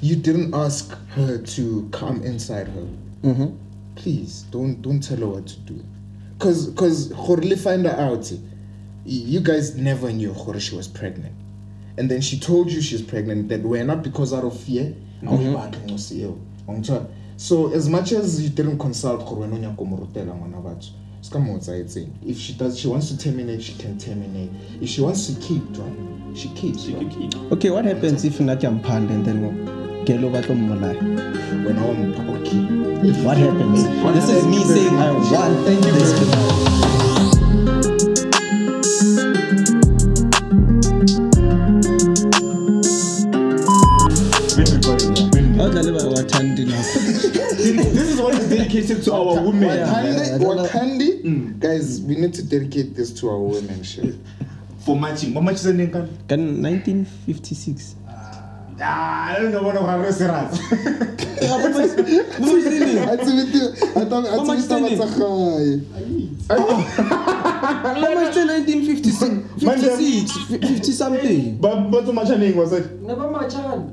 you 0.00 0.16
didn't 0.16 0.54
ask 0.54 0.96
her 1.10 1.38
to 1.38 1.88
come 1.92 2.22
inside 2.22 2.68
her. 2.68 2.86
Mm-hmm. 3.22 3.56
Please 3.94 4.42
don't 4.50 4.80
don't 4.82 5.00
tell 5.00 5.18
her 5.18 5.26
what 5.26 5.46
to 5.46 5.58
do. 5.60 5.84
Cause 6.38 6.72
cause 6.76 7.08
Khorli 7.12 7.58
find 7.58 7.86
her 7.86 7.98
out. 7.98 8.30
You 9.04 9.40
guys 9.40 9.76
never 9.76 10.12
knew 10.12 10.32
Khore 10.32 10.60
she 10.60 10.76
was 10.76 10.88
pregnant. 10.88 11.34
And 11.96 12.10
then 12.10 12.20
she 12.20 12.38
told 12.38 12.70
you 12.70 12.82
she's 12.82 13.00
pregnant 13.00 13.48
that 13.48 13.62
we're 13.62 13.84
not 13.84 14.02
because 14.02 14.34
out 14.34 14.44
of 14.44 14.58
fear. 14.58 14.92
awuyibantu 15.24 15.78
ngosiyo. 15.86 16.36
Ungithola? 16.68 17.06
So 17.36 17.72
as 17.72 17.88
much 17.88 18.12
as 18.12 18.42
you 18.42 18.50
didn't 18.50 18.78
consult 18.78 19.24
Khore 19.24 19.40
wena 19.40 19.56
unyaka 19.56 19.82
umrutela 19.82 20.34
ngwana 20.34 20.60
batho. 20.60 20.88
Ska 21.22 21.38
motsa. 21.38 21.74
If 22.24 22.38
she 22.38 22.52
does 22.52 22.78
she 22.78 22.88
wants 22.88 23.08
to 23.08 23.18
terminate, 23.18 23.62
she 23.62 23.72
can 23.72 23.98
terminate. 23.98 24.50
If 24.80 24.90
she 24.90 25.00
wants 25.00 25.26
to 25.26 25.40
keep, 25.40 25.62
right? 25.78 26.36
She 26.36 26.48
keeps. 26.50 26.84
She 26.84 26.94
right? 26.94 27.10
can 27.10 27.30
keep. 27.30 27.52
okay 27.52 27.70
what 27.70 27.86
happens 27.86 28.24
if 28.24 28.38
natyamphanda 28.38 29.10
and 29.10 29.24
then 29.24 29.75
gelo 30.06 30.30
batlo 30.30 30.54
mmolaya 30.54 31.02
When 31.66 31.78
I'm 31.78 32.30
okay. 32.36 32.62
What 33.24 33.36
happens 33.38 33.82
this 34.14 34.28
is 34.30 34.46
me 34.46 34.62
saying 34.64 34.96
i 34.96 35.10
want 35.10 35.66
this 35.66 37.16
Been 44.56 44.64
recording, 44.72 45.16
yeah. 45.16 45.30
Been- 45.30 45.60
awudlale 45.60 45.92
bawathandi 45.92 46.64
nakho 46.64 46.98
This 47.94 48.08
is 48.12 48.20
what 48.20 48.34
is 48.34 48.48
dedicated 48.48 49.02
to 49.04 49.12
our 49.12 49.34
women. 49.42 49.68
Wakandi, 49.68 50.44
Wakandi, 50.44 51.60
guys, 51.60 52.00
we 52.00 52.14
need 52.16 52.32
to 52.34 52.42
dedicate 52.42 52.94
this 52.94 53.10
to 53.20 53.28
our 53.28 53.38
women. 53.40 53.82
Shit. 53.82 54.14
For 54.80 54.96
matching. 54.98 55.34
What 55.34 55.44
match 55.44 55.56
is 55.56 55.64
the 55.64 55.72
name? 55.74 55.90
ka 55.90 55.98
1956 55.98 57.96
Ah, 58.05 58.05
I 58.78 59.36
don't 59.40 59.52
know 59.52 59.62
what 59.62 59.76
I'm 59.76 60.12
serious. 60.12 60.60
I 61.40 61.56
I 63.06 63.16
I 63.96 64.04
much 64.44 64.58
how 66.96 68.14
much 68.14 68.34
the 68.34 68.44
1956 68.44 69.20
56 69.58 70.32
50 70.60 70.92
something 70.92 71.56
But 71.58 71.90
but 71.90 72.06
so 72.06 72.12
much 72.12 72.28
name 72.28 72.56
was 72.56 72.72
it? 72.72 73.00
Never 73.02 73.28
machana. 73.28 73.92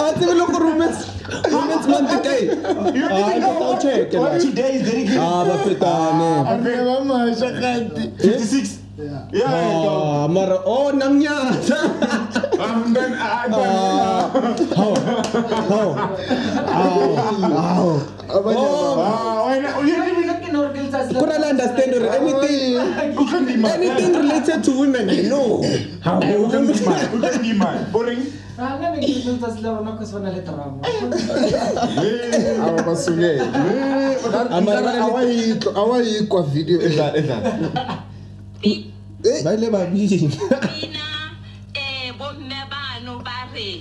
a 0.00 0.12
tsebe 0.14 0.34
le 0.34 0.46
gore 0.46 0.60
romance 0.64 1.06
romance 1.50 1.86
month 1.86 2.10
Ah, 2.10 3.26
I 3.26 3.40
thought 3.40 3.62
I'll 3.62 3.78
check 3.80 4.10
today 4.10 4.74
is 4.76 4.82
dedicated? 4.84 5.18
ah 5.18 5.44
ba 5.44 5.56
fetane 5.64 6.62
never 6.62 7.04
mind. 7.04 7.36
56. 7.36 8.79
Yeah. 9.00 9.24
Yeah. 9.32 9.48
ah 9.48 10.28
mara 10.28 10.60
oh 10.68 10.92
namnyata 10.92 11.72
I'm 12.60 12.92
done. 12.92 13.16
I'm 13.16 13.48
done. 13.48 14.60
how 14.76 14.92
how 16.68 17.00
how 17.64 17.86
Ah, 18.30 19.48
why 19.48 19.58
not? 19.64 19.80
You 19.80 19.96
didn't 19.96 20.20
even 20.20 20.30
Could 21.16 21.32
I 21.32 21.48
understand 21.48 21.94
or 21.96 22.04
anything 22.12 22.76
anything 23.64 24.12
related 24.12 24.60
to 24.64 24.70
women 24.80 25.08
I 25.08 25.22
know 25.24 25.64
how 26.04 26.20
You 26.20 26.48
can 26.52 26.66
be 26.68 26.76
mad. 26.84 27.08
You 27.12 27.20
can 27.24 27.40
be 27.42 27.52
mad. 27.56 27.92
Boring. 27.92 28.20
Aba 28.60 28.92
basukela. 32.84 33.44
Awayikho 35.00 35.70
awayikho 35.72 36.42
video 36.52 36.78
Edla, 36.84 37.16
edla. 37.16 37.36
ba 37.40 38.60
ile 38.60 38.60
babili 38.60 38.60
mina 38.60 38.60
eh 38.62 38.68
bomme 38.68 38.89
bano 42.70 43.18
ba 43.22 43.48
re 43.54 43.80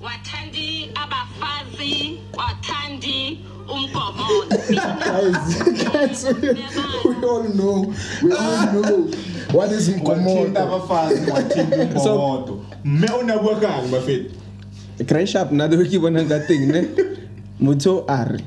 wathandi 0.00 0.90
abafazi 0.94 2.18
wathandi 2.36 3.40
umgomono 3.68 4.44
Guys, 4.68 5.62
guys, 5.92 6.24
we 7.04 7.14
all 7.24 7.44
know. 7.54 7.92
We 8.22 8.32
all 8.32 8.72
know. 8.72 9.10
What 9.52 9.70
is 9.72 9.88
Wathinta 9.88 10.02
mkomoto? 10.02 10.60
abafazi 10.62 11.30
wathinta 11.30 12.00
So- 12.00 12.14
umbomodo 12.14 12.64
mme 12.84 13.08
o 13.12 13.22
ne 13.22 13.32
a 13.32 13.38
bua 13.38 13.60
kang 13.60 13.88
bafeti 13.90 14.34
grand 15.06 15.28
sharp 15.28 15.52
nna 15.52 15.68
the 15.68 15.76
ke 15.76 15.98
bonang 15.98 16.28
ka 16.28 16.38
teng 16.46 16.68
ne 16.72 16.88
motho 17.60 18.04
a 18.08 18.38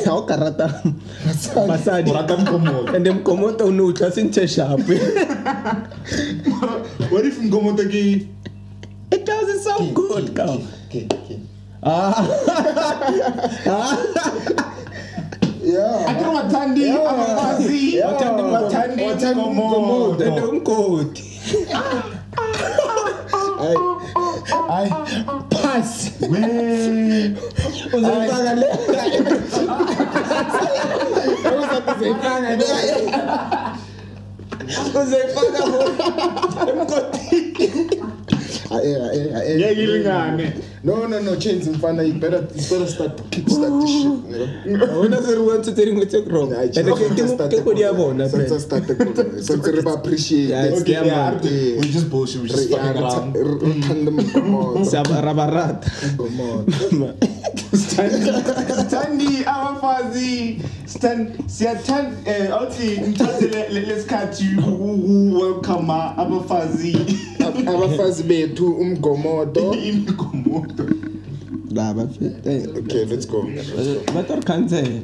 re 0.00 0.04
ga 0.04 0.12
o 0.16 0.22
ka 0.22 0.36
rata 0.36 0.66
basadi 1.68 2.10
o 2.10 2.14
rata 2.14 2.36
mkomodo 2.36 2.96
and 2.96 3.04
then 3.06 3.14
mkomoto 3.20 3.66
o 3.66 3.70
ne 3.70 3.82
o 3.82 3.92
tla 3.92 4.10
senthe 4.10 4.48
sharp 4.48 4.80
what 7.12 7.24
if 7.24 7.38
mkomodo 7.38 7.84
ke 7.84 8.26
it 9.12 9.22
doesn't 9.26 9.60
sound 9.68 9.92
good 9.94 10.32
ka 10.34 10.46
Okay, 10.90 11.06
okay. 11.06 11.38
ah. 11.82 12.26
Yeah. 15.60 16.10
ake 16.10 16.24
wathandi 16.34 16.90
abafazi 16.90 18.00
Wathandi 24.50 24.58
wathandi 24.58 24.58
wathandi 24.58 24.58
mkomodo 24.58 24.58
and 24.58 24.64
umgodi 24.64 24.70
Ay. 24.70 24.86
Ay. 24.90 25.42
Pass. 25.50 26.10
We- 26.20 27.36
uzofaka 27.98 28.54
le 28.54 28.66
Uzayifaka 28.66 28.66
le. 28.66 28.66
uzofaka 35.00 36.70
emgodini 36.70 37.39
Ngeke 38.70 39.82
ilingane 39.82 40.52
No, 40.82 41.06
no, 41.06 41.20
no, 41.20 41.36
change 41.36 41.64
mfana. 41.70 42.02
You 42.02 42.14
better, 42.14 42.40
you 42.54 42.62
better 42.70 42.86
start 42.86 43.16
to 43.18 43.22
kickstart 43.24 43.80
this 43.82 43.90
shit. 43.90 44.24
nigga. 44.64 44.86
wena 45.00 45.18
se 45.22 45.34
re 45.34 45.40
wantse 45.40 45.72
tse 45.74 45.84
dingwe 45.84 46.06
tse 46.06 46.20
wrong 46.30 46.52
Ay, 46.54 46.64
and 46.64 46.72
chill. 46.74 47.36
ke 47.48 47.60
kgodi 47.60 47.80
ya 47.80 47.92
bona 47.92 48.28
Since 48.28 48.52
I 48.52 48.58
started, 48.58 48.96
since 49.44 49.50
I 49.50 49.54
really 49.70 49.92
appreciate 49.92 50.48
Yeah, 50.48 50.64
it. 50.64 50.72
it's 50.72 50.80
okay 50.82 50.92
their 50.92 51.04
yeah 51.04 51.30
man. 51.32 51.40
we 51.80 51.88
just 51.92 52.08
bullshit 52.10 52.42
we 52.42 52.48
just 52.48 52.70
fucking 52.70 53.02
around 53.02 53.34
Rithanda 53.36 54.10
mkomoto. 54.10 55.20
ra 55.20 55.34
ba 55.34 55.46
rata 55.46 55.90
Mkomoto. 56.14 57.14
sithandi 57.76 59.44
abafazi 59.46 60.60
stand 60.86 61.28
siyathanda 61.46 62.16
eh 62.24 62.50
awuthi 62.52 63.00
ngithathe 63.00 63.46
le- 63.48 63.68
le- 63.68 63.86
lesikhathi 63.86 64.44
welcome 65.32 65.92
abafazi 66.16 66.96
abafazi 67.66 68.22
bethu 68.22 68.72
umgomodo 68.72 69.74
imikomodo 69.88 70.84
la 71.74 71.94
ba 71.94 72.06
fete 72.08 72.54
eh, 72.56 72.68
okay 72.78 73.04
let's 73.04 73.28
go 73.28 73.42
ba 74.14 74.22
tlo 74.22 74.36
re 74.36 74.42
cancel 74.42 75.02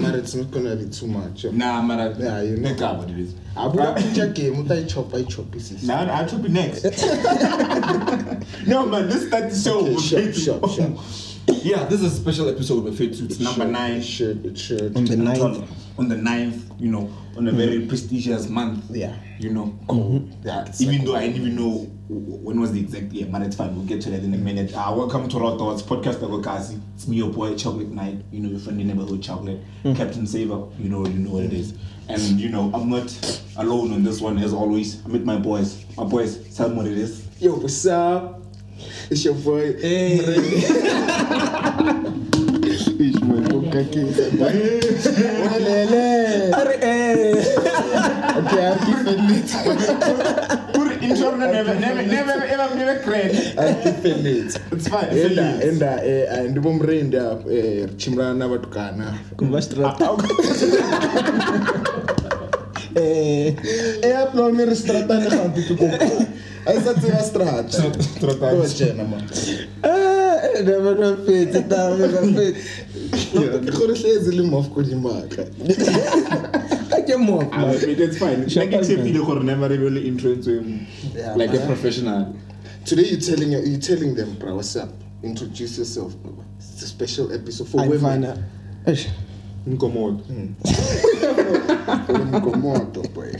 but 0.00 0.14
it's 0.14 0.34
not 0.34 0.50
gonna 0.50 0.76
be 0.76 0.84
too 0.84 1.06
much 1.06 1.44
nah 1.52 1.82
mara 1.82 2.16
Yeah, 2.20 2.42
you 2.42 2.56
know. 2.56 2.68
nekaba 2.70 3.06
lezi 3.06 3.32
ah, 3.56 3.62
abuka 3.64 3.92
picture 3.92 4.26
game 4.28 4.58
utayichopha 4.58 5.16
ayichophisisa 5.16 5.86
Now 5.86 6.14
I'll 6.20 6.26
chop 6.28 6.44
it 6.44 6.50
next. 6.52 6.84
no 8.66 8.86
man, 8.86 9.08
let's 9.08 9.26
start 9.26 9.50
the 9.50 9.56
show. 9.56 9.80
Okay, 9.80 9.94
with 9.94 10.04
sure, 10.04 10.20
Faith. 10.20 10.38
sure, 10.38 10.68
sure. 10.68 10.92
Yeah, 11.62 11.84
this 11.84 12.02
is 12.02 12.12
a 12.12 12.16
special 12.16 12.48
episode 12.48 12.84
with 12.84 12.98
Faith. 12.98 13.20
It's 13.22 13.40
number 13.40 13.64
nine. 13.64 13.98
it 13.98 14.02
should 14.04 14.44
it 14.46 14.58
should 14.58 14.96
on 14.96 15.04
the 15.04 15.14
On- 15.14 15.24
ninth 15.24 15.70
On 15.98 16.08
the 16.08 16.16
ninth, 16.16 16.56
you 16.80 16.90
know, 16.90 17.08
on 17.36 17.48
a 17.48 17.52
very 17.52 17.86
prestigious 17.86 18.48
month. 18.48 18.84
Yeah. 18.90 19.14
You 19.38 19.50
know, 19.50 19.78
yeah. 20.44 20.64
It's 20.66 20.80
Even 20.80 20.98
like- 20.98 21.06
though 21.06 21.16
I 21.16 21.26
didn't 21.26 21.36
even 21.42 21.56
know 21.56 21.88
when 22.08 22.60
was 22.60 22.72
the 22.72 22.80
exact 22.80 23.10
year, 23.12 23.26
but 23.30 23.42
it's 23.42 23.56
fine. 23.56 23.74
We'll 23.74 23.84
get 23.86 24.00
to 24.02 24.10
that 24.10 24.22
in 24.22 24.34
a 24.34 24.38
minute. 24.38 24.72
Uh, 24.76 24.92
welcome 24.96 25.28
to 25.30 25.38
Raw 25.38 25.56
Thoughts 25.56 25.82
Podcast 25.82 26.16
Agokasi. 26.20 26.78
It's 26.94 27.08
me, 27.08 27.16
your 27.16 27.30
boy, 27.30 27.54
Chocolate 27.56 27.88
Night. 27.90 28.22
You 28.30 28.40
know, 28.40 28.50
your 28.50 28.58
friendly 28.60 28.84
neighborhood 28.84 29.22
chocolate. 29.22 29.60
Captain 29.82 30.26
Saver. 30.26 30.66
You 30.78 30.88
know, 30.90 31.06
you 31.06 31.18
know 31.18 31.30
what 31.30 31.44
it 31.44 31.52
is. 31.52 31.74
And 32.08 32.20
you 32.38 32.50
know, 32.50 32.70
I'm 32.74 32.90
not 32.90 33.42
alone 33.56 33.92
on 33.92 34.02
this 34.04 34.20
one 34.20 34.36
as 34.38 34.52
always. 34.52 35.02
I'm 35.04 35.12
with 35.12 35.24
my 35.24 35.36
boys. 35.38 35.84
My 35.96 36.04
boys, 36.04 36.54
tell 36.56 36.68
them 36.68 36.76
what 36.76 36.86
it 36.86 36.98
is. 36.98 37.26
yo 37.40 37.54
what's 37.54 37.86
up 37.86 38.40
it's 39.10 39.24
your 39.24 39.34
boy 39.34 39.60
Ish, 43.02 43.20
my 43.20 43.40
book, 43.40 43.74
okay. 43.74 44.12
enda 55.68 56.00
ndivo 56.50 56.72
murendi 56.72 57.16
apo 57.16 57.48
richimurana 57.88 58.34
navatukana 58.34 59.14
eaplomiri 64.02 64.76
stratane 64.76 65.26
gampe 65.30 65.60
ke 65.62 65.74
kopa 65.74 66.06
ka 76.92 77.00
ke 77.02 77.16
mo 77.18 77.40
Ah, 77.52 77.64
but 77.72 77.82
it's 77.82 78.18
fine. 78.18 78.48
Sure, 78.48 78.64
Like, 78.64 78.74
except 78.74 79.00
fine. 79.00 79.14
you 79.14 79.42
never 79.42 79.68
really 79.68 80.06
intro 80.08 80.32
into 80.32 80.50
him 80.60 80.86
Yeah, 81.16 81.34
like 81.34 81.52
a 81.54 81.64
professional. 81.66 82.34
Today 82.84 83.04
you're 83.10 83.20
telling 83.20 83.52
you 83.52 83.78
telling 83.78 84.14
them, 84.14 84.34
bro, 84.38 84.56
what's 84.56 84.76
up? 84.76 84.90
Introduce 85.22 85.78
yourself, 85.78 86.14
bro. 86.16 86.34
It's 86.58 86.82
a 86.82 86.86
special 86.86 87.32
episode 87.32 87.68
for 87.68 87.76
women. 87.88 88.22
Ayifana. 88.22 88.44
Eish. 88.86 89.08
Nkomodo. 89.68 90.18
For 92.06 92.18
Mkomoto, 92.18 93.02
boy. 93.14 93.32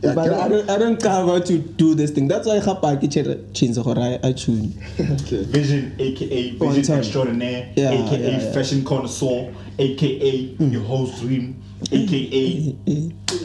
Yeah, 0.00 0.14
But 0.14 0.32
I 0.32 0.48
don't, 0.48 0.70
I 0.70 0.78
don't 0.78 1.02
care 1.02 1.10
how 1.10 1.38
to 1.40 1.58
do 1.58 1.94
this 1.94 2.12
thing. 2.12 2.28
That's 2.28 2.46
why 2.46 2.60
Hapa 2.60 3.00
Kitchen 3.00 3.24
Chinzo 3.52 3.82
Horai 3.84 4.18
I 4.22 4.32
tune. 4.32 4.72
Okay. 4.98 5.42
Vision, 5.44 5.92
aka 5.98 6.50
Vision. 6.52 6.98
Extraordinaire, 6.98 7.68
Yeah, 7.76 7.90
aka 7.90 8.16
yeah, 8.18 8.38
yeah. 8.38 8.52
Fashion 8.52 8.84
Connoisseur, 8.84 9.52
aka 9.78 10.30
your 10.60 10.82
host 10.82 11.20
dream, 11.20 11.60
aka 11.92 12.74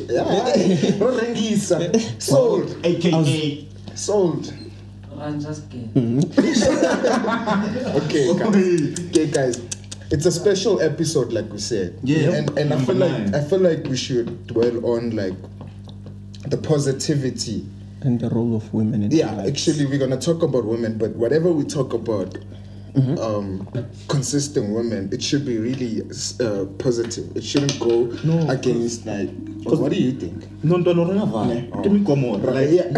Yeah. 0.09 0.97
No 1.00 1.07
rengisa. 1.18 1.77
Sold. 2.21 2.77
aka 2.85 3.68
Sold. 3.95 4.53
Mm-hmm. 5.13 6.19
Okay. 8.03 8.30
Okay, 8.30 9.27
guys. 9.27 9.62
It's 10.12 10.25
a 10.25 10.31
special 10.31 10.81
episode, 10.81 11.31
like 11.31 11.50
we 11.51 11.59
said. 11.59 11.97
Yeah. 12.03 12.31
And 12.31 12.57
and 12.57 12.74
I 12.74 12.77
feel 12.83 12.95
like. 12.95 13.33
I 13.33 13.41
feel 13.41 13.59
like 13.59 13.85
we 13.85 13.95
should 13.97 14.47
dwell 14.47 14.85
on 14.85 15.15
like 15.15 15.33
the 16.47 16.57
positivity. 16.57 17.65
And 18.01 18.19
the 18.19 18.30
role 18.30 18.56
of 18.56 18.74
women 18.74 19.03
in 19.03 19.12
Yeah, 19.12 19.45
actually, 19.47 19.85
we're 19.85 19.97
gonna 19.97 20.19
talk 20.19 20.44
about 20.44 20.65
women, 20.65 20.97
but 20.97 21.15
whatever 21.15 21.51
we 21.51 21.63
talk 21.63 21.94
about, 21.94 22.38
Mm-hmm. 22.95 23.18
um, 23.18 23.68
consistent 24.07 24.69
women, 24.69 25.10
it 25.12 25.19
should 25.24 25.45
be 25.45 25.57
really 25.57 26.04
uh, 26.40 26.66
positive. 26.78 27.36
It 27.36 27.44
shouldn't 27.44 27.80
go 27.80 28.12
against 28.50 29.06
like. 29.07 29.30
What 29.66 29.92
do 29.92 29.98
you 29.98 30.12
think? 30.12 30.45
no 30.63 30.78
ntwana 30.78 31.04
ri 31.10 31.16
nga 31.18 31.25
vali 31.25 31.69
Oh. 31.74 31.81
ke 31.81 31.90
mikomodo 31.90 32.45
Right, 32.54 32.69
like 32.69 32.72
yeah. 32.78 32.92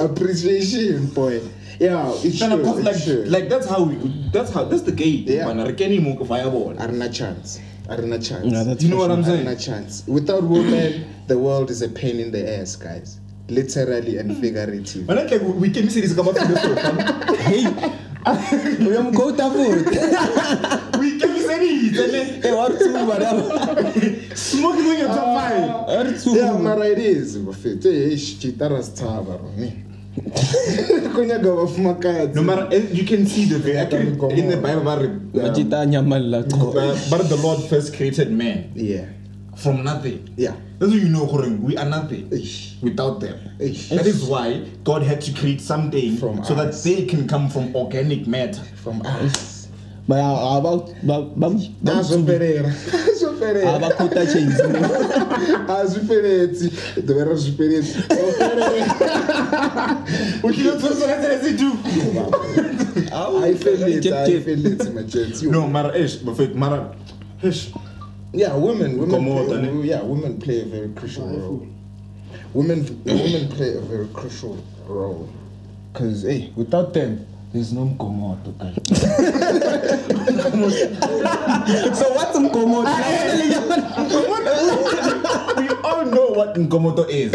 Appreciation, 0.04 1.06
boy. 1.06 1.40
Yeah, 1.80 2.12
it 2.24 2.32
should. 2.34 2.50
Tana, 2.50 2.62
'cause 2.62 2.78
it 2.78 2.84
like 2.84 2.96
should. 2.96 3.28
like 3.30 3.48
that's 3.48 3.66
how 3.66 3.84
we 3.84 3.94
that's 4.32 4.50
how 4.52 4.64
that's 4.64 4.82
the 4.82 4.92
game 4.92 5.24
Yeah. 5.26 5.46
bana 5.46 5.64
re 5.66 5.72
kene 5.72 6.02
mo 6.02 6.16
via 6.24 6.50
bona 6.50 6.80
Arena 6.84 7.08
chance. 7.08 7.60
Arena 7.88 8.18
chance. 8.18 8.44
Yeah, 8.52 8.64
that's 8.64 8.82
You 8.82 8.90
know 8.90 8.98
what 8.98 9.10
I'm 9.10 9.24
saying? 9.24 9.46
Arena 9.46 9.56
chance. 9.56 10.02
Without 10.06 10.42
women, 10.42 11.04
the 11.28 11.38
world 11.38 11.70
is 11.70 11.80
a 11.82 11.88
pain 11.88 12.18
in 12.20 12.32
the 12.32 12.42
ass, 12.60 12.76
guys. 12.76 13.18
Literally 13.48 14.18
and 14.18 14.36
figuratively. 14.36 15.04
Mana 15.04 15.24
like 15.24 15.40
we 15.42 15.70
can 15.70 15.88
see 15.88 16.00
this 16.02 16.14
kama 16.14 16.34
philosophy. 16.34 17.36
Hey, 17.42 17.64
uyamkota 18.84 19.48
futhi. 19.50 19.98
We 21.00 21.18
can 21.18 21.34
see 21.36 21.88
this. 21.88 22.44
Hey, 22.44 22.52
what 22.52 22.78
to 22.78 22.88
madam? 23.06 24.36
Smoking 24.36 24.86
when 24.88 24.98
you're 24.98 25.08
top 25.08 25.40
five. 25.40 25.70
What 25.88 26.20
to? 26.24 26.30
Yeah, 26.36 26.58
mara 26.58 26.86
it 26.92 26.98
is, 26.98 27.38
bafethu. 27.38 27.84
Hey, 27.90 28.16
chitara 28.16 28.82
sithaba 28.82 29.40
me. 29.56 29.84
Kunyaga 31.14 31.54
bafumakadzi. 31.56 32.34
No 32.34 32.42
matter 32.42 32.68
eh, 32.72 32.86
you 32.92 33.04
can 33.04 33.26
see 33.26 33.44
the 33.46 33.58
very 33.58 33.78
in 34.38 34.48
the 34.50 34.56
Bible 34.56 34.82
but 34.84 35.00
Majita 35.32 35.86
nyamala 35.88 36.42
ko. 36.50 36.72
but 37.10 37.28
the 37.28 37.36
Lord 37.36 37.60
first 37.70 37.94
created 37.96 38.30
man 38.30 38.70
Yeah. 38.74 39.06
From 39.58 39.82
nothing. 39.84 40.32
Yeah. 40.36 40.54
That's 40.78 40.92
what 40.92 41.00
you 41.00 41.08
know, 41.08 41.26
Horeng. 41.26 41.60
We 41.60 41.76
are 41.76 41.84
nothing 41.84 42.30
Eish. 42.30 42.80
without 42.82 43.20
them. 43.20 43.38
Eish. 43.58 43.88
That 43.90 44.06
is 44.06 44.24
why 44.24 44.64
God 44.84 45.02
had 45.02 45.20
to 45.22 45.32
create 45.32 45.60
something 45.60 46.16
From 46.16 46.44
so 46.44 46.54
that 46.54 46.72
they 46.84 47.04
can 47.06 47.26
come 47.26 47.48
from 47.50 47.74
organic 47.74 48.26
matter. 48.26 48.62
From 48.82 49.02
ah. 49.04 49.20
us. 49.24 49.68
But 50.06 50.20
uh, 50.20 50.58
about 50.58 50.86
bam 51.02 51.58
Azopelera. 51.84 52.70
Azopelera. 52.72 53.78
abakota 53.78 54.24
chains. 54.32 54.54
Azopeleti. 55.68 56.70
Dovera 57.02 57.36
supereti. 57.36 57.92
We 60.42 60.54
can 60.54 60.70
also 60.70 61.06
let 61.06 61.44
it 61.44 61.58
do. 61.58 61.72
I 63.12 63.54
feel 63.54 63.82
it. 63.82 64.02
Tip, 64.02 64.14
I 64.14 64.24
tip. 64.26 64.44
feel 64.44 64.66
it, 64.66 64.94
my 64.94 65.02
gents. 65.02 65.42
You- 65.42 65.50
No, 65.50 65.66
Mara 65.66 65.94
Ish, 65.94 66.16
but 66.16 66.54
Mara 66.54 66.94
Ish. 67.42 67.70
Yeah, 68.32 68.54
women, 68.56 68.98
women, 68.98 69.24
Come 69.24 69.46
play, 69.46 69.62
Danny. 69.62 69.88
yeah, 69.88 70.02
women 70.02 70.38
play 70.40 70.60
a 70.60 70.64
very 70.66 70.90
crucial 70.90 71.26
role. 71.28 71.66
Women, 72.52 72.84
women 73.04 73.48
play 73.48 73.74
a 73.74 73.80
very 73.80 74.06
crucial 74.08 74.62
role. 74.86 75.28
Cause 75.94 76.22
hey, 76.22 76.52
without 76.54 76.92
them, 76.92 77.26
there's 77.52 77.72
no 77.72 77.86
Mkomoto. 77.86 78.52
guys. 78.58 78.76
So 81.98 82.12
what's 82.14 82.36
umkomoto? 82.36 82.84
We 85.58 85.68
all 85.82 86.04
know 86.06 86.26
what 86.28 86.54
Nkomoto 86.54 87.08
is. 87.08 87.32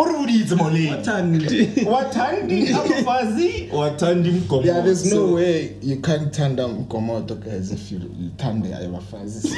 Uruditse 0.00 0.54
moleni. 0.54 1.02
Thandi. 1.04 1.68
Watandi 1.86 2.68
abafazi, 2.72 3.68
watandi 3.72 4.30
Mkomoto. 4.30 4.66
Yeah, 4.68 4.80
there's 4.84 5.12
no 5.12 5.34
way 5.34 5.72
you 5.82 5.96
can't 6.00 6.32
turn 6.32 6.56
down 6.56 6.70
Mkomoto 6.84 7.34
guys 7.34 7.70
if 7.72 7.92
you, 7.92 7.98
you 7.98 8.30
turn 8.38 8.62
the 8.62 8.68
Ayabafazi. 8.68 9.48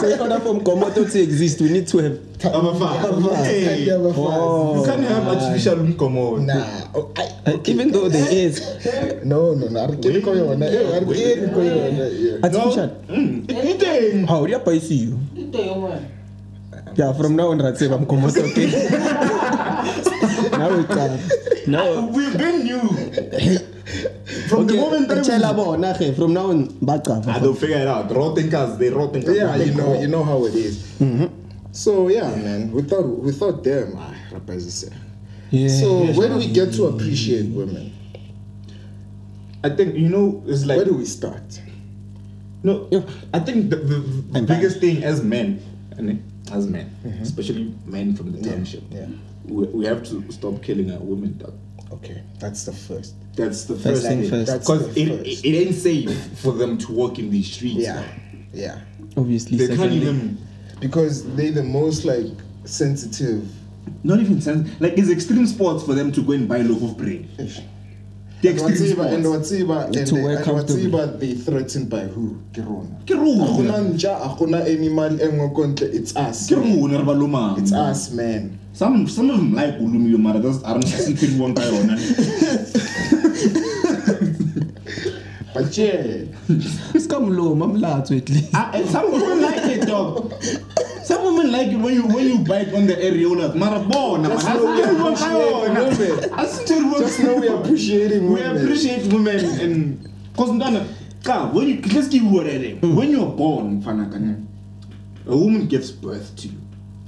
So 0.00 0.06
in 0.08 0.20
order 0.20 0.40
for 0.40 0.54
umkomoto 0.54 1.10
to 1.10 1.20
exist, 1.22 1.60
we 1.60 1.68
need 1.70 1.86
to 1.88 1.98
have. 1.98 2.18
Abafazi. 2.42 3.44
Hey, 3.44 3.84
You 3.86 3.94
Oh. 4.16 4.82
can't 4.86 5.02
have 5.04 5.28
artificial 5.28 5.76
Mkomoto. 5.76 6.46
Nah, 6.46 6.64
oh, 6.94 7.10
I, 7.16 7.28
Uh, 7.44 7.58
even 7.66 7.90
though 7.90 8.08
there 8.08 8.30
is 8.32 8.60
no, 9.24 9.52
no, 9.54 9.66
no. 9.68 9.80
Arikeni 9.80 10.20
koyona. 10.22 10.66
Eh, 10.66 10.96
arikeni 10.96 11.48
koyona. 11.48 12.06
Yeah. 12.06 12.38
artificial. 12.44 12.90
Mm. 13.08 13.44
Iteng. 13.48 14.26
How 14.28 14.46
do 14.46 14.52
you 14.52 14.58
pay 14.60 14.78
see 14.78 14.94
you? 14.94 15.18
Ito 16.92 17.02
yung. 17.02 17.08
Yeah, 17.08 17.12
from 17.16 17.36
now 17.36 17.50
on, 17.50 17.58
Ratse, 17.58 17.90
I'm 17.92 18.06
komoto. 18.06 18.42
Okay. 18.50 18.66
now 20.58 20.70
it's 20.78 20.90
uh, 20.90 21.18
now. 21.66 22.06
We've 22.08 22.36
been 22.36 22.64
new. 22.64 22.80
From 24.48 24.66
the 24.66 24.76
moment 24.76 25.08
that 25.08 25.18
Tshela 25.24 25.54
bona 25.54 25.94
ge 25.98 26.14
from 26.16 26.32
now 26.32 26.50
on 26.50 26.68
baqava. 26.80 27.40
they'll 27.40 27.54
figure 27.54 27.78
it 27.78 27.86
out. 27.88 28.10
Rotten 28.14 28.50
cars, 28.50 28.78
they 28.78 28.90
rotten 28.90 29.22
cars. 29.22 29.36
Yeah, 29.36 29.56
you 29.56 29.74
know, 29.74 30.00
you 30.00 30.08
know 30.08 30.24
how 30.24 30.44
it 30.46 30.54
is. 30.54 30.84
So 31.72 32.08
yeah, 32.08 32.28
man. 32.36 32.70
Without 32.72 33.06
without 33.08 33.64
them, 33.64 33.94
ah, 33.96 34.14
rapazise. 34.32 34.92
Yeah. 35.50 35.68
So 35.68 36.12
where 36.12 36.28
do 36.28 36.36
we 36.36 36.48
get 36.52 36.72
to 36.74 36.86
appreciate 36.86 37.48
women? 37.50 37.92
I 39.64 39.70
think 39.70 39.94
you 39.96 40.08
know 40.08 40.42
it's 40.46 40.64
like 40.64 40.76
Where 40.78 40.86
do 40.86 40.94
we 40.94 41.04
start? 41.04 41.60
no. 42.62 42.88
I 43.32 43.38
think 43.40 43.70
the, 43.70 43.76
the, 43.76 43.98
the 43.98 44.38
And 44.38 44.46
biggest 44.46 44.80
thing 44.80 45.02
as 45.04 45.22
men, 45.22 45.60
and 45.96 46.22
as 46.52 46.66
men, 46.66 46.94
mm-hmm. 47.04 47.22
especially 47.22 47.74
men 47.84 48.14
from 48.14 48.32
the 48.32 48.48
township, 48.48 48.82
yeah. 48.90 49.06
we, 49.44 49.66
we 49.66 49.84
have 49.86 50.04
to 50.04 50.30
stop 50.30 50.62
killing 50.62 50.92
our 50.92 50.98
women. 50.98 51.38
Dog. 51.38 51.54
Okay, 51.92 52.22
that's 52.38 52.64
the 52.64 52.72
first. 52.72 53.14
That's 53.34 53.64
the 53.64 53.74
First 53.74 53.84
first 53.84 54.06
thing 54.06 54.20
thing. 54.22 54.30
first. 54.30 54.60
Because 54.60 54.96
it, 54.96 55.08
first. 55.08 55.44
it, 55.44 55.48
it 55.48 55.66
ain't 55.66 55.74
safe 55.74 56.38
for 56.38 56.52
them 56.52 56.78
to 56.78 56.92
walk 56.92 57.18
in 57.18 57.30
these 57.30 57.50
streets. 57.50 57.76
Yeah, 57.76 58.04
yeah. 58.52 58.80
Obviously, 59.16 59.58
They 59.58 59.74
can't 59.76 59.92
even. 59.92 60.38
Because 60.80 61.24
they're 61.36 61.52
the 61.52 61.62
most 61.62 62.04
like 62.04 62.26
sensitive. 62.64 63.50
Not 64.04 64.20
even 64.20 64.40
sense. 64.40 64.68
Like 64.80 64.94
it's 64.98 65.10
extreme 65.10 65.46
sports 65.46 65.84
for 65.84 65.94
them 65.94 66.12
to 66.12 66.22
go 66.22 66.32
and 66.32 66.48
buy 66.48 66.58
a 66.58 66.64
loaf 66.64 66.82
of 66.82 66.96
bread. 66.96 67.28
The 68.42 68.48
And 68.48 68.58
extreme 68.58 68.96
Watiba, 68.96 69.14
and 69.14 69.24
sports. 69.24 69.52
Watiba, 69.52 69.84
and, 69.86 69.94
To 70.06 70.14
they- 70.16 70.22
wear 70.22 70.36
and 70.36 70.44
comfortably. 70.44 70.86
Watiba, 70.90 71.20
they 71.20 71.34
threatened 71.34 71.88
by 71.88 72.00
who? 72.00 72.36
Kirona. 72.52 73.06
Ke 73.06 73.10
rona. 73.14 73.44
Akuna 73.44 73.78
nja, 73.94 74.18
akuna 74.20 74.66
animal 74.66 75.18
engwe 75.18 75.48
kontle, 75.54 75.86
It's 75.94 76.16
us. 76.16 76.48
Ke 76.50 76.56
rona 76.56 76.98
re 76.98 77.04
ba 77.04 77.12
lomang. 77.14 77.58
It's 77.58 77.72
us, 77.72 78.10
man. 78.12 78.58
Some 78.72 79.06
some 79.06 79.30
of 79.30 79.36
them 79.36 79.54
like 79.54 79.78
Ulumiyo 79.78 80.18
mara 80.18 80.40
that's 80.40 80.62
aren't 80.64 80.88
simply 80.88 81.28
one 81.38 81.52
guy 81.54 81.68
on 81.68 81.88
But 85.54 85.76
yeah, 85.76 86.24
Sikamlomo 86.96 87.64
amlatho 87.66 88.16
at 88.16 88.28
least. 88.30 88.50
Ah, 88.54 88.70
and 88.72 88.88
some 88.88 89.12
women 89.12 89.42
like 89.42 89.64
it 89.76 89.86
dog. 89.86 90.32
Some 91.04 91.24
women 91.24 91.52
like 91.52 91.68
it 91.68 91.76
when 91.76 91.94
you 91.94 92.06
when 92.06 92.26
you 92.26 92.38
bite 92.38 92.72
on 92.74 92.86
the 92.86 92.94
areola. 92.94 93.54
Mara 93.54 93.80
bona. 93.80 94.28
Just 94.28 94.48
know 94.48 94.72
we 94.72 94.82
appreciate 94.82 95.52
women. 95.62 97.00
just 97.00 97.20
know 97.20 97.36
we 97.36 97.48
appreciating 97.48 98.32
We 98.32 98.40
appreciate 98.42 99.12
women 99.12 99.44
and 99.60 100.08
cause 100.36 100.50
ndana 100.50 100.86
ka 101.24 101.50
when 101.52 101.68
you 101.68 101.80
let's 101.94 102.08
give 102.08 102.22
you 102.22 102.28
whatever. 102.28 102.86
When 102.86 103.10
you're 103.10 103.26
born, 103.30 103.80
mfana 103.82 104.10
kanya, 104.12 104.36
a 105.26 105.36
woman 105.36 105.66
gives 105.66 105.90
birth 105.90 106.36
to 106.36 106.48
you 106.48 106.58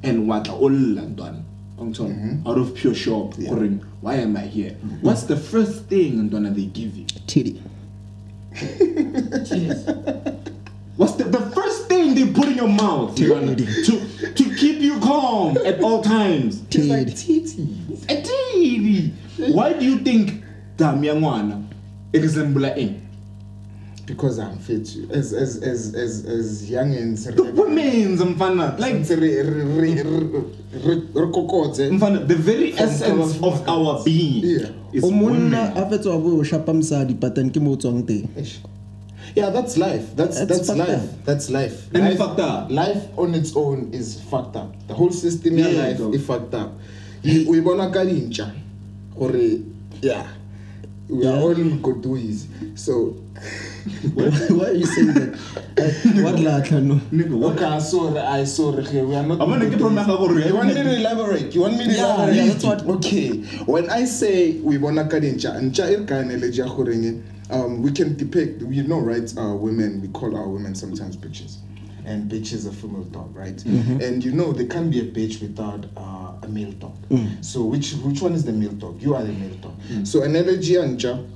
and 0.03 0.29
what 0.29 0.49
all 0.49 0.71
ndana. 0.71 1.43
Out 2.47 2.57
of 2.59 2.75
pure 2.75 2.95
shock, 2.95 3.35
Yeah. 3.37 3.51
Koring, 3.51 3.85
why 4.01 4.15
am 4.15 4.37
I 4.37 4.47
here? 4.47 4.71
Mm-hmm. 4.71 5.01
What's 5.07 5.25
the 5.25 5.37
first 5.37 5.85
thing 5.87 6.31
ndana 6.31 6.55
they 6.55 6.65
give 6.67 6.97
you? 6.97 7.05
Titty. 7.27 7.61
Cheers. 8.55 9.85
What's 10.97 11.15
the, 11.15 11.25
the 11.25 11.41
first 11.51 11.84
thing 12.15 12.27
they 12.27 12.33
put 12.33 12.49
in 12.49 12.57
your 12.57 12.69
mouth 12.69 13.17
Ndana, 13.17 13.57
to 13.57 14.33
to 14.35 14.45
keep 14.57 14.81
you 14.81 14.99
calm 15.01 15.57
at 15.65 15.81
all 15.83 16.03
times? 16.03 16.63
It's 16.71 16.87
like. 16.87 17.09
A 17.09 18.23
titty. 18.23 19.13
Why 19.53 19.73
do 19.73 19.85
you 19.85 19.99
think 19.99 20.43
Dami 20.77 21.07
ya 21.07 21.15
ngwana 21.15 21.63
e 22.13 22.19
resemble 22.19 22.67
eng? 22.77 23.01
because 24.07 24.39
I'm 24.39 24.59
fit 24.59 24.87
as 25.11 25.33
as 25.33 25.57
as 25.63 25.95
as 25.95 26.27
as 26.27 26.71
young 26.71 26.95
and 26.95 27.17
The 27.17 27.43
women's 27.57 28.21
mfana 28.21 28.79
like 28.79 28.97
mfana 31.97 32.29
the 32.29 32.37
very 32.37 32.75
essence 32.75 33.39
of 33.43 33.67
our 33.69 34.05
being 34.05 34.45
Yeah. 34.45 34.69
is 34.93 35.05
o 35.05 35.09
women. 35.09 35.51
monna 35.51 35.73
a 35.75 35.87
fetsa 35.91 36.11
wa 36.11 36.19
bo 36.19 36.39
o 36.41 36.43
shapa 36.43 36.73
mosadi 36.75 37.15
patane 37.15 37.51
ke 37.51 37.61
mo 37.63 37.73
o 37.73 37.77
tswang 37.77 38.03
teng 38.05 38.29
Yeah, 39.35 39.51
that's 39.51 39.77
life. 39.77 40.15
That's 40.15 40.39
It's 40.41 40.49
that's 40.67 40.69
life. 40.79 40.89
up. 41.03 41.25
That's 41.25 41.51
life. 41.51 41.89
And 41.93 42.05
life, 42.05 42.13
it's 42.13 42.21
fucked 42.23 42.41
up. 42.41 42.71
Life 42.71 43.03
on 43.19 43.35
its 43.35 43.57
own 43.57 43.91
is 43.93 44.21
fucked 44.31 44.55
up. 44.57 44.71
The 44.87 44.95
whole 44.95 45.11
system 45.11 45.55
of 45.55 45.59
Yeah, 45.59 45.83
life 45.83 45.99
dog. 45.99 46.15
is 46.15 46.25
fucked 46.25 46.55
up. 46.55 46.73
You- 47.23 47.51
We 47.51 47.61
bona 47.61 47.91
ka 47.91 48.05
dintsha 48.05 48.51
gore 49.19 49.59
yeah. 50.03 50.27
We 51.09 51.27
are 51.27 51.35
Yeah. 51.37 51.43
all 51.43 51.55
Mkotuis. 51.55 52.47
So 52.77 53.17
why 54.15 54.67
are 54.67 54.73
you 54.73 54.87
saying 54.87 55.13
that 55.15 55.35
Eh, 55.77 56.23
what 56.25 56.37
latlha 56.37 56.81
no 56.83 57.01
Nigga, 57.13 57.35
what? 57.37 57.57
okay, 57.61 57.81
sorry, 57.81 58.19
I 58.19 58.45
sorry. 58.45 58.85
okay, 58.87 59.03
We 59.03 59.15
are 59.17 59.27
not. 59.27 59.41
I 59.41 59.45
wanna 59.45 59.69
get 59.69 59.81
from 59.81 59.95
my 59.97 60.05
gore, 60.05 60.39
You 60.39 60.55
want 60.55 60.69
me 60.69 60.75
to 60.75 60.97
elaborate? 60.97 61.53
You 61.55 61.61
want 61.63 61.77
me 61.77 61.85
to 61.87 61.91
Yeah, 61.93 62.15
elaborate? 62.15 62.37
yeah, 62.37 62.47
that's 62.47 62.65
what- 62.65 62.87
Okay. 62.87 63.43
When 63.67 63.91
I 63.91 64.05
say 64.07 64.61
we 64.63 64.79
bona 64.79 65.05
ka 65.09 65.19
dintsha, 65.19 65.59
ntsha 65.61 65.91
e 65.91 65.97
re 65.97 66.05
ka 66.07 66.15
analogy 66.23 66.59
ya 66.61 66.69
gore 66.69 66.95
nge, 66.95 67.21
um, 67.51 67.83
we 67.83 67.93
can 67.93 68.17
depict. 68.17 68.63
You 68.63 68.85
know, 68.85 69.01
right? 69.01 69.33
Uh, 69.37 69.55
women. 69.55 70.01
We 70.01 70.09
call 70.09 70.37
our 70.37 70.49
women 70.49 70.75
sometimes 70.75 71.17
bitches, 71.17 71.57
and 72.05 72.31
bitch 72.31 72.53
is 72.53 72.67
a 72.67 72.73
female 72.73 73.05
dog, 73.05 73.35
right? 73.35 73.57
Mm-hmm. 73.57 74.01
And 74.01 74.25
you 74.25 74.33
know, 74.33 74.53
there 74.53 74.67
can't 74.67 74.91
be 74.91 75.01
a 75.01 75.05
bitch 75.11 75.41
without 75.41 75.87
uh, 75.97 76.33
a 76.43 76.49
male 76.49 76.73
dog. 76.73 76.97
Mm. 77.09 77.45
So 77.45 77.63
which 77.65 77.93
which 77.95 78.23
one 78.23 78.33
is 78.33 78.45
the 78.45 78.53
male 78.53 78.73
dog? 78.73 79.03
You 79.03 79.15
are 79.15 79.23
the 79.23 79.33
male 79.33 79.57
dog. 79.57 79.81
So 80.05 80.23
analogy 80.23 80.75
ya 80.75 80.83
ntsha. 80.83 81.27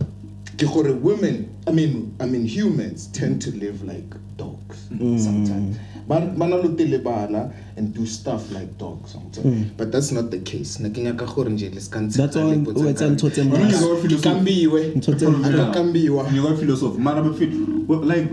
ke 0.59 0.67
gore 0.67 0.93
women 0.93 1.49
i 1.69 1.71
mean 1.71 2.13
i 2.19 2.27
mean 2.27 2.45
humans 2.45 3.07
tend 3.19 3.41
to 3.41 3.51
live 3.53 3.83
like 3.85 4.11
dogs 4.37 4.89
sometimes 5.25 5.79
ba 6.09 6.21
ba 6.21 6.47
na 6.47 6.57
lo 6.57 6.69
telebala 6.69 7.51
and 7.77 7.95
do 7.95 8.07
stuff 8.07 8.51
like 8.53 8.79
dogs 8.79 9.13
sometimes 9.13 9.47
mm. 9.47 9.65
but 9.77 9.93
that's 9.93 10.11
not 10.13 10.31
the 10.31 10.39
case 10.39 10.81
na 10.83 10.89
ke 10.89 10.99
nyaka 11.03 11.27
gore 11.35 11.51
nje 11.51 11.71
le 11.75 11.81
ska 11.81 12.01
ntsha 12.01 12.17
That's 12.23 12.37
why 12.37 12.43
le 12.57 12.73
o 12.75 12.89
etsa 12.89 13.09
ntho 13.11 13.31
tse 13.31 13.43
you 13.45 13.51
maswe. 13.51 13.81
go 13.81 13.97
Ke 13.97 14.01
philosophy? 14.03 14.29
kambiwe 14.29 14.93
Ntho 14.97 15.15
tse 15.15 15.27
a 15.27 15.31
ka 15.31 15.49
Yeah. 15.51 15.75
kambiwa 15.75 16.33
You 16.35 16.43
got 16.43 16.59
philosophy. 16.59 16.99
Man, 16.99 17.19
I'm 17.19 17.31
a 17.31 17.35
fit. 17.35 17.51
Like, 17.89 18.29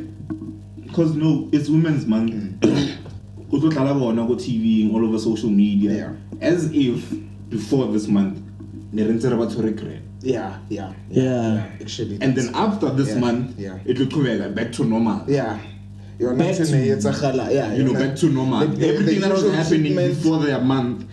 cause 0.94 1.16
no, 1.16 1.50
it's 1.52 1.70
Women's 1.70 2.06
Month. 2.06 2.34
Mm. 2.34 2.90
O 3.52 3.60
tlo 3.60 3.70
tlala 3.72 3.94
bona 4.00 4.26
go 4.26 4.36
TV 4.36 4.92
all 4.94 5.06
over 5.06 5.20
social 5.20 5.50
media. 5.50 5.92
Yeah. 5.94 6.14
As 6.42 6.70
if 6.74 7.14
before 7.50 7.92
this 7.94 8.08
month, 8.08 8.40
ne 8.92 9.04
re 9.04 9.14
ntse 9.14 9.30
re 9.30 9.36
ba 9.38 9.46
tshwere 9.48 9.72
grab. 9.76 10.02
yeah 10.24 10.58
yeah 10.70 10.92
Yeah. 11.12 11.66
actually 11.82 12.18
And 12.22 12.34
then 12.36 12.50
after 12.56 12.90
this 12.90 13.10
Yeah, 13.10 13.20
month, 13.20 13.60
yeah. 13.60 13.78
it 13.86 14.00
will 14.00 14.08
come 14.08 14.54
back 14.56 14.72
to 14.74 14.84
normal. 14.84 15.22
yeah 15.28 15.60
yona 16.20 16.38
Back 16.38 16.56
ntho 16.56 16.66
to- 16.66 16.72
ne 16.72 16.88
e 16.88 16.90
etsagala 16.96 17.52
yeah 17.52 17.74
You 17.78 17.84
know, 17.84 17.92
yona- 17.94 18.00
back 18.00 18.16
to 18.18 18.30
normal. 18.30 18.68
the- 18.68 18.76
the- 18.78 18.88
Everything 18.88 19.16
the 19.22 19.28
that 19.28 19.34
was 19.34 19.54
happening 19.54 19.96
before 19.96 20.40
the 20.46 20.60
month, 20.60 21.06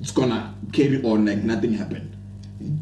it's 0.00 0.12
gonna 0.12 0.54
carry 0.72 1.02
on 1.02 1.24
like 1.26 1.42
nothing 1.44 1.72
happened. 1.74 2.08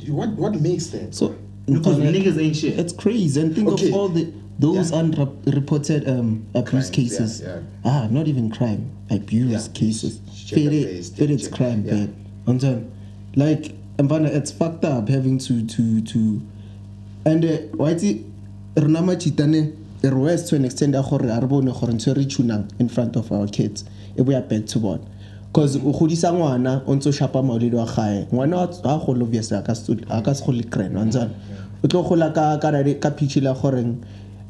what 0.09 0.31
what 0.39 0.61
makes 0.61 0.87
that 0.89 1.15
so 1.15 1.35
Because 1.67 1.97
mfana, 1.99 2.13
niggas 2.15 2.39
ain't 2.39 2.57
shit. 2.57 2.79
it's 2.79 2.93
crazy 2.93 3.41
and 3.41 3.55
think 3.55 3.69
Okay. 3.69 3.89
of 3.89 3.95
all 3.95 4.09
the 4.09 4.27
those 4.59 4.91
Yeah. 4.93 4.99
unreported 5.01 6.09
um, 6.09 6.43
abuse 6.55 6.71
Crimes, 6.71 6.91
cases 6.91 7.41
yeah, 7.41 7.59
ah 7.85 8.07
not 8.11 8.29
even 8.29 8.51
crime 8.51 8.83
abuse 9.11 9.51
Yeah. 9.51 9.73
cases 9.73 10.21
Gender-based, 10.47 11.17
Fere- 11.17 11.27
fere 11.27 11.35
it's 11.35 11.45
gender- 11.45 11.57
crime 11.57 11.85
yeah. 11.87 11.93
bad 11.95 12.09
Understand? 12.47 12.85
like 13.37 13.75
mfana 13.99 14.29
it's 14.35 14.51
fucked 14.51 14.85
up 14.85 15.09
having 15.09 15.39
to 15.39 15.63
to 15.75 16.01
to 16.03 16.41
and 17.25 17.45
uh, 17.45 17.49
why 17.77 17.91
is 17.93 18.03
it 18.05 18.19
machitane 20.03 20.21
worse 20.21 20.49
to 20.49 20.57
an 20.57 20.65
extent 20.65 20.95
ya 20.95 21.03
gore 21.03 21.29
a 21.31 21.41
re 21.41 21.47
bone 21.47 21.71
gore 21.73 21.93
ntho 21.93 22.11
e 22.11 22.15
re 22.15 22.25
tunang 22.25 22.69
in 22.81 22.89
front 22.89 23.17
of 23.17 23.31
our 23.33 23.47
kids 23.49 23.85
e 24.17 24.23
boya 24.23 24.47
back 24.49 24.67
to 24.67 24.79
bona. 24.79 25.01
Because 25.53 25.77
o 25.77 25.93
godisa 25.93 26.33
ngwana 26.33 26.83
o 26.87 26.95
ntse 26.95 27.09
o 27.09 27.13
shapa 27.13 27.43
maoledi 27.43 27.77
wa 27.77 27.87
gae 27.87 28.27
ngwana 28.33 28.69
a 28.85 28.99
gole 28.99 29.23
obviously 29.23 29.57
a 29.57 29.63
ka 29.63 29.75
se 29.75 29.95
se 29.95 30.45
gole 30.45 30.63
grand 30.71 30.97
wa 30.97 31.05
ntsana 31.05 31.31
o 31.85 31.89
tlo 31.89 32.03
gola 32.03 32.33
ka 32.33 32.59
ka 32.59 32.71
rare- 32.71 32.99
ka 33.01 33.11
pitch 33.11 33.37
la 33.37 33.55
goreng 33.55 33.97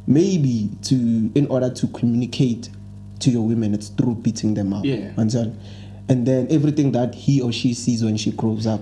maybe 0.06 0.68
to 0.82 0.94
in 1.35 1.47
order 1.49 1.71
to 1.71 1.87
communicate 1.88 2.71
to 3.18 3.30
your 3.30 3.47
women 3.47 3.75
it's 3.75 3.88
through 3.88 4.14
beating 4.16 4.54
them 4.54 4.73
up 4.73 4.85
Yeah. 4.85 5.12
and 5.16 6.26
then 6.26 6.47
everything 6.50 6.92
that 6.92 7.14
he 7.14 7.40
or 7.40 7.52
she 7.52 7.73
sees 7.75 8.02
when 8.04 8.16
she 8.16 8.32
grows 8.32 8.66
up 8.66 8.80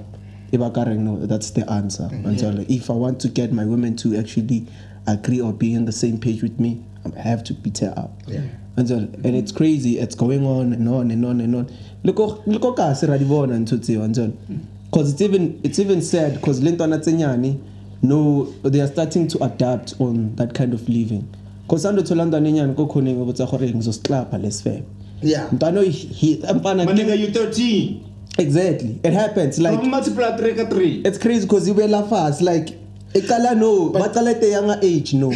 e 0.53 0.57
ba 0.57 0.71
ka 0.71 0.85
reng, 0.85 1.05
no 1.05 1.17
that's 1.27 1.51
the 1.53 1.71
answer 1.71 2.05
mm-hmm. 2.05 2.31
ntsana 2.35 2.65
if 2.69 2.91
i 2.91 2.93
want 2.95 3.21
to 3.21 3.29
get 3.29 3.53
my 3.53 3.65
women 3.65 3.95
to 3.97 4.17
actually 4.17 4.67
agree 5.13 5.41
or 5.41 5.53
be 5.53 5.77
on 5.77 5.85
the 5.85 5.93
same 5.93 6.19
page 6.19 6.43
with 6.43 6.59
me 6.59 6.83
i 7.17 7.21
have 7.21 7.43
to 7.45 7.55
beat 7.55 7.79
her 7.79 7.95
up. 7.97 8.13
Yeah. 8.27 8.43
and, 8.77 8.89
so, 8.89 8.97
and 8.97 9.37
it's 9.37 9.53
crazy 9.53 9.99
it's 9.99 10.15
going 10.15 10.47
on 10.47 10.73
and 10.73 10.89
on 10.89 11.11
and 11.11 11.25
on 11.25 11.41
and 11.41 11.55
on. 11.55 11.67
Loko 12.05 12.43
loko 12.47 12.77
kasi 12.77 13.07
ra 13.07 13.17
di 13.17 13.25
bona 13.25 13.55
ntho 13.55 13.79
tseo 13.79 14.05
and 14.05 14.17
so 14.17 14.27
mm. 14.27 14.61
because 14.91 15.13
it's 15.13 15.21
even 15.21 15.61
it's 15.63 15.79
even 15.79 16.03
sad 16.03 16.35
because 16.35 16.63
le 16.63 16.73
ntwana 16.73 16.99
tse 17.01 17.61
no 18.03 18.45
they 18.63 18.81
are 18.81 18.87
starting 18.87 19.29
to 19.29 19.43
adapt 19.45 19.95
on 20.01 20.35
that 20.37 20.55
kind 20.55 20.73
of 20.73 20.89
living. 20.89 21.25
Because 21.63 21.85
ando 21.85 22.03
thola 22.03 22.27
ntwana 22.27 22.49
e 22.49 22.53
nyane 22.53 22.75
ko 22.75 22.87
khoneng 22.87 23.21
o 23.21 23.27
botsa 23.27 23.51
gore 23.51 23.73
ngizosiklapha 23.73 24.39
lesifebe 24.39 24.85
yeah. 25.23 25.53
Ntwana 25.53 25.81
o- 25.81 25.91
he 25.91 26.37
mfana 26.37 26.85
My 26.85 26.93
nigga, 26.93 27.19
you 27.19 27.29
13. 27.29 28.01
exactly. 28.39 28.99
It 29.05 29.13
happens 29.13 29.59
like 29.59 29.83
multiply 29.83 30.37
3 30.37 30.55
ka 30.55 30.65
3. 30.65 31.03
it's 31.05 31.19
crazy 31.19 31.47
because 31.47 31.69
you 31.69 31.75
were 31.75 31.89
fast 32.09 32.41
like 32.41 32.75
icala 33.15 33.55
no 33.57 33.91
baqala 33.91 34.31
at 34.31 34.43
a 34.43 34.79
age 34.87 35.15
no 35.15 35.33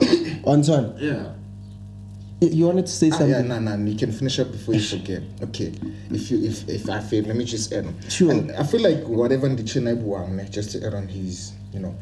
on 0.44 0.62
Yeah. 1.00 1.32
you 2.40 2.66
wanted 2.66 2.84
to 2.86 2.92
say 2.92 3.08
Ah, 3.12 3.16
something 3.18 3.30
yeah, 3.30 3.40
no, 3.42 3.58
no, 3.58 3.90
you 3.90 3.96
can 3.96 4.12
finish 4.12 4.38
up 4.38 4.52
before 4.52 4.74
you 4.74 4.80
forget. 4.80 5.22
Okay, 5.42 5.72
if 6.10 6.30
you 6.30 6.44
if 6.44 6.68
if 6.68 6.88
I 6.90 7.00
fail, 7.00 7.24
let 7.24 7.34
me 7.36 7.44
just 7.44 7.72
add. 7.72 7.86
on. 7.86 7.94
Sure. 8.08 8.30
And 8.30 8.52
I 8.52 8.62
feel 8.62 8.82
like 8.82 9.02
whatever 9.08 9.48
Ndichina 9.48 9.96
Buang, 9.96 10.50
just 10.50 10.72
to 10.72 10.86
add 10.86 10.92
on 10.94 11.08
his, 11.08 11.52
you 11.72 11.80
know, 11.80 11.94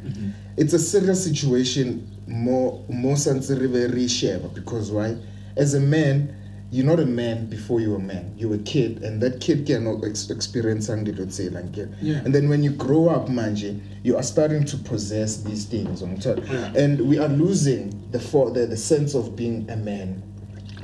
it's 0.57 0.73
a 0.73 0.79
serious 0.79 1.23
situation. 1.23 2.11
More 2.27 2.83
more 2.89 3.17
sensitive 3.17 3.71
very 3.71 4.09
share 4.09 4.41
because 4.41 4.91
why? 4.91 5.17
As 5.57 5.75
a 5.75 5.81
man, 5.81 6.35
you're 6.75 6.85
not 6.85 6.99
a 6.99 7.07
man 7.07 7.47
before 7.47 7.81
you're 7.81 7.97
a 7.97 8.01
man. 8.01 8.35
You're 8.37 8.57
a 8.57 8.59
kid, 8.59 9.05
and 9.05 9.23
that 9.23 9.41
kid 9.41 9.65
cannot 9.65 10.05
ex- 10.05 10.29
experience 10.29 10.87
say 10.87 11.49
like 11.49 11.77
yeah. 11.77 11.85
Yeah. 12.03 12.17
And 12.25 12.35
then 12.35 12.49
when 12.49 12.65
you 12.65 12.71
grow 12.71 13.09
up, 13.09 13.29
manje, 13.29 13.81
you 14.03 14.17
are 14.17 14.25
starting 14.25 14.65
to 14.65 14.77
possess 14.79 15.37
these 15.37 15.67
things 15.67 16.03
on 16.03 16.17
top, 16.17 16.39
and 16.75 17.01
we 17.09 17.19
are 17.19 17.29
losing 17.29 18.11
the 18.11 18.19
for 18.19 18.51
the, 18.51 18.67
the 18.67 18.77
sense 18.77 19.15
of 19.15 19.37
being 19.37 19.71
a 19.71 19.77
man 19.77 20.21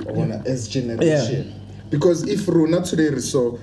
on 0.07 0.31
a 0.31 0.41
as 0.47 0.69
generation. 0.69 1.47
Yeah. 1.47 1.53
Because 1.89 2.25
if 2.25 2.47
Rona 2.47 2.81
today 2.85 3.13
saw 3.19 3.57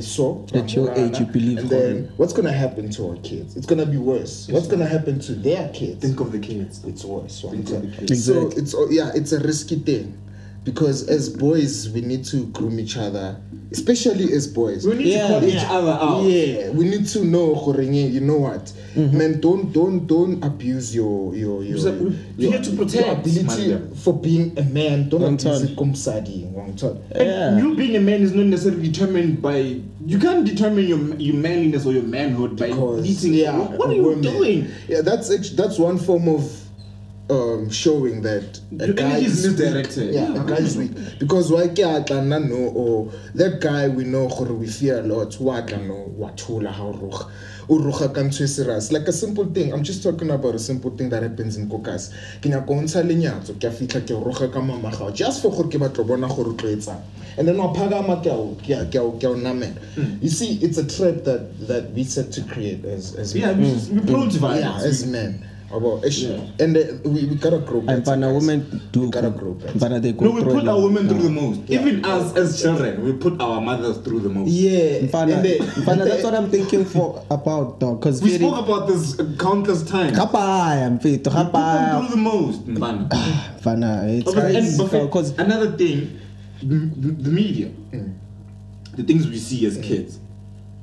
saw 0.00 0.44
At 0.54 0.74
your 0.74 0.92
age, 0.92 1.18
you 1.18 1.26
believe 1.26 1.58
and 1.58 1.70
then 1.70 2.12
what's 2.18 2.32
gonna 2.32 2.52
happen 2.52 2.88
to 2.90 3.10
our 3.10 3.16
kids? 3.16 3.56
It's 3.56 3.66
gonna 3.66 3.86
be 3.86 3.96
worse. 3.96 4.46
What's 4.48 4.68
gonna 4.68 4.86
happen 4.86 5.18
to 5.20 5.34
their 5.34 5.68
kids? 5.70 6.00
Think 6.02 6.20
of 6.20 6.30
the 6.30 6.38
kids. 6.38 6.84
it's 6.84 7.04
worse. 7.04 7.42
Think 7.42 7.66
the 7.66 7.96
kids. 7.96 8.24
So 8.24 8.48
it's 8.56 8.74
oh, 8.76 8.88
yeah, 8.90 9.10
it's 9.16 9.32
a 9.32 9.40
risky 9.40 9.80
thing. 9.80 10.16
Because 10.64 11.08
as 11.08 11.30
boys, 11.30 11.88
we 11.90 12.02
need 12.02 12.24
to 12.26 12.44
groom 12.48 12.78
each 12.78 12.96
other, 12.98 13.40
especially 13.70 14.32
as 14.34 14.46
boys. 14.46 14.86
We 14.86 14.96
need 14.96 15.06
Yeah, 15.06 15.28
to 15.28 15.32
call 15.40 15.44
each 15.48 15.64
other 15.64 15.92
out. 15.92 16.22
Yeah, 16.24 16.70
we 16.70 16.84
need 16.84 17.06
to 17.08 17.24
know, 17.24 17.54
Khorenge, 17.54 18.12
you 18.12 18.20
know 18.20 18.36
what, 18.38 18.72
Mm-hmm. 18.94 19.16
man. 19.18 19.40
Don't 19.40 19.72
don't 19.72 20.06
don't 20.06 20.42
abuse 20.44 20.94
your 20.94 21.34
your 21.34 21.62
your, 21.62 21.78
You're 21.78 22.10
your, 22.36 22.52
here 22.52 22.62
to 22.62 22.70
protect, 22.76 23.06
your 23.06 23.14
ability 23.16 23.42
madam. 23.68 23.94
for 23.94 24.12
being 24.12 24.58
a 24.58 24.62
man. 24.64 25.08
Don't 25.08 25.22
One 25.22 25.34
abuse 25.34 25.60
time. 25.62 25.68
it, 25.68 25.76
kumsadi. 25.76 27.08
Yeah. 27.14 27.56
You 27.58 27.74
being 27.76 27.96
a 27.96 28.00
man 28.00 28.22
is 28.22 28.34
not 28.34 28.46
necessarily 28.46 28.90
determined 28.90 29.40
by. 29.40 29.80
You 30.04 30.18
can't 30.18 30.44
determine 30.44 30.86
your 30.86 30.98
your 31.16 31.36
manliness 31.36 31.86
or 31.86 31.92
your 31.92 32.02
manhood 32.02 32.58
by 32.58 32.68
Because, 32.68 33.02
beating. 33.06 33.34
yeah, 33.34 33.56
what, 33.56 33.70
what 33.78 33.88
are 33.90 33.94
you 33.94 34.02
women- 34.02 34.20
doing? 34.22 34.68
Yeah, 34.88 35.02
that's 35.02 35.30
actually, 35.30 35.56
that's 35.56 35.78
one 35.78 35.98
form 35.98 36.28
of 36.28 36.50
um, 37.30 37.68
showing 37.70 38.22
that 38.22 38.60
a 38.80 38.92
guy 38.92 39.18
is 39.18 39.42
weak. 39.46 39.58
misdirected. 39.58 40.14
Yeah, 40.14 40.32
Yeah. 40.32 40.42
a 40.42 40.46
guy 40.46 40.56
is 40.56 40.76
weak 40.76 40.92
because 41.18 41.50
why 41.52 41.68
can't 41.68 42.08
no 42.28 42.56
or 42.74 43.12
that 43.34 43.60
guy 43.60 43.88
we 43.88 44.04
know 44.04 44.28
we 44.54 44.66
fear 44.66 45.00
a 45.00 45.02
lot. 45.02 45.34
What 45.40 45.70
no 45.70 46.12
watula 46.18 46.70
how 46.72 46.90
roch 46.92 47.30
urucha 47.68 48.14
ka 48.14 48.20
ntho 48.22 48.48
serious 48.48 48.90
like 48.92 49.06
a 49.08 49.12
simple 49.12 49.44
thing. 49.44 49.72
I'm 49.74 49.82
just 49.84 50.02
talking 50.02 50.30
about 50.30 50.54
a 50.54 50.58
simple 50.58 50.90
thing 50.96 51.10
that 51.10 51.22
happens 51.22 51.56
in 51.58 51.68
Kokas. 51.68 52.10
Ke 52.40 52.46
nyaka 52.50 52.66
ho 52.66 52.74
ntsha 52.80 53.02
lenyatso 53.04 53.54
ke 53.60 53.64
a 53.64 53.70
fitlha 53.70 54.00
ke 54.06 54.14
roga 54.24 54.50
ka 54.52 54.60
mama 54.60 54.90
gao 54.90 55.10
just 55.10 55.42
for 55.42 55.50
gore 55.52 55.64
ke 55.68 55.78
batlo 55.78 56.06
bona 56.06 56.28
gore 56.28 56.48
o 56.48 56.54
and 57.36 57.46
then 57.46 57.58
wa 57.58 57.72
phagama 57.74 58.22
ke 58.22 58.26
a 58.26 58.30
o- 58.32 58.56
ke 58.62 58.70
a- 58.70 58.86
a 58.96 59.00
o- 59.02 59.12
ke 59.18 59.24
a 59.24 59.28
o 59.28 59.34
namela. 59.34 59.76
You 60.22 60.30
see, 60.30 60.54
it's 60.62 60.78
a 60.78 60.84
trap 60.86 61.24
that 61.24 61.68
that 61.68 61.92
we 61.92 62.04
set 62.04 62.32
to 62.32 62.40
create 62.42 62.84
as 62.86 63.14
as 63.16 63.34
Yeah, 63.36 63.52
men. 63.52 63.78
we're 63.92 64.00
prone 64.06 64.30
to 64.30 64.38
Yeah, 64.60 64.80
as 64.82 65.04
men. 65.04 65.44
About, 65.70 66.02
ish, 66.02 66.22
and 66.24 66.76
uh, 66.78 66.80
we, 67.04 67.26
we 67.26 67.34
gotta 67.34 67.58
grow 67.58 67.82
better. 67.82 67.98
And 67.98 68.06
Fana 68.06 68.32
guys. 68.32 68.40
women 68.46 68.80
do 68.90 69.00
We 69.02 69.10
gotta 69.10 69.28
grow 69.28 69.52
better. 69.52 69.78
Fana 69.78 70.00
they 70.00 70.12
go 70.12 70.24
No, 70.24 70.30
we 70.30 70.42
put 70.42 70.66
our 70.66 70.80
women 70.80 71.06
through 71.08 71.22
the 71.22 71.28
most. 71.30 71.60
Even 71.68 72.02
us 72.06 72.34
as 72.36 72.62
children, 72.62 73.04
we 73.04 73.12
put 73.12 73.38
our 73.38 73.60
mothers 73.60 73.98
through 73.98 74.20
the 74.20 74.30
most. 74.30 74.48
Yeah, 74.48 75.00
Fana, 75.12 75.34
and 75.36 75.44
the- 75.44 75.58
Fana, 75.84 76.04
that's 76.06 76.24
what 76.24 76.34
I'm 76.34 76.48
thinking 76.50 76.86
for 76.86 77.22
about 77.30 77.80
dog. 77.80 78.00
Cause 78.00 78.22
We 78.22 78.30
spoke 78.30 78.64
about 78.64 78.88
this 78.88 79.20
countless 79.38 79.82
times. 79.82 80.16
Kapaya, 80.18 80.88
mfethu, 80.90 81.02
We 81.04 81.18
put 81.18 81.24
them 81.24 81.46
kapaya. 81.52 81.98
through 82.00 82.08
the 82.16 82.22
most. 82.22 82.66
Mbana. 82.66 83.08
Fana, 83.60 84.08
it's 84.18 84.26
Okay, 84.28 84.56
and 84.56 84.88
crazy. 84.88 85.08
Cause 85.10 85.38
another 85.38 85.76
thing, 85.76 86.18
the, 86.62 86.76
the 86.76 87.30
media, 87.30 87.68
Mm. 87.92 88.14
the 88.96 89.02
things 89.02 89.26
we 89.28 89.36
see 89.36 89.66
as 89.66 89.76
kids, 89.76 90.18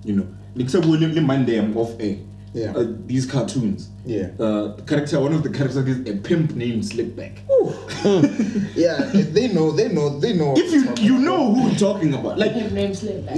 you 0.03 0.13
know, 0.15 0.27
except 0.59 0.85
we 0.85 0.97
live 0.97 1.19
Monday 1.23 1.57
I'm 1.57 1.75
off 1.75 1.95
air. 1.99 2.17
Yeah. 2.55 2.71
Uh, 2.71 2.85
these 3.05 3.25
cartoons. 3.25 3.89
Yeah. 4.05 4.29
Uh, 4.39 4.75
the 4.75 4.83
character, 4.87 5.19
one 5.19 5.33
of 5.33 5.43
the 5.43 5.49
characters 5.49 5.85
is 5.87 6.07
a 6.09 6.15
pimp 6.15 6.51
named 6.55 6.83
Slickback. 6.83 7.39
yeah, 8.75 8.97
they 9.33 9.49
know, 9.49 9.71
they 9.71 9.89
know, 9.89 10.19
they 10.19 10.31
know. 10.33 10.53
If 10.55 10.71
you 10.71 10.93
you 11.03 11.19
know 11.19 11.53
who 11.53 11.65
we're 11.67 11.75
talking 11.75 12.13
about, 12.13 12.37
like 12.37 12.55
Name 12.71 12.93
slip. 12.93 13.27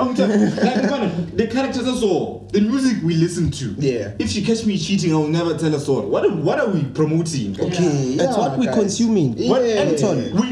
I'm 0.00 0.14
telling 0.14 0.40
like 0.56 1.36
the 1.36 1.48
characters 1.50 1.88
are 1.88 1.96
so 1.96 2.46
the 2.52 2.60
music 2.60 3.02
we 3.02 3.14
listen 3.14 3.50
to. 3.50 3.74
Yeah. 3.78 4.14
If 4.20 4.36
you 4.36 4.44
catch 4.44 4.64
me 4.64 4.78
cheating, 4.78 5.12
I'll 5.12 5.26
never 5.26 5.56
tell 5.58 5.74
a 5.74 5.80
story. 5.80 6.06
What 6.06 6.24
are, 6.24 6.34
what 6.34 6.60
are 6.60 6.68
we 6.68 6.84
promoting? 6.84 7.58
okay, 7.60 8.14
That's 8.16 8.36
yeah, 8.36 8.38
what 8.38 8.58
we 8.58 8.66
guys. 8.66 8.74
consuming. 8.76 9.32
What 9.48 9.62
Yeah. 9.64 9.82
Anton, 9.82 10.16
we 10.36 10.50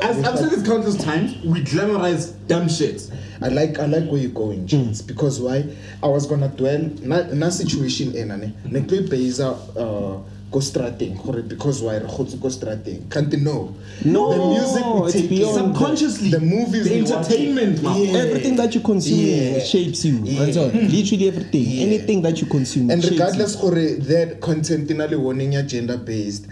as 0.00 0.24
I've 0.24 0.38
said 0.38 0.50
this 0.50 0.66
countless 0.66 0.96
times, 0.96 1.36
we 1.44 1.60
glamorize 1.62 2.34
dumb 2.46 2.68
shit. 2.68 3.10
I 3.42 3.48
like 3.48 3.78
I 3.78 3.86
like 3.86 4.10
where 4.10 4.20
you're 4.20 4.30
going, 4.30 4.60
mm. 4.62 4.66
James, 4.66 5.02
because 5.02 5.40
why? 5.40 5.64
I 6.02 6.06
was 6.08 6.26
gonna 6.26 6.48
dwell 6.48 6.90
na 7.02 7.22
na 7.34 7.50
situation 7.50 8.16
ena 8.16 8.36
ne 8.36 8.46
mm. 8.46 8.72
ne 8.72 8.80
tlo 8.80 8.98
ipeiza 8.98 9.50
uh 9.76 10.20
go 10.50 10.60
strateng 10.60 11.16
gore 11.24 11.42
because 11.42 11.82
why 11.82 11.98
re 11.98 12.06
gotse 12.06 12.36
go 12.40 12.48
strateng 12.48 13.10
can't 13.10 13.32
you 13.32 13.40
know 13.40 13.74
No, 14.04 14.30
the 14.32 14.60
music 14.60 14.84
we 14.86 15.00
it's 15.02 15.12
take 15.12 15.22
in, 15.24 15.28
beyond 15.28 15.56
Subconsciously, 15.76 16.30
the 16.30 16.40
movies 16.40 16.84
the 16.84 16.94
we 16.94 17.02
watch. 17.02 17.10
entertainment. 17.12 17.78
Yeah. 17.82 18.20
everything 18.20 18.56
that 18.56 18.74
you 18.74 18.80
consume 18.80 19.18
Yeah. 19.18 19.58
shapes 19.60 20.04
you. 20.04 20.20
Yeah. 20.22 20.44
That's 20.44 20.56
all. 20.56 20.70
Mm. 20.70 20.90
Literally 20.92 21.28
everything. 21.28 21.62
Yeah. 21.62 21.86
Anything 21.86 22.22
that 22.22 22.40
you 22.40 22.46
consume. 22.46 22.90
and 22.90 23.04
regardless 23.04 23.56
gore 23.56 23.74
that 23.74 24.38
content 24.40 24.90
in 24.90 25.00
a 25.00 25.18
warning 25.18 25.52
ya 25.52 25.62
gender 25.62 25.96
based 25.96 26.46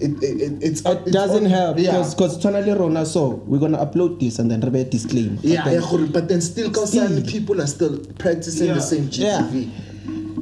it, 0.00 0.22
it, 0.22 0.40
it 0.42 0.52
it's 0.62 0.84
you. 0.84 0.90
It 0.92 1.12
doesn't 1.12 1.46
help 1.46 1.78
yeah 1.78 1.92
because 1.92 2.14
because 2.14 2.38
tonally 2.38 2.78
rona 2.78 3.04
so 3.06 3.28
we're 3.46 3.58
gonna 3.58 3.78
upload 3.78 4.20
this 4.20 4.38
and 4.38 4.50
then 4.50 4.60
rebe 4.60 4.88
disclaim. 4.90 5.38
yeah, 5.42 5.68
yeah 5.68 6.06
but 6.12 6.28
then 6.28 6.40
still 6.40 6.72
Still. 6.72 6.86
still 6.86 7.22
people 7.22 7.60
are 7.60 7.66
still 7.66 7.98
practicing 8.18 8.68
Yeah. 8.68 8.74
the 8.74 8.80
same 8.82 9.08
Yeah. 9.12 9.42
GBV 9.42 9.70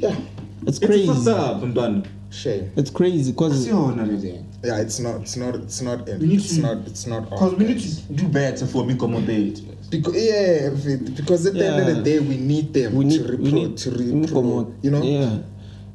yeah, 0.02 0.16
It's 0.62 0.78
It's 0.78 0.86
crazy. 0.86 1.08
what's 1.08 1.26
up, 1.26 1.62
Ntwana. 1.62 2.04
shame 2.30 2.70
It's 2.76 2.90
crazy 2.90 3.32
because 3.32 3.66
Siyona 3.66 4.06
le 4.06 4.18
thing. 4.20 4.44
yeah 4.64 4.80
it's 4.80 4.98
not 5.00 5.20
it's 5.22 5.36
not 5.36 5.54
it's 5.56 5.80
not 5.82 6.06
We 6.20 6.34
it's 6.34 6.54
to- 6.56 6.60
not 6.62 6.78
it's 6.86 7.06
not 7.06 7.30
Because 7.30 7.54
we 7.54 7.64
need 7.66 7.80
to 7.80 8.12
do 8.12 8.28
better 8.28 8.66
for 8.66 8.84
me 8.84 8.92
accommodate. 8.94 9.62
Because 9.90 10.14
yeah, 10.14 10.68
it- 10.74 11.14
because 11.16 11.46
at 11.46 11.54
the 11.54 11.64
end 11.66 11.88
of 11.88 11.96
the 11.96 12.02
day, 12.02 12.18
we 12.20 12.36
need 12.36 12.74
them 12.74 12.94
we 12.94 13.04
need 13.06 13.22
to 13.24 13.28
repro, 13.32 13.38
we 13.40 13.52
need 13.52 13.76
to 13.78 13.90
repro, 13.90 14.72
you 14.82 14.90
know. 14.90 15.02
Yeah. 15.02 15.38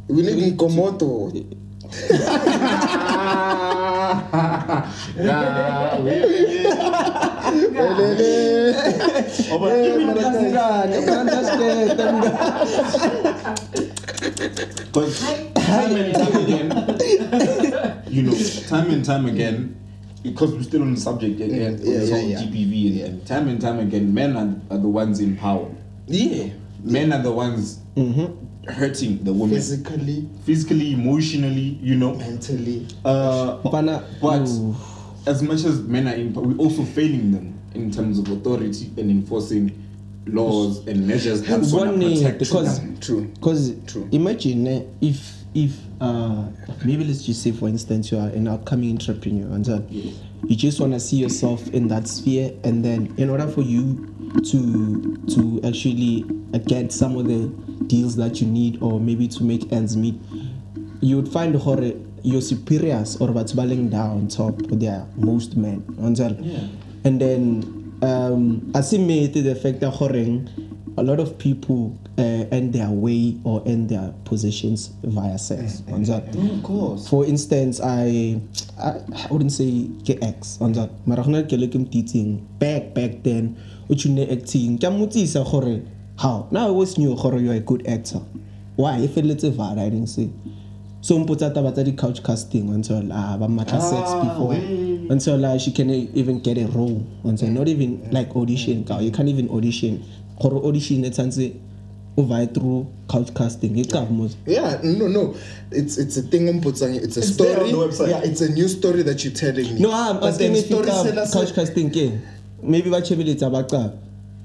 We 0.07 0.21
need 0.23 0.57
Nkomoto. 0.57 1.31
Because 14.93 15.19
time 15.55 15.95
and 15.95 16.13
time 16.13 16.35
again, 16.43 16.67
you 18.07 18.21
know, 18.23 18.33
time 18.67 18.89
and 18.91 19.03
time 19.03 19.25
again, 19.25 19.75
because 20.21 20.53
we're 20.53 20.61
still 20.63 20.83
on 20.83 20.93
the 20.93 20.99
subject 20.99 21.41
again, 21.41 21.79
Yeah, 21.81 22.01
yeah, 22.01 22.17
yeah. 22.17 22.41
GBV, 22.41 23.03
and 23.05 23.25
time 23.27 23.47
and 23.47 23.59
time 23.59 23.79
again, 23.79 24.13
men 24.13 24.37
are, 24.37 24.75
are 24.75 24.79
the 24.79 24.87
ones 24.87 25.19
in 25.19 25.35
power. 25.35 25.69
Yeah, 26.07 26.49
Men 26.83 27.11
are 27.13 27.23
the 27.23 27.31
ones 27.31 27.79
mm-hmm. 27.95 28.45
Hurting 28.67 29.23
the 29.23 29.33
women 29.33 29.55
physically, 29.55 30.27
physically, 30.45 30.93
emotionally, 30.93 31.77
you 31.81 31.95
know. 31.95 32.13
mentally. 32.15 32.87
Uh, 33.03 33.57
Bana- 33.57 34.03
but 34.21 34.47
as 35.27 35.41
much 35.41 35.63
as 35.63 35.81
men 35.81 36.07
are 36.07 36.13
in, 36.15 36.33
power, 36.33 36.43
we're 36.43 36.57
also 36.57 36.83
failing 36.83 37.31
them 37.31 37.59
in 37.73 37.91
terms 37.91 38.19
of 38.19 38.29
authority 38.29 38.91
and 38.97 39.09
enforcing 39.09 39.71
laws 40.27 40.85
and 40.87 41.05
measures 41.07 41.41
that's 41.41 41.71
going 41.71 41.89
One 41.89 41.99
to 41.99 42.07
need, 42.07 42.17
protect 42.21 42.39
because 42.39 42.79
them. 42.79 42.97
True. 42.99 43.25
Because 43.33 43.73
True. 43.87 44.07
imagine 44.11 44.67
eh, 44.67 44.83
if 45.01 45.33
if 45.53 45.77
uh 46.01 46.45
maybe 46.85 47.03
let's 47.03 47.23
just 47.25 47.43
say 47.43 47.51
for 47.51 47.67
instance 47.67 48.11
you 48.11 48.17
are 48.17 48.29
an 48.29 48.47
upcoming 48.47 48.91
entrepreneur 48.91 49.53
and 49.53 49.65
then 49.65 49.85
you 50.47 50.55
just 50.55 50.79
want 50.79 50.93
to 50.93 50.99
see 50.99 51.17
yourself 51.17 51.67
in 51.69 51.87
that 51.89 52.07
sphere 52.07 52.51
and 52.63 52.83
then 52.83 53.13
in 53.17 53.29
order 53.29 53.47
for 53.47 53.61
you 53.61 54.12
to 54.41 55.17
to 55.27 55.61
actually 55.63 56.25
get 56.65 56.91
some 56.91 57.15
of 57.17 57.25
the 57.27 57.47
deals 57.87 58.15
that 58.15 58.41
you 58.41 58.47
need 58.47 58.81
or 58.81 58.99
maybe 58.99 59.27
to 59.27 59.43
make 59.43 59.71
ends 59.71 59.95
meet 59.97 60.15
you 61.01 61.15
would 61.17 61.27
find 61.27 61.55
horror 61.55 61.91
your 62.23 62.41
superiors 62.41 63.17
or 63.17 63.27
what's 63.31 63.51
balling 63.51 63.89
down 63.89 64.27
top 64.27 64.57
they 64.71 64.87
are 64.87 65.05
most 65.17 65.57
men 65.57 65.83
Yeah. 66.41 66.67
and 67.03 67.19
then 67.19 67.99
um 68.01 68.71
assimilate 68.73 69.33
the 69.33 69.55
fact 69.55 69.79
that 69.81 69.91
horror 69.91 70.41
a 70.95 71.01
lot 71.03 71.19
of 71.19 71.37
people 71.39 71.97
uh, 72.19 72.45
earn 72.51 72.69
their 72.71 72.89
way 72.89 73.35
or 73.43 73.63
end 73.65 73.89
their 73.89 74.13
positions 74.25 74.91
via 75.03 75.37
sex 75.39 75.81
On 75.87 75.95
until 76.05 76.53
of 76.53 76.63
course. 76.63 77.07
for 77.09 77.25
instance 77.25 77.81
I, 77.81 78.39
I 78.79 79.01
I 79.13 79.27
wouldn't 79.31 79.51
say 79.51 79.89
ex 80.21 80.61
on 80.61 80.73
that 80.73 80.91
mara 81.07 81.23
gona 81.23 81.41
ke 81.43 81.53
le 81.57 81.67
back 82.59 82.93
back 82.93 83.23
then 83.23 83.57
o 83.89 83.95
tshune 83.95 84.23
acting 84.31 84.77
ke 84.77 84.83
a 84.83 84.91
motsisa 84.91 85.43
gore 85.43 85.81
how 86.17 86.47
now 86.51 86.65
I 86.65 86.69
always 86.69 86.97
knew 86.97 87.15
gore 87.15 87.39
you 87.39 87.51
are 87.51 87.57
a 87.57 87.59
good 87.59 87.87
actor 87.87 88.21
why 88.77 88.99
e 89.03 89.07
feletse 89.07 89.49
vara 89.51 89.81
i 89.81 89.89
didn't 89.89 90.07
say 90.09 90.29
so 91.01 91.19
mpotsa 91.19 91.49
taba 91.53 91.71
tsa 91.71 91.83
di 91.83 91.91
couch 91.91 92.21
casting 92.21 92.69
until 92.69 93.11
ah 93.11 93.37
ba 93.37 93.47
matla 93.47 93.81
sex 93.81 94.09
Ah, 94.09 94.23
before 94.23 94.55
until 95.09 95.37
like 95.37 95.59
she 95.59 95.71
can 95.71 95.89
even 95.89 96.39
get 96.39 96.57
a 96.57 96.65
role 96.67 97.01
until 97.23 97.49
not 97.49 97.67
even 97.67 97.99
like 98.11 98.35
audition 98.35 98.83
ka 98.83 98.99
you 98.99 99.11
can't 99.11 99.29
even 99.29 99.49
audition 99.49 99.99
gore 100.41 100.57
audition 100.67 101.03
e 101.05 101.09
tshwanetse 101.09 101.51
o 102.17 102.21
vie 102.23 102.45
through 102.47 102.85
couch 103.07 103.33
casting 103.33 103.75
e 103.77 103.83
qaba 103.85 104.09
mo 104.11 104.29
Yeah, 104.47 104.79
no, 104.83 105.07
no. 105.07 105.35
It's 105.71 105.97
it's 105.97 106.15
a 106.17 106.21
thing 106.21 106.47
on 106.47 106.61
Potsang. 106.61 106.93
It's 106.95 107.17
a 107.17 107.21
It's 107.21 107.35
there 107.37 107.55
story. 107.55 107.73
on 107.73 107.79
the 107.79 107.85
website. 107.87 108.09
Yeah, 108.09 108.21
it's 108.23 108.41
a 108.41 108.49
new 108.49 108.67
story 108.67 109.01
that 109.03 109.23
you're 109.25 109.33
telling 109.33 109.65
me. 109.73 109.79
No, 109.81 109.89
I'm 109.91 110.19
But 110.19 110.29
asking 110.33 110.53
then 110.53 110.63
if 110.63 110.69
you 110.69 110.77
have 110.77 110.85
storytellers- 110.93 111.33
couch 111.33 111.53
casting 111.55 111.89
ke. 111.89 112.13
Maybe 112.63 112.89
ba 112.89 113.01
chebeletsa 113.01 113.51
ba 113.51 113.63
qala. 113.63 113.93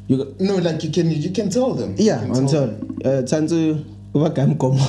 You 0.08 0.16
go, 0.16 0.26
No, 0.40 0.56
like 0.56 0.82
you 0.84 0.90
can 0.90 1.10
you 1.10 1.30
can 1.30 1.50
tell 1.50 1.74
them. 1.74 1.94
yeah, 1.98 2.24
you 2.24 2.32
can 2.32 2.44
until 2.44 2.48
tell 2.48 2.66
them. 2.66 2.98
uh 3.04 3.22
tsanzu 3.22 3.84
ba 4.12 4.30
ka 4.30 4.42
mkomo. 4.46 4.80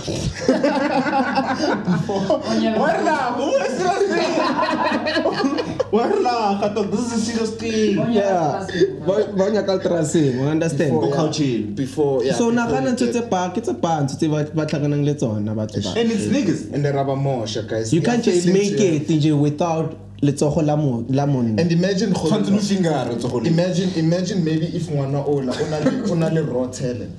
Warla, 2.10 3.36
who 3.36 3.56
is 3.58 3.78
this? 3.78 4.12
Warla, 5.92 6.62
I 6.64 6.74
thought 6.74 6.92
this 6.92 7.00
is 7.02 7.12
a 7.14 7.20
serious 7.20 7.52
thing. 7.56 7.98
Yeah. 8.14 8.66
Ba 9.06 9.28
ba 9.36 9.46
nya 9.52 9.66
ka 9.66 9.78
tracing, 9.78 10.40
you 10.40 10.48
understand? 10.48 10.92
Go 10.92 11.10
yeah. 11.10 11.16
couching. 11.16 11.74
before 11.76 12.24
yeah. 12.24 12.34
So 12.34 12.50
before 12.52 12.66
nagana 12.68 12.90
you 12.90 12.96
ntse 12.96 13.06
get- 13.06 13.14
tse 13.14 13.30
pa 13.30 13.50
ke 13.52 13.62
tse 13.62 13.74
pa 13.82 14.00
ntse 14.04 14.28
ba 14.30 14.44
ba 14.56 14.66
tlhakanang 14.66 15.04
le 15.06 15.14
tsona 15.16 15.54
batho 15.56 15.82
ba. 15.84 16.00
And 16.00 16.12
it's 16.12 16.26
niggas. 16.32 16.72
and 16.74 16.86
the 16.86 16.94
rubber 16.94 17.16
mosha 17.16 17.68
guys. 17.68 17.94
You 17.94 18.02
can't 18.02 18.20
are 18.26 18.32
just 18.32 18.48
make 18.48 18.78
to- 18.78 18.84
it 18.96 19.08
nje 19.08 19.34
without 19.38 19.96
letsogo 20.22 20.62
la 20.66 20.76
mo 20.76 21.06
la 21.10 21.26
monna. 21.26 21.62
And 21.62 21.72
imagine 21.72 22.12
gore- 22.14 22.30
Tshwanetse 22.30 22.54
o 22.54 22.60
fingara 22.60 23.16
tsogole. 23.16 23.48
Imagine 23.48 23.90
imagine 23.98 24.44
maybe 24.44 24.66
if 24.76 24.90
ngwana 24.90 25.26
ola 25.26 25.54
ona 25.54 25.80
le 25.80 26.12
ona 26.12 26.30
le 26.30 26.42
raw 26.42 26.68
talent. 26.68 27.12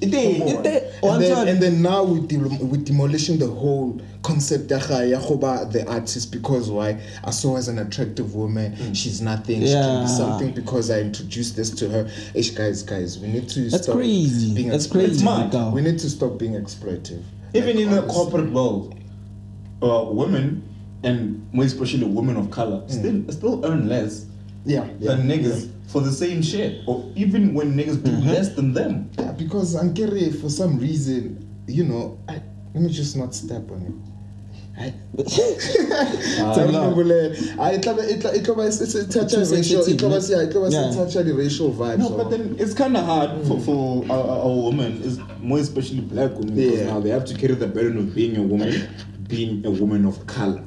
Ite 0.00 0.10
Come 0.10 0.42
on. 0.42 0.48
ite 0.48 0.82
and, 1.04 1.22
then, 1.22 1.36
one 1.38 1.48
and 1.48 1.62
then 1.62 1.80
now 1.82 2.02
we 2.02 2.20
dem- 2.26 2.68
we 2.70 2.78
demolishing 2.78 3.38
the 3.38 3.46
whole 3.46 4.00
concept 4.22 4.68
ya 4.70 4.78
ga- 4.80 5.02
ya 5.04 5.20
go 5.20 5.36
ba 5.36 5.64
the 5.70 5.86
artist 5.88 6.32
because 6.32 6.68
why 6.70 6.98
I 7.24 7.30
saw 7.30 7.52
her 7.52 7.58
as 7.58 7.68
an 7.68 7.78
attractive 7.78 8.34
woman 8.34 8.74
she's 8.94 9.20
nothing 9.20 9.60
she 9.60 9.72
can 9.72 9.94
Yeah. 9.94 10.02
be 10.02 10.08
something 10.08 10.50
because 10.54 10.90
I 10.90 11.00
introduced 11.02 11.54
this 11.54 11.70
to 11.70 11.88
her 11.88 12.08
Ish, 12.34 12.50
guys 12.50 12.82
guys 12.82 13.18
we 13.20 13.28
need 13.28 13.48
to 13.50 13.68
That's 13.70 13.84
stop 13.84 13.94
crazy. 13.96 14.54
being 14.54 14.68
That's 14.70 14.88
exploitive. 14.88 15.22
crazy. 15.24 15.70
we 15.72 15.82
need 15.82 15.98
to 16.00 16.10
stop 16.10 16.36
being 16.38 16.54
exploitive 16.54 17.22
Even 17.54 17.76
Like, 17.76 17.84
in 17.86 17.90
the 17.92 18.02
corporate 18.02 18.50
world, 18.52 18.94
uh, 19.82 20.04
women 20.10 20.62
and 21.04 21.46
more 21.52 21.64
especially 21.64 22.04
women 22.04 22.36
of 22.36 22.50
color 22.50 22.80
mm. 22.82 22.90
still 22.90 23.32
still 23.32 23.66
earn 23.66 23.88
less 23.88 24.26
yeah, 24.64 24.86
yeah 25.00 25.14
than 25.14 25.26
niggas 25.28 25.70
for 25.88 26.00
the 26.00 26.12
same 26.12 26.40
shit, 26.40 26.80
or 26.86 27.10
even 27.16 27.52
when 27.52 27.74
niggas 27.74 28.02
do 28.02 28.10
mm-hmm. 28.10 28.28
less 28.28 28.54
than 28.54 28.72
them. 28.72 29.10
yeah, 29.18 29.32
because 29.32 29.74
Ankere 29.74 30.32
for 30.40 30.48
some 30.48 30.78
reason 30.78 31.46
you 31.66 31.84
know 31.84 32.18
I, 32.28 32.40
let 32.74 32.82
me 32.82 32.88
just 32.88 33.16
not 33.16 33.34
step 33.34 33.70
on 33.70 33.82
it 33.82 34.12
Hai. 34.74 34.94
Tsa 35.26 36.66
re 36.66 36.72
bolela. 36.96 37.82
Tla 37.82 37.94
be- 37.94 38.16
tla- 38.20 38.42
tlo 38.42 38.56
ba 38.56 38.72
se- 38.72 38.86
se 38.86 39.04
touch-a 39.06 39.44
Too 39.44 39.54
racial- 39.54 39.82
tlo 39.82 40.08
ba 40.08 40.20
sensitive, 40.20 40.40
se- 40.40 40.52
tlo 40.52 40.60
ba 40.62 40.70
se 40.70 40.76
yeah. 40.78 40.94
touch-a 40.94 41.24
di-racial 41.24 41.70
vibes 41.72 41.98
No, 41.98 42.10
but 42.16 42.30
then 42.30 42.56
it's 42.58 42.72
kind 42.72 42.96
of 42.96 43.04
hard 43.04 43.30
for, 43.46 43.56
mm. 43.58 43.64
for 43.66 44.04
our, 44.10 44.44
our 44.48 44.70
women, 44.70 45.02
is 45.02 45.20
more 45.40 45.58
especially 45.58 46.00
black 46.00 46.32
women, 46.38 46.54
because 46.54 46.78
Yeah. 46.80 46.86
now 46.86 47.00
they 47.00 47.10
have 47.10 47.26
to 47.26 47.34
carry 47.34 47.54
the 47.54 47.66
burden 47.66 47.98
of 47.98 48.14
being 48.14 48.36
a 48.38 48.42
woman, 48.42 48.88
being 49.28 49.64
a 49.66 49.70
woman 49.70 50.06
of 50.06 50.26
color. 50.26 50.64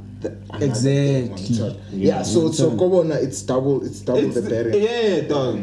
Exactly. 0.62 1.58
time. 1.58 1.76
Yeah, 1.92 2.24
so 2.24 2.52
so 2.52 2.72
Kobona, 2.72 3.16
it's 3.22 3.42
double, 3.42 3.86
it's 3.86 4.02
double 4.02 4.20
It's- 4.20 4.36
the 4.36 4.50
barrier. 4.50 4.78
yeah, 4.78 5.22
dog. 5.28 5.60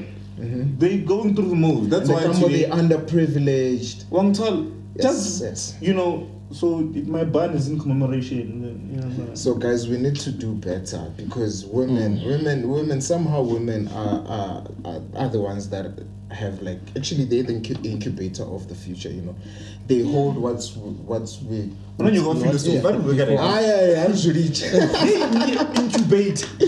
They 0.79 0.99
going 0.99 1.35
through 1.37 1.51
the 1.51 1.55
most. 1.55 1.91
That's 1.91 2.09
why 2.09 2.21
they 2.21 2.33
come 2.33 2.43
with 2.43 2.53
today, 2.53 2.65
the 2.65 2.77
underprivileged. 2.77 4.11
Wang 4.11 4.33
Tall, 4.33 4.67
Yes, 4.97 5.05
just 5.05 5.43
yes. 5.43 5.75
you 5.81 5.95
know. 5.95 6.29
So 6.51 6.81
my 7.07 7.25
ban 7.25 7.51
is 7.55 7.69
in 7.69 7.79
commemoration. 7.81 8.91
You 8.93 9.01
know, 9.01 9.35
So 9.35 9.55
guys, 9.55 9.89
we 9.89 9.97
need 9.97 10.17
to 10.17 10.31
do 10.31 10.53
better 10.53 11.11
because 11.17 11.65
women, 11.65 12.19
Mm. 12.19 12.27
women, 12.27 12.69
women. 12.69 13.01
Somehow, 13.01 13.43
women 13.43 13.89
are, 13.89 14.21
are 14.27 14.65
are 14.85 15.01
are 15.17 15.29
the 15.31 15.41
ones 15.41 15.69
that 15.71 15.87
have 16.33 16.63
like 16.63 16.81
actually 16.97 17.25
they're 17.25 17.43
the 17.43 17.55
incu- 17.55 17.85
incubator 17.85 18.43
of 18.45 18.69
the 18.69 18.75
future. 18.75 19.11
You 19.11 19.23
know, 19.23 19.37
they 19.87 20.03
hold 20.03 20.37
what's 20.37 20.75
what's 20.77 21.41
we. 21.43 21.71
When 21.97 22.15
you 22.15 22.23
go 22.23 22.35
feel 22.35 22.59
so, 22.59 22.71
Yeah. 22.73 22.97
we 22.97 23.15
get 23.17 23.29
it. 23.29 23.39
Ah, 23.41 23.61
yeah, 23.61 23.91
yeah, 23.91 24.05
I'm. 24.07 24.63
Incubate. 25.77 26.49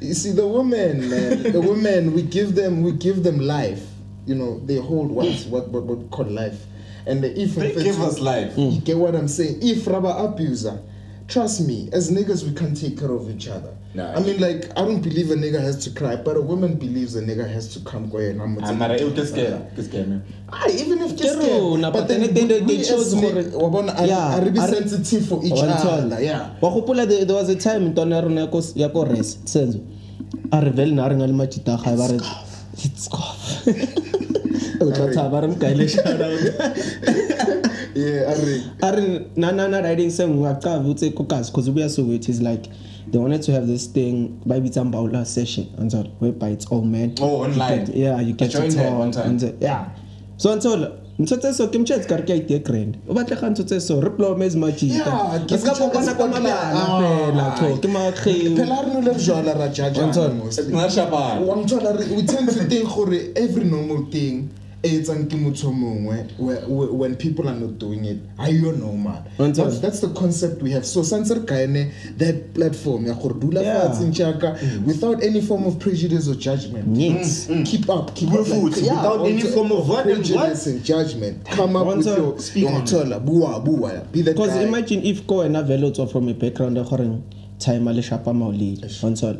You 0.00 0.14
see, 0.14 0.32
the 0.32 0.46
women, 0.46 1.08
man, 1.08 1.42
the 1.42 1.60
women, 1.60 2.12
we 2.14 2.22
give 2.22 2.54
them, 2.54 2.82
we 2.82 2.92
give 2.92 3.22
them 3.22 3.38
life. 3.40 3.84
You 4.26 4.34
know, 4.34 4.58
they 4.60 4.76
hold 4.76 5.10
what's 5.10 5.44
what 5.46 5.68
what 5.68 5.84
what 5.84 5.98
we 5.98 6.08
call 6.08 6.26
life, 6.26 6.64
and 7.06 7.24
if 7.24 7.54
They 7.54 7.74
give 7.74 8.00
us 8.00 8.18
life. 8.20 8.52
You 8.56 8.80
get 8.80 8.96
what 8.98 9.14
I'm 9.14 9.28
saying? 9.28 9.58
If 9.62 9.86
rubber 9.86 10.14
abuser, 10.16 10.80
trust 11.28 11.66
me, 11.66 11.88
as 11.92 12.10
niggas 12.10 12.44
we 12.44 12.52
can't 12.54 12.76
take 12.80 12.98
care 12.98 13.10
of 13.10 13.28
each 13.30 13.48
other. 13.48 13.72
Nah. 13.94 14.12
I 14.14 14.20
mean, 14.20 14.38
like 14.40 14.68
I 14.76 14.84
don't 14.84 15.00
believe 15.00 15.30
a 15.30 15.34
nigga 15.34 15.60
has 15.60 15.82
to 15.84 15.90
cry, 15.90 16.16
but 16.16 16.36
a 16.36 16.40
woman 16.40 16.74
believes 16.76 17.16
a 17.16 17.22
nigga 17.22 17.48
has 17.50 17.72
to 17.74 17.80
come 17.80 18.08
go 18.10 18.18
and 18.18 18.40
I'm 18.42 18.78
mara, 18.78 18.94
it 18.94 19.16
was 19.16 19.30
scary. 19.30 19.58
It's 19.76 19.88
scary, 19.88 20.06
man. 20.06 20.22
Ah, 20.52 20.66
even 20.68 21.00
if 21.00 21.16
Ke 21.16 21.34
rona, 21.40 21.90
but 21.90 22.06
then 22.06 22.22
again, 22.22 22.48
they- 22.48 22.60
they 22.60 22.82
chose 22.82 23.14
gore- 23.14 24.06
Yeah, 24.06 24.36
are 24.36 24.50
we 24.50 24.58
are- 24.58 24.68
sensitive 24.68 25.26
for 25.26 25.42
each 25.42 25.52
Wa 25.52 25.62
nthola. 25.64 26.12
other? 26.12 26.22
Yeah. 26.22 26.50
wa 26.60 26.70
gopola 26.70 27.08
there 27.08 27.24
there 27.24 27.36
was 27.36 27.48
a 27.48 27.56
time 27.56 27.92
ntwana 27.92 28.16
ya 28.16 28.20
rona 28.22 28.40
ya 28.42 28.46
ko- 28.48 28.62
ya 28.74 28.88
ko 28.88 29.04
res 29.04 29.38
senzo 29.46 29.80
a 30.52 30.60
re 30.60 30.70
vele 30.70 30.94
na 30.94 31.08
re 31.08 31.16
nga 31.16 31.26
le 31.26 31.32
majita 31.32 31.76
gae 31.82 31.96
ba 31.96 32.06
re 32.12 32.18
it's 32.84 33.08
cough 33.08 33.66
Yeah, 37.96 38.30
I 38.30 38.34
re- 38.44 38.64
a 38.82 38.92
re 38.96 39.26
na 39.36 39.50
na 39.52 39.66
na 39.68 39.78
riding 39.80 40.10
se 40.10 40.24
nngwe 40.26 40.50
a 40.50 40.54
qa 40.60 40.78
botse 40.84 41.14
ko 41.16 41.24
kasi 41.24 41.50
because 41.50 41.68
ubuya 41.70 41.88
soweto 41.88 42.28
is 42.28 42.42
like 42.42 42.68
they 43.10 43.18
wanted 43.18 43.40
to 43.42 43.52
have 43.52 43.66
this 43.66 43.86
thing 43.86 44.38
ba 44.44 44.60
bitsang 44.60 44.90
baola 44.92 45.24
session 45.24 45.66
until 45.78 46.04
whereby 46.18 46.48
it's 46.50 46.66
all 46.66 46.82
men 46.82 47.14
Oh, 47.20 47.44
online. 47.44 47.80
You 47.80 47.86
get- 47.86 47.96
yeah 47.96 48.20
you 48.20 48.32
get 48.34 48.50
I 48.54 48.58
joined 48.58 48.70
to 48.72 48.76
that 48.78 48.90
talk 48.90 48.98
one 48.98 49.12
time. 49.12 49.30
and, 49.30 49.54
yeah 49.60 49.88
so 50.36 50.52
until 50.52 50.92
ntho 51.18 51.36
tse 51.40 51.54
so 51.56 51.68
ke 51.68 51.78
mchetse 51.80 52.06
ka 52.08 52.16
re 52.16 52.22
ke 52.28 52.30
a 52.30 52.36
ite 52.36 52.58
grand 52.64 52.98
o 53.08 53.14
batlega 53.14 53.48
ntho 53.54 53.64
tse 53.64 53.80
so 53.80 54.00
re 54.00 54.10
plome 54.10 54.42
as 54.42 54.54
majita 54.56 55.06
Yeah, 55.06 55.46
Re 55.48 55.58
ska 55.58 55.72
ke 55.72 55.88
botsa 55.88 56.12
bopana 56.12 56.12
ka 56.12 56.12
spotlight. 56.12 56.42
mabjana 56.42 57.06
fela 57.08 57.46
Ah. 57.46 57.56
tho 57.60 57.76
ke 57.80 57.88
makgeu 57.94 58.56
phela 58.58 58.82
re 58.84 58.92
nole 59.00 59.14
jwala 59.28 59.54
ra 59.62 59.68
judge 59.68 59.96
Ntho- 59.96 60.34
mostly. 60.44 60.72
Not 60.74 60.90
Shabbat. 60.90 61.40
Wa 61.46 61.54
nthola 61.62 61.96
re- 61.98 62.10
we 62.16 62.22
tend 62.22 62.48
to 62.52 62.64
think 62.68 62.84
gore 62.94 63.20
every 63.44 63.64
normal 63.64 64.04
thing 64.12 64.50
e 64.82 64.88
etsang 64.98 65.26
ke 65.28 65.36
motho 65.36 65.72
mongwe 65.72 66.16
whe- 66.38 66.66
whe- 66.68 66.92
when 66.92 67.16
people 67.16 67.48
are 67.48 67.58
not 67.58 67.78
doing 67.78 68.04
it 68.04 68.18
are 68.38 68.50
you 68.52 68.72
normal 68.72 69.22
Ntho- 69.38 69.54
that's, 69.54 69.78
that's 69.80 70.00
the 70.00 70.08
concept 70.08 70.62
we 70.62 70.70
have. 70.70 70.84
So 70.86 71.00
santse 71.02 71.34
re 71.34 71.40
kaene 71.40 71.90
that 72.18 72.54
platform 72.54 73.06
ya 73.06 73.14
gore 73.14 73.34
dula 73.34 73.62
Yeah. 73.62 73.88
jaaka 74.12 74.56
mm. 74.62 74.86
without 74.86 75.22
any 75.22 75.40
form 75.40 75.64
of 75.66 75.78
prejudice 75.78 76.28
or 76.28 76.34
judgment. 76.36 76.96
Yes. 76.96 77.48
Mm, 77.48 77.56
mm. 77.56 77.66
keep 77.66 77.88
up 77.90 78.14
keep 78.14 78.28
Bua 78.30 78.40
up 78.40 78.46
futhi, 78.46 78.82
without 78.82 79.26
any 79.26 79.42
form 79.42 79.72
of 79.72 79.88
what 79.88 80.06
and 80.06 80.16
prejudice 80.16 80.66
and 80.66 80.84
judgment. 80.84 81.44
Come 81.44 81.76
up 81.76 81.86
with 81.96 82.06
your 82.06 82.38
speak 82.38 82.66
on 82.68 82.74
it. 82.82 82.88
yongithola 82.88 83.24
bua 83.24 83.60
bua 83.60 84.04
be 84.12 84.22
the 84.22 84.32
because 84.32 84.54
imagine 84.56 85.02
if 85.02 85.26
ko 85.26 85.36
wena 85.38 85.62
vele 85.66 85.84
o 85.86 85.90
tswa 85.90 86.06
from 86.10 86.28
a 86.28 86.34
background 86.34 86.76
e 86.78 86.82
goreng 86.82 87.22
time 87.58 87.88
a 87.88 87.92
le 87.92 88.02
shapa 88.02 88.32
maoledi 88.32 89.02
until 89.02 89.36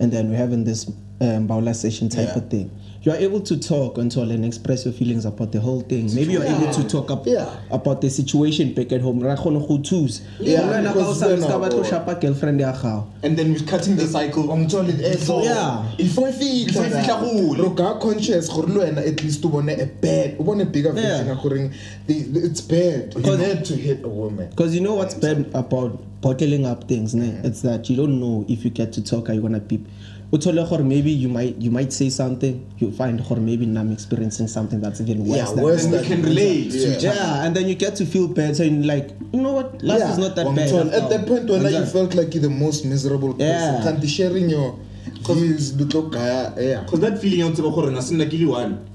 and 0.00 0.12
then 0.12 0.28
we're 0.30 0.36
having 0.36 0.64
this 0.64 0.88
um, 1.20 1.46
baola 1.48 1.74
session 1.74 2.08
type 2.08 2.28
Yeah. 2.28 2.36
of 2.38 2.48
thing 2.50 2.70
you 3.02 3.10
are 3.12 3.16
able 3.16 3.40
to 3.40 3.56
talk 3.58 3.96
and 3.96 4.10
until 4.10 4.30
and 4.30 4.44
express 4.44 4.84
your 4.84 4.92
feelings 4.92 5.24
about 5.24 5.52
the 5.52 5.60
whole 5.60 5.80
thing 5.82 6.12
maybe 6.14 6.32
you're 6.32 6.44
able 6.44 6.70
to 6.72 6.86
talk 6.86 7.10
up, 7.10 7.26
Yeah. 7.26 7.48
about 7.70 8.00
the 8.02 8.10
situation 8.10 8.74
back 8.74 8.92
at 8.92 9.00
home 9.00 9.20
ra 9.20 9.36
kgone 9.36 9.66
go 9.66 9.78
thusa 9.78 10.20
Yeah, 10.40 10.60
Le 10.66 10.72
wena 10.72 10.92
ka 10.92 10.98
o 10.98 11.02
because 11.02 11.18
sa 11.20 11.26
re 11.26 11.36
then, 11.36 11.42
ska 11.42 11.58
batlo 11.58 11.84
shapa 11.88 12.14
girlfriend 12.20 12.60
And 13.22 13.36
then 13.38 13.52
we're 13.52 13.60
cutting 13.66 13.96
the 13.96 14.06
cycle. 14.06 14.44
ngithola 14.44 14.88
it 14.88 15.00
as 15.00 15.16
Before- 15.20 15.42
Yeah. 15.44 15.84
before 15.96 16.26
Before 16.32 16.84
fihla 16.84 17.20
gole. 17.20 18.00
conscious 18.00 18.48
gore 18.48 18.66
le 18.68 18.80
wena 18.84 18.98
at 19.06 19.22
least 19.24 19.44
o 19.44 19.48
bone 19.48 19.70
a 19.70 19.86
bad 19.86 20.36
o 20.38 20.42
bone 20.44 20.60
a 20.60 20.64
bigger 20.66 20.92
Yeah. 20.94 21.18
vision 21.22 21.26
ya 21.28 21.34
gore 21.42 21.70
the- 22.06 22.22
the- 22.32 22.44
it's 22.44 22.60
bad 22.60 23.14
Because- 23.14 23.38
you 23.38 23.44
had 23.46 23.64
to 23.64 23.76
hit 23.76 24.04
a 24.04 24.08
woman 24.08 24.48
Because 24.50 24.74
you 24.74 24.80
know 24.82 24.94
what's 24.96 25.14
bad 25.14 25.46
about 25.54 25.98
bottling 26.20 26.66
up 26.66 26.86
things, 26.86 27.14
ne? 27.14 27.32
It's 27.44 27.62
that 27.62 27.88
you 27.88 27.96
don't 27.96 28.20
know 28.20 28.44
if 28.46 28.62
you 28.62 28.70
get 28.70 28.92
to 28.92 29.00
talk, 29.00 29.30
are 29.30 29.34
you 29.34 29.40
gonna 29.40 29.58
peep. 29.60 29.86
Uthole 30.32 30.62
gore 30.68 30.84
maybe 30.84 31.10
you 31.10 31.28
might 31.28 31.56
you 31.60 31.70
might 31.72 31.92
say 31.92 32.08
something, 32.08 32.64
you 32.78 32.92
find 32.92 33.20
gore 33.26 33.38
maybe 33.40 33.66
now 33.66 33.80
I'm 33.80 33.90
experiencing 33.92 34.46
something 34.46 34.80
that's 34.80 35.00
even 35.00 35.24
worse. 35.26 35.38
yeah 35.38 35.44
than 35.52 35.64
worse 35.64 35.82
Then 35.86 35.90
we 35.92 35.96
than 35.98 36.06
can 36.06 36.22
relate 36.22 36.70
to 36.70 36.78
yeah. 36.78 36.98
Yeah, 37.14 37.44
and 37.44 37.56
then 37.56 37.66
you 37.68 37.74
get 37.74 37.96
to 37.96 38.06
feel 38.06 38.28
better 38.28 38.62
and 38.62 38.86
like, 38.86 39.10
you 39.32 39.40
know 39.42 39.52
what, 39.52 39.82
life 39.82 39.98
Yeah. 39.98 40.12
is 40.12 40.18
not 40.18 40.36
that 40.36 40.46
Wa 40.46 40.52
bad. 40.54 40.68
ngithola, 40.68 40.86
after 40.92 40.96
at 41.02 41.10
that 41.10 41.26
point 41.26 41.50
when 41.50 41.66
all. 41.66 41.72
you 41.72 41.84
felt 41.86 42.14
like 42.14 42.32
you're 42.34 42.42
the 42.42 42.48
most 42.48 42.84
miserable 42.84 43.34
person 43.34 43.74
Yeah. 43.74 43.82
kanti 43.84 44.06
sharing 44.08 44.48
your 44.50 44.78
views 45.26 45.74
little 45.76 46.02
guy 46.08 46.52
yeah 46.58 46.80
Because 46.84 47.00
that 47.00 47.18
feeling 47.20 47.42
out 47.42 47.58
of 47.58 47.64
oh, 47.64 47.70
gore 47.72 47.90
na 47.90 48.00
sinna 48.00 48.26
ke 48.26 48.34
le 48.38 48.46
one. 48.50 48.86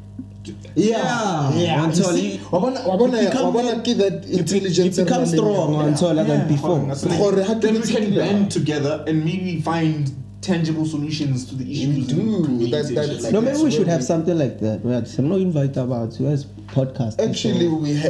Yeah, 0.75 1.51
yeah 1.57 1.83
until 1.83 2.11
You 2.11 2.17
see, 2.17 2.31
you- 2.37 2.39
wa 2.51 2.59
bona 2.59 2.79
wa 2.87 2.95
bona 2.97 3.21
you 3.21 3.27
become- 3.29 3.45
wa 3.45 3.51
bona 3.51 3.81
ke 3.81 3.97
that 3.97 4.25
intelligence 4.29 4.97
become 4.97 5.21
re 5.21 5.27
strong 5.27 5.73
yona. 5.73 5.87
until 5.87 6.13
than 6.15 6.47
before. 6.47 6.77
gore 6.79 6.87
na 6.87 6.93
sinna- 6.93 7.17
Gore 7.17 7.43
ha 7.43 7.53
ke 7.55 7.61
Then 7.61 7.73
we 7.81 7.87
can 7.87 8.13
band 8.15 8.51
together 8.51 9.03
and 9.07 9.25
maybe 9.25 9.59
find 9.61 10.11
tangible 10.45 10.85
solutions 10.85 11.45
to 11.45 11.55
the 11.55 11.65
issues. 11.71 12.07
do. 12.07 12.45
and 12.45 12.61
That- 12.73 12.93
that- 12.95 13.23
like 13.23 13.33
No, 13.33 13.41
maybe 13.41 13.57
we 13.63 13.71
should 13.71 13.87
have 13.87 14.01
Absolutely. 14.01 14.33
something 14.33 14.37
like 14.37 14.59
that. 14.59 14.85
Where 14.85 15.03
I'm 15.17 15.29
not 15.29 15.39
invite 15.39 15.75
about 15.77 16.19
you 16.19 16.27
as 16.27 16.45
podcast. 16.67 17.19
Actually, 17.19 17.67
we 17.67 17.95
ha- 17.95 18.09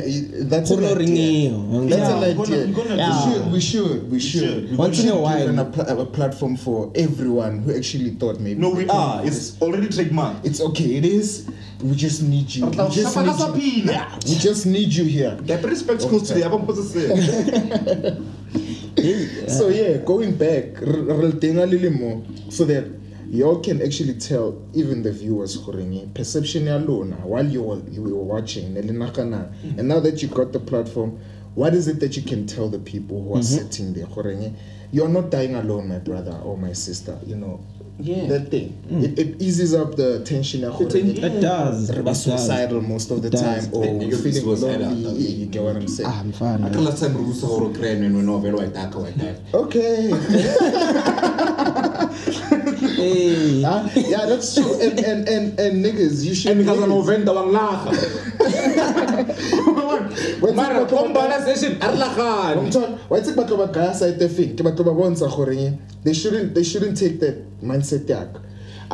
that's 0.52 0.70
an 0.72 0.80
Kgolo 0.80 1.02
idea. 1.02 1.52
That's 1.52 2.10
Yeah. 2.10 2.18
an 2.30 2.38
We're 2.38 2.46
gonna- 2.46 2.56
idea. 2.58 2.76
we're 2.76 2.84
gonna 2.84 2.96
Yeah. 2.98 3.16
We 3.16 3.32
should, 3.32 3.52
we 3.54 3.60
should, 3.62 4.12
we 4.12 4.20
should. 4.20 4.42
should. 4.42 4.72
We 4.72 4.76
Once 4.78 5.00
in 5.00 5.06
should 5.06 5.16
a 5.16 5.20
while. 5.20 5.60
a, 5.60 5.66
pla- 5.66 6.02
a 6.02 6.06
platform 6.06 6.56
for 6.58 6.92
everyone 6.96 7.60
who 7.60 7.76
actually 7.76 8.12
thought 8.12 8.40
maybe. 8.40 8.60
No, 8.60 8.70
we 8.72 8.88
are. 8.90 9.22
do 9.22 9.28
It's 9.28 9.52
this. 9.52 9.62
already 9.62 9.88
trademarked. 9.88 10.46
It's 10.46 10.60
okay. 10.62 10.96
It 10.96 11.06
is. 11.06 11.46
We 11.84 11.94
just 11.96 12.24
need 12.24 12.54
you. 12.56 12.66
We 12.68 12.72
just 12.90 13.16
need 13.18 13.36
you. 13.38 13.54
Pina. 13.54 13.92
Yeah, 13.92 14.20
we 14.28 14.36
just 14.36 14.66
need 14.66 14.92
you 14.94 15.04
here. 15.06 15.38
Get 15.46 15.64
respect 15.64 16.02
close 16.02 16.28
to 16.30 16.34
the 16.34 16.44
So 19.48 19.70
yeah, 19.70 19.98
going 19.98 20.36
back, 20.36 20.82
r- 20.82 21.12
r- 21.12 21.32
tenga 21.34 21.66
le 21.66 21.78
le 21.78 22.52
so 22.52 22.66
that 22.66 22.86
y'all 23.30 23.60
can 23.60 23.82
actually 23.82 24.14
tell 24.14 24.62
even 24.74 25.04
the 25.04 25.12
viewers 25.12 25.58
perception 26.14 26.68
alone 26.68 27.12
while 27.24 27.46
you 27.46 27.64
were, 27.64 27.82
you 27.90 28.02
were 28.04 28.24
watching 28.24 28.76
le 28.76 28.82
mm-hmm. 28.82 29.80
and 29.80 29.88
now 29.88 30.00
that 30.00 30.22
you 30.22 30.28
got 30.28 30.52
the 30.54 30.60
platform 30.60 31.20
what 31.56 31.74
is 31.74 31.88
it 31.88 32.00
that 32.00 32.16
you 32.16 32.22
can 32.22 32.46
tell 32.46 32.70
the 32.70 32.80
people 32.80 33.24
who 33.24 33.34
are 33.34 33.38
mm-hmm. 33.38 33.70
sitting 33.70 33.94
there? 33.94 34.52
You're 34.92 35.08
not 35.10 35.30
dying 35.32 35.56
alone 35.56 35.88
my 35.88 36.00
brother 36.00 36.40
or 36.44 36.58
my 36.58 36.74
sister 36.74 37.18
you 37.26 37.36
know 37.36 37.60
Yeah. 37.98 38.28
that 38.28 38.52
thing 38.52 38.76
it, 38.90 39.18
it 39.18 39.42
eases 39.42 39.74
up 39.74 39.96
the 39.96 40.20
tension 40.26 40.62
ya 40.62 40.70
gore 40.72 40.90
tension, 40.90 41.24
It 41.24 41.40
does. 41.40 41.90
re 41.92 42.00
It 42.00 42.04
does. 42.06 42.24
suicidal 42.24 42.82
most 42.82 43.10
of 43.10 43.22
the 43.22 43.30
time 43.30 43.64
or 43.72 43.86
Then 43.86 44.02
you 44.02 44.10
get 44.12 44.20
feeling 44.20 44.42
suicidal, 44.44 44.90
lonely 44.90 45.12
okay. 45.12 45.32
you 45.40 45.46
get 45.46 45.64
what 45.64 45.76
I'm 45.78 45.88
saying 45.88 46.10
Ah, 46.12 46.24
mfana. 46.26 46.68
Akala 46.70 46.86
last 46.90 47.00
time 47.04 47.14
rusa 47.16 47.48
gore 47.48 47.70
kren 47.74 48.02
no 48.12 48.20
no 48.22 48.38
velo 48.40 48.58
wa 48.58 48.66
itaka 48.66 48.98
wa 49.00 49.08
itaka. 49.08 49.40
okay 49.54 50.12
Hey. 52.96 53.62
Huh? 53.62 53.88
Yeah, 53.96 54.26
that's 54.26 54.56
true. 54.56 54.80
And 54.82 55.00
and 55.00 55.28
and, 55.28 55.60
and 55.60 55.84
niggas, 55.86 56.24
you 56.26 56.34
should. 56.36 56.52
And 56.52 56.60
because 56.62 56.80
niggas- 56.80 56.88
no 56.90 57.02
venda 57.02 57.34
wang 57.34 57.50
laga. 57.52 57.92
Mara 60.54 60.86
kombana 60.86 61.44
session 61.44 61.78
I'm 61.82 61.96
arlagan. 61.98 62.72
talking. 62.72 62.98
Why 63.08 63.20
take 63.22 63.36
back 63.36 63.50
about 63.50 63.74
guy 63.74 63.94
side 63.94 64.20
the 64.20 64.30
thing? 64.30 64.56
Ke 64.56 64.62
batho 64.62 64.84
ba 64.84 64.92
bontsha 64.92 65.30
gore 65.34 65.52
eh, 65.54 65.72
They 66.04 66.14
shouldn't. 66.14 66.54
They 66.54 66.64
shouldn't 66.64 66.98
take 66.98 67.20
that 67.22 67.62
mindset 67.62 68.08
yak. 68.10 68.28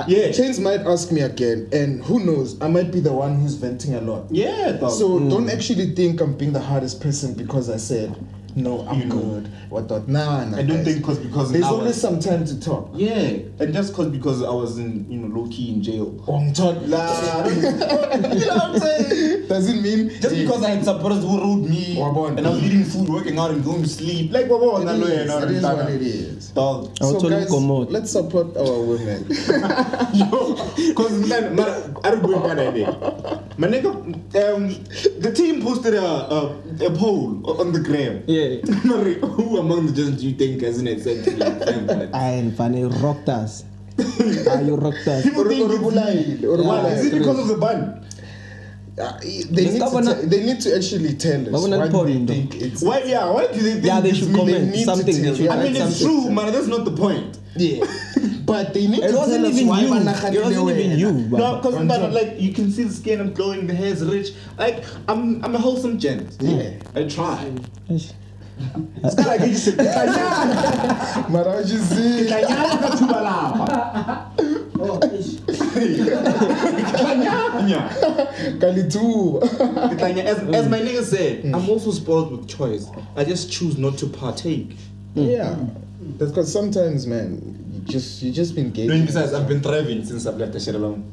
Yeah. 0.07 0.31
Chains 0.31 0.57
might 0.59 0.79
ask 0.81 1.11
me 1.11 1.19
again, 1.21 1.67
and 1.73 2.01
who 2.03 2.23
knows? 2.23 2.59
I 2.61 2.69
might 2.69 2.91
be 2.93 3.01
the 3.01 3.11
one 3.11 3.35
who's 3.39 3.55
venting 3.55 3.93
a 3.95 4.01
lot. 4.01 4.25
Yeah, 4.31 4.71
dog. 4.73 4.91
So 4.91 5.19
don't 5.19 5.49
actually 5.49 5.93
think 5.93 6.21
I'm 6.21 6.37
being 6.37 6.53
the 6.53 6.61
hardest 6.61 7.01
person 7.01 7.33
because 7.33 7.69
I 7.69 7.75
said 7.77 8.15
no, 8.55 8.85
I'm 8.87 8.99
You 8.99 9.05
know. 9.05 9.15
good. 9.15 9.47
What 9.69 9.89
not? 9.89 10.07
Nah, 10.07 10.43
nah. 10.45 10.57
I 10.57 10.63
don't 10.63 10.77
guys. 10.77 10.85
think 10.85 10.97
because 10.99 11.19
because 11.19 11.51
there's 11.51 11.63
I 11.63 11.67
always 11.69 11.87
was- 11.87 12.01
some 12.01 12.19
time 12.19 12.45
to 12.45 12.59
talk. 12.59 12.89
yeah, 12.95 13.37
and 13.59 13.73
just 13.73 13.93
cause 13.93 14.07
because 14.09 14.43
I 14.43 14.49
was 14.51 14.77
in 14.77 15.09
you 15.09 15.19
know 15.19 15.27
low 15.41 15.47
key 15.47 15.71
in 15.73 15.81
jail. 15.83 16.21
Ong 16.27 16.51
talk. 16.53 16.81
Nah, 16.87 17.45
you 17.47 17.61
know 17.61 17.87
what 17.87 18.63
I'm 18.63 18.79
saying? 18.79 19.47
Doesn't 19.47 19.81
mean 19.81 20.09
Just 20.21 20.35
Hey, 20.35 20.43
because 20.43 20.63
I 20.63 20.69
had 20.71 20.83
supporters 20.85 21.23
who 21.23 21.39
rode 21.39 21.69
me 21.69 21.95
Wabona. 21.97 22.37
and 22.37 22.47
I 22.47 22.49
was 22.51 22.63
eating 22.63 22.83
food, 22.85 23.09
working 23.09 23.37
out, 23.39 23.51
and 23.51 23.63
going 23.63 23.83
to 23.83 23.89
sleep. 23.89 24.31
Like, 24.31 24.49
what 24.49 24.81
It 24.81 24.85
no, 24.85 24.93
is, 24.93 25.09
yeah, 25.09 25.23
no, 25.25 25.37
it 25.43 25.51
is 25.51 25.63
what 25.63 25.89
it 25.89 26.01
is. 26.01 26.49
Dog. 26.51 26.91
I 27.01 27.05
will 27.05 27.11
So 27.13 27.19
tell 27.19 27.29
you 27.31 27.45
guys, 27.45 27.49
Komodo. 27.51 27.91
let's 27.91 28.11
support 28.11 28.55
our 28.57 28.81
women. 28.81 29.25
Because 30.11 31.27
man, 31.29 31.55
man, 31.55 31.95
I 32.03 32.11
don't 32.11 32.21
go 32.21 32.49
in 32.49 32.57
that 32.57 32.73
day. 32.73 32.85
My 33.57 33.67
nigga, 33.67 33.91
um, 34.35 34.69
the 35.21 35.31
team 35.31 35.61
posted 35.61 35.93
a, 35.93 36.03
a, 36.03 36.45
a 36.85 36.91
poll 36.91 37.39
on 37.61 37.71
the 37.71 37.79
gram. 37.79 38.23
Yeah. 38.27 38.57
Who 39.27 39.57
among 39.57 39.87
the 39.87 39.93
just 39.93 40.19
do 40.19 40.27
you 40.29 40.35
think 40.35 40.61
has 40.61 40.81
it 40.81 41.03
said 41.03 41.23
to 41.25 41.31
me? 41.31 41.65
Thank 41.65 41.87
God. 41.87 42.09
And 42.13 42.55
funny 42.55 42.83
rocked 42.85 43.29
us. 43.29 43.63
ah, 43.99 44.59
you 44.61 44.75
rocked 44.75 45.07
us. 45.07 45.23
People 45.23 45.45
Or- 45.45 45.49
think 45.49 45.69
or 45.69 45.73
it's 45.75 45.83
Bulai, 45.83 46.43
or 46.43 46.61
Yeah. 46.63 46.87
Is 46.93 47.05
it 47.05 47.19
because 47.19 47.39
of 47.39 47.47
the 47.47 47.57
bun? 47.57 47.97
Uh, 48.99 49.17
they, 49.19 49.65
need 49.71 49.79
to 49.79 49.85
Babona- 49.85 50.21
te- 50.21 50.27
they 50.27 50.43
need 50.45 50.59
to 50.61 50.75
actually 50.75 51.13
tell 51.15 51.41
us 51.41 51.47
Babona 51.63 51.77
why 51.79 51.85
report 51.85 52.07
they 52.07 52.13
them. 52.13 52.27
think 52.27 52.55
it's 52.61 52.81
Why? 52.83 53.01
Yeah. 53.05 53.29
Why 53.31 53.47
do 53.47 53.59
they 53.61 53.73
think? 53.73 53.85
Yeah, 53.85 54.01
they 54.01 54.13
should 54.13 54.29
me? 54.29 54.35
comment 54.35 54.65
need 54.67 54.79
to 54.79 54.83
something. 54.85 55.21
They 55.21 55.35
should 55.35 55.47
I 55.47 55.63
mean, 55.63 55.75
it's 55.75 56.01
true, 56.01 56.29
man. 56.29 56.51
That's 56.51 56.67
not 56.67 56.83
the 56.85 56.91
point. 56.91 57.37
yeah 57.55 57.85
but 58.51 58.73
they 58.73 58.85
need 58.87 59.03
It 59.03 59.11
to 59.11 59.17
wasn't 59.17 59.43
tell 59.43 59.51
us 59.51 59.55
even 59.55 59.67
why 59.67 59.79
you. 59.81 59.89
ba 59.89 60.33
It 60.33 60.43
wasn't 60.43 60.69
even 60.69 60.99
you. 60.99 61.11
No, 61.41 61.55
because 61.57 61.75
On 61.75 61.87
top. 61.87 62.11
like 62.11 62.39
you 62.39 62.51
can 62.53 62.69
see 62.71 62.83
the 62.83 62.93
skin, 62.93 63.21
I'm 63.21 63.33
glowing, 63.33 63.65
the 63.67 63.73
hair's 63.73 64.03
rich. 64.03 64.29
Like 64.57 64.83
I'm, 65.07 65.43
I'm 65.43 65.55
a 65.55 65.57
wholesome 65.57 65.97
gent. 65.99 66.35
Yeah. 66.41 66.73
I 66.95 67.03
try. 67.07 67.51
Eish. 67.89 68.13
It's 69.03 69.15
kind 69.15 69.27
like 69.27 69.41
you 69.49 69.55
said. 69.55 69.77
mara 71.33 71.51
uchiziva 71.63 72.29
Kanyana 72.29 72.75
kathuba 72.83 73.19
lapha. 73.27 73.71
Oh, 74.83 74.99
ish. 75.17 75.31
Kalithuba 78.59 79.97
Kanya, 79.99 80.23
as, 80.23 80.37
as 80.59 80.69
my 80.69 80.79
nigga 80.79 81.03
said, 81.03 81.43
mm. 81.43 81.55
I'm 81.55 81.69
also 81.69 81.91
spoiled 81.91 82.31
with 82.31 82.47
choice. 82.47 82.85
I 83.15 83.23
just 83.23 83.51
choose 83.51 83.77
not 83.77 83.97
to 83.99 84.07
partake. 84.07 84.75
yeah 85.15 85.55
that's 86.17 86.31
because 86.31 86.51
sometimes 86.51 87.05
man 87.05 87.29
you 87.70 87.70
just 87.83 88.23
you 88.23 88.31
just 88.31 88.55
been 88.55 88.71
gay 88.71 88.87
and 88.87 89.05
besides, 89.05 89.33
I've 89.33 89.47
been 89.47 89.61
thriving 89.61 90.03
since 90.05 90.25
I've 90.25 90.37
left 90.37 90.53
the 90.53 90.59
shit 90.59 90.75
alone. 90.75 91.03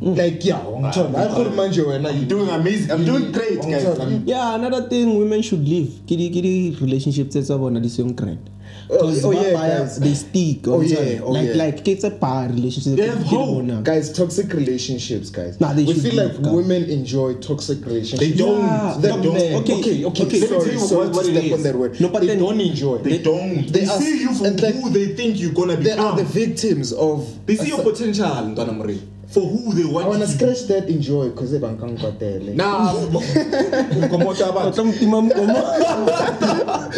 like 0.00 0.44
yeah 0.44 0.58
ngithola 0.64 1.18
hayi 1.18 1.30
khona 1.34 1.50
manje 1.50 1.82
wena 1.82 2.08
I'm 2.10 2.26
doing 2.28 2.50
amazing. 2.50 2.90
I'm 2.90 3.04
doing 3.04 3.32
great, 3.32 3.60
guys. 3.62 3.86
Yeah, 4.24 4.54
another 4.54 4.88
thing 4.88 5.18
women 5.18 5.42
should 5.42 5.68
leave. 5.68 5.90
Kidi 6.06 6.30
kidi 6.30 6.76
relationships 6.80 7.30
tse 7.30 7.42
tsa 7.42 7.58
bona 7.58 7.80
di 7.80 7.88
seng 7.88 8.14
grand. 8.88 9.02
Oh, 9.02 9.20
oh, 9.24 9.30
yeah, 9.32 9.52
guys. 9.52 9.98
they 9.98 10.14
stick. 10.14 10.66
Oh, 10.68 10.78
on 10.80 10.86
yeah, 10.86 11.20
oh, 11.22 11.30
like 11.32 11.46
yeah. 11.48 11.54
like 11.54 11.88
it's 11.88 12.04
a 12.04 12.10
bar 12.10 12.48
relationship. 12.48 12.96
They 12.96 13.06
have 13.08 13.18
Kidi 13.18 13.74
hope. 13.76 13.84
guys 13.84 14.12
toxic 14.12 14.52
relationships 14.52 15.30
guys 15.30 15.60
Nah, 15.60 15.72
they 15.72 15.84
we 15.84 15.94
should 15.94 16.02
feel 16.02 16.24
like 16.24 16.42
guys. 16.42 16.52
women 16.52 16.84
enjoy 16.90 17.34
toxic 17.34 17.84
relationships 17.84 18.20
They 18.20 18.34
don't. 18.36 18.60
Yeah, 18.60 18.96
They 19.00 19.08
don't. 19.08 19.34
man, 19.34 19.54
Okay, 19.62 19.74
okay, 19.80 20.04
okay, 20.04 20.24
okay. 20.24 20.40
Let 20.40 20.50
me 20.50 20.56
tell 20.58 20.72
you 20.72 20.78
sorry 20.78 21.08
what- 21.08 21.12
to 21.12 21.16
what 21.16 21.26
it 21.26 21.30
step 21.32 21.44
is. 21.44 21.52
on 21.52 21.62
that 21.62 21.74
word. 21.76 22.00
No, 22.00 22.08
but 22.08 22.20
they 22.20 22.26
then- 22.28 22.38
don't 22.38 22.60
enjoy. 22.60 22.98
they 22.98 23.18
don't. 23.18 23.66
they 23.72 23.80
They, 23.80 23.86
see 23.86 24.20
you 24.20 24.32
for 24.34 24.46
and 24.46 24.60
like- 24.62 24.74
who 24.74 24.90
they 24.90 25.06
think 25.14 25.40
you're 25.40 25.52
gonna 25.52 25.76
They 25.76 25.90
become. 25.90 26.06
are 26.06 26.16
the 26.16 26.24
victims 26.24 26.92
of. 26.92 27.26
They 27.46 27.56
see 27.56 27.68
your 27.68 27.82
potential, 27.82 28.26
Ntwana 28.26 28.74
Mure, 28.76 28.96
for 29.36 29.44
who 29.44 29.72
they 29.76 29.82
I 29.84 29.92
want 29.92 30.08
wanna 30.08 30.24
you 30.24 30.32
to 30.32 30.32
be. 30.32 30.38
scratch 30.38 30.62
that 30.72 30.88
enjoy 30.88 31.28
because 31.28 31.52
they 31.52 31.58
bank 31.60 31.78
kwatele. 31.80 32.54
Nah, 32.56 32.94
Komota 34.08 34.48
O 34.48 34.52
abantu. 34.52 34.72
tla 34.72 34.84
mo 34.84 34.92
tima 34.96 35.20
mokomo. 35.20 35.56
Ah, 36.72 36.88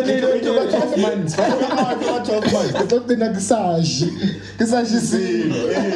they 0.00 0.20
don't 0.20 0.42
do 0.42 0.54
that 0.54 0.70
12 0.72 0.96
months. 1.04 1.34
Five 1.36 1.60
months, 2.00 2.28
12 2.30 2.52
months. 2.52 2.72
Ke 2.72 2.84
tlo 2.88 3.00
tena 3.04 3.28
ke 3.36 3.40
sashi. 3.44 4.08
Ke 4.56 4.64
sashi 4.64 4.98
Zero, 5.04 5.52
selo. 5.52 5.68
eh. 5.68 5.92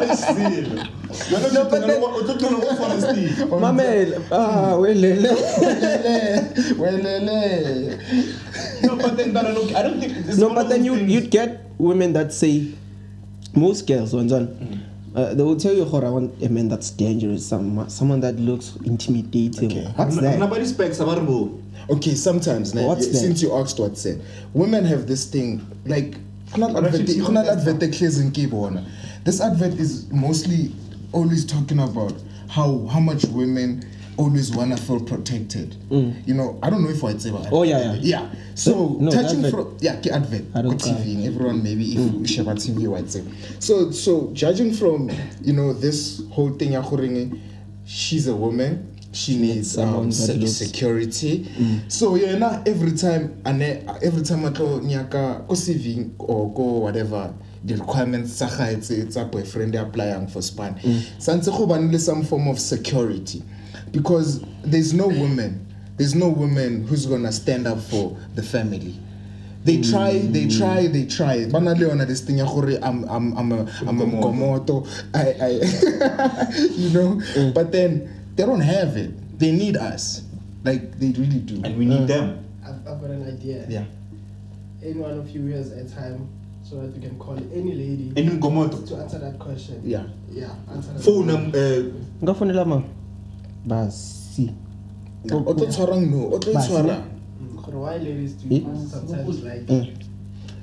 Ay, 0.00 0.14
zero. 0.16 0.80
You're 1.28 1.40
not 1.40 1.52
just 1.52 1.70
gonna 1.70 1.86
go- 1.86 2.16
you're 2.16 2.26
just 2.26 2.40
gonna 2.40 2.60
go 2.60 2.70
for 2.76 2.88
the 2.88 2.98
steam. 3.04 3.28
Mamela. 3.52 4.16
Ah, 4.32 4.72
welele. 4.80 5.30
Welele. 6.80 7.38
No, 8.82 8.96
but 8.96 9.16
then, 9.16 9.32
but 9.32 9.44
I 9.46 9.52
don't- 9.52 9.74
I 9.76 9.82
don't 9.82 10.00
think 10.00 10.12
it's 10.26 10.38
No, 10.38 10.46
one 10.48 10.54
but 10.56 10.64
of 10.64 10.70
then 10.70 10.80
those 10.80 10.86
you 10.86 10.96
things- 10.96 11.12
you'd 11.12 11.30
get 11.30 11.64
women 11.78 12.12
that 12.14 12.32
say 12.32 12.68
most 13.54 13.86
girls 13.86 14.12
on 14.14 14.28
uh, 15.16 15.34
they 15.34 15.42
will 15.42 15.56
tell 15.56 15.74
you 15.74 15.84
"Hora, 15.84 16.06
I 16.08 16.10
want 16.10 16.42
a 16.42 16.48
man 16.48 16.68
that's 16.68 16.90
dangerous, 16.90 17.44
some, 17.46 17.88
someone 17.88 18.20
that 18.20 18.36
looks 18.38 18.76
intimidating. 18.84 19.70
Okay. 19.72 19.92
What's 19.96 20.16
that? 20.20 20.38
Nobody 20.38 20.66
speaks 20.66 21.00
about 21.00 21.18
it. 21.18 21.50
Okay, 21.90 22.14
sometimes 22.14 22.74
now, 22.74 22.86
What's 22.88 23.06
y- 23.06 23.12
that? 23.12 23.18
since 23.18 23.42
you 23.42 23.52
asked 23.54 23.78
what 23.80 23.96
said, 23.96 24.20
women 24.54 24.84
have 24.84 25.06
this 25.06 25.24
thing 25.24 25.60
like 25.86 26.16
khona 26.52 26.72
But 26.72 26.84
advert- 26.84 27.00
actually, 27.00 27.20
khona 27.20 27.44
that's 27.44 27.66
advert 27.66 27.80
ehlezi 27.82 28.24
ngiyibona. 28.30 28.84
This 29.24 29.40
advert 29.40 29.74
is 29.80 30.06
mostly 30.12 30.70
always 31.12 31.44
talking 31.44 31.78
about 31.80 32.14
how 32.48 32.86
how 32.86 33.00
much 33.00 33.24
women 33.26 33.84
always 34.18 34.50
wanna 34.54 34.76
feel 34.76 35.00
protected. 35.00 35.76
Mm. 35.90 36.26
You 36.26 36.34
know, 36.34 36.58
I 36.62 36.70
don't 36.70 36.82
know 36.82 36.90
if 36.90 37.02
I'd 37.04 37.20
say 37.20 37.30
Oh, 37.52 37.62
yeah, 37.62 37.94
yeah. 37.94 38.00
yeah. 38.00 38.30
So 38.54 38.96
No, 39.00 39.10
touching 39.10 39.48
from 39.50 39.76
yeah, 39.80 40.00
advert 40.12 40.44
don't 40.62 40.80
TV, 40.80 41.26
everyone 41.26 41.62
maybe 41.62 41.92
if 41.92 41.98
mm. 41.98 42.20
you 42.20 42.26
share 42.26 42.44
TV 42.44 42.86
white 42.88 43.10
say. 43.10 43.22
So 43.58 43.90
so 43.90 44.30
judging 44.32 44.72
from 44.72 45.10
you 45.42 45.52
know 45.52 45.72
this 45.72 46.22
whole 46.30 46.50
thing 46.50 46.74
she's 47.84 48.26
a 48.28 48.34
woman. 48.34 48.92
She 49.12 49.38
needs 49.38 49.78
um, 49.78 50.06
that 50.10 50.12
se- 50.12 50.34
looks- 50.34 50.52
security. 50.52 51.44
Mm. 51.44 51.90
So 51.90 52.16
yeah, 52.16 52.36
now 52.36 52.62
every 52.66 52.92
time 52.92 53.40
and 53.46 53.62
every 53.62 54.22
time 54.22 54.44
I 54.44 54.50
tlo 54.50 54.80
nyaka 54.82 55.46
ko 55.48 55.54
CV 55.54 56.10
or 56.18 56.52
go 56.52 56.62
whatever 56.80 57.32
the 57.64 57.74
requirements 57.76 58.34
tsa 58.36 58.46
gae 58.46 58.76
tsa 58.80 59.24
boyfriend 59.24 59.74
e 59.74 59.78
applying 59.78 60.26
for 60.28 60.42
span. 60.42 60.74
Santse 61.18 61.46
go 61.50 61.66
bane 61.66 61.90
le 61.90 61.98
some 61.98 62.24
form 62.24 62.48
of 62.48 62.58
security 62.58 63.42
because 63.92 64.42
there's 64.62 64.92
no 64.92 65.08
woman, 65.08 65.66
there's 65.96 66.14
no 66.14 66.28
woman 66.28 66.86
who's 66.86 67.06
gonna 67.06 67.32
stand 67.32 67.66
up 67.66 67.80
for 67.80 68.16
the 68.34 68.42
family. 68.42 68.98
They 69.64 69.80
try, 69.82 70.18
they 70.18 70.46
try, 70.46 70.86
they 70.86 71.06
try. 71.06 71.46
Bana 71.50 71.72
le 71.74 71.88
yona 71.90 72.06
this 72.06 72.20
thing 72.20 72.38
ya 72.38 72.46
gore 72.46 72.78
I'm 72.82 73.02
I'm 73.10 73.36
I'm 73.36 73.50
a 73.52 73.60
I'm 73.86 74.00
a 74.00 74.06
mkomoto. 74.06 74.86
I 75.12 75.34
I 75.42 76.50
you 76.70 76.90
know, 76.90 77.20
but 77.52 77.72
then 77.72 78.08
they 78.36 78.46
don't 78.46 78.60
have 78.60 78.96
it. 78.96 79.10
They 79.38 79.50
need 79.50 79.76
us. 79.76 80.22
Like 80.62 80.98
they 81.00 81.10
really 81.18 81.40
do. 81.40 81.62
And 81.64 81.76
we 81.76 81.84
need 81.84 82.06
them. 82.06 82.44
I've, 82.64 82.78
I've 82.86 83.00
got 83.00 83.10
an 83.10 83.26
idea. 83.26 83.66
Yeah. 83.68 83.84
In 84.82 85.00
one 85.00 85.18
of 85.18 85.30
you 85.30 85.42
years 85.46 85.72
at 85.72 85.86
a 85.86 85.94
time, 85.94 86.28
so 86.62 86.76
that 86.82 86.94
we 86.94 87.00
can 87.00 87.18
call 87.18 87.36
any 87.36 87.74
lady 87.74 88.12
And 88.16 88.18
in 88.18 88.40
to 88.40 88.96
answer 88.96 89.18
that 89.18 89.38
question. 89.38 89.80
Yeah. 89.84 90.04
Yeah, 90.30 90.50
answer 90.70 90.92
that. 90.92 91.02
Phone 91.02 91.30
um, 91.30 91.48
uh, 91.50 92.22
Nka 92.22 92.34
fonela 92.34 92.66
mang? 92.66 92.84
Basi. 93.66 94.50
O 95.32 95.54
tlo 95.54 95.66
tshwarang 95.66 96.06
no, 96.10 96.30
o 96.34 96.38
tlo 96.38 96.52
Basi. 96.54 96.68
tshwarang. 96.68 97.02
Mm, 97.40 97.62
gore 97.62 97.78
why 97.78 97.96
ladies 97.98 98.32
do 98.34 98.54
Eh? 98.54 98.62
sometimes 98.90 99.42
like 99.42 99.66
Mm. 99.66 99.86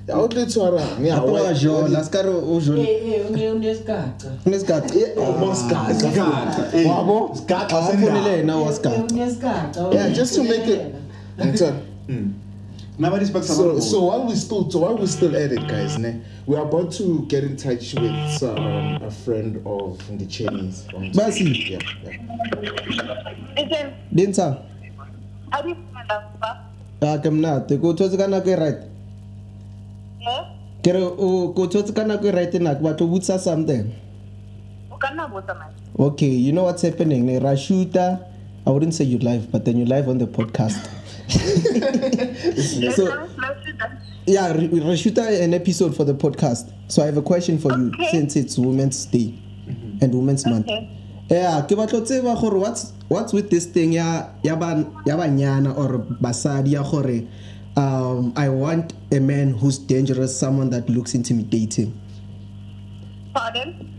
Yeah, 0.07 0.19
o 0.19 0.27
tlo 0.27 0.45
tshwarang. 0.45 1.03
Yeah, 1.05 1.17
Apo 1.17 1.27
why- 1.33 1.41
wa 1.43 1.53
jola, 1.53 2.03
ska 2.03 2.21
re 2.23 2.29
o 2.29 2.59
jola. 2.59 2.79
Eh, 2.79 3.15
eh, 3.15 3.25
une- 3.29 3.51
unesikhaca. 3.55 4.27
Kunesikhathi. 4.43 4.97
Yeah, 4.99 5.27
almost 5.27 5.69
got. 5.69 5.95
Skat. 5.99 6.73
Eh, 6.73 6.85
Wabo? 6.89 7.35
Skat 7.35 7.71
Awafonele 7.73 8.11
wasenda. 8.11 8.31
yena 8.37 8.53
Eh, 8.59 8.65
wasikhathi. 8.65 8.95
eh, 8.95 9.11
unesikhaca, 9.11 9.93
Yeah, 9.93 10.13
just 10.15 10.35
to 10.35 10.43
make 10.43 10.67
it. 10.67 10.81
I'm 11.39 11.57
sorry. 11.57 11.73
Nobody 12.97 13.25
speaks 13.25 13.47
So, 13.47 13.71
about 13.71 13.81
so 13.81 14.03
while 14.05 14.27
we 14.27 14.35
still, 14.35 14.69
so 14.69 14.79
while 14.79 14.95
we 14.97 15.07
still 15.07 15.35
at 15.35 15.51
it, 15.51 15.67
guys, 15.67 15.97
ne, 15.97 16.21
we're 16.45 16.61
about 16.61 16.91
to 16.93 17.25
get 17.25 17.43
in 17.43 17.57
touch 17.57 17.95
with 17.95 18.43
um, 18.43 19.01
a 19.01 19.09
friend 19.09 19.57
of 19.65 19.97
the 20.19 20.25
Chinese. 20.27 20.85
Basi. 21.17 21.73
Yeah, 21.73 21.79
yeah. 22.61 22.93
Listen, 23.57 23.93
Dintsa. 24.13 24.61
how 25.51 25.61
do 25.61 25.69
you 25.69 25.77
find 25.93 26.11
out 26.11 26.37
stuff? 26.37 26.57
Ah, 27.01 27.17
ke 27.17 27.29
mnate. 27.33 27.81
Ko 27.81 27.93
thotse 27.97 28.13
ka 28.17 28.29
nako 28.29 28.53
e 28.53 28.57
right. 28.61 28.79
No? 30.21 30.35
Ke 30.85 30.93
re 30.93 31.01
o 31.01 31.49
ko 31.57 31.65
thotse 31.67 31.95
ka 31.95 32.05
nako 32.05 32.29
e 32.29 32.35
right 32.37 32.53
na 32.61 32.75
ke 32.77 32.81
batla 32.85 33.01
ho 33.01 33.09
botsa 33.09 33.39
something. 33.41 33.89
O 34.93 34.97
ka 35.01 35.09
nna 35.09 35.25
botsa 35.33 35.57
man. 35.57 35.73
Okay, 35.97 36.29
you 36.29 36.53
know 36.53 36.69
what's 36.69 36.83
happening? 36.85 37.25
Ne 37.25 37.39
ra 37.41 37.57
shoota. 37.57 38.21
I 38.65 38.69
wouldn't 38.69 38.93
say 38.93 39.03
you 39.03 39.17
live, 39.17 39.51
but 39.51 39.65
then 39.65 39.77
you 39.77 39.85
live 39.85 40.07
on 40.07 40.19
the 40.19 40.27
podcast. 40.27 40.77
so 42.93 43.27
yeah, 44.25 44.95
shoot 44.95 45.17
an 45.17 45.53
episode 45.53 45.95
for 45.95 46.03
the 46.03 46.13
podcast. 46.13 46.71
So 46.87 47.01
I 47.01 47.07
have 47.07 47.17
a 47.17 47.21
question 47.21 47.57
for 47.57 47.71
you 47.77 47.91
since 48.11 48.35
it's 48.35 48.57
Women's 48.57 49.05
Day 49.05 49.33
and 50.01 50.13
Women's 50.13 50.45
Month. 50.45 50.67
Yeah, 51.29 51.61
ke 51.65 51.73
batla 51.73 51.99
ho 51.99 52.01
tseba 52.01 52.39
gore 52.39 52.59
what's 52.59 52.93
what's 53.07 53.33
with 53.33 53.49
this 53.49 53.65
thing 53.65 53.93
ya 53.93 54.29
ya 54.43 54.55
ba 54.55 54.85
ya 55.05 55.17
banyana 55.17 55.75
or 55.75 55.99
basadi 56.21 56.73
ya 56.73 56.83
gore 56.83 57.25
um 57.75 58.33
I 58.35 58.49
want 58.49 58.93
a 59.11 59.19
man 59.19 59.53
who's 59.55 59.79
dangerous, 59.79 60.37
someone 60.37 60.69
that 60.69 60.89
looks 60.89 61.15
intimidating. 61.15 61.97
Pardon? 63.33 63.89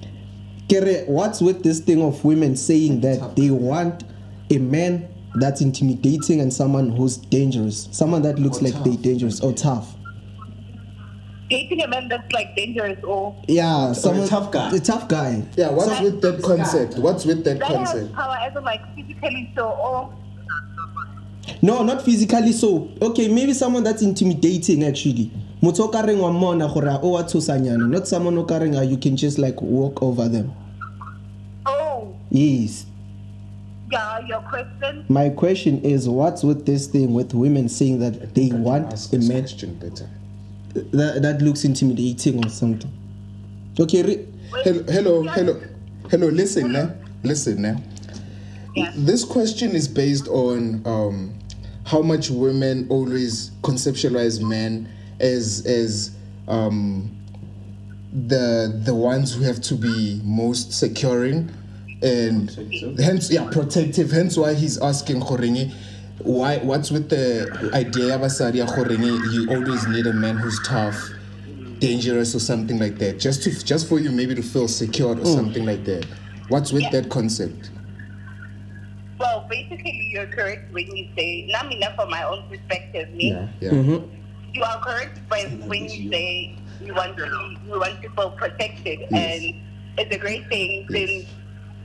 Kere, 0.69 1.05
what's 1.07 1.41
with 1.41 1.63
this 1.63 1.81
thing 1.81 2.03
of 2.03 2.25
women 2.25 2.57
saying 2.57 3.01
that 3.01 3.37
they 3.37 3.51
want 3.51 4.05
a 4.51 4.59
man 4.59 5.09
that's 5.35 5.61
intimidating 5.61 6.41
and 6.41 6.53
someone 6.53 6.91
who's 6.91 7.17
dangerous. 7.17 7.89
Someone 7.91 8.23
that 8.23 8.39
looks 8.39 8.63
like 8.63 8.75
they're 8.85 8.97
dangerous 8.97 9.41
or 9.41 9.53
tough. 9.53 9.95
Dating 11.51 11.83
a 11.83 11.89
man 11.89 12.09
that's 12.09 12.33
like 12.33 12.57
dangerous 12.57 12.99
or 13.05 13.37
yeah 13.47 13.93
someone 13.93 14.27
tough 14.27 14.51
guy. 14.51 14.75
a 14.75 14.81
tough 14.81 15.09
guy. 15.09 15.45
Yeah, 15.57 15.71
what's 15.71 16.01
with 16.01 16.23
that 16.23 16.43
concept? 16.43 16.99
What's 16.99 17.25
with 17.25 17.45
that 17.45 17.59
that 17.59 17.69
has 17.69 18.09
power 18.11 18.37
as 18.37 18.55
like 18.63 18.81
physically 18.95 19.53
so 19.55 19.71
or 19.71 20.15
no 21.61 21.83
not 21.83 22.03
physically 22.03 22.53
so 22.53 22.91
okay 23.03 23.29
maybe 23.29 23.53
someone 23.53 23.85
that's 23.85 24.03
intimidating 24.03 24.85
actually. 24.85 25.31
Motho 25.61 25.81
o 25.81 25.89
ka 25.89 26.03
reng 26.03 26.19
wa 26.19 26.31
mmona 26.31 26.73
gore 26.73 26.89
a 26.89 26.99
o 27.03 27.11
wa 27.11 27.23
tshosanyana 27.23 27.89
not 27.91 28.09
someone 28.09 28.39
o 28.39 28.45
ka 28.45 28.59
reng 28.59 28.77
ah, 28.79 28.83
you 28.83 28.97
can 28.97 29.17
just 29.17 29.39
like 29.39 29.61
walk 29.61 30.03
over 30.03 30.29
them. 30.29 30.53
Oh. 31.67 32.17
Yes 32.31 32.87
yeah, 33.95 34.19
your 34.27 34.41
question. 34.43 35.05
my 35.09 35.29
question 35.31 35.81
is 35.83 36.09
what's 36.09 36.43
with 36.43 36.67
this 36.67 36.87
thing 36.87 37.15
with 37.15 37.33
women 37.35 37.69
saying 37.69 37.99
that 38.01 38.35
they 38.35 38.51
want 38.51 38.93
Ask 38.93 39.13
a 39.13 39.17
this 39.19 39.29
man 39.29 39.43
question 39.43 39.75
better. 39.77 40.09
that, 40.93 41.23
that 41.23 41.41
looks 41.43 41.65
intimidating 41.65 42.45
or 42.45 42.49
something 42.49 42.91
okay 43.79 44.03
re- 44.03 44.27
Hello, 44.63 44.83
hello, 44.85 45.23
hello, 45.23 45.61
hello. 46.11 46.29
Listen, 46.29 46.71
now, 46.73 46.95
listen, 47.25 47.61
now. 47.61 47.77
Yeah. 48.77 48.93
This 48.95 49.25
question 49.25 49.73
is 49.75 49.89
based 49.89 50.29
on 50.29 50.81
um, 50.87 51.35
how 51.85 52.03
much 52.03 52.31
women 52.31 52.87
always 52.89 53.51
conceptualize 53.63 54.41
men 54.41 54.89
as 55.19 55.65
as 55.67 56.15
um, 56.47 57.11
the 58.13 58.81
the 58.85 58.95
ones 58.95 59.35
who 59.35 59.43
have 59.43 59.61
to 59.63 59.75
be 59.75 60.21
most 60.25 60.73
securing 60.73 61.51
and 62.05 62.51
hence 63.01 63.31
yeah 63.31 63.49
protective. 63.51 64.11
Hence 64.11 64.37
why 64.37 64.55
he's 64.55 64.81
asking 64.81 65.21
Khorengi, 65.23 65.73
why 66.23 66.59
what's 66.59 66.91
with 66.91 67.09
the 67.09 67.49
idea 67.75 68.15
of 68.15 68.21
Asari 68.21 68.65
Khorengi? 68.67 69.33
You 69.33 69.51
always 69.51 69.87
need 69.89 70.07
a 70.07 70.13
man 70.13 70.37
who's 70.37 70.61
tough 70.63 70.97
dangerous 71.81 72.35
or 72.35 72.39
something 72.41 72.79
like 72.79 72.99
that 72.99 73.19
just 73.19 73.43
to 73.43 73.65
just 73.65 73.89
for 73.89 73.99
you 73.99 74.11
maybe 74.11 74.35
to 74.35 74.43
feel 74.43 74.69
secured 74.69 75.19
or 75.19 75.27
something 75.27 75.67
like 75.67 75.85
that 75.85 76.07
what's 76.49 76.73
with 76.73 76.89
that 76.93 77.11
concept 77.11 77.71
Well, 79.19 79.47
basically, 79.51 80.09
you're 80.13 80.27
correct 80.27 80.73
when 80.73 80.87
you 80.97 81.09
say, 81.17 81.47
not 81.51 81.71
enough 81.73 81.95
from 81.97 82.11
my 82.11 82.23
own 82.25 82.45
perspective, 82.49 83.11
me. 83.15 83.31
yeah 83.33 83.49
yeah 83.61 83.71
Mhm. 83.71 84.09
You 84.55 84.63
are 84.63 84.81
correct 84.81 85.19
when, 85.29 85.67
when 85.69 85.83
you 85.89 86.11
say 86.11 86.57
you 86.81 86.95
want 86.95 87.17
to 87.19 87.27
you 87.67 87.79
want 87.79 88.01
to 88.03 88.09
feel 88.11 88.31
protected, 88.31 89.01
Yes. 89.11 89.43
and 89.43 89.55
it's 89.99 90.15
a 90.15 90.19
great 90.19 90.47
thing. 90.49 90.87
Yes. 90.89 91.09
Since, 91.11 91.25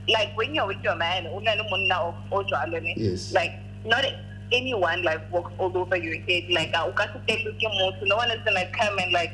like 0.08 0.36
when 0.36 0.54
you're 0.54 0.66
with 0.66 0.82
your 0.82 0.96
man, 0.96 1.26
una 1.26 1.52
le 1.56 1.64
monna 1.70 1.96
o- 2.00 2.14
o 2.32 2.42
jwalo 2.44 2.82
ne, 2.82 2.94
Yes. 2.96 3.32
like 3.32 3.52
not 3.84 4.04
anyone 4.52 5.02
like 5.02 5.20
walks 5.32 5.52
all 5.58 5.76
over 5.76 5.96
your 5.96 6.16
head. 6.28 6.44
Like 6.50 6.74
o 6.76 6.92
ka 6.92 7.06
se 7.12 7.18
telle 7.26 7.52
ke 7.54 7.68
motho. 7.78 8.06
no 8.06 8.16
one 8.16 8.30
is 8.30 8.40
gonna 8.44 8.66
come 8.72 8.98
and 8.98 9.12
like, 9.12 9.32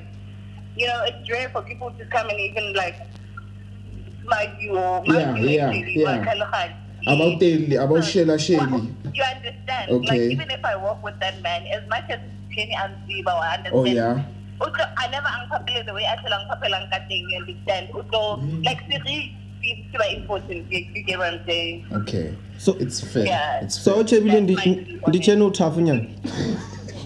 you 0.77 0.87
know, 0.87 1.01
it's 1.07 1.31
rare 1.31 1.49
for 1.51 1.63
people 1.63 1.91
to 1.91 2.05
come 2.07 2.29
and 2.29 2.41
even 2.41 2.73
like 2.75 2.97
smite 4.25 4.61
you 4.61 4.77
or 4.77 5.03
Yeah, 5.07 5.35
you 5.37 5.49
yeah, 5.49 5.69
actually, 5.69 6.01
yeah. 6.03 6.19
or 6.21 6.25
tlhaloganya. 6.25 6.75
about 7.07 7.41
daily 7.41 7.77
about 7.77 8.05
So, 8.05 8.11
shela 8.25 8.37
sheli 8.37 8.93
You 9.15 9.23
understand? 9.25 9.91
Okay. 9.91 10.07
Like 10.09 10.21
even 10.33 10.51
if 10.51 10.65
I 10.65 10.77
walk 10.77 11.03
with 11.03 11.19
that 11.21 11.41
man, 11.43 11.63
as 11.73 11.89
much 11.89 12.05
as 12.11 12.19
Kenny 12.55 12.75
and 12.75 12.93
Ziba, 13.07 13.31
I 13.31 13.57
understand. 13.57 13.73
oh 13.73 13.85
yeah 13.85 14.25
Utlo, 14.61 14.85
I 14.97 15.07
never 15.13 15.29
unpapele 15.29 15.85
the 15.87 15.93
way 15.93 16.05
I 16.09 16.17
tell 16.25 16.33
unpapelang 16.33 16.89
cutting, 16.91 17.29
you 17.31 17.37
understand? 17.41 17.89
Utlo, 17.93 18.41
Mm. 18.41 18.65
like 18.65 18.81
Siri 18.89 19.37
is 19.73 19.79
super 19.93 20.09
important. 20.17 20.73
You, 20.73 20.81
you 20.95 21.03
get 21.03 21.19
what 21.19 21.33
I'm 21.35 21.45
saying? 21.47 21.85
okay 22.01 22.27
so 22.59 22.73
it's 22.81 23.01
fair 23.13 23.27
Yeah. 23.27 23.63
it's 23.65 23.75
so 23.85 23.91
fair 23.91 24.01
o 24.01 24.05
tšebile 24.05 24.41
That's 24.41 24.67
my- 24.67 24.77
ndi 25.09 25.19
tšene 25.21 25.43
o 25.45 25.51
thafonyana 25.51 26.05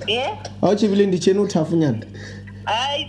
Yeah. 0.06 0.36
a 0.62 0.66
o 0.68 0.74
tšebile 0.74 1.06
ndi 1.06 1.18
tšene 1.18 1.40
o 1.40 1.46
thafonyana 1.46 1.98
I. 2.66 3.06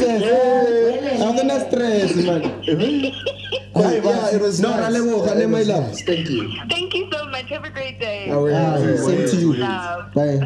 a 0.00 1.32
gona 1.36 1.56
stress 1.66 2.14
man 2.16 2.42
yeah 2.72 4.34
it 4.34 4.40
was 4.42 4.60
No, 4.60 4.70
nice. 4.70 4.80
ra 4.80 4.88
leboga, 4.90 5.26
Yeah, 5.26 5.34
le 5.34 5.42
it 5.44 5.50
was 5.50 5.68
love. 5.68 5.86
nice. 5.88 6.02
thank 6.02 6.28
you 6.30 6.48
Thank 6.70 6.94
you 6.94 7.08
so 7.12 7.24
much. 7.26 7.48
Have 7.50 7.64
a 7.64 7.70
great 7.70 7.98
day. 8.00 8.26
Well, 8.28 8.96
same 8.98 9.26
to 9.28 9.36
you 9.36 9.52
Love. 9.54 10.12
bye 10.14 10.38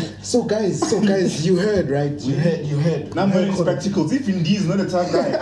so 0.30 0.44
guys 0.44 0.78
so 0.88 1.00
guys 1.00 1.44
you 1.44 1.56
heard 1.56 1.90
right? 1.90 2.12
You 2.20 2.36
heard, 2.36 2.64
you 2.64 2.76
heard. 2.78 3.12
Now 3.16 3.24
I'm 3.24 3.30
wearing 3.32 3.52
spectacles. 3.52 4.12
Even 4.12 4.44
these, 4.44 4.64
not 4.64 4.78
a 4.78 4.88
tough 4.88 5.10
guy. 5.10 5.34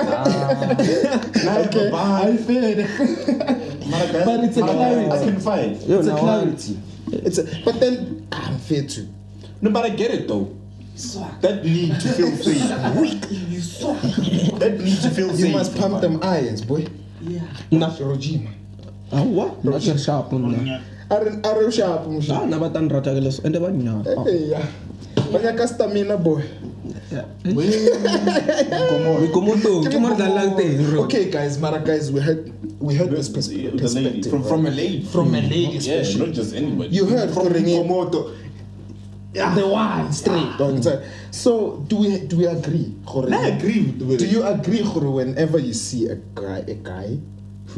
okay 1.66 1.90
i 1.92 2.36
fed 2.38 2.78
But 4.24 4.44
it's 4.44 4.56
a 4.56 4.62
clarity. 4.62 5.10
I 5.10 5.18
can 5.18 5.40
fight. 5.40 5.82
Yo, 5.86 5.98
it's 5.98 6.08
a 6.08 6.16
clarity. 6.16 6.78
It's 7.12 7.36
a 7.38 7.44
but 7.66 7.80
then 7.80 8.26
i'm 8.32 8.58
fair 8.58 8.82
too. 8.86 9.08
No, 9.60 9.70
but 9.70 9.84
I 9.84 9.90
get 9.90 10.10
it 10.10 10.26
though. 10.26 10.56
That 11.42 11.64
need 11.64 12.00
to 12.00 12.08
feel 12.08 12.34
safe. 12.36 12.68
That 14.58 14.80
need 14.82 15.00
to 15.02 15.10
feel 15.10 15.36
you 15.38 15.52
must 15.52 15.76
pump 15.76 16.00
them 16.00 16.22
irons 16.22 16.62
boy. 16.64 16.86
Na 17.70 17.90
rojima. 17.90 18.52
Awa 19.12 19.54
nna 19.64 19.78
ke 19.80 19.92
re 19.92 19.98
sharp 19.98 20.32
nna 20.32 20.80
are 21.10 21.28
are 21.44 21.70
sharp 21.72 22.06
a 22.06 22.08
musha 22.08 22.44
nna 22.44 22.56
ah, 22.56 22.60
ba 22.60 22.68
tang 22.70 22.88
rata 22.88 23.14
ke 23.16 23.20
leso 23.24 23.40
eh, 23.42 23.48
ande 23.48 23.58
ba 23.60 23.68
nya 23.72 23.94
yeah 24.36 24.66
ba 25.32 25.38
nyaka 25.40 25.62
eh, 25.62 25.64
ah. 25.64 25.72
stamina 25.72 26.16
boy 26.16 26.42
eh. 26.42 27.24
mekomotong 29.24 29.88
ke 29.88 29.96
mo 29.96 30.12
re 30.12 30.16
tlalang 30.16 30.52
teng 30.56 30.76
ro 30.92 31.08
Okay, 31.08 31.32
guys, 31.32 31.56
Mara, 31.56 31.80
guys, 31.80 32.12
we 32.12 32.20
heard 32.20 32.52
we 32.80 32.94
heard 32.94 33.10
this 33.10 33.28
pers- 33.32 33.48
The 33.48 33.72
lady. 33.72 33.78
perspective 33.80 34.30
From, 34.30 34.44
from 34.44 34.66
a 34.66 34.70
lady. 34.70 35.04
from 35.04 35.32
a 35.34 35.40
hmm. 35.40 35.48
lady, 35.48 35.80
Yeah, 35.80 36.04
especially. 36.04 36.20
not 36.20 36.30
just 36.36 36.52
anybody. 36.54 36.88
You 36.92 37.08
heard 37.08 37.32
from 37.32 37.48
Korengi. 37.48 37.74
Komodo. 37.80 38.20
the 39.32 39.66
one 39.66 40.12
straight. 40.12 40.52
Ah, 40.56 40.56
don't 40.60 40.82
say. 40.82 41.00
So, 41.30 41.80
do 41.88 41.96
we 42.04 42.28
do 42.28 42.44
we 42.44 42.46
agree? 42.46 42.92
Gore? 43.04 43.32
I 43.32 43.56
agree 43.56 43.88
with, 43.88 44.02
with 44.04 44.18
Do 44.20 44.26
you 44.28 44.44
agree, 44.44 44.84
Gore, 44.84 45.10
whenever 45.24 45.58
you 45.58 45.72
see 45.72 46.06
a 46.12 46.16
guy, 46.16 46.64
a 46.68 46.76
guy 46.76 47.18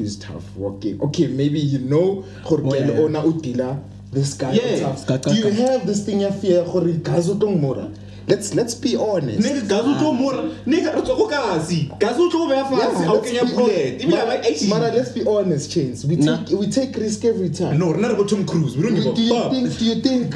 who's 0.01 0.17
tough? 0.17 0.45
Okay, 0.59 1.27
maybe 1.29 1.61
you 1.61 1.79
know, 1.79 2.25
Oh, 2.51 2.75
yeah, 2.75 3.01
ona 3.01 3.23
utila, 3.23 3.79
this 4.13 4.35
guy 4.35 4.53
Yeah. 4.53 4.81
tough. 4.81 5.07
Ka- 5.07 5.19
ka- 5.19 5.31
Do 5.33 5.37
you 5.37 5.51
have 5.51 5.87
this 5.87 6.05
thing 6.05 6.25
of 6.25 6.39
fear, 6.41 6.65
Gore, 6.65 6.93
gazo 7.03 7.39
tong 7.39 7.61
mora? 7.61 7.89
Let's 8.29 8.55
let's 8.55 8.75
be 8.75 8.95
honest. 8.97 9.41
Nigga, 9.41 9.63
gazo 9.67 10.13
mora. 10.17 10.43
Nigga, 10.67 10.95
re 10.95 11.03
tswa 11.03 11.17
ko 11.17 11.27
kasi. 11.27 11.91
Gazo 11.99 12.31
tlo 12.31 12.47
beya 12.49 12.65
fatshe, 12.65 13.05
ha 13.05 13.13
o 13.13 13.15
let's 13.15 13.31
be 13.33 13.39
bullet. 13.57 13.59
honest. 13.59 14.05
Ebile 14.05 14.17
ha 14.19 14.27
Mara, 14.27 14.47
eighty. 14.47 14.69
Mara, 14.69 14.93
let's 14.93 15.11
be 15.11 15.25
honest, 15.27 15.71
Chains. 15.73 16.05
We 16.07 16.17
Nah. 16.17 16.37
take 16.45 16.59
we 16.59 16.67
take 16.69 16.97
risk 16.97 17.25
every 17.25 17.49
time. 17.51 17.79
No, 17.79 17.93
rena 17.93 18.09
re 18.09 18.15
bo 18.15 18.25
Tom 18.25 18.45
Cruise. 18.47 18.77
We 18.77 18.83
don't 18.85 18.95
give 18.95 19.05
do 19.05 19.11
a 19.11 19.25
you 19.25 19.35
fuck. 19.35 19.51
think 19.53 19.79
do 19.79 19.85
you 19.85 19.95
think 19.97 20.31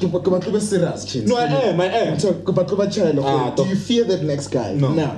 ke 0.00 0.12
ba- 0.12 0.20
ke 0.20 0.28
ba 0.30 0.40
tlo 0.40 0.52
ba 0.52 0.60
serious 0.60 1.04
Chins? 1.06 1.28
No, 1.30 1.36
I 1.36 1.44
am, 1.46 1.80
I 1.80 1.86
am. 1.86 2.12
I'm 2.14 2.18
talking- 2.18 2.42
ke 2.44 2.54
ba 2.54 2.64
ba 2.64 2.90
child 2.90 3.18
Ah, 3.24 3.54
do 3.56 3.64
you 3.64 3.76
fear 3.76 4.04
that 4.04 4.22
next 4.24 4.48
guy 4.48 4.74
No. 4.74 4.92
nah 4.92 5.14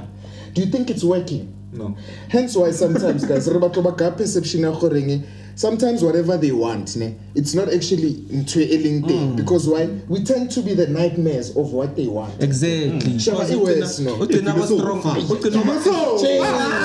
do 0.53 0.61
you 0.63 0.69
think 0.71 0.91
it's 0.91 1.03
working 1.03 1.49
No. 1.75 1.97
hence 2.29 2.57
why 2.57 2.71
sometimes 2.71 3.25
guys 3.25 3.49
re 3.49 3.59
batlo 3.59 3.83
ba 3.83 3.93
ka 3.93 4.11
perception 4.11 4.63
goreng 4.63 5.23
sometimes 5.57 6.03
whatever 6.03 6.37
they 6.37 6.51
want 6.53 6.97
ne 6.97 7.15
it's 7.35 7.55
not 7.55 7.69
actually 7.73 8.15
ntho 8.31 8.61
e 8.61 8.79
leng 8.79 9.03
teng. 9.07 9.33
Mm. 9.33 9.37
Because 9.37 9.69
why? 9.69 9.87
We 10.09 10.23
tend 10.25 10.51
to 10.53 10.63
be 10.63 10.75
the 10.75 10.87
nightmares 10.89 11.51
of 11.57 11.73
what 11.73 11.95
they 11.97 12.07
want. 12.09 12.43
Exactly. 12.43 13.13
Mm. 13.15 13.21
Shaba, 13.23 13.47
Because 13.47 13.53
o 13.53 13.59
tena- 13.59 13.81
worse, 13.81 13.99
no. 14.01 14.13
o 14.15 14.27
tena 14.27 14.55
ba 14.55 14.67
So, 14.67 14.79
strong 14.79 15.03
fine. 15.03 15.23
o 15.31 15.35
tena 15.37 15.63
ba 15.65 16.85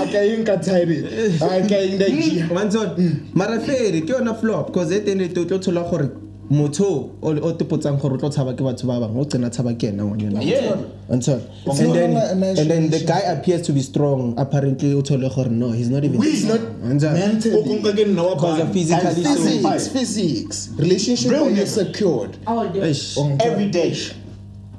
akaeng 0.00 0.44
ka 0.46 0.56
tire 0.56 1.04
akaeng 1.40 1.98
da 1.98 2.06
jia 2.08 2.48
wantsone 2.50 3.20
mara 3.34 3.60
fere 3.60 4.00
ke 4.00 4.08
yona 4.10 4.34
flop. 4.40 4.66
Because 4.68 4.92
e 4.92 5.00
tene 5.00 5.28
to 5.28 5.44
tlo 5.44 5.58
tshola 5.58 5.88
gore 5.90 6.10
motho 6.50 7.10
o 7.22 7.28
o 7.30 7.52
tepotsang 7.52 7.98
gore 8.00 8.14
o 8.14 8.18
tlo 8.18 8.28
tshaba 8.30 8.54
ke 8.54 8.62
batho 8.62 8.86
ba 8.86 9.00
bangwe 9.00 9.20
o 9.20 9.24
tsena 9.24 9.50
tshaba 9.50 9.72
ke 9.78 9.84
ena 9.88 10.04
ngwanyana 10.04 10.42
Yeah. 10.44 10.76
Antson. 11.10 11.40
It's 11.66 11.80
and 11.80 11.92
then 11.94 12.16
a 12.16 12.34
nice 12.34 12.58
and 12.58 12.70
then 12.70 12.90
the 12.90 13.00
guy 13.00 13.20
appears 13.20 13.62
to 13.62 13.72
be 13.72 13.80
strong 13.80 14.34
apparently 14.38 14.92
o 14.94 15.00
thole 15.02 15.28
gore 15.28 15.48
no 15.50 15.70
he's 15.72 15.88
not 15.90 16.04
even 16.04 16.20
it's 16.22 16.44
not 16.44 16.60
mentally 16.82 17.62
konka 17.62 17.92
ke 17.96 18.04
nna 18.08 18.22
wa 18.22 18.34
Because 18.34 18.60
of 18.60 18.66
bana. 18.68 18.72
physically 18.74 19.22
Times 19.22 19.88
physics 19.88 19.88
physics 19.88 20.70
relationship 20.78 21.30
Real 21.32 21.44
are 21.44 21.50
you 21.50 21.56
nigga. 21.56 21.66
secured 21.66 22.36
Oh, 22.46 22.62
yeah. 22.74 23.36
Every 23.46 23.70
day. 23.70 23.96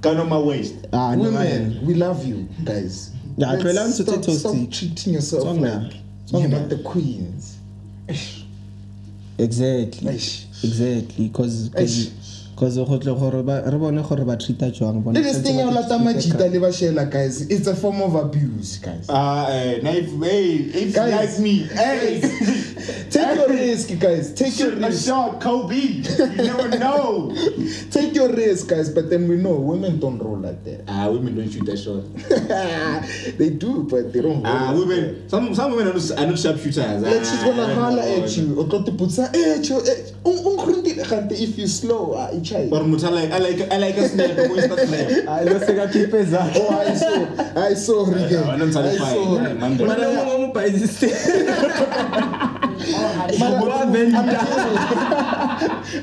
Gun 0.02 0.18
on 0.20 0.30
my 0.30 0.38
waist. 0.38 0.76
Ah, 0.94 1.16
no, 1.16 1.32
man. 1.32 1.34
Women, 1.34 1.86
we 1.88 1.94
love 1.96 2.24
you, 2.28 2.48
guys. 2.64 3.10
Yeah, 3.38 3.52
Let's 3.54 3.64
tlohela 3.64 3.88
ntho 3.88 4.22
tse 4.22 4.38
stop, 4.38 4.54
stop 4.56 4.70
treating 4.72 5.14
yourself 5.14 5.44
Tswang 5.44 5.62
like 5.62 5.92
na. 6.32 6.40
You're 6.40 6.50
not 6.50 6.70
the 6.70 6.78
queens. 6.78 7.58
exactly 9.38 10.08
Eish. 10.14 10.45
Exactly 10.66 11.28
because 11.28 11.70
Eish. 12.56 12.76
because 12.76 12.78
go 12.78 12.98
tle 12.98 13.16
gore 13.16 13.44
re 13.44 13.78
bone 13.78 14.02
gore 14.02 14.26
ba 14.26 14.36
treata 14.38 14.72
jwang 14.72 15.04
bona 15.04 15.20
Let 15.20 15.24
this 15.24 15.42
thing 15.44 15.58
ba 15.58 15.64
out 15.64 15.74
te 15.74 15.76
lata 15.76 16.04
majita 16.04 16.52
le 16.52 16.60
ba 16.60 16.68
shela, 16.68 17.10
guys. 17.12 17.42
It's 17.50 17.68
a 17.68 17.76
form 17.76 18.02
of 18.02 18.16
abuse, 18.16 18.78
guys. 18.80 19.06
Ah, 19.10 19.48
eh, 19.50 19.80
now 19.82 19.92
if, 19.92 20.10
hey, 20.24 20.54
if 20.56 20.88
you 20.88 20.94
Guys. 20.94 21.14
like 21.36 21.40
me, 21.44 21.60
hey, 21.64 22.22
Take 23.10 23.36
your 23.38 23.50
risk, 23.50 24.00
guys. 24.00 24.34
Take 24.34 24.60
your 24.60 24.72
Shoot 24.72 24.84
a 24.84 24.98
shot, 24.98 25.42
Kobe. 25.42 25.76
You 25.76 26.04
never 26.38 26.70
know. 26.78 27.34
Take 27.92 28.14
your 28.14 28.30
risk, 28.32 28.68
guys. 28.70 28.90
But 28.90 29.10
then 29.10 29.28
we 29.28 29.38
know 29.38 29.54
women 29.56 30.00
don't 30.00 30.20
roll 30.20 30.38
like 30.38 30.64
that. 30.66 30.84
Ah, 30.88 31.10
women 31.10 31.36
don't 31.36 31.50
shoot 31.50 31.66
that 31.66 31.78
shot. 31.78 32.04
they 33.38 33.50
do, 33.52 33.84
but 33.90 34.12
they 34.14 34.22
don't. 34.22 34.44
Roll 34.44 34.48
Ah, 34.48 34.72
like 34.72 34.80
women. 34.88 35.30
Some 35.30 35.54
some 35.56 35.72
women 35.72 35.88
are 35.88 35.94
not, 35.94 36.12
are 36.12 36.28
not 36.28 36.36
sharpshooters. 36.40 37.02
Like 37.02 37.20
she's 37.26 37.44
gonna 37.44 37.64
Ah, 37.64 37.74
holler 37.76 38.02
at 38.02 38.38
you. 38.38 38.60
Or 38.60 38.68
got 38.68 38.86
to 38.86 38.92
put 38.92 39.12
some 39.12 39.30
eh, 39.34 39.62
cho, 39.62 39.80
eh, 39.80 40.12
un- 40.26 40.44
ungrundile 40.46 41.04
kgante 41.06 41.32
if 41.34 41.58
you 41.58 41.68
slow, 41.68 42.14
ah, 42.18 42.30
i 42.46 42.48
chai. 42.48 42.70
Or 42.72 42.82
motho 42.84 43.08
a 43.08 43.12
like 43.12 43.32
I 43.32 43.38
like 43.40 43.72
I 43.72 43.78
like 43.78 43.98
a 43.98 44.08
snap. 44.10 44.38
Mo 44.38 44.56
insta 44.56 44.78
snap. 44.88 45.08
hayi 45.28 45.46
lo 45.50 45.60
sekakhiphe 45.60 46.26
zakhe 46.26 46.58
Oh, 46.62 46.80
I 46.80 46.94
saw, 46.94 47.62
I 47.66 47.74
saw, 47.74 48.06
Rike. 48.06 48.32
Yeah, 48.32 48.50
I 48.50 48.58
don't 48.58 48.70
I 48.70 48.72
satisfy. 48.72 49.10
saw. 49.14 49.36
Yeah, 49.42 49.54
man, 49.54 49.78
but- 49.78 49.88
mara 49.88 50.06
mongwe 50.14 50.40
mo 50.40 50.54
baisiste 50.54 51.10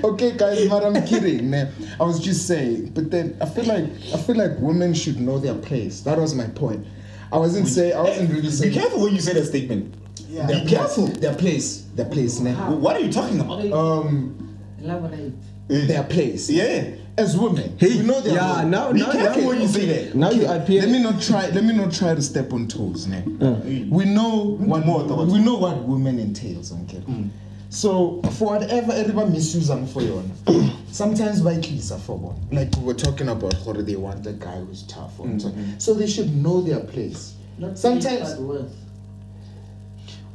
okay, 0.04 0.32
guys, 0.36 0.68
but 0.68 0.84
I'm 0.84 1.06
kidding, 1.06 1.50
man. 1.50 1.72
I 2.00 2.04
was 2.04 2.18
just 2.20 2.46
saying, 2.46 2.90
but 2.94 3.10
then 3.10 3.36
I 3.40 3.46
feel 3.46 3.64
like 3.64 3.84
I 4.14 4.18
feel 4.18 4.36
like 4.36 4.58
women 4.58 4.94
should 4.94 5.20
know 5.20 5.38
their 5.38 5.54
place. 5.54 6.00
That 6.02 6.18
was 6.18 6.34
my 6.34 6.46
point. 6.46 6.86
I 7.32 7.38
wasn't 7.38 7.68
saying 7.68 7.94
I 7.96 8.02
wasn't 8.02 8.30
really 8.30 8.42
Be 8.42 8.50
saying 8.50 8.74
careful 8.74 9.02
when 9.02 9.14
you 9.14 9.20
say 9.20 9.32
that 9.34 9.46
statement. 9.46 9.94
Yeah. 10.28 10.46
Their 10.46 10.64
Be 10.64 10.70
careful. 10.70 11.06
Their 11.06 11.34
place, 11.34 11.82
their 11.94 12.06
place, 12.06 12.40
man. 12.40 12.80
What 12.80 12.96
are 12.96 13.00
you 13.00 13.12
talking 13.12 13.40
about? 13.40 13.64
Um, 13.72 14.58
Elaborate. 14.82 15.32
Their 15.68 16.04
place. 16.04 16.50
Yeah. 16.50 16.94
As 17.18 17.36
women, 17.36 17.76
Hey, 17.78 17.98
we 17.98 18.06
know 18.06 18.22
their 18.22 18.34
yeah, 18.34 18.60
role. 18.62 18.70
now- 18.70 18.92
Be 18.92 19.00
now- 19.00 19.12
careful 19.12 19.42
now- 19.42 19.48
when 19.48 19.60
you 19.60 19.68
say 19.68 19.86
that. 19.86 20.14
now 20.14 20.30
you 20.30 20.46
appear 20.46 20.80
Let 20.80 20.90
me 20.90 21.02
not 21.02 21.20
try. 21.20 21.46
Let 21.50 21.62
me 21.62 21.74
not 21.74 21.92
try 21.92 22.14
to 22.14 22.22
step 22.22 22.54
on 22.54 22.68
toes. 22.68 23.06
Né? 23.06 23.90
We 23.90 24.06
know 24.06 24.56
what 24.58 24.86
more 24.86 25.06
thoughts. 25.06 25.30
we 25.30 25.38
know 25.38 25.56
what 25.56 25.86
women 25.86 26.18
entails. 26.18 26.72
Okay. 26.72 27.02
Mm. 27.06 27.28
So 27.68 28.20
for 28.32 28.58
whatever 28.58 28.92
everybody 28.92 29.30
misuse 29.30 29.68
them 29.68 29.86
for 29.86 30.02
you, 30.02 30.22
sometimes 30.90 31.42
by 31.42 31.54
are 31.56 31.98
for 31.98 32.16
one. 32.16 32.36
Like 32.50 32.74
we 32.78 32.84
were 32.84 32.94
talking 32.94 33.28
about 33.28 33.54
how 33.64 33.72
they 33.72 33.96
want 33.96 34.26
a 34.26 34.32
guy 34.32 34.56
who's 34.60 34.82
tough. 34.84 35.18
or 35.18 35.26
mm-hmm. 35.26 35.38
so. 35.78 35.92
So 35.92 35.94
they 35.94 36.06
should 36.06 36.34
know 36.34 36.62
their 36.62 36.80
place. 36.80 37.34
Not 37.58 37.78
Sometimes- 37.78 38.28
safe, 38.28 38.38
but 38.38 38.46
worth. 38.46 38.74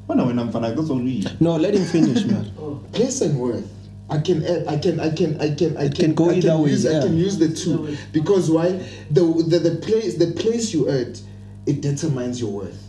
When 0.07 0.19
I 0.19 0.23
when 0.25 0.39
I'm 0.39 0.51
fanatic, 0.51 0.78
that's 0.78 0.89
all 0.89 0.97
we. 0.97 1.25
no 1.39 1.57
let 1.57 1.73
him 1.75 1.84
finish 1.86 2.23
man 2.25 2.51
oh. 2.59 2.82
Place 2.93 3.21
and 3.21 3.38
worth. 3.39 3.69
I 4.09 4.19
can 4.19 4.45
add, 4.45 4.67
I 4.67 4.77
can 4.77 4.99
I 4.99 5.09
can 5.09 5.39
I 5.41 5.53
can 5.53 5.77
I 5.77 5.87
can, 5.89 5.95
can 5.95 6.13
go 6.15 6.29
I 6.29 6.35
either 6.35 6.57
way, 6.57 6.69
use, 6.69 6.85
I 6.85 7.01
can 7.01 7.17
use 7.17 7.37
the 7.37 7.49
two. 7.49 7.97
Because 8.13 8.49
why? 8.49 8.69
The 9.11 9.21
the, 9.47 9.59
the 9.59 9.75
place 9.77 10.15
the 10.15 10.31
place 10.31 10.73
you 10.73 10.87
at 10.89 11.21
it 11.65 11.81
determines 11.81 12.39
your 12.39 12.51
worth. 12.51 12.86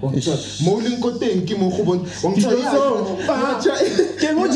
Mo 0.00 0.76
o 0.76 0.80
leng 0.80 1.00
ko 1.00 1.10
teng 1.18 1.44
ke 1.46 1.54
mo 1.58 1.68
go 1.68 1.84
bon- 1.84 2.06
wangitshela, 2.24 2.56
yeah, 2.56 3.26
batjha. 3.28 3.74
ke 4.16 4.28
mo 4.34 4.46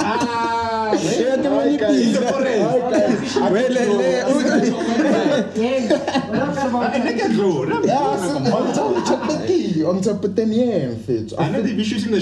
Ah, 0.00 0.94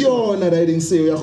yona 0.02 0.50
riding 0.50 0.80
ya 1.06 1.16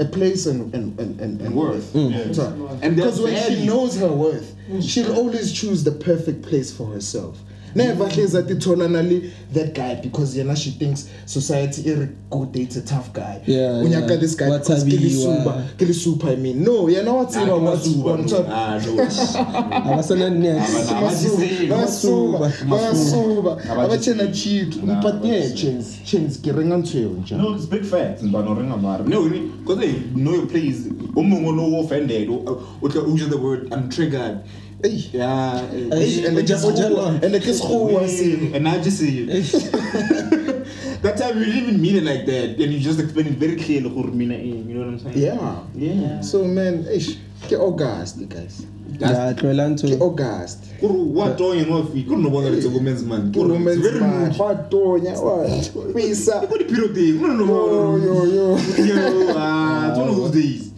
a 0.00 0.04
place 0.04 0.46
and 0.46 0.74
and 0.74 0.98
and 1.00 1.20
and, 1.20 1.40
and 1.40 1.54
worth. 1.54 1.92
Because 1.94 3.20
when 3.20 3.36
she 3.48 3.66
knows 3.66 3.96
her 3.96 4.08
worth, 4.12 4.54
she'll 4.80 5.14
always 5.16 5.52
choose 5.52 5.84
the 5.84 5.92
perfect 5.92 6.42
place 6.42 6.70
for 6.72 6.86
herself. 6.86 7.38
Never 7.74 8.06
hlezi 8.08 8.36
atithola 8.36 8.88
nali 8.88 9.30
that 9.52 9.74
guy 9.74 9.94
because 10.02 10.36
yena 10.38 10.56
she 10.56 10.70
thinks 10.70 11.08
society 11.26 11.82
iri 11.90 12.08
go 12.30 12.44
date 12.46 12.76
a 12.76 12.80
tough 12.82 13.12
guy. 13.12 13.40
Yeah, 13.46 13.82
Unyaka 13.82 14.10
yeah. 14.10 14.16
this 14.20 14.34
guy 14.36 14.50
because 14.58 14.84
ke 14.84 14.86
Wathabiwa. 14.86 15.00
lisuba, 15.00 15.64
ke 15.78 15.84
lisupa 15.86 16.32
I 16.32 16.36
mean. 16.36 16.62
No, 16.64 16.86
yena 16.88 17.12
wa 17.14 17.24
tseba 17.24 17.60
what's 17.60 17.86
on 18.04 18.26
top. 18.26 18.46
No. 18.48 19.04
abasana 19.92 20.30
next 20.38 20.74
Abana- 20.90 20.98
abajiseli. 20.98 21.68
Basuba, 21.68 22.38
basuba, 22.68 23.52
Abajiseli. 23.62 23.84
abachena 23.84 24.32
cheat. 24.34 24.82
Nah, 24.82 25.00
But 25.02 25.24
yeah, 25.24 25.36
abajiseli. 25.44 25.56
chains, 25.56 25.98
chains 26.04 26.36
ke 26.38 26.52
renga 26.52 26.76
ntho 26.78 26.98
eo 26.98 27.08
nje. 27.10 27.36
No, 27.36 27.54
it's 27.54 27.66
big 27.66 27.84
facts. 27.84 28.22
But 28.22 28.44
no 28.44 28.54
ring 28.54 28.70
about 28.72 29.00
it. 29.00 29.06
No, 29.08 29.28
because 29.28 29.78
they 29.80 29.92
know 30.14 30.34
your 30.34 30.46
place. 30.46 30.86
Umungo 31.16 31.54
no 31.54 31.80
offended. 31.80 32.28
Or 32.28 32.62
or 32.80 32.90
use 33.08 33.28
the 33.28 33.36
word 33.38 33.72
I'm 33.72 33.88
triggered. 33.90 34.40
Hey. 34.84 35.00
Yeah. 35.16 35.66
Hey, 35.70 36.26
And 36.26 36.36
the 36.36 36.42
just 36.42 36.64
and 36.66 37.32
the 37.34 37.40
kiss 37.40 37.64
And 37.64 38.68
I 38.68 38.82
just 38.82 38.98
see 38.98 39.24
That 41.00 41.16
time 41.16 41.38
you 41.38 41.44
didn't 41.46 41.62
even 41.62 41.80
mean 41.80 41.96
it 41.96 42.04
like 42.04 42.26
that, 42.26 42.60
and 42.60 42.72
you 42.72 42.80
just 42.80 43.00
explain 43.00 43.28
it 43.28 43.32
very 43.34 43.56
clearly. 43.56 43.88
You 43.88 44.74
know 44.74 44.80
what 44.80 44.88
I'm 44.88 44.98
saying? 44.98 45.16
Yeah. 45.16 45.62
Yeah. 45.74 46.20
So 46.20 46.44
man, 46.44 46.84
ish, 46.92 47.16
ke 47.48 47.52
August 47.56 48.28
guys. 48.28 48.66
ya 49.00 49.32
tloela 49.32 49.72
Ke 49.72 49.72
ntho 49.72 50.00
August. 50.00 50.58
Kuru 50.80 51.00
what 51.16 51.40
on 51.40 51.58
you 51.58 51.64
know 51.66 51.80
if 51.82 51.94
you 51.96 52.04
couldn't 52.04 52.22
know 52.22 52.28
whether 52.30 52.52
it's 52.52 52.66
a 52.66 52.70
woman's 52.70 53.02
man. 53.04 53.32
Ke 53.32 53.36
women's 53.40 53.80
It's 53.80 53.88
very 53.88 54.00
man. 54.00 54.28
rude. 54.28 54.38
Wa 54.38 54.54
tonya 54.68 55.14
wa. 55.16 55.48
Pisa. 55.96 56.40
What 56.46 56.60
the 56.60 56.68
period 56.68 56.94
thing? 56.94 57.20
No, 57.20 57.32
no, 57.32 57.44
Yo 57.44 57.96
no. 57.96 57.96
yo 57.96 58.16
yo. 58.24 58.46
Yo, 58.84 59.32
ah, 59.36 59.88
it's 59.88 59.98
one 59.98 60.08
of 60.12 60.16
those 60.16 60.30
days. 60.40 60.72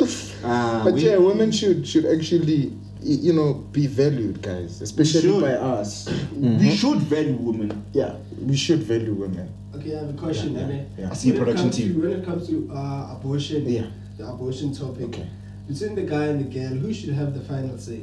Ah, 0.47 0.83
But 0.85 0.95
we- 0.95 1.07
yeah, 1.11 1.19
women 1.19 1.51
should 1.51 1.83
should 1.87 2.07
actually 2.07 2.71
y- 2.71 2.86
you 3.07 3.33
know 3.33 3.55
be 3.73 3.87
valued, 3.87 4.43
guys, 4.43 4.81
especially 4.83 5.41
by 5.41 5.53
us. 5.53 6.09
we 6.37 6.75
should 6.77 6.99
value 6.99 7.37
women. 7.37 7.85
Yeah, 7.93 8.15
we 8.41 8.57
should 8.57 8.83
value 8.83 9.15
women. 9.15 9.53
Okay, 9.75 9.95
I 9.97 10.01
have 10.01 10.11
a 10.11 10.19
question. 10.19 10.55
Yeah, 10.55 10.61
Anne. 10.63 10.91
yeah. 10.99 11.11
I 11.11 11.15
see 11.15 11.31
When 11.33 11.37
it 11.37 11.45
production 11.45 11.65
comes 11.71 11.77
to- 11.77 11.83
team. 11.83 12.01
When 12.03 12.13
it 12.13 12.25
comes 12.25 12.49
to 12.49 12.71
uh, 12.73 13.17
abortion, 13.17 13.69
Yeah. 13.69 13.87
the 14.19 14.27
abortion 14.29 14.75
topic, 14.75 15.05
Okay. 15.05 15.27
between 15.69 15.95
the 15.95 16.03
guy 16.03 16.27
and 16.27 16.41
the 16.41 16.49
girl, 16.59 16.75
who 16.79 16.93
should 16.93 17.15
have 17.15 17.35
the 17.35 17.41
final 17.41 17.77
say? 17.79 18.01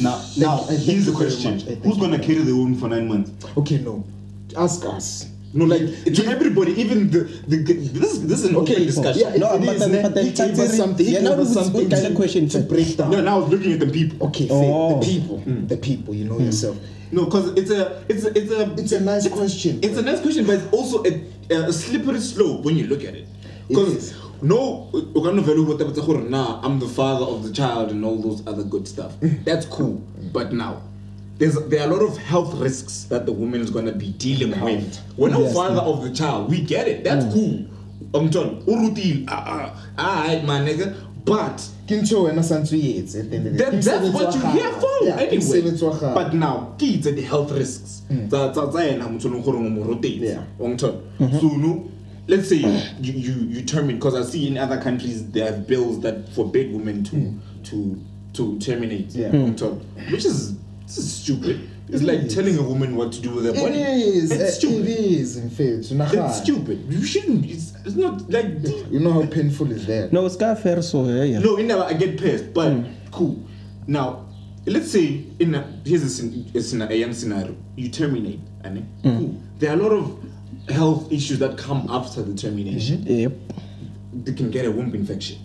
Now, 0.00 0.22
now, 0.38 0.64
here's 0.68 1.06
the 1.06 1.12
question: 1.12 1.54
much. 1.54 1.62
I 1.64 1.66
thank 1.74 1.84
Who's 1.84 1.96
gonna 1.98 2.16
very 2.18 2.26
carry 2.34 2.42
the 2.44 2.54
womb 2.54 2.74
for 2.76 2.88
nine 2.88 3.08
months? 3.08 3.30
Okay, 3.56 3.78
no, 3.78 4.04
ask 4.56 4.84
us. 4.84 5.26
No, 5.54 5.66
like 5.66 5.82
to 6.04 6.26
everybody, 6.26 6.72
even 6.80 7.10
the 7.10 7.24
the 7.46 7.56
this 7.62 8.18
this 8.18 8.38
is 8.40 8.44
an 8.46 8.56
Okay, 8.56 8.72
open 8.72 8.86
discussion. 8.86 9.20
yeah, 9.20 9.36
No, 9.36 9.54
it 9.54 9.66
but 9.66 9.76
is, 9.76 9.80
then- 9.86 10.02
but 10.02 10.14
then 10.14 10.24
he 10.26 10.32
gave 10.32 10.58
us 10.58 10.76
something. 10.76 11.04
He 11.04 11.12
yeah, 11.12 11.20
gave 11.20 11.36
now 11.36 11.42
us 11.42 11.52
something 11.52 11.90
kind 11.90 12.06
of 12.06 12.14
question 12.14 12.48
to 12.48 12.60
break 12.60 12.96
down. 12.96 13.10
No, 13.10 13.20
now 13.20 13.36
I 13.36 13.40
was 13.40 13.50
looking 13.50 13.72
at 13.72 13.80
the 13.80 13.90
people. 13.90 14.28
Okay, 14.28 14.48
Oh. 14.50 14.98
the 14.98 15.06
people, 15.06 15.38
hmm. 15.40 15.66
the 15.66 15.76
people. 15.76 16.14
You 16.14 16.24
know 16.24 16.36
hmm. 16.36 16.44
yourself. 16.44 16.76
No, 17.10 17.26
because 17.26 17.52
it's 17.58 17.70
a 17.70 18.02
it's 18.08 18.24
a 18.24 18.30
it's 18.38 18.50
a 18.50 18.62
It's 18.80 18.92
a 18.92 19.00
nice 19.00 19.28
question. 19.28 19.80
It's 19.82 19.98
a 19.98 20.02
nice 20.02 20.20
question, 20.20 20.46
but 20.46 20.54
it's 20.56 20.72
also 20.72 21.04
a, 21.04 21.12
a 21.68 21.72
slippery 21.72 22.20
slope 22.20 22.64
when 22.64 22.76
you 22.78 22.86
look 22.86 23.04
at 23.04 23.14
it. 23.14 23.28
It 23.68 23.68
Because 23.68 24.14
no, 24.40 24.88
o 24.92 25.20
no 25.20 25.42
value 25.42 25.64
what 25.64 25.78
the 25.78 26.26
nah, 26.28 26.60
I'm 26.64 26.78
the 26.80 26.88
father 26.88 27.26
of 27.26 27.44
the 27.44 27.52
child 27.52 27.90
and 27.90 28.04
all 28.04 28.16
those 28.16 28.44
other 28.46 28.64
good 28.64 28.88
stuff. 28.88 29.12
That's 29.20 29.66
cool. 29.66 30.02
But 30.32 30.52
now, 30.52 30.82
there's 31.42 31.56
there 31.66 31.80
are 31.80 31.90
a 31.90 31.92
lot 31.92 32.02
of 32.02 32.16
health 32.18 32.54
risks 32.54 33.04
that 33.04 33.26
the 33.26 33.32
woman 33.32 33.60
is 33.60 33.70
gonna 33.70 33.90
be 33.90 34.12
dealing 34.12 34.58
with. 34.60 35.00
We're 35.16 35.30
not 35.30 35.40
Yes. 35.40 35.54
father 35.54 35.80
of 35.80 36.04
the 36.04 36.10
child. 36.10 36.48
We 36.48 36.60
get 36.60 36.86
it. 36.86 37.02
That's 37.02 37.24
mm. 37.24 37.32
cool. 37.32 37.54
Um, 38.14 38.24
I'm 38.26 38.30
done. 38.30 38.62
Urutin, 38.62 39.24
ah, 39.28 39.74
ah, 39.98 40.22
alright, 40.22 40.44
my 40.44 40.60
nigga. 40.60 40.94
But 41.24 41.68
Kincho 41.88 42.24
wena 42.28 42.42
santse 42.42 42.74
o 42.74 43.00
etse 43.00 43.20
at 43.20 43.30
the 43.30 43.36
end 43.36 43.46
of 43.48 43.52
the 43.54 43.58
day. 43.58 43.80
that's 43.80 44.08
what 44.10 44.34
you're 44.34 44.52
here 44.52 44.72
for 44.72 44.88
Yeah, 45.02 45.16
anyway. 45.16 45.36
umsebenzi 45.38 45.82
wa 45.84 45.92
gago. 45.94 46.14
But 46.14 46.34
now, 46.34 46.74
kids 46.78 47.06
itse 47.06 47.16
the 47.16 47.22
health 47.22 47.50
risks. 47.50 48.02
Mm. 48.10 48.28
Tsa 48.28 48.52
tsa 48.52 48.70
tsa 48.70 48.78
yena 48.78 49.08
motho 49.08 49.28
leng 49.28 49.44
gore 49.44 49.58
mo 49.58 49.82
rotate. 49.84 50.20
Yeah. 50.20 50.44
Wa 50.58 50.68
ngithola? 50.68 51.00
Mm-hmm. 51.18 51.38
So 51.40 51.48
no, 51.56 51.90
let's 52.28 52.48
say 52.48 52.56
you 53.00 53.12
you, 53.12 53.32
you 53.48 53.62
terminate 53.62 53.98
because 53.98 54.14
I 54.14 54.22
see 54.30 54.46
in 54.46 54.58
other 54.58 54.80
countries 54.80 55.28
they 55.32 55.40
have 55.40 55.66
bills 55.66 56.00
that 56.02 56.28
forbid 56.34 56.72
women 56.72 57.02
to 57.04 57.16
mm. 57.16 57.40
to 57.64 58.00
to 58.34 58.58
terminate. 58.60 59.10
Yeah. 59.14 59.28
Wa 59.28 59.48
ngithola? 59.48 60.10
Which 60.12 60.24
is 60.24 60.54
this 60.86 60.98
is 60.98 61.12
stupid. 61.12 61.68
It's 61.88 62.02
like 62.02 62.28
telling 62.28 62.56
a 62.58 62.62
woman 62.62 62.96
what 62.96 63.12
to 63.12 63.20
do 63.20 63.30
with 63.34 63.44
her 63.44 63.52
body. 63.52 63.80
is. 63.82 64.30
It's 64.30 64.42
uh, 64.42 64.50
stupid. 64.50 64.86
It 64.88 64.98
is. 64.98 65.36
In 65.36 65.50
fact, 65.50 66.14
It's 66.14 66.36
stupid. 66.42 66.86
You 66.90 67.04
shouldn't. 67.04 67.44
It's, 67.44 67.74
it's 67.84 67.96
not 67.96 68.30
like. 68.30 68.46
You 68.90 69.00
know 69.00 69.12
how 69.12 69.26
painful 69.26 69.70
is 69.72 69.86
that? 69.86 70.12
no 70.12 70.26
se 70.28 70.38
ka 70.38 70.54
fair 70.54 70.80
so 70.82 71.04
yeah, 71.04 71.24
yeah. 71.24 71.38
No, 71.40 71.56
in 71.56 71.68
that 71.68 71.78
I 71.78 71.92
get 71.94 72.18
pissed, 72.18 72.54
but 72.54 72.72
cool. 73.10 73.36
Now, 73.86 74.26
let's 74.66 74.90
say 74.90 75.24
in 75.38 75.54
a, 75.54 75.62
here's 75.84 76.02
a, 76.02 76.58
a, 76.58 76.62
scena- 76.62 76.88
a 76.88 76.94
young 76.94 77.12
scenario. 77.12 77.54
You 77.76 77.88
terminate, 77.90 78.40
and 78.64 78.86
cool. 79.02 79.40
There 79.58 79.70
are 79.70 79.78
a 79.78 79.82
lot 79.82 79.92
of 79.92 80.18
health 80.70 81.10
issues 81.12 81.38
that 81.40 81.58
come 81.58 81.86
after 81.90 82.22
the 82.22 82.34
termination. 82.34 83.02
yep 83.06 83.32
They 84.14 84.32
can 84.32 84.50
get 84.50 84.64
a 84.66 84.70
womb 84.70 84.94
infection. 84.94 85.38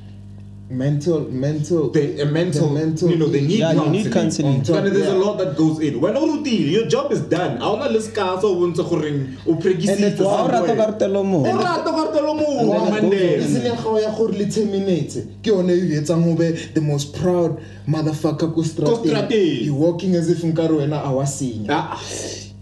Mental, 0.70 1.22
mental. 1.32 1.90
They, 1.92 2.20
a 2.20 2.26
mental, 2.26 2.68
The 2.68 2.74
mental 2.74 3.10
you 3.10 3.16
know, 3.16 3.28
they 3.28 3.40
need 3.40 3.60
Yeah, 3.60 3.72
you 3.72 3.80
counseling. 3.80 3.92
need 4.04 4.12
counseling. 4.14 4.60
But 4.68 4.84
there's 4.92 5.08
Yeah. 5.08 5.14
a 5.14 5.24
lot 5.24 5.38
that 5.38 5.56
goes 5.56 5.80
in. 5.80 6.02
When 6.02 6.18
all 6.18 6.42
the 6.44 6.50
your 6.52 6.88
job 6.88 7.10
is 7.14 7.22
done, 7.22 7.62
I 7.62 7.68
wanna 7.70 7.88
list 7.90 8.14
cars 8.14 8.44
or 8.44 8.54
want 8.60 8.76
to 8.76 8.82
o 8.84 9.56
pregisi 9.56 9.90
And 9.94 10.04
it- 10.04 10.20
wa 10.20 10.44
o 10.44 10.48
rata 10.50 10.76
ka 10.76 10.86
rutelo 10.92 11.24
mo 11.26 11.40
O 11.48 11.56
rata 11.58 11.90
ka 11.90 12.12
rutelo 12.12 12.36
moo, 12.36 12.68
Wow, 12.68 12.90
man, 12.90 13.10
then. 13.10 13.40
isn't 13.40 13.66
it 13.66 13.76
how 13.76 13.98
ya 13.98 14.12
gore 14.14 14.34
le 14.34 14.46
terminate 14.46 15.26
ke 15.42 15.48
yone 15.48 15.70
e 15.70 15.96
etsang 16.02 16.24
go 16.26 16.36
be 16.36 16.52
the 16.74 16.82
most 16.82 17.14
proud 17.14 17.58
motherfucker 17.88 18.52
strateng 18.52 19.06
strateng. 19.06 19.62
you 19.64 19.74
walking 19.74 20.16
as 20.16 20.30
if 20.30 20.42
nkare 20.44 20.76
wena 20.76 21.02
a 21.06 21.12
wa 21.14 21.24
senya 21.24 21.68
Ah, 21.70 21.98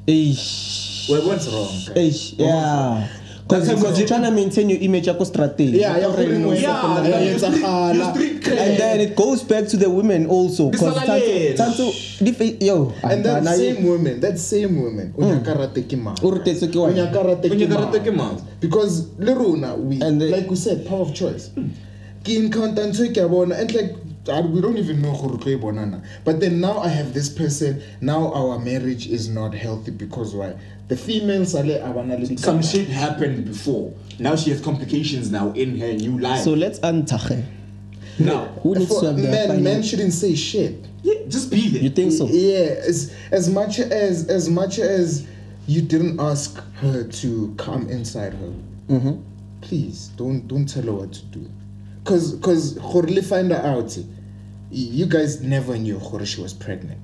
Eish. 0.07 1.09
well, 1.09 1.27
what's 1.27 1.47
wrong? 1.47 1.73
Eish, 1.95 2.37
yeah. 2.37 3.07
Because 3.47 3.99
you're 3.99 4.07
trying 4.07 4.23
to 4.23 4.31
maintain 4.31 4.69
your 4.69 4.79
image 4.81 5.05
yako 5.05 5.23
strategy. 5.25 5.77
Yeah, 5.77 5.97
yeah, 5.97 6.05
Already 6.07 6.37
know 6.39 6.51
Yeah, 6.53 6.79
stuff 6.79 6.97
like 6.97 7.03
yeah, 7.05 7.19
that. 7.19 7.23
you 7.31 7.37
street- 7.39 8.15
street 8.15 8.43
cred. 8.43 8.57
And 8.57 8.77
then 8.79 8.99
it 9.01 9.15
goes 9.15 9.43
back 9.43 9.67
to 9.67 9.77
the 9.77 9.87
women 9.89 10.25
also. 10.25 10.71
Because 10.71 10.95
Bisalale. 10.95 12.61
yo, 12.65 12.93
And 13.03 13.23
that 13.23 13.43
Bana, 13.43 13.55
same 13.55 13.83
woman, 13.85 14.19
that 14.21 14.39
same 14.39 14.81
woman, 14.81 15.11
Hmm. 15.11 15.23
o 15.23 15.27
nyaka 15.35 15.59
rate 15.59 15.87
ke 15.87 15.93
mang? 15.97 16.17
O 16.23 16.31
rutetswe 16.31 16.71
ke 16.71 16.75
O 16.75 16.87
wena. 16.87 17.05
nyaka 17.05 17.23
rate 17.23 17.45
O 17.45 17.49
ke 17.49 17.57
nyaka 17.67 17.91
rate 17.93 18.03
ke 18.03 18.11
mang? 18.15 18.35
mang? 18.35 18.47
Because 18.59 19.07
le 19.19 19.35
rona, 19.35 19.75
we, 19.75 20.01
And 20.01 20.19
the- 20.19 20.29
like 20.29 20.49
we 20.49 20.55
said, 20.55 20.85
power 20.87 21.01
of 21.01 21.13
choice. 21.13 21.49
Ke 22.23 22.29
encounter 22.29 22.81
ntho 22.87 23.05
e 23.05 23.09
ke 23.13 23.29
bona, 23.29 23.55
and 23.55 23.71
like, 23.75 23.95
I- 24.27 24.41
we 24.41 24.59
don't 24.59 24.77
even 24.79 25.03
know 25.03 25.13
gore 25.13 25.37
tlo 25.37 25.51
e 25.51 25.55
bona. 25.55 26.01
But 26.23 26.39
then 26.39 26.59
now 26.59 26.79
I 26.79 26.87
have 26.87 27.13
this 27.13 27.29
person, 27.29 27.79
now 28.01 28.31
our 28.33 28.57
marriage 28.57 29.05
is 29.05 29.29
not 29.29 29.53
healthy 29.53 29.91
because 29.91 30.33
why? 30.33 30.53
The 30.87 30.95
females 30.95 31.55
are 31.55 31.63
le 31.63 32.37
Some 32.37 32.61
shit 32.61 32.87
happened 32.87 33.45
before. 33.45 33.93
Now 34.19 34.35
she 34.35 34.51
has 34.51 34.61
complications 34.61 35.31
now 35.31 35.51
in 35.53 35.77
her 35.79 35.93
new 35.93 36.19
life. 36.19 36.43
So 36.43 36.53
let's 36.53 36.79
untage. 36.79 37.43
now, 38.19 38.45
Who 38.61 38.75
needs 38.75 38.99
to 38.99 39.07
have 39.07 39.17
the 39.17 39.23
men, 39.23 39.63
men 39.63 39.81
shouldn't 39.83 40.13
say 40.13 40.35
shit. 40.35 40.85
yeah, 41.03 41.15
just 41.27 41.49
be 41.51 41.69
there. 41.69 41.81
You 41.81 41.89
think 41.89 42.11
so? 42.11 42.27
Yeah, 42.27 42.75
as 42.87 43.13
as 43.31 43.49
much 43.49 43.79
as 43.79 44.27
as 44.29 44.49
much 44.49 44.79
as 44.79 45.25
you 45.67 45.81
didn't 45.81 46.19
ask 46.19 46.61
her 46.75 47.03
to 47.03 47.53
come 47.57 47.89
inside 47.89 48.33
her, 48.33 48.53
Mm-hmm. 48.89 49.21
please 49.61 50.09
don't 50.15 50.47
don't 50.47 50.67
tell 50.67 50.83
her 50.83 50.93
what 50.93 51.11
to 51.13 51.25
do, 51.25 51.49
cause 52.03 52.37
cause 52.41 52.75
Jorle 52.75 53.21
find 53.23 53.49
her 53.51 53.57
out. 53.65 53.97
y- 53.97 54.05
You 54.69 55.07
guys 55.07 55.41
never 55.41 55.75
knew 55.77 55.97
Jorge 55.97 56.25
she 56.25 56.41
was 56.41 56.53
pregnant, 56.53 56.99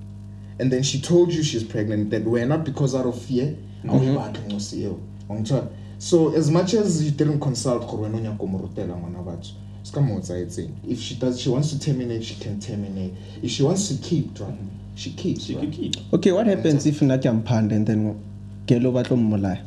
and 0.60 0.72
then 0.72 0.84
she 0.84 1.02
told 1.02 1.34
you 1.34 1.42
she's 1.44 1.64
pregnant. 1.64 2.12
That 2.12 2.24
we're 2.24 2.46
not 2.46 2.64
because 2.64 2.94
out 2.94 3.08
of 3.08 3.20
fear. 3.20 3.56
Mm-hmm. 3.84 3.90
awuyibathi 3.90 4.40
ngosiyo. 4.54 4.98
Ongitshela? 5.30 5.68
So 5.98 6.34
as 6.36 6.50
much 6.52 6.74
as 6.74 7.04
you 7.04 7.12
didn't 7.12 7.40
consult 7.40 7.88
gore 7.88 8.04
wena 8.04 8.18
o 8.18 8.22
nyaka 8.22 8.38
ho 8.38 8.48
mo 8.48 8.58
rutela 8.60 8.96
ngwana 8.96 9.24
batho, 9.26 9.52
se 9.84 9.92
ka 9.94 10.02
mo 10.02 10.18
etsahetseng. 10.20 10.70
If 10.88 11.00
she 11.00 11.16
does, 11.16 11.40
she 11.40 11.50
wants 11.50 11.70
to 11.72 11.80
terminate, 11.80 12.24
she 12.24 12.36
can 12.36 12.60
terminate. 12.60 13.14
If 13.44 13.52
she 13.52 13.64
wants 13.64 13.88
to 13.90 13.96
keep, 14.02 14.40
right, 14.40 14.54
she 14.96 15.12
keeps. 15.12 15.46
She 15.46 15.56
right? 15.56 15.72
keep. 15.72 15.96
Okay, 16.14 16.32
what 16.32 16.48
happens 16.48 16.86
if 16.86 17.00
nna 17.02 17.18
ke 17.20 17.26
a 17.26 17.30
mphanda 17.34 17.76
and 17.76 17.86
then 17.88 18.20
Gelo 18.68 18.92
batlo 18.92 19.18
mmolaya? 19.18 19.62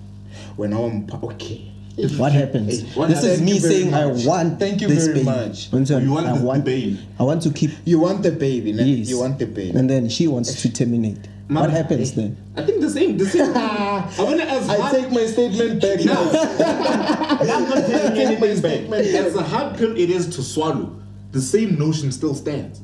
when 0.56 0.72
I 0.72 0.78
want 0.78 1.12
okay. 1.24 1.70
What 2.16 2.32
happens? 2.32 2.80
Hey, 2.80 2.88
what 2.98 3.08
this 3.08 3.22
is 3.22 3.40
me 3.40 3.52
Thank 3.52 3.62
you 3.62 3.68
very 3.68 3.74
saying 3.82 3.94
I 3.94 4.06
much. 4.06 4.26
want 4.26 4.58
Thank 4.58 4.80
you 4.80 4.88
this 4.88 5.06
very 5.06 5.18
baby. 5.22 5.26
much. 5.26 5.72
Understand? 5.72 6.04
You 6.04 6.10
want 6.12 6.26
I 6.26 6.36
the- 6.38 6.52
the 6.52 6.58
baby. 6.60 6.98
I 7.20 7.22
want 7.22 7.42
to 7.42 7.50
keep 7.52 7.70
You 7.84 8.00
want 8.00 8.22
the 8.24 8.32
baby, 8.32 8.72
yes. 8.72 9.08
You 9.08 9.20
want 9.20 9.38
the 9.38 9.46
baby. 9.46 9.78
And 9.78 9.88
then 9.88 10.08
she 10.08 10.26
wants 10.26 10.60
to 10.62 10.72
terminate. 10.72 11.28
Mama, 11.48 11.66
what 11.66 11.70
happens 11.76 12.14
then? 12.14 12.36
I 12.56 12.62
think 12.62 12.80
the 12.80 12.88
same. 12.90 13.18
The 13.18 13.26
same. 13.26 13.52
I 13.56 14.14
want 14.18 14.40
to 14.40 14.48
as 14.48 14.68
I 14.68 14.78
hard- 14.80 14.94
take 14.94 15.10
my 15.12 15.26
statement 15.26 15.80
back. 15.86 16.04
Now. 16.04 16.20
I'm 17.54 17.68
not 17.68 17.86
taking 17.86 18.18
anything 18.18 18.60
back. 18.62 18.90
back. 18.90 19.00
As 19.04 19.34
a 19.36 19.42
hard 19.42 19.76
pill 19.76 19.96
it 19.96 20.08
is 20.10 20.26
to 20.36 20.42
swallow, 20.42 21.00
the 21.32 21.40
same 21.40 21.78
notion 21.78 22.12
still 22.12 22.34
stands. 22.34 22.80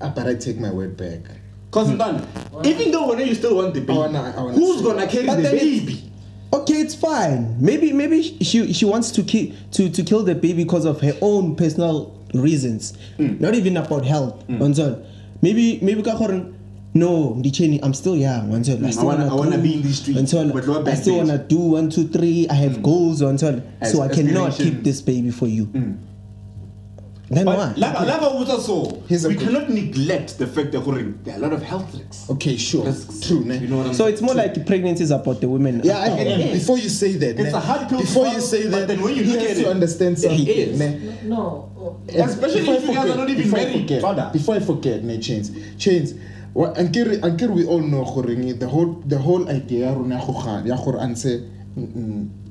Ah, 0.00 0.12
but 0.14 0.26
I 0.26 0.34
take 0.34 0.58
my 0.58 0.70
word 0.72 0.96
back. 0.96 1.20
Cause 1.70 1.90
done. 1.96 2.26
Even 2.64 2.90
though 2.90 3.06
when 3.08 3.24
you 3.24 3.34
still 3.34 3.54
want 3.56 3.74
the 3.74 3.80
baby, 3.80 3.92
I 3.92 4.02
wanna 4.02 4.52
who's 4.54 4.82
gonna 4.82 5.06
carry 5.06 5.26
But 5.26 5.36
the 5.36 5.54
it's- 5.54 5.60
baby? 5.62 6.06
Okay, 6.52 6.80
it's 6.80 6.96
fine. 6.96 7.56
Maybe 7.64 7.92
maybe 7.92 8.22
she 8.42 8.72
she 8.72 8.84
wants 8.84 9.12
to 9.12 9.22
kill 9.22 9.52
to, 9.70 9.88
to 9.88 10.02
kill 10.02 10.24
the 10.24 10.34
baby 10.34 10.64
because 10.64 10.84
of 10.84 11.00
her 11.00 11.12
own 11.22 11.54
personal 11.54 12.18
reasons. 12.34 12.98
Not 13.18 13.54
even 13.54 13.76
about 13.76 14.04
health. 14.04 14.44
Mm. 14.48 15.06
Maybe 15.42 15.78
maybe 15.80 16.02
no, 16.92 17.36
Ndicheni, 17.38 17.80
I'm 17.82 17.94
still 17.94 18.16
young. 18.16 18.52
Until 18.52 18.78
mm, 18.78 18.86
I 18.86 18.90
still 18.90 19.06
wanna- 19.06 19.24
wanna, 19.26 19.32
I 19.32 19.38
wanna 19.38 19.56
do- 19.56 19.62
be 19.62 19.74
in 19.74 19.82
these 19.82 19.98
streets, 20.00 20.18
Until 20.20 20.52
but 20.52 20.66
lower 20.66 20.80
I 20.80 20.82
back 20.82 20.96
still 20.98 21.18
page. 21.20 21.28
wanna 21.28 21.38
do 21.38 21.58
one, 21.58 21.88
two, 21.90 22.08
three. 22.08 22.48
I 22.48 22.54
have 22.54 22.78
mm. 22.78 22.82
goals. 22.82 23.20
Until 23.22 23.62
As- 23.80 23.92
so 23.92 24.02
I 24.02 24.08
cannot 24.08 24.54
keep 24.54 24.82
this 24.82 25.00
baby 25.00 25.30
for 25.30 25.46
you. 25.46 25.66
Mm. 25.66 25.96
Then 27.32 27.44
But 27.44 27.58
what? 27.58 27.78
like, 27.78 27.94
like 27.94 28.08
I 28.08 28.34
was 28.34 28.50
also, 28.50 29.02
Here's 29.06 29.24
a 29.24 29.28
we 29.28 29.36
good- 29.36 29.46
cannot 29.46 29.70
neglect 29.70 30.36
the 30.38 30.48
fact 30.48 30.72
that 30.72 30.80
there 31.22 31.34
are 31.34 31.38
a 31.38 31.40
lot 31.40 31.52
of 31.52 31.62
health 31.62 31.94
risks. 31.94 32.28
Okay, 32.28 32.56
sure. 32.56 32.84
Risks. 32.86 33.20
True, 33.20 33.44
ne? 33.44 33.56
You 33.58 33.68
know 33.68 33.76
what 33.76 33.86
I'm 33.86 33.94
So 33.94 34.06
it's 34.06 34.20
more 34.20 34.34
like 34.34 34.66
pregnancy 34.66 35.04
is 35.04 35.12
about 35.12 35.40
the 35.40 35.48
women. 35.48 35.80
Yeah, 35.84 35.98
I, 35.98 36.10
oh, 36.10 36.16
It 36.16 36.26
is. 36.26 36.58
before 36.58 36.78
you 36.78 36.88
say 36.88 37.12
that, 37.18 37.38
It's 37.38 37.52
ne, 37.52 37.52
a 37.52 37.60
hard 37.60 37.88
pill 37.88 38.00
to 38.00 38.04
before 38.04 38.26
you 38.26 38.40
say 38.40 38.66
that, 38.66 38.88
then 38.88 39.00
when 39.00 39.14
you 39.14 39.22
he 39.22 39.30
look 39.30 39.42
has 39.42 39.50
at 39.52 39.56
to 39.58 39.68
it, 39.68 39.68
understand 39.68 40.16
it 40.16 40.20
something. 40.22 40.44
is. 40.48 40.78
ne? 40.80 41.00
No. 41.22 41.70
oh, 41.78 41.96
Especially 42.08 42.68
if 42.68 42.82
you 42.88 42.94
guys 42.94 43.10
are 43.10 43.16
not 43.16 43.30
even 43.30 43.42
before 43.44 43.58
married, 43.60 44.00
father. 44.02 44.30
Before 44.32 44.54
I 44.56 44.58
forget, 44.60 45.04
ne, 45.04 45.18
chains, 45.20 45.52
chains. 45.78 46.14
What 46.54 46.78
until 46.78 47.52
we 47.52 47.64
all 47.64 47.80
know 47.80 48.04
gore 48.04 48.34
the 48.58 48.66
whole 48.68 49.02
the 49.06 49.18
whole 49.18 49.48
idea 49.48 49.86
ya 49.86 49.94
rona 49.94 50.14
ya 50.18 50.26
go 50.26 50.32
ga 50.32 50.62
ya 50.66 50.76
gore 50.76 50.98
anse 51.00 51.42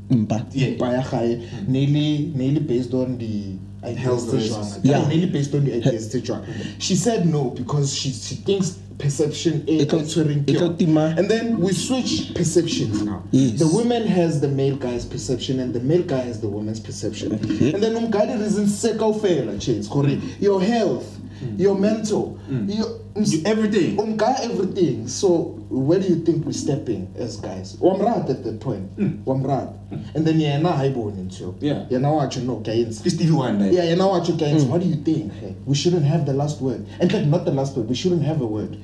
Mpa. 0.09 0.45
Mpa 0.55 0.93
ya 0.93 1.03
gae 1.11 1.41
nearly 1.67 2.31
nearly 2.35 2.59
based 2.59 2.93
on 2.93 3.17
the 3.17 3.55
ideas 3.83 3.97
Health 4.03 4.27
tse 4.29 4.49
jwang. 4.49 4.79
Yeah. 4.83 5.25
based 5.31 5.53
on 5.55 5.65
the 5.65 5.73
ideas 5.75 6.07
tse 6.09 6.21
jwang. 6.21 6.43
she 6.79 6.95
said 6.95 7.25
no 7.27 7.49
because 7.51 7.93
she 7.93 8.09
she 8.11 8.35
thinks 8.35 8.77
perception 8.97 9.63
is 9.67 9.83
E 9.83 9.85
tlo- 9.85 10.03
tlo 10.45 10.75
tima- 10.77 11.17
and 11.17 11.29
then 11.29 11.57
we 11.59 11.71
switch 11.73 12.33
perceptions 12.33 13.01
now 13.03 13.23
Yes. 13.31 13.59
the 13.59 13.67
woman 13.67 14.07
has 14.07 14.41
the 14.41 14.47
male 14.47 14.75
guy's 14.75 15.05
perception 15.05 15.59
and 15.59 15.73
the 15.73 15.79
male 15.79 16.03
guy 16.03 16.21
has 16.21 16.39
the 16.41 16.47
woman's 16.49 16.79
perception 16.81 17.33
Okay. 17.33 17.73
and 17.73 17.83
then 17.83 17.95
umgadi 17.95 18.33
reasons 18.41 18.75
se 18.81 18.93
kaofela 18.97 19.57
chains 19.59 19.87
gore 19.87 20.17
your 20.41 20.61
health 20.61 21.05
Hmm. 21.39 21.55
your 21.61 21.75
mental. 21.79 22.37
Hmm. 22.47 22.69
Your 22.69 22.87
You- 23.15 23.41
everything. 23.45 23.97
umga 23.99 24.35
everything. 24.43 25.07
So 25.07 25.55
where 25.69 25.99
do 25.99 26.07
you 26.07 26.15
think 26.25 26.45
we're 26.45 26.53
stepping 26.53 27.07
as 27.17 27.37
guys? 27.37 27.75
Wamrat 27.81 28.29
at 28.29 28.43
that 28.43 28.59
point. 28.59 28.89
Hmm. 28.95 29.21
Wamrat 29.25 29.73
and 30.15 30.25
then 30.25 30.39
yena 30.39 30.71
hayiboni 30.77 31.23
nto 31.23 31.55
Yeah. 31.61 31.85
Yeah, 31.89 31.99
now 32.01 32.11
yena 32.13 32.17
watsho 32.29 32.41
no 32.45 32.55
kuyayenza 32.57 33.05
It's 33.05 33.15
Stevie 33.15 33.31
Wonder. 33.33 33.71
yeah 33.71 33.85
yena 33.85 34.05
watsho 34.05 34.33
kuyayenza 34.33 34.67
what 34.69 34.81
do 34.81 34.87
you 34.87 34.95
think 34.95 35.31
hey, 35.39 35.53
we 35.65 35.75
shouldn't 35.75 36.05
have 36.05 36.25
the 36.25 36.33
last 36.33 36.61
word. 36.61 36.85
In 37.01 37.09
fact 37.09 37.25
not 37.27 37.45
the 37.45 37.51
last 37.51 37.75
word. 37.77 37.89
We 37.89 37.95
shouldn't 37.95 38.23
have 38.23 38.41
a 38.41 38.47
word. 38.47 38.77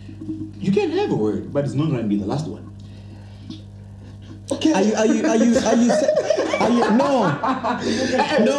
You 0.60 0.72
can 0.72 0.92
have 0.92 1.12
a 1.12 1.16
word, 1.16 1.52
but 1.54 1.66
it's 1.66 1.76
not 1.76 1.90
going 1.90 2.02
to 2.02 2.08
be 2.08 2.18
the 2.18 2.26
last 2.26 2.48
one. 2.48 2.64
okay. 4.52 4.74
Are 4.74 4.82
you 4.84 4.94
are 4.96 5.06
you 5.06 5.26
are 5.26 5.36
you 5.38 5.58
are 5.58 5.76
you 5.76 5.92
are 6.60 6.70
you 6.72 6.98
no. 6.98 7.12
No. 8.46 8.58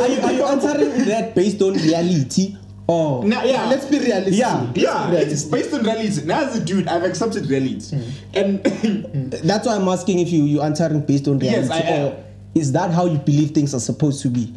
Are 0.00 0.08
you 0.08 0.20
are 0.22 0.32
you 0.32 0.44
answering 0.44 1.04
that 1.06 1.34
based 1.34 1.62
on 1.62 1.74
reality 1.74 2.56
or 2.88 3.22
Now, 3.24 3.44
yeah. 3.44 3.66
let's 3.66 3.84
be 3.86 3.98
realistic 3.98 4.34
Yeah. 4.34 4.54
Let's 4.60 4.72
be 4.72 4.80
yeah, 4.80 5.10
it's 5.10 5.44
realistic. 5.44 5.50
based 5.52 5.74
on 5.74 5.82
reality. 5.84 6.24
Now, 6.24 6.40
as 6.44 6.56
a 6.56 6.64
dude, 6.64 6.88
I've 6.88 7.04
accepted 7.04 7.46
reality. 7.46 7.96
And 8.34 8.62
that's 9.44 9.66
why 9.66 9.76
I'm 9.76 9.86
asking 9.88 10.18
if 10.20 10.30
you 10.30 10.42
you 10.44 10.62
answering 10.62 11.02
based 11.02 11.28
on 11.28 11.38
reality 11.38 11.68
Yes, 11.68 11.70
I 11.70 11.78
am. 11.80 12.06
or 12.12 12.24
is 12.54 12.72
that 12.72 12.90
how 12.90 13.04
you 13.04 13.18
believe 13.18 13.50
things 13.52 13.74
are 13.74 13.80
supposed 13.80 14.22
to 14.22 14.28
be? 14.28 14.54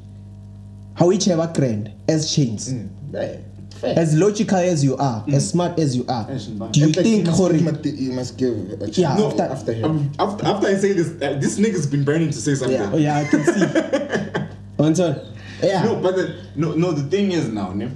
How 0.96 1.08
whichever 1.08 1.52
grand 1.54 1.92
as 2.08 2.34
chains. 2.34 2.72
Yeah, 3.14 3.38
fair. 3.80 3.98
As 4.00 4.16
logical 4.16 4.58
as 4.58 4.84
you 4.84 4.96
are, 4.98 5.24
as 5.32 5.50
smart 5.50 5.78
as 5.80 5.96
you 5.98 6.06
are, 6.08 6.26
do 6.72 6.80
you 6.80 6.88
In 6.88 6.94
think 6.94 7.08
you 7.08 7.24
must, 7.26 7.38
Hori, 7.38 7.58
you 7.58 8.12
must, 8.14 8.38
give 8.38 8.54
a 8.82 8.90
Yeah, 8.92 9.16
no, 9.18 9.28
after- 9.28 9.44
after, 9.44 9.54
after 9.56 9.74
him 9.74 9.86
um, 9.86 10.12
after, 10.20 10.46
after 10.46 10.68
I 10.68 10.76
say 10.76 10.94
this, 10.94 11.08
uh, 11.22 11.38
this 11.40 11.60
nigga's 11.60 11.88
been 11.88 12.04
burning 12.06 12.30
to 12.30 12.38
say 12.38 12.56
something. 12.56 12.80
Yeah. 12.80 12.92
Oh 12.94 12.98
yeah, 12.98 13.18
I 13.18 13.26
can 13.26 13.44
see. 13.44 14.84
Answer. 14.84 15.28
Yeah. 15.64 15.84
No, 15.84 15.96
but 16.02 16.16
the, 16.16 16.36
no, 16.56 16.74
no. 16.76 16.92
The 16.92 17.04
thing 17.10 17.32
is 17.32 17.48
now, 17.50 17.72
ne, 17.74 17.90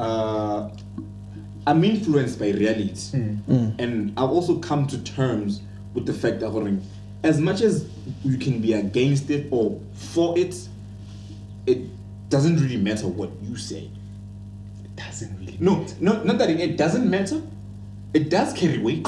uh, 0.00 0.70
I'm 1.66 1.84
influenced 1.84 2.38
by 2.38 2.50
reality, 2.50 2.94
and 3.78 4.12
I've 4.16 4.30
also 4.30 4.58
come 4.58 4.86
to 4.88 4.98
terms 5.04 5.60
with 5.94 6.06
the 6.06 6.14
fact 6.14 6.40
that 6.40 6.80
as 7.22 7.40
much 7.40 7.60
as 7.60 7.86
you 8.24 8.38
can 8.38 8.60
be 8.60 8.72
against 8.72 9.28
it 9.30 9.46
or 9.50 9.78
for 9.92 10.38
it, 10.38 10.56
it 11.66 11.78
doesn't 12.30 12.56
really 12.60 12.78
matter 12.78 13.06
what 13.06 13.30
you 13.42 13.56
say. 13.56 13.90
it 14.84 14.96
doesn't 14.96 15.38
really 15.38 15.56
No, 15.60 15.84
not 16.00 16.24
not 16.24 16.38
that 16.38 16.48
it, 16.48 16.60
it 16.60 16.76
doesn't 16.78 17.08
matter. 17.08 17.42
It 18.14 18.30
does 18.30 18.52
carry 18.54 18.78
weight, 18.78 19.06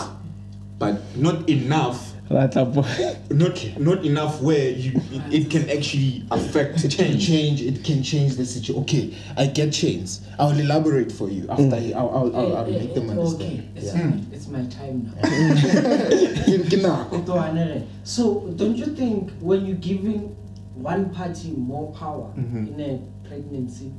but 0.78 1.00
not 1.16 1.48
enough. 1.48 2.11
Ratlapo. 2.32 2.82
Not 3.30 3.78
not 3.78 4.04
enough 4.04 4.40
where 4.40 4.70
you 4.70 5.00
it, 5.10 5.34
it 5.34 5.50
can 5.50 5.68
actually 5.70 6.24
affect 6.30 6.84
it 6.84 6.94
can 6.94 7.18
change. 7.18 7.26
change 7.26 7.62
it 7.62 7.84
can 7.84 8.02
change 8.02 8.36
the 8.36 8.44
situation 8.44 8.82
okay 8.82 9.14
i 9.36 9.46
get 9.46 9.72
chains 9.72 10.26
i'll 10.38 10.58
elaborate 10.58 11.10
for 11.10 11.28
you 11.28 11.48
after 11.48 11.62
mm. 11.62 11.80
he, 11.80 11.94
I'll, 11.94 12.08
I'll, 12.10 12.36
I'll, 12.36 12.56
I'll 12.58 12.70
make 12.70 12.94
them 12.94 13.10
understand 13.10 13.42
Okay, 13.42 13.68
it's, 13.74 13.94
yeah. 13.94 14.12
it's 14.30 14.48
my 14.48 14.64
time 14.66 15.12
now. 15.16 15.22
Mm. 15.22 16.32
Ke- 16.44 16.68
ke 16.68 16.76
nako. 16.82 17.22
Ito, 17.22 17.32
Anele. 17.34 17.86
So, 18.04 18.52
don't 18.56 18.76
you 18.76 18.86
think 18.86 19.30
when 19.40 19.66
you're 19.66 19.76
giving 19.76 20.36
one 20.74 21.10
party 21.10 21.52
more 21.52 21.92
power 21.92 22.32
mm-hmm. 22.36 22.68
in 22.68 22.80
a 22.80 23.28
pregnancy, 23.28 23.92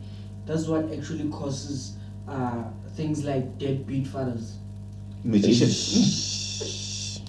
that's 0.46 0.68
what 0.68 0.92
actually 0.92 1.30
causes 1.30 1.98
uh, 2.28 2.64
things 2.96 3.24
like 3.24 3.58
deadbeat 3.58 4.08
fathers? 4.08 4.58
Magician. 5.24 5.70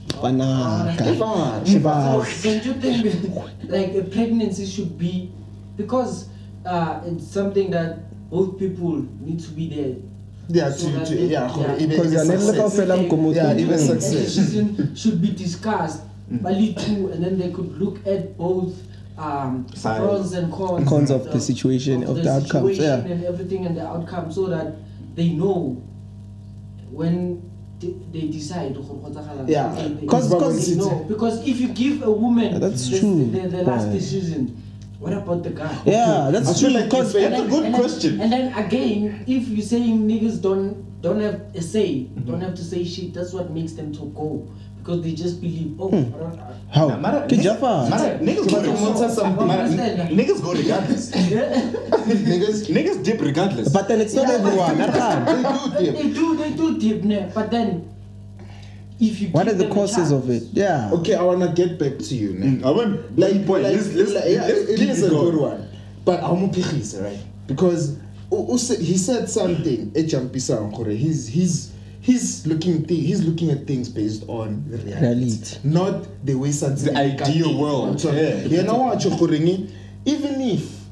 Banaka. 0.08 1.18
Fine. 1.18 1.64
Shiva. 1.66 2.24
So, 2.26 2.48
don't 2.48 2.64
you 2.64 2.74
think 2.74 3.34
like 3.68 3.94
a 3.94 4.02
pregnancy 4.04 4.66
should 4.66 4.98
be 4.98 5.30
because 5.76 6.28
uh, 6.66 7.00
it's 7.06 7.26
something 7.26 7.70
that 7.70 7.98
both 8.30 8.58
people 8.58 9.04
need 9.20 9.40
to 9.40 9.50
be 9.50 9.68
there. 9.68 9.96
yeah 10.48 10.70
So 10.70 10.90
to, 10.90 11.04
to 11.04 11.14
they- 11.14 11.26
yeah, 11.26 11.48
yeah. 11.56 11.74
Because 11.76 11.80
even 11.82 12.12
you're 12.12 12.24
never 12.24 12.38
success. 12.40 12.56
kaofela 12.60 12.96
mgomo 12.96 13.34
Yeah, 13.34 13.52
to- 13.54 13.60
even 13.60 13.78
And 13.78 13.88
the 13.88 14.00
success. 14.00 14.34
decision 14.34 14.94
should 14.94 15.20
be 15.22 15.30
discussed 15.30 16.02
bali 16.30 16.74
two, 16.74 17.10
and 17.12 17.22
then 17.24 17.38
they 17.38 17.50
could 17.50 17.78
look 17.78 18.06
at 18.06 18.36
both 18.38 18.72
um, 19.18 19.64
pros 19.82 20.32
and 20.32 20.52
cons, 20.52 20.88
Cons 20.88 21.10
of 21.10 21.30
the 21.32 21.40
situation, 21.40 22.02
of 22.02 22.16
the 22.22 22.28
outcomes, 22.32 22.78
yeah. 22.78 22.96
and 23.04 23.24
everything 23.24 23.64
and 23.66 23.76
the 23.76 23.86
outcome, 23.86 24.32
so 24.32 24.46
that 24.48 24.74
they 25.14 25.28
know 25.28 25.80
when 26.90 27.40
they, 27.84 28.20
they 28.20 28.26
decide. 28.28 28.74
gore 28.74 28.82
go 28.84 29.44
Yeah, 29.48 29.74
they- 29.74 29.88
they- 29.88 30.06
'cause- 30.06 30.30
they 30.30 30.38
'cause- 30.38 30.76
know. 30.76 31.04
because 31.08 31.46
if 31.46 31.60
you 31.60 31.68
give 31.68 32.02
a 32.02 32.10
woman 32.10 32.52
Yeah, 32.52 32.58
that's 32.58 32.88
the, 32.88 32.98
true. 33.00 33.30
the, 33.30 33.48
the 33.48 33.62
last 33.64 33.86
Yeah. 33.88 33.92
decision, 33.92 34.56
what 35.00 35.12
about 35.12 35.42
the 35.42 35.50
guy? 35.50 35.76
Yeah, 35.86 36.30
that's 36.32 36.50
I 36.56 36.58
true. 36.60 36.70
like 36.70 36.84
because 36.84 37.14
if- 37.14 37.24
And 37.24 37.32
That's 37.34 37.42
a 37.44 37.48
good 37.48 37.64
and 37.64 37.74
then- 37.74 37.80
question. 37.80 38.20
And 38.20 38.32
then 38.32 38.52
again, 38.54 39.24
if 39.26 39.48
you're 39.48 39.62
saying 39.66 40.08
niggas 40.08 40.40
don't 40.40 40.76
don't 41.02 41.20
have 41.20 41.40
a 41.54 41.60
say, 41.60 42.06
Mm-hmm. 42.08 42.30
don't 42.30 42.40
have 42.40 42.54
to 42.54 42.64
say 42.64 42.82
shit, 42.82 43.12
that's 43.12 43.34
what 43.34 43.52
makes 43.52 43.72
them 43.72 43.92
to 43.92 44.06
go 44.16 44.46
because 44.84 45.00
they 45.02 45.12
just 45.12 45.40
believe. 45.40 45.80
Oh, 45.80 45.88
Hmm. 45.88 46.14
I 46.14 46.18
don't, 46.18 46.38
I, 46.38 46.52
how 46.78 46.88
Nah, 46.88 46.96
mara- 46.98 47.26
niggas- 47.26 47.42
jafa 47.42 47.88
mara- 47.88 48.18
Niggas 48.18 48.50
go 48.50 48.56
But 48.56 48.66
regardless. 48.66 49.16
Mara- 49.16 50.08
Niggas 50.18 50.42
go 50.42 50.52
regardless. 50.52 51.10
Niggas, 52.04 52.68
Niggas 52.68 53.02
dip 53.04 53.20
regardless. 53.20 53.68
but 53.72 53.88
then 53.88 54.00
it's 54.00 54.12
not 54.14 54.28
everyone 54.28 54.76
Arhan. 54.76 55.24
they 55.24 55.82
do 55.82 55.92
dip. 55.92 55.96
they 55.96 56.10
do, 56.12 56.36
they 56.36 56.52
do 56.52 56.78
deep, 56.78 57.04
ne? 57.04 57.30
but 57.34 57.50
then 57.50 57.88
if 59.00 59.20
you 59.20 59.28
what 59.28 59.48
are 59.48 59.54
the 59.54 59.68
causes 59.68 60.10
of 60.12 60.30
it 60.30 60.44
yeah 60.52 60.90
Okay, 60.92 61.14
I 61.14 61.22
wanna 61.22 61.52
get 61.52 61.78
back 61.78 61.98
to 61.98 62.14
you. 62.14 62.34
ne? 62.34 62.62
I 62.62 62.70
want 62.70 63.18
like, 63.18 63.44
boy, 63.46 63.62
like, 63.62 63.74
let's, 63.76 63.92
let's, 63.94 64.12
like, 64.12 64.24
yeah, 64.28 64.42
let's 64.46 64.68
it 64.70 64.78
keep 64.78 64.88
is 64.90 65.02
a 65.02 65.08
going. 65.10 65.30
good 65.32 65.40
one. 65.40 65.68
But 66.04 66.22
I'm 66.22 66.50
right? 67.00 67.18
Because 67.46 67.96
u- 68.30 68.46
u 68.50 68.58
said- 68.58 68.80
he 68.80 68.96
said 68.98 69.28
something. 69.30 69.90
Echampisa 69.92 70.58
Nkore, 70.70 70.94
He's 70.96 71.26
he's 71.26 71.72
he's 72.04 72.46
looking 72.46 72.84
thi- 72.84 73.00
he's 73.00 73.22
looking 73.24 73.50
at 73.50 73.66
things 73.66 73.88
based 73.88 74.24
on 74.28 74.64
reality, 74.68 75.00
Reality. 75.00 75.58
not 75.64 76.04
the 76.24 76.34
way 76.34 76.52
something 76.52 76.92
The 76.92 76.98
ideal 76.98 77.58
world, 77.58 78.02
yeah. 78.04 78.44
You 78.44 78.62
know 78.62 78.76
what 78.76 79.02
you 79.04 79.10
Even 80.06 80.40
if 80.40 80.84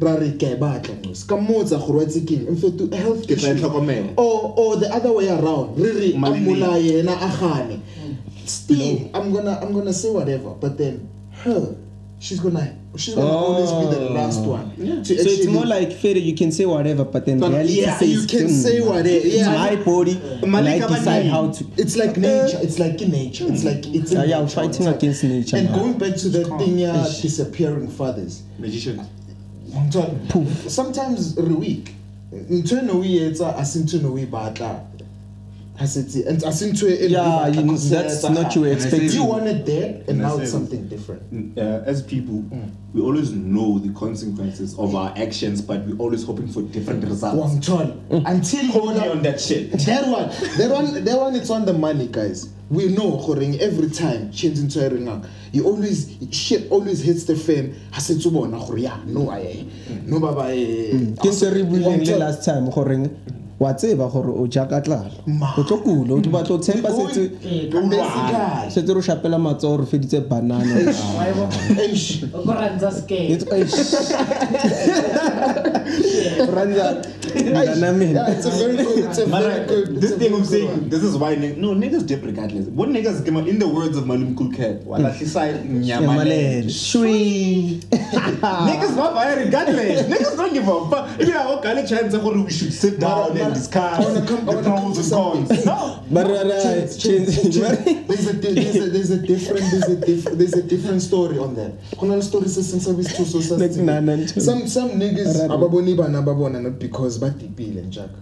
ra 0.00 0.14
re 0.14 0.32
ke 0.38 0.42
a 0.42 0.56
batla 0.56 0.94
mos 1.06 1.24
ka 1.24 1.36
mmotsa 1.36 1.78
gore 1.84 1.98
wa 1.98 2.04
tsekeng 2.04 2.46
in 2.48 2.56
fact 2.56 2.78
to 2.78 2.88
health 2.96 3.26
Ke 3.26 3.34
tla 3.38 3.54
tlhokomela. 3.54 4.14
or 4.16 4.54
or 4.56 4.76
the 4.76 4.88
other 4.94 5.12
way 5.12 5.28
around 5.28 5.78
re 5.78 5.90
re 5.92 6.12
a 6.14 6.78
yena 6.78 7.14
a 7.18 7.30
gane. 7.38 7.82
Mm. 8.02 8.16
Still 8.46 9.10
i'm 9.14 9.32
gonna 9.32 9.58
i'm 9.62 9.72
gonna 9.72 9.92
say 9.92 10.10
whatever 10.10 10.50
but 10.60 10.76
then 10.78 11.08
her 11.44 11.74
she's 12.24 12.40
gonna 12.40 12.64
she's 12.96 13.14
gonna 13.16 13.26
always 13.28 13.70
be 13.80 13.94
the 13.98 14.10
last 14.10 14.40
one. 14.40 14.66
To 14.76 15.04
so 15.04 15.28
it's 15.36 15.46
more 15.46 15.66
like 15.66 15.90
fair 16.02 16.16
you 16.16 16.34
can 16.36 16.52
say 16.52 16.64
whatever 16.66 17.04
but 17.04 17.26
then 17.26 17.40
But 17.40 17.50
reality 17.50 17.80
yeah, 17.82 17.98
says 17.98 18.10
you 18.10 18.26
can 18.26 18.46
"Hmm, 18.48 18.54
say 18.66 18.80
whatever, 18.80 19.08
it's 19.08 19.46
my 19.46 19.76
body 19.90 20.12
and 20.42 20.44
I 20.44 20.62
Malika 20.62 20.86
decide 20.88 21.26
how 21.26 21.50
to 21.50 21.64
it's 21.76 21.96
like 21.96 22.16
nature 22.16 22.58
it's 22.62 22.78
like 22.78 23.02
in 23.02 23.10
nature 23.10 23.46
it's 23.52 23.64
like 23.64 23.82
it's 23.98 24.12
in 24.12 24.18
Yeah, 24.18 24.24
yeah, 24.30 24.38
I'm 24.40 24.48
fighting 24.48 24.86
like- 24.86 24.96
against 24.96 25.24
nature, 25.24 25.56
and 25.56 25.70
man. 25.70 25.78
going 25.78 25.98
back 25.98 26.14
to 26.22 26.28
that 26.36 26.46
thing 26.58 26.78
yeah 26.78 27.02
disappearing 27.20 27.88
fathers. 27.88 28.42
Magician. 28.58 29.00
Ngithola, 29.70 30.70
sometimes 30.70 31.34
re 31.36 31.54
weak 31.54 31.94
ntho 32.50 32.78
eno 32.78 33.00
o 33.00 33.04
e 33.04 33.18
etsa 33.18 33.56
a 33.58 33.64
se 33.64 33.78
ntho 33.80 33.98
eno 35.78 35.84
o 35.84 36.00
e 36.00 36.02
batla 36.02 36.26
and 36.28 36.42
a 36.44 36.52
se 36.52 36.66
ntho 36.70 36.86
e 36.88 37.08
Yeah, 37.08 37.48
you- 37.48 37.66
cause 37.66 37.90
that's 37.90 38.22
ya 38.22 38.28
not 38.30 38.54
you 38.54 38.62
etsahala. 38.62 38.72
expecting. 38.74 39.10
you 39.12 39.24
wanted 39.24 39.66
that 39.66 40.08
and 40.08 40.18
now 40.20 40.38
it's 40.38 40.50
something 40.50 40.86
different? 40.88 41.22
Uh, 41.58 41.82
as 41.86 42.02
people, 42.02 42.44
we 42.94 43.00
always 43.00 43.30
know 43.32 43.78
the 43.78 43.92
consequences 43.92 44.74
of 44.78 44.94
our 44.94 45.12
actions, 45.16 45.60
but 45.62 45.86
we're 45.86 45.96
always 45.98 46.24
hoping 46.24 46.48
for 46.48 46.62
different 46.62 47.04
results. 47.04 47.36
Wangtol. 47.36 47.96
until 48.26 48.64
you 48.64 48.72
Hold 48.72 48.96
me 48.96 49.08
on 49.08 49.22
that 49.22 49.40
shit. 49.40 49.72
that 49.86 50.06
one 50.08 50.28
that 50.58 50.70
one 50.70 51.04
that 51.04 51.18
one 51.18 51.34
it's 51.36 51.50
on 51.50 51.64
the 51.64 51.72
money 51.72 52.08
guys. 52.08 52.48
We 52.70 52.88
know 52.88 53.18
goreng 53.18 53.58
every 53.60 53.90
time 53.90 54.30
change 54.32 54.58
into 54.58 54.84
a 54.86 54.88
ring 54.88 55.08
you 55.52 55.64
always 55.64 56.16
shit 56.30 56.70
always 56.70 57.02
hits 57.02 57.24
the 57.24 57.36
fan. 57.36 57.74
Ha 57.92 58.00
se 58.00 58.14
tso 58.18 58.30
bona 58.30 58.58
gore 58.58 58.78
ya 58.78 58.96
no 59.06 59.30
I 59.30 59.66
no 60.06 60.20
baba 60.20 60.48
eh 60.52 61.12
ke 61.20 61.28
ntse 61.28 61.52
re 61.52 61.62
buileng 61.64 62.06
le 62.06 62.16
last 62.16 62.44
time 62.44 62.68
goreng 62.70 63.10
wa 63.62 63.72
tseba 63.74 64.06
gore 64.12 64.32
o 64.42 64.46
ja 64.50 64.64
ka 64.66 64.80
tlala? 64.80 65.10
Ma. 65.26 65.54
o 65.58 65.62
tlo 65.62 65.76
kula 65.84 66.14
o 66.16 66.20
di 66.20 66.28
batla 66.28 66.54
o 66.56 66.58
tshepa 66.58 66.88
We 66.88 66.94
going- 66.96 67.14
setse 67.14 67.30
Eh, 67.46 67.70
Basically. 67.70 68.70
setse 68.74 68.92
re 68.96 69.02
shapela 69.08 69.38
matsogo 69.38 69.76
re 69.82 69.86
feditse 69.86 70.20
banana 70.28 70.74
Eish. 75.92 76.40
Okoranza 76.40 76.44
scare. 76.44 76.48
It's- 76.48 76.48
eish. 76.48 76.54
Ranza, 76.54 77.02
ngana 77.80 77.92
mina. 77.98 78.12
Yeah, 78.20 78.30
it's 78.34 78.46
a 78.46 78.50
very 78.50 78.76
good 78.76 78.98
it's 79.04 79.18
a 79.18 79.26
Man, 79.26 79.42
very 79.42 79.66
good 79.66 80.00
this 80.00 80.10
thing 80.10 80.18
very 80.30 80.34
I'm 80.34 80.44
saying, 80.44 80.68
one. 80.70 80.88
this 80.88 81.02
is 81.02 81.16
why 81.16 81.36
niggas, 81.36 81.56
no 81.56 81.68
niggas 81.74 82.06
dip 82.06 82.24
regardless. 82.24 82.66
What 82.66 82.88
niggas 82.88 83.24
come 83.24 83.36
out 83.38 83.48
in 83.48 83.58
the 83.58 83.68
words 83.68 83.96
of 83.96 84.06
Malum 84.06 84.34
Kulkat, 84.36 84.84
wala 84.84 85.10
sisai 85.12 85.52
Nyamalele. 85.64 86.64
nyamalele. 86.64 86.70
Shui. 86.70 87.80
Niggas 87.92 88.96
not 88.96 89.14
fire 89.14 89.36
regardless. 89.44 90.02
niggas 90.08 90.36
don't 90.36 90.52
give 90.52 90.66
a 90.68 90.90
fuck. 90.90 91.20
If 91.20 91.28
you 91.28 91.34
have 91.34 91.50
a 91.58 91.62
college 91.62 91.88
chance, 91.88 92.14
we 92.16 92.50
should 92.50 92.72
sit 92.72 92.98
down 93.00 93.36
and 93.36 93.54
discuss 93.54 93.98
I 93.98 94.00
wanna 94.02 94.26
come- 94.26 94.44
the 94.46 94.62
pros 94.62 94.98
and 94.98 95.10
cons. 95.12 95.64
No. 95.66 96.02
But. 96.10 96.26
There's 96.28 98.26
a 98.28 98.32
there's 98.32 98.76
a 98.76 98.90
there's 98.90 99.10
a 99.10 99.16
different 99.18 99.60
there's 99.70 99.88
a 99.88 99.96
diff, 99.96 100.24
there's 100.24 100.54
a 100.54 100.62
different 100.62 101.02
story 101.02 101.38
on 101.38 101.54
that. 101.54 101.72
Kuna 101.98 102.20
story 102.22 102.48
se 102.48 102.62
since 102.62 102.86
we 102.88 103.02
so 103.04 103.24
so 103.24 103.56
Like. 103.56 103.72
Some 104.40 104.66
some 104.66 104.90
niggas 105.00 105.48
Raro. 105.48 105.58
Ababoni 105.82 105.96
bana 105.96 106.22
babona 106.22 106.60
not 106.62 106.78
because 106.78 107.18
batipile 107.18 107.82
njaka. 107.82 108.18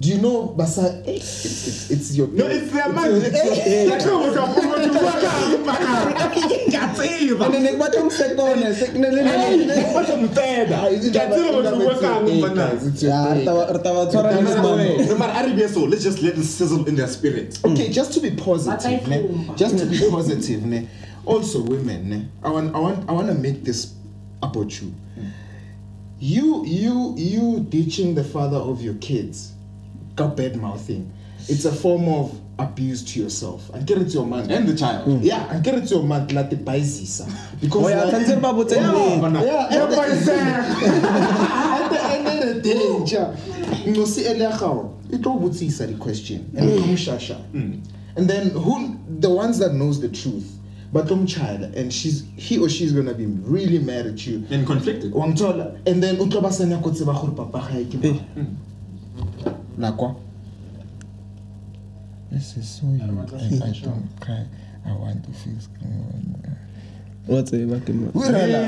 Do 0.00 0.08
you 0.08 0.18
know 0.18 0.48
basa 0.56 1.02
eh, 1.06 1.14
it's 1.16 1.44
it's, 1.44 1.90
it's 1.90 2.16
your 2.16 2.26
No, 2.28 2.46
it's 2.46 2.72
their 2.72 2.88
man. 2.92 3.10
your- 3.10 3.22
It's 3.24 3.44
your- 3.44 3.88
That's 3.88 4.04
what 4.06 4.20
we're 4.20 4.34
talking 4.34 4.64
about. 7.30 7.54
And 7.54 7.64
then 7.64 7.78
batla 7.78 8.00
umsekone, 8.02 8.74
seknele 8.74 9.22
nene. 9.22 9.92
What's 9.94 10.10
a 10.10 10.16
Ah, 10.74 10.86
is 10.88 11.04
it 11.06 11.12
Get 11.12 11.30
that- 11.30 11.36
to 11.36 11.42
eh, 11.42 11.58
is 11.58 11.62
that 11.64 11.78
the 11.78 11.90
it's 11.90 12.02
your 12.02 12.12
eh. 12.12 12.26
day, 12.26 12.42
work 12.42 12.54
guys? 12.54 12.86
It's 12.86 13.02
your 13.02 13.12
Yeah, 13.12 13.34
day. 13.34 13.40
re 13.40 13.46
taba- 13.46 13.72
re 13.72 13.78
taba 13.78 14.06
tshwara 14.10 14.32
It 14.32 14.44
this 14.44 14.54
doesn't 14.54 14.62
man. 14.76 14.98
work. 14.98 15.08
No 15.08 15.18
matter 15.18 15.32
how 15.62 15.66
so, 15.68 15.80
let's 15.84 16.02
just 16.02 16.22
let 16.22 16.36
it 16.38 16.44
sizzle 16.44 16.84
in 16.88 16.96
their 16.96 17.06
spirit. 17.08 17.58
Okay, 17.64 17.88
just 17.90 18.12
to 18.14 18.20
be 18.20 18.30
positive, 18.32 19.06
ne? 19.08 19.18
Bataitlhompa. 19.22 19.56
just 19.56 19.78
to 19.78 19.86
be 19.86 19.98
positive, 20.10 20.64
ne? 20.66 20.88
also 21.26 21.62
women, 21.62 22.08
ne? 22.10 22.26
I 22.42 22.50
want, 22.50 22.74
I 22.74 22.80
want, 22.80 23.08
I 23.08 23.12
want 23.12 23.28
to 23.28 23.34
make 23.34 23.62
this 23.64 23.94
about 24.42 24.80
you. 24.82 24.92
You, 26.26 26.64
you, 26.64 27.14
you 27.16 27.66
ditching 27.68 28.14
the 28.14 28.22
father 28.22 28.56
of 28.56 28.80
your 28.80 28.94
kids, 28.94 29.54
got 30.14 30.36
bad 30.36 30.54
mouthing. 30.54 31.10
It's 31.48 31.64
a 31.64 31.72
form 31.72 32.06
of 32.08 32.38
abuse 32.60 33.02
to 33.12 33.20
yourself. 33.20 33.68
And 33.74 33.84
get 33.84 33.98
it 33.98 34.04
to 34.10 34.12
your 34.12 34.26
man. 34.26 34.48
And 34.48 34.68
the 34.68 34.76
child. 34.76 35.20
yeah, 35.24 35.52
and 35.52 35.64
get 35.64 35.74
it 35.74 35.88
to 35.88 35.96
your 35.96 36.04
man, 36.04 36.28
like 36.28 36.48
the 36.50 36.54
baisisa. 36.56 37.26
Because 37.60 37.86
Oh, 37.86 37.88
yeah, 37.88 38.04
like- 38.04 38.14
tshwanetse 38.14 38.34
re 38.36 38.40
ba 38.40 38.52
botse 38.52 38.70
yeah, 38.76 38.92
nnete. 38.92 39.44
yeah, 39.44 39.66
at 39.66 39.90
the- 39.90 40.00
at 41.82 41.90
the 41.90 42.02
end 42.14 42.28
of 42.28 42.54
the 42.54 42.60
day, 42.60 42.98
nja, 43.00 43.36
ngosi 43.88 44.20
ele 44.24 44.44
ya 44.44 44.50
gago, 44.56 44.94
e 45.12 45.18
tlo 45.18 45.38
botsisa 45.40 45.86
the 45.88 45.94
question 45.94 46.44
and 46.56 46.70
Mm. 46.70 46.76
tlo 46.78 46.86
mo 46.86 46.94
shasha. 46.96 47.36
and 47.52 48.28
then 48.28 48.50
who 48.50 48.94
the 49.18 49.28
ones 49.30 49.58
that 49.58 49.74
knows 49.74 50.00
the 50.00 50.08
truth 50.08 50.44
but 50.92 51.10
um 51.10 51.26
child 51.26 51.62
and 51.74 51.92
she's 51.92 52.24
he 52.36 52.58
or 52.58 52.68
she's 52.68 52.92
gonna 52.92 53.14
be 53.14 53.26
really 53.26 53.78
mad 53.78 54.06
at 54.06 54.26
you. 54.26 54.44
And 54.50 54.66
conflicted. 54.66 55.12
wa 55.12 55.24
and 55.24 56.02
then 56.02 56.18
o 56.20 56.26
tlo 56.26 56.40
ba 56.42 56.48
senya 56.48 56.78
go 56.82 56.90
tseba 56.90 57.14
gore 57.18 57.32
papa 57.34 57.60
ga 57.70 57.78
e 57.78 57.84
ke 57.86 57.94
mang 58.02 58.20
nakwa? 59.78 60.14
This 62.30 62.56
is 62.56 62.68
so 62.68 62.86
you. 62.86 63.00
I, 63.02 63.06
I 63.68 63.70
don't 63.82 64.08
cry. 64.20 64.44
I 64.86 64.92
want 64.92 65.24
to 65.24 65.30
fix. 65.32 65.68
Wa 67.26 67.42
tseba 67.42 67.80
ke 67.80 67.94
ma- 67.94 68.10
o 68.14 68.20
irela 68.20 68.62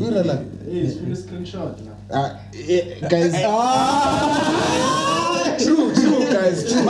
o 0.00 0.04
irela 0.10 0.36
Hey, 0.66 0.80
it's 0.80 0.96
for 0.98 1.14
screenshot 1.14 1.78
now. 1.86 1.96
Ah, 2.10 2.40
eh, 2.52 2.98
guys. 3.08 3.32
True 5.64 5.94
true 5.94 6.05
guys. 6.36 6.72
True 6.72 6.84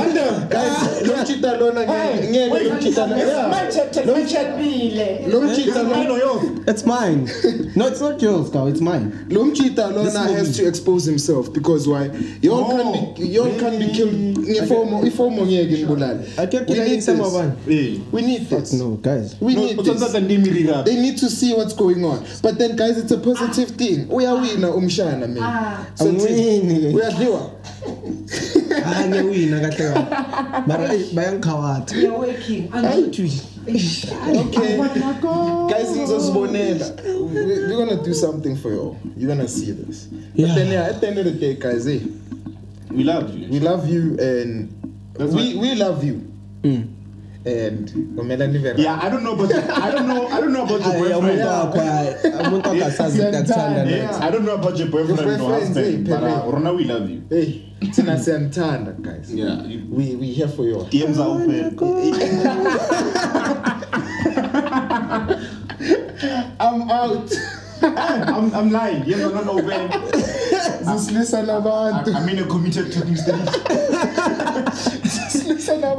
guys 0.50 1.02
lo 1.06 1.16
mchita 1.22 1.56
lona 1.56 1.80
ngeke 1.80 2.28
ngeke 2.28 2.64
lo 2.68 2.74
mchita 2.74 3.06
lona 3.06 3.16
yeah. 3.16 4.06
lo 4.06 5.40
mchita 5.40 5.82
lo 5.82 5.96
lona 6.06 6.62
It's 6.68 6.84
mine. 6.84 7.28
No, 7.76 7.86
it's 7.86 8.00
not 8.00 8.20
yours, 8.20 8.50
girl. 8.50 8.66
It's 8.66 8.80
mine. 8.80 9.26
lo 9.30 9.44
mchita 9.44 9.88
This 9.88 10.14
lona 10.14 10.20
movie. 10.20 10.34
has 10.34 10.56
to 10.56 10.66
expose 10.66 11.04
himself 11.04 11.52
because 11.52 11.86
why? 11.86 12.10
You 12.42 12.52
all 12.54 12.70
can 12.70 13.14
be 13.16 13.22
you 13.26 13.42
all 13.44 13.58
can 13.58 13.78
be 13.78 13.88
killed. 13.92 14.36
Ngefomo 14.36 15.06
ifomo 15.06 15.46
ngeke 15.46 15.78
ngibulale 15.78 16.38
I 16.38 16.46
kept 16.46 16.68
we 16.68 16.74
killing 16.74 16.90
need 16.90 17.02
some 17.02 17.20
of 17.20 17.32
one. 17.32 17.56
We 17.66 18.22
need 18.22 18.48
this. 18.48 18.72
No, 18.72 18.96
guys. 18.96 19.36
we 19.40 19.54
need 19.54 19.78
this. 19.78 20.12
that 20.12 20.22
name 20.22 20.42
rira. 20.42 20.84
they 20.84 20.96
need 20.96 21.18
to 21.18 21.30
see 21.30 21.54
what's 21.54 21.72
going 21.74 22.04
on. 22.04 22.26
But 22.42 22.58
then 22.58 22.76
guys 22.76 22.98
it's 22.98 23.12
a 23.12 23.18
positive 23.18 23.70
thing. 23.76 24.06
Uyawina 24.08 24.72
umshana 24.74 25.28
man. 25.28 25.86
So 25.96 26.08
I'm 26.08 26.18
winning. 26.18 26.94
uyadliwa 26.94 27.50
Ngiyawina 29.36 29.68
kahle 29.68 29.92
kahle. 29.94 30.66
Mara 30.66 30.94
eh, 30.94 31.00
bayangikhawatha. 31.14 31.96
We 31.96 32.06
are 32.06 32.18
working. 32.18 32.68
Okay 33.66 34.78
guys 35.68 35.96
ngizosibonela 35.96 36.86
We- 37.32 37.44
we're 37.44 37.76
gonna 37.86 38.02
do 38.02 38.14
something 38.14 38.56
for 38.56 38.72
you 38.72 38.96
you're 39.18 39.28
gonna 39.36 39.48
see 39.48 39.72
this 39.72 40.08
Yeah. 40.34 40.46
but 40.48 40.54
then 40.56 40.72
yeah 40.72 40.86
at 40.88 41.00
the 41.00 41.08
end 41.08 41.18
of 41.18 41.24
the 41.24 41.32
day 41.32 41.54
guys 41.54 41.84
hey 41.86 42.00
We 42.90 43.04
love 43.04 43.34
you. 43.36 43.48
we 43.50 43.60
love 43.60 43.88
you 43.92 44.16
and 44.20 44.68
That's 45.18 45.32
we 45.34 45.54
we 45.56 45.74
love 45.74 46.04
you 46.06 46.20
Mm. 46.62 46.86
And 47.46 47.90
umelani 48.18 48.58
vera 48.58 48.78
Yeah, 48.78 48.98
I 49.02 49.08
don't 49.08 49.22
know 49.22 49.32
about 49.34 49.52
I 49.54 49.90
don't 49.92 50.06
know 50.08 50.26
I 50.28 50.40
don't 50.40 50.52
know 50.52 50.64
about 50.64 50.80
your 50.82 50.94
boyfriend. 50.98 51.40
wakho 51.40 51.78
hayi, 51.80 52.14
umuntu 52.46 52.68
wakho 52.68 52.84
asazi 52.86 53.20
ukuthi 53.20 53.36
akuthanda 53.36 53.84
Siyathanda. 53.86 54.26
I 54.26 54.30
don't 54.30 54.44
know 54.44 54.54
about 54.54 54.78
your 54.78 54.88
boyfriend 54.88 55.20
Your 55.20 55.30
or 55.32 55.38
boyfriends, 55.38 55.66
husband, 55.66 56.08
but 56.08 56.22
uh, 56.22 56.40
Pele. 56.40 56.52
Rona, 56.52 56.72
we 56.72 56.84
love 56.84 57.10
you. 57.10 57.22
hey 57.30 57.62
thina 57.94 58.18
siyanithanda 58.18 58.92
guys 59.00 59.30
Yeah, 59.34 59.62
we 59.90 60.16
we 60.16 60.26
here 60.32 60.48
for 60.48 60.64
you 60.66 60.76
DMs 60.90 61.18
are 61.18 61.28
open. 61.28 61.76
i'm 66.60 66.90
out 66.90 67.32
I'm, 67.82 68.54
I'm 68.54 68.70
lying. 68.72 69.02
DMs 69.02 69.26
are 69.26 69.44
not 69.44 69.48
open. 69.48 69.90
zisilisa 70.82 71.42
nabantu 71.42 72.10
I, 72.14 72.18
I'm 72.18 72.28
in 72.28 72.38
a 72.38 72.44
committed 72.46 72.90
talking 72.92 73.16
stage. 73.16 73.36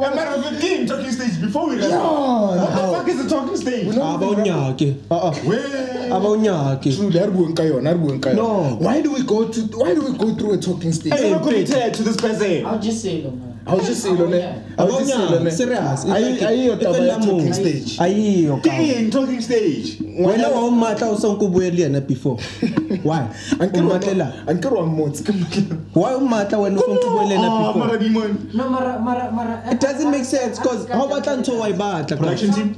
Nabantu 0.02 0.20
out 0.20 0.38
of 0.38 0.44
the 0.54 0.60
game 0.68 0.86
talking 0.88 1.12
stage 1.12 1.42
before 1.42 1.70
we 1.70 1.78
got 1.78 1.90
Yeah, 1.90 2.02
What 2.02 2.76
the 2.76 2.98
fuck 2.98 3.08
is 3.10 3.24
the 3.24 3.30
talking 3.30 3.58
stage? 3.58 3.88
abawunyake 3.88 4.96
Where? 5.10 6.14
abawunyake 6.14 6.96
truly 6.96 7.20
ari 7.20 7.32
bueng 7.32 7.56
ka 7.56 7.64
yona 7.64 7.90
ari 7.90 8.00
bueng 8.00 8.22
ka 8.22 8.34
No. 8.34 8.44
yona 8.48 8.80
why 8.82 9.02
do 9.02 9.12
we 9.14 9.24
go 9.24 9.48
to 9.48 9.62
why 9.78 9.94
do 9.94 10.02
we 10.02 10.18
go 10.18 10.34
through 10.36 10.54
a 10.54 10.58
talking 10.58 10.92
stage 10.94 11.14
I'm 11.14 11.32
not 11.32 11.44
committed 11.44 11.94
to 11.94 12.04
this 12.04 12.18
person. 12.18 12.66
I'll 12.66 12.80
just 12.80 13.02
say 13.02 13.18
it, 13.18 13.26
man. 13.26 13.57
I'll 13.68 13.80
just 13.80 14.02
say 14.04 14.10
lo 14.12 14.28
ne 14.28 14.42
I'll 14.78 14.88
just 15.00 15.12
say 15.14 15.18
lo 15.30 15.44
ne 15.44 15.50
serious 15.52 16.06
Ayi- 16.06 16.40
ayiyo 16.46 16.76
taba 16.78 16.98
ya 16.98 17.18
talking 17.20 17.54
stage 17.54 17.98
ayiyo 18.00 18.62
ka 18.64 18.72
In 18.74 19.10
talking 19.12 19.42
stage. 19.42 20.00
wena 20.20 20.50
wa 20.50 20.62
ummatla 20.68 21.10
o 21.10 21.16
sonke 21.18 21.44
o 21.46 21.48
bue 21.50 21.70
le 21.72 21.82
yena 21.84 22.02
before 22.08 22.38
why 23.04 23.28
Ankere 23.60 23.82
wa- 23.84 23.96
ummatlela 24.00 24.34
ankere 24.48 24.76
wa 24.78 24.86
mmotse 24.86 25.24
ke 25.24 25.32
mmotse. 25.32 25.64
why 25.94 26.14
ummatla 26.16 26.58
wena 26.60 26.80
o 26.80 26.84
sonke 26.84 27.06
o 27.06 27.12
bue 27.12 27.26
le 27.28 27.36
yena 27.36 27.48
Oh, 27.50 27.74
before 27.74 27.86
Mara 27.88 28.00
Demon. 28.00 28.50
No, 28.54 28.70
Mara, 28.70 29.00
Mara, 29.00 29.32
Mara. 29.32 29.64
it 29.72 29.80
doesn't 29.80 30.12
make 30.12 30.26
sense 30.26 30.60
because 30.60 30.88
how 30.90 31.08
batla 31.08 31.38
ntho 31.38 31.58
wa 31.60 31.68
e 31.70 31.74
batla 31.74 32.18
Production 32.18 32.52
team. 32.54 32.76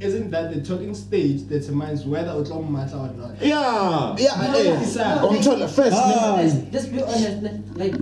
Isn't 0.00 0.30
that 0.32 0.52
the 0.52 0.60
talking 0.60 0.94
stage 0.96 1.46
that 1.48 1.60
determines 1.60 2.04
whether 2.04 2.32
o 2.32 2.42
tlo 2.42 2.60
mmata 2.66 2.94
or 2.98 3.14
not? 3.16 3.40
Yeah. 3.40 4.16
yeah 4.18 4.50
No, 4.50 4.58
eh, 4.58 4.74
no, 4.80 4.84
sir. 4.84 5.20
umthola 5.22 5.68
first 5.68 5.96
Ah. 5.96 6.36
ne- 6.36 6.42
Let's, 6.42 6.56
let's 6.72 6.86
be 6.86 7.02
honest. 7.02 7.76
Like, 7.76 7.94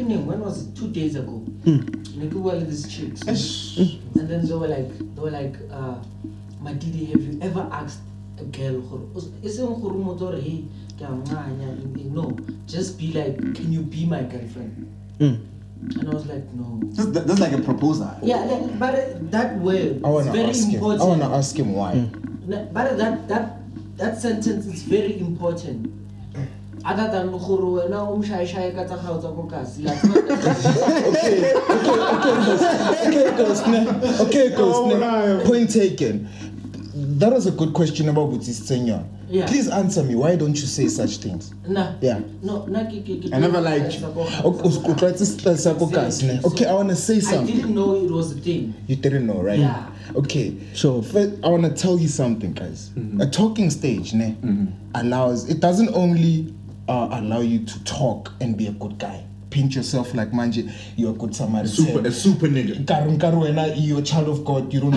okay, 0.00 0.16
when 0.16 0.40
was 0.40 0.62
it? 0.62 0.74
Two 0.74 0.88
days 0.88 1.16
ago. 1.16 1.42
Like, 1.66 2.32
we 2.32 2.40
were 2.40 2.52
with 2.56 2.68
these 2.68 2.88
chicks. 2.88 3.22
and 4.16 4.28
then 4.28 4.46
they 4.46 4.54
were 4.54 4.68
like, 4.68 4.88
they 4.98 5.20
were 5.22 5.30
like, 5.30 5.56
uh, 5.70 5.96
Madidi, 6.62 7.10
have 7.12 7.22
you 7.22 7.38
ever 7.42 7.68
asked 7.72 8.00
a 8.38 8.44
girl, 8.44 8.80
gore- 8.80 9.22
iseng 9.44 9.80
gore 9.80 9.92
motho 9.94 10.32
ore, 10.32 10.40
hey, 10.40 10.64
ke 10.98 11.02
a 11.02 12.08
no, 12.10 12.36
just 12.66 12.98
be 12.98 13.12
like, 13.12 13.36
can 13.54 13.72
you 13.72 13.80
be 13.82 14.04
my 14.06 14.22
girlfriend? 14.22 14.86
Mm. 15.18 15.40
And 16.00 16.08
I 16.08 16.12
was 16.12 16.26
like, 16.26 16.44
no. 16.52 16.80
That's, 16.92 17.10
that's 17.10 17.40
like 17.40 17.52
a 17.52 17.62
proposal. 17.62 18.10
Yeah, 18.22 18.44
like, 18.44 18.78
but 18.78 18.94
uh, 18.94 19.04
that 19.32 19.56
word 19.58 20.00
I 20.04 20.08
is 20.08 20.12
wanna 20.12 20.32
very 20.32 20.48
ask 20.50 20.68
him 20.68 20.74
important. 20.74 21.02
I 21.02 21.04
wanna 21.06 21.36
ask 21.36 21.56
him 21.56 21.72
why 21.72 22.08
Na- 22.46 22.64
But 22.72 22.98
that 22.98 23.28
that 23.28 23.56
that 23.96 24.20
sentence 24.20 24.66
is 24.66 24.82
very 24.82 25.18
important. 25.20 25.88
Other 26.84 27.10
than 27.10 27.30
gore 27.30 27.82
wena 27.82 28.02
o 28.08 28.16
mshaye-shaye 28.16 28.72
ka 28.74 28.84
tsa 28.84 28.96
gago 28.96 29.18
tsa 29.20 29.28
ko 29.28 29.42
kasi. 29.42 29.82
Like, 29.82 30.04
okay, 31.10 31.52
okay, 33.06 33.36
Ghost, 33.36 33.66
ne? 33.66 33.86
Okay, 34.20 34.48
Ghost. 34.56 34.78
Oh, 34.80 35.42
Point 35.44 35.70
taken. 35.70 36.28
That 36.94 37.32
was 37.32 37.46
a 37.46 37.50
good 37.50 37.72
question 37.74 38.08
about 38.08 38.30
Butis 38.30 38.60
Senyor. 38.60 39.04
Yeah. 39.28 39.46
Please 39.46 39.68
answer 39.68 40.02
me. 40.02 40.14
Why 40.16 40.36
don't 40.36 40.56
you 40.56 40.66
say 40.66 40.88
such 40.88 41.18
things? 41.18 41.54
Nah. 41.68 41.94
Yeah. 42.00 42.20
No, 42.42 42.66
na 42.66 42.84
ke 42.84 43.04
ke 43.04 43.22
ke. 43.22 43.32
I 43.32 43.38
never 43.38 43.60
liked 43.60 44.00
you. 44.00 44.06
Okay, 44.06 44.34
o 44.42 44.94
tlwaetse 44.94 45.24
style 45.24 45.56
sa 45.56 45.74
ko 45.74 45.86
kasi, 45.86 46.26
ne? 46.26 46.40
Okay, 46.44 46.66
I 46.66 46.74
wanna 46.74 46.96
say 46.96 47.20
something. 47.20 47.54
I 47.54 47.60
didn't 47.60 47.74
know 47.74 47.94
it 47.94 48.10
was 48.10 48.32
a 48.32 48.40
thing. 48.40 48.74
You 48.88 48.96
didn't 48.96 49.26
know, 49.26 49.40
right? 49.40 49.58
Yeah. 49.60 49.86
Okay. 50.16 50.56
Sure. 50.74 51.02
First, 51.02 51.38
I 51.44 51.48
want 51.48 51.64
to 51.64 51.70
tell 51.70 51.98
you 51.98 52.08
something, 52.08 52.52
guys. 52.52 52.90
Mm-hmm. 52.90 53.20
A 53.20 53.26
talking 53.30 53.70
stage 53.70 54.12
ne, 54.14 54.36
mm-hmm. 54.42 54.66
allows, 54.94 55.48
it 55.48 55.60
doesn't 55.60 55.94
only 55.94 56.52
uh, 56.90 57.08
allow 57.12 57.40
you 57.40 57.64
to 57.64 57.84
talk 57.84 58.32
and 58.40 58.56
be 58.56 58.66
a 58.66 58.72
good 58.72 58.98
guy. 58.98 59.24
Paint 59.50 59.74
yourself 59.74 60.14
like 60.14 60.30
manje, 60.32 60.70
you're 60.96 61.10
a 61.10 61.14
good 61.14 61.34
Samaritan. 61.34 61.72
Super, 61.72 62.06
a 62.06 62.12
super 62.12 62.46
nigga. 62.46 62.84
Nkare- 62.84 63.16
nkare 63.16 63.34
wena, 63.34 63.74
you're 63.76 63.98
a 63.98 64.02
child 64.02 64.28
of 64.28 64.44
God. 64.44 64.72
You 64.72 64.80
don't. 64.80 64.94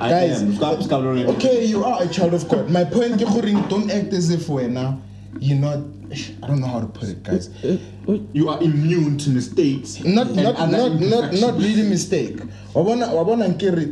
I 0.00 0.08
guys, 0.08 0.42
am. 0.42 0.56
Ska- 0.56 0.82
ska- 0.82 0.96
okay, 1.34 1.64
you 1.64 1.84
are 1.84 2.02
a 2.02 2.08
child 2.08 2.34
of 2.34 2.48
God. 2.48 2.68
My 2.70 2.84
point, 2.84 3.20
ke 3.20 3.26
gore 3.26 3.68
don't 3.68 3.90
act 3.90 4.12
as 4.12 4.30
if 4.30 4.46
wena, 4.46 5.00
you're 5.38 5.58
not. 5.58 5.78
I 6.42 6.46
don't 6.46 6.60
know 6.60 6.66
how 6.66 6.80
to 6.80 6.86
put 6.86 7.08
it, 7.08 7.22
guys. 7.22 7.48
Eh, 7.64 7.78
eh, 8.08 8.18
you 8.32 8.48
are 8.48 8.60
immune 8.62 9.18
to 9.18 9.30
mistakes. 9.30 10.02
not 10.04 10.34
not 10.34 10.58
not 10.70 11.00
not 11.00 11.32
not 11.32 11.54
really 11.58 11.88
mistake 11.88 12.38
wabona 12.74 13.06
wabona 13.06 13.48
nkere 13.48 13.86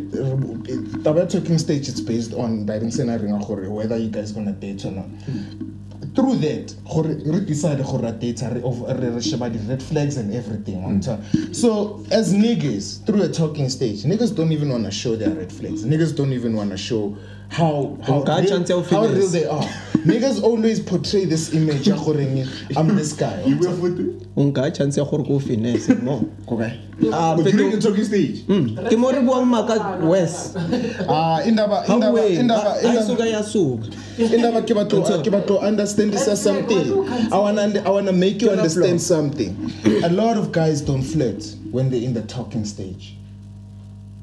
taba 1.02 1.26
talking 1.26 1.58
stage 1.58 1.88
it's 1.88 2.00
based 2.00 2.34
on 2.34 2.66
diving 2.66 2.90
scenario 2.90 3.38
gore 3.38 3.68
whether 3.70 3.96
you 3.96 4.10
guys 4.10 4.32
gonna 4.32 4.52
date 4.52 4.84
or 4.84 4.92
not 4.92 5.06
hmm. 5.24 5.69
Through 6.14 6.36
that 6.36 6.74
gore 6.88 7.04
re 7.04 7.40
decide 7.40 7.82
gore 7.84 8.00
ra 8.02 8.10
date 8.10 8.42
re 8.42 8.60
of- 8.62 8.82
re 9.00 9.20
sheba 9.20 9.48
di 9.50 9.58
red 9.68 9.82
flags 9.82 10.16
and 10.16 10.32
everything 10.34 10.82
on 10.84 11.00
top 11.00 11.20
so 11.52 12.02
as 12.10 12.32
niggas 12.34 13.04
through 13.06 13.22
a 13.22 13.28
talking 13.28 13.68
stage 13.68 14.02
niggas 14.04 14.34
don't 14.34 14.52
even 14.52 14.68
want 14.70 14.84
to 14.84 14.90
show 14.90 15.16
their 15.16 15.30
red 15.30 15.52
flags. 15.52 15.84
Niggas 15.84 16.14
don't 16.16 16.32
even 16.32 16.54
want 16.56 16.70
to 16.70 16.76
show 16.76 17.16
how 17.48 17.96
how 18.02 18.22
real, 18.44 18.58
how 18.96 19.02
real 19.06 19.28
they 19.32 19.44
are 19.44 19.68
niggas 20.04 20.42
always 20.42 20.80
portray 20.80 21.24
this 21.24 21.52
image 21.54 21.86
ya 21.88 21.96
gore 21.96 22.20
i'm 22.76 22.96
this 22.96 23.12
guy. 23.12 23.42
You 23.44 23.56
will 23.58 23.72
foot 23.76 23.98
it. 24.00 24.26
o 24.36 24.44
nka 24.44 24.70
chance 24.74 24.96
ya 25.00 25.04
gore 25.04 25.24
ko 25.24 25.34
o 25.34 25.38
finesse 25.38 25.88
mo 26.02 26.24
okay. 26.48 26.80
Ah, 27.12 27.34
But 27.34 27.44
during 27.50 27.70
the 27.70 27.80
talking 27.80 28.04
stage. 28.04 28.44
Mm, 28.46 28.76
ke 28.90 28.96
mo 28.98 29.10
re 29.10 29.20
buang 29.24 29.46
maka 29.46 29.98
west 30.04 30.56
ah 31.08 31.40
indaba 31.44 31.84
how 31.86 31.94
indaba 31.96 32.12
way 32.12 32.36
indaba 32.36 32.60
ha 32.60 32.80
indaba 32.80 33.06
soka 33.06 33.26
ya 33.30 33.42
soka 33.42 33.88
indaba 34.18 34.62
ke 34.62 34.74
batlo 34.76 35.02
ke 35.24 35.30
batlo 35.32 35.60
understand 35.62 36.12
this 36.12 36.28
as 36.28 36.42
something. 36.42 36.92
I 37.32 37.38
want 37.38 37.56
to 37.74 37.82
i 37.86 37.90
want 37.90 38.06
to 38.06 38.12
make 38.12 38.42
you 38.42 38.48
Ke 38.48 38.58
understand 38.58 39.00
flow. 39.00 39.16
something. 39.16 39.56
A 40.04 40.08
lot 40.10 40.36
of 40.36 40.52
guys 40.52 40.80
don't 40.80 41.02
flirt 41.02 41.44
when 41.70 41.88
they're 41.90 42.02
in 42.02 42.14
the 42.14 42.22
talking 42.22 42.64
stage 42.64 43.16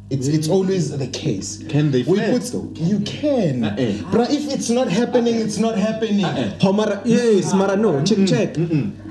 it's 0.10 0.28
it's 0.28 0.48
always 0.48 0.98
the 0.98 1.08
case. 1.08 1.64
Can 1.68 1.92
they 1.92 2.04
we 2.04 2.16
flirt 2.18 2.32
put 2.32 2.44
though? 2.52 2.72
you 2.76 3.00
can. 3.02 3.64
Ah, 3.64 3.76
eh. 3.78 4.00
Uh-uh. 4.00 4.12
but 4.12 4.32
if 4.32 4.52
it's 4.54 4.70
not 4.70 4.88
happening 4.90 5.36
it's 5.36 5.58
not 5.58 5.78
happening. 5.78 6.24
Ah, 6.26 6.38
eh. 6.38 6.72
Mara 6.72 7.02
yes 7.06 7.54
mara 7.54 7.76
no 7.76 8.04
check 8.04 8.28
check 8.28 8.56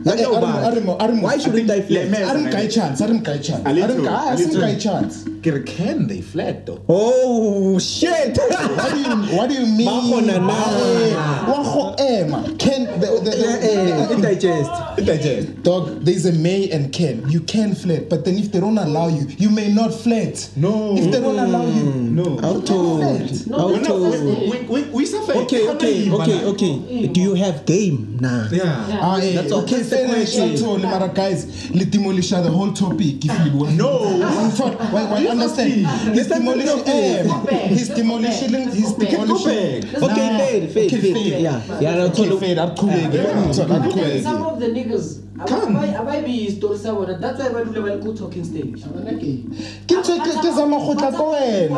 Eh, 0.07 0.25
why 0.27 1.39
shouldn't 1.39 1.71
I 1.71 1.77
Let 1.77 1.87
flex 1.89 2.11
me- 2.11 2.19
Arim 2.19 2.69
chance, 2.73 3.01
Arim 3.01 3.23
guy 3.25 3.39
chance. 3.39 3.63
A 3.67 3.73
little, 3.73 3.97
Arim 3.97 4.05
guy, 4.05 4.33
a 4.33 4.37
Arim 4.37 4.39
little. 4.39 4.61
guy 4.61 4.75
chance. 4.79 5.25
Can- 5.43 5.63
Can 5.65 6.07
they 6.09 6.21
flat 6.23 6.67
though? 6.67 6.81
oh 6.89 7.79
shit 7.79 8.37
What 8.77 8.91
do 8.95 8.99
you 9.01 9.17
what 9.37 9.49
do 9.51 9.55
you 9.55 9.67
mean? 9.67 9.87
Ba 9.87 10.01
kgona 10.03 10.37
na? 10.43 10.59
Eh, 10.83 11.15
wa 11.51 11.63
go 11.63 11.95
ema. 12.03 12.43
Can 12.59 12.85
the, 12.99 13.07
the, 13.23 13.31
the, 13.31 13.59
eh 13.63 14.11
eh 14.11 14.21
digest 14.21 14.71
Digest. 15.07 15.63
Dog, 15.63 16.05
there's 16.05 16.27
a 16.27 16.33
may 16.33 16.69
and 16.71 16.93
can. 16.93 17.29
You 17.31 17.41
can 17.41 17.75
flirt, 17.77 18.09
but 18.09 18.25
then 18.25 18.37
if 18.39 18.51
they 18.51 18.59
don't 18.61 18.79
allow 18.79 19.07
you, 19.09 19.27
you 19.39 19.51
may 19.51 19.73
not 19.73 19.95
flirt. 19.95 20.49
No. 20.57 20.97
If 20.97 21.13
they 21.13 21.21
don't 21.21 21.39
allow 21.39 21.65
you, 21.67 21.85
No. 22.19 22.39
how 22.41 22.61
to 22.61 22.75
No, 23.47 23.59
how 23.59 23.69
We're 23.69 23.81
not- 23.81 24.01
we, 24.01 24.51
we, 24.51 24.59
we, 24.67 24.83
we 24.91 25.07
suffer. 25.07 25.33
okay 25.47 25.69
okay 25.69 26.11
okay 26.11 26.45
okay 26.45 27.07
do 27.09 27.21
you 27.21 27.35
have 27.35 27.65
game 27.67 28.19
nah 28.21 28.49
Yeah. 28.51 28.99
ah, 29.01 29.19
eh, 29.23 29.35
That's 29.37 29.53
okay, 29.53 29.83
That's 29.97 30.33
the 30.33 30.39
question. 30.43 30.57
So, 30.57 30.79
Mara 30.79 31.09
guys, 31.09 31.71
let 31.71 31.91
demolish 31.91 32.31
the 32.31 32.43
whole 32.43 32.73
topic. 32.73 33.25
If 33.25 33.47
you 33.47 33.59
want. 33.59 33.77
No. 33.77 34.19
One 34.19 34.51
thought. 34.51 34.79
Why, 34.93 35.05
why 35.05 35.27
understand? 35.27 35.87
He's 36.15 36.27
demolishing. 36.29 37.69
He's 37.69 37.89
demolishing. 37.89 38.71
He's 38.71 38.93
demolishing. 38.93 39.81
back. 39.83 40.03
okay 40.03 40.37
fade 40.39 40.71
fade 40.73 40.93
Okay, 40.93 41.01
fade 41.01 41.15
fade. 41.15 41.43
yeah 41.43 41.81
yeah 41.81 42.03
Okay, 42.05 42.29
no 42.29 42.39
fade. 42.39 42.59
Akuqhubeke. 42.59 43.55
Akuqhubeke. 43.55 44.23
Some 44.23 44.43
of 44.43 44.61
the 44.61 44.67
niggas, 44.67 45.23
abayibi 45.39 46.51
story 46.51 46.79
sa 46.79 46.95
bona. 46.95 47.19
That's 47.19 47.39
why 47.39 47.49
ba 47.53 47.65
dule 47.65 47.81
ba 47.83 47.95
le 47.97 47.99
ko 48.03 48.13
talking 48.15 48.45
stage. 48.45 48.83
Abana 48.85 49.13
ke- 49.19 49.45
Ke 49.87 49.95
ntho 50.01 50.17
e 50.17 50.21
ke 50.21 50.33
ke 50.41 50.51
zama 50.55 50.79
go 50.79 50.95
tla 50.95 51.11
ko 51.13 51.33
wena. 51.33 51.69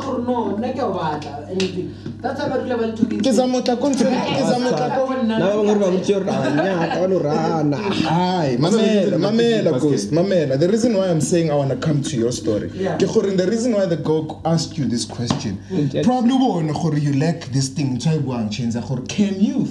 Go 0.00 0.16
no, 0.18 0.56
nna 0.56 0.72
ke 0.72 0.78
a 0.78 0.86
o 0.86 1.46
anything. 1.50 1.94
That's 2.20 2.40
why 2.40 2.48
ba 2.48 2.58
dule 2.58 2.76
ba 2.78 2.86
le 2.86 2.92
talking 2.96 3.18
Ke 3.18 3.22
stage. 3.24 3.34
zama 3.34 3.52
go 3.58 3.62
tla 3.64 3.76
ko 3.76 3.88
ntho 3.90 4.04
ke 4.06 4.42
zama 4.46 4.70
go 4.70 4.76
tla 4.76 4.88
ko 4.94 5.22
na 5.22 5.38
ba 5.38 5.62
ngore 5.64 5.78
ba 5.80 5.90
mutse 5.90 6.14
re 6.14 6.24
nya 6.24 6.94
ka 6.94 7.06
lo 7.06 7.18
rana 7.18 7.76
Hi, 7.76 8.56
mamela, 8.58 9.18
mamela, 9.18 9.78
ghost, 9.80 10.10
mamela. 10.12 10.58
The 10.58 10.68
reason 10.68 10.94
why 10.96 11.08
I'm 11.08 11.20
saying 11.20 11.50
I 11.50 11.54
want 11.54 11.70
to 11.70 11.76
come 11.76 12.02
to 12.02 12.16
your 12.16 12.32
story, 12.32 12.70
Yeah. 12.74 12.96
ke 12.96 13.06
gore 13.12 13.30
the 13.30 13.46
reason 13.46 13.72
why 13.74 13.86
the 13.86 13.96
girl 13.96 14.40
asked 14.44 14.78
you 14.78 14.84
this 14.86 15.04
question, 15.04 15.58
Mm. 15.70 16.04
probably 16.04 16.38
bone 16.38 16.72
gore 16.72 16.96
you 16.98 17.12
lack 17.18 17.46
this 17.52 17.68
thing. 17.68 17.98
Try 17.98 18.18
buang 18.18 18.48
chenza 18.50 18.80
gore 18.86 19.02
can 19.08 19.40
you 19.40 19.66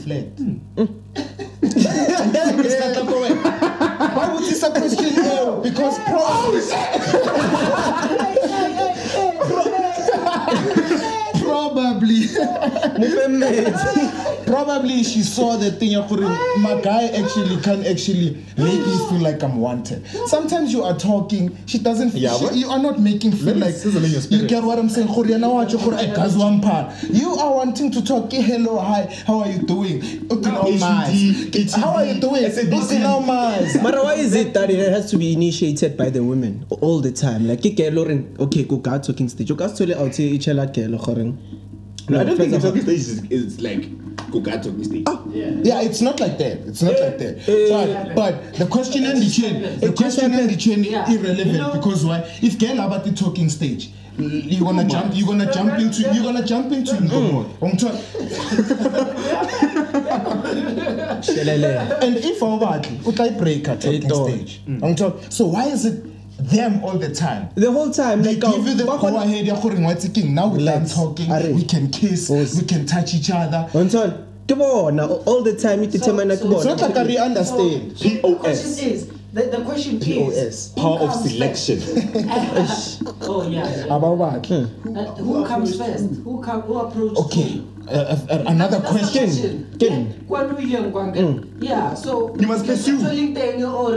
flirt? 1.89 2.97
Why 4.15 4.33
would 4.33 4.43
this 4.43 4.63
a 4.63 4.71
question 4.71 5.13
eo? 5.23 5.61
Because 5.61 5.99
probably, 5.99 6.61
probably, 11.41 12.21
mo 12.99 13.07
fe 13.15 13.27
metsi 13.27 14.18
probably 14.49 15.03
she 15.03 15.21
saw 15.21 15.55
the 15.57 15.71
thing 15.71 15.91
ya 15.91 16.07
gore, 16.07 16.21
my 16.57 16.79
guy 16.81 17.05
actually 17.07 17.57
can 17.61 17.85
actually 17.85 18.31
make 18.57 18.79
me 18.87 18.97
feel 19.09 19.19
like 19.21 19.43
I'm 19.43 19.57
wanted. 19.57 20.05
Sometimes 20.25 20.73
you 20.73 20.83
are 20.83 20.97
talking, 20.97 21.55
she 21.67 21.77
doesn't. 21.77 22.13
Yeah, 22.15 22.35
she- 22.37 22.59
you 22.59 22.69
are 22.69 22.79
not 22.79 22.99
making 22.99 23.33
feel 23.33 23.53
me 23.55 23.61
like 23.61 23.75
sizzle 23.75 24.01
you 24.05 24.47
get 24.47 24.63
what 24.63 24.79
I'm 24.79 24.89
saying. 24.89 25.07
Gore, 25.07 25.25
yena 25.25 25.53
wa 25.53 25.65
tjho 25.65 25.83
gore, 25.83 25.93
"Ai, 25.95 26.07
guys, 26.15 26.35
one 26.35 26.61
part." 26.61 26.91
You 27.11 27.35
are 27.35 27.55
wanting 27.55 27.91
to 27.91 28.01
talk. 28.01 28.33
"Eh, 28.33 28.41
Hello, 28.41 28.79
hi, 28.79 29.07
how 29.27 29.39
are 29.41 29.51
you 29.51 29.59
doing? 29.59 30.01
Okay, 30.31 30.49
How 30.49 31.93
are 31.95 32.05
you 32.05 32.19
doing? 32.19 32.43
SABC. 32.45 32.83
Okay, 32.85 32.99
now 32.99 33.19
Mars. 33.19 33.77
But 33.83 34.03
why 34.03 34.15
is 34.15 34.33
it 34.35 34.53
that 34.55 34.69
it 34.69 34.89
has 34.89 35.11
to 35.11 35.17
be 35.17 35.33
initiated 35.33 35.95
by 35.95 36.09
the 36.09 36.23
women 36.23 36.65
all 36.81 36.99
the 37.01 37.11
time? 37.11 37.47
Like, 37.47 37.61
ke 37.61 37.75
girl 37.75 37.99
okay, 38.39 38.63
go 38.63 38.77
God 38.77 39.03
talking 39.03 39.29
stage. 39.29 39.49
You 39.49 39.55
guys 39.55 39.77
tell 39.77 39.93
out 39.93 40.15
here 40.15 40.33
each 40.33 40.47
other 40.47 40.65
girl 40.65 40.95
No, 42.09 42.19
I 42.19 42.23
don't 42.23 42.37
think 42.37 42.51
the 42.51 42.59
talking 42.59 42.81
stage 42.81 42.97
is, 42.99 43.21
is 43.29 43.61
like 43.61 43.85
Kuka 44.31 44.51
talking 44.61 44.83
stage. 44.83 45.05
Yeah, 45.33 45.81
it's 45.81 46.01
not 46.01 46.19
like 46.19 46.37
that. 46.37 46.59
It's 46.67 46.81
not 46.81 46.99
like 46.99 47.17
that. 47.19 47.35
But, 47.69 48.15
but 48.15 48.53
the 48.55 48.65
question 48.65 49.05
and 49.05 49.21
the 49.21 49.29
chain, 49.29 49.79
the 49.79 49.93
question 49.93 50.33
and 50.33 50.49
the 50.49 50.55
chain 50.57 50.83
Yeah. 50.83 51.09
irrelevant 51.11 51.47
You 51.51 51.57
know- 51.57 51.73
because 51.73 52.05
why? 52.05 52.19
If 52.41 52.57
girl 52.59 52.79
about 52.79 53.03
the 53.05 53.11
talking 53.11 53.49
stage, 53.49 53.91
you're 54.17 54.65
gonna 54.65 54.83
jump. 54.87 55.13
You're 55.15 55.27
gonna 55.27 55.51
jump 55.51 55.79
into. 55.79 56.01
You're 56.13 56.23
gonna 56.23 56.45
jump 56.45 56.71
into. 56.71 56.95
I'm 57.61 57.77
talking- 57.77 58.01
And 62.01 62.15
if 62.17 62.39
Obati, 62.39 62.97
utai 63.03 63.37
breaker 63.37 63.75
talking 63.75 64.03
Ito. 64.05 64.27
stage. 64.27 64.61
I'm 64.67 64.95
talking. 64.95 65.21
So 65.29 65.47
why 65.47 65.65
is 65.67 65.85
it 65.85 66.03
them 66.39 66.83
all 66.83 66.97
the 66.97 67.13
time? 67.13 67.49
The 67.55 67.71
whole 67.71 67.91
time, 67.91 68.21
They 68.23 68.35
like, 68.35 68.55
give 68.55 68.67
you 68.67 68.73
the 68.75 68.85
ba 68.85 68.97
go 68.97 69.07
kgona- 69.07 69.23
ahead. 69.23 69.45
ya 69.45 69.55
gore 69.59 69.75
ngwatsi 69.75 70.13
keng, 70.13 70.33
Now 70.33 70.47
we're 70.47 70.65
done 70.65 70.85
talking. 70.85 71.31
Are- 71.31 71.53
We 71.53 71.63
can 71.63 71.89
kiss. 71.91 72.29
Os- 72.29 72.55
We 72.55 72.63
can 72.65 72.85
touch 72.85 73.13
each 73.13 73.29
other. 73.31 73.67
Until 73.73 74.13
ke 74.47 74.55
bona 74.57 75.05
all 75.05 75.43
the 75.43 75.53
time 75.53 75.83
it 75.83 75.91
determine 75.91 76.29
like 76.29 76.39
so- 76.39 76.51
It's 76.55 76.65
not 76.65 76.81
like 76.81 76.97
I 76.97 77.03
bona. 77.03 77.19
understand. 77.25 77.97
So, 77.97 78.09
the 78.09 78.17
POS. 78.21 78.39
question 78.39 78.89
is, 78.91 79.05
the, 79.33 79.41
the 79.43 79.61
question 79.63 79.99
POS. 79.99 80.35
is, 80.37 80.67
Power 80.75 80.99
of 81.01 81.13
selection. 81.13 81.79
oh 83.21 83.47
yeah. 83.47 83.69
yeah. 83.69 83.85
Ababaki. 83.93 84.65
Uh, 84.95 85.13
who 85.15 85.45
comes 85.45 85.77
first? 85.77 86.05
Who 86.23 86.41
come? 86.41 86.61
Who 86.61 86.77
approaches? 86.79 87.17
Okay. 87.25 87.61
Uh, 87.87 87.91
uh, 88.29 88.43
another 88.47 88.79
That's 88.79 88.91
question. 88.91 89.25
question. 89.25 89.75
Ken. 89.79 90.07
Yeah, 90.07 90.13
kwano 90.27 90.57
William 90.57 91.57
Yeah, 91.61 91.93
so 91.95 92.35
You 92.39 92.47
must 92.47 92.65
pursue. 92.65 92.99
Telling 92.99 93.63
or 93.63 93.95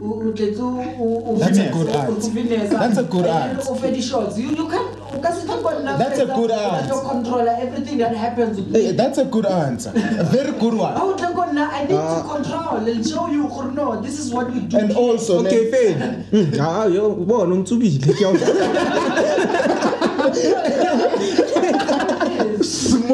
That's 0.00 1.58
a 1.58 1.70
good 1.70 1.88
u- 1.88 1.94
art. 1.94 2.08
That's 2.70 2.96
a 2.98 3.02
good 3.02 3.26
and 3.26 3.28
art. 3.28 3.60
then 3.60 3.66
u- 3.66 3.74
fedi 3.80 4.02
shots. 4.02 4.38
You 4.38 4.48
you 4.50 4.66
can 4.66 4.82
u 5.14 5.20
ka 5.20 5.30
se 5.30 5.44
tla 5.46 5.56
kgona 5.60 5.98
That's 5.98 6.18
a 6.20 6.26
good 6.26 6.50
o 6.50 6.54
art. 6.54 6.84
batla 6.84 6.94
ho 6.94 7.00
controller 7.10 7.56
everything 7.60 7.98
that 7.98 8.16
happens 8.16 8.58
Hey, 8.72 8.92
that's 8.92 9.18
a 9.18 9.24
good 9.26 9.44
answer. 9.46 9.90
A 9.94 10.24
very 10.24 10.52
good 10.52 10.72
one. 10.74 10.94
How 10.94 11.12
tla 11.12 11.28
kgona, 11.34 11.68
I 11.70 11.80
need 11.84 12.00
to 12.00 12.22
control 12.32 12.88
and 12.94 13.06
show 13.06 13.28
you 13.28 13.46
gore, 13.48 13.72
no 13.72 14.00
this 14.00 14.18
is 14.18 14.32
what 14.32 14.50
we 14.54 14.60
do. 14.60 14.78
And 14.78 14.92
also, 14.92 15.40
Okay, 15.44 15.64
ne- 15.64 15.70
fair. 15.70 16.24
Mm, 16.32 16.58
Ah, 16.60 16.86
yo, 16.86 17.10
bona 17.14 17.54
untsubile 17.54 17.98
ke 18.00 18.24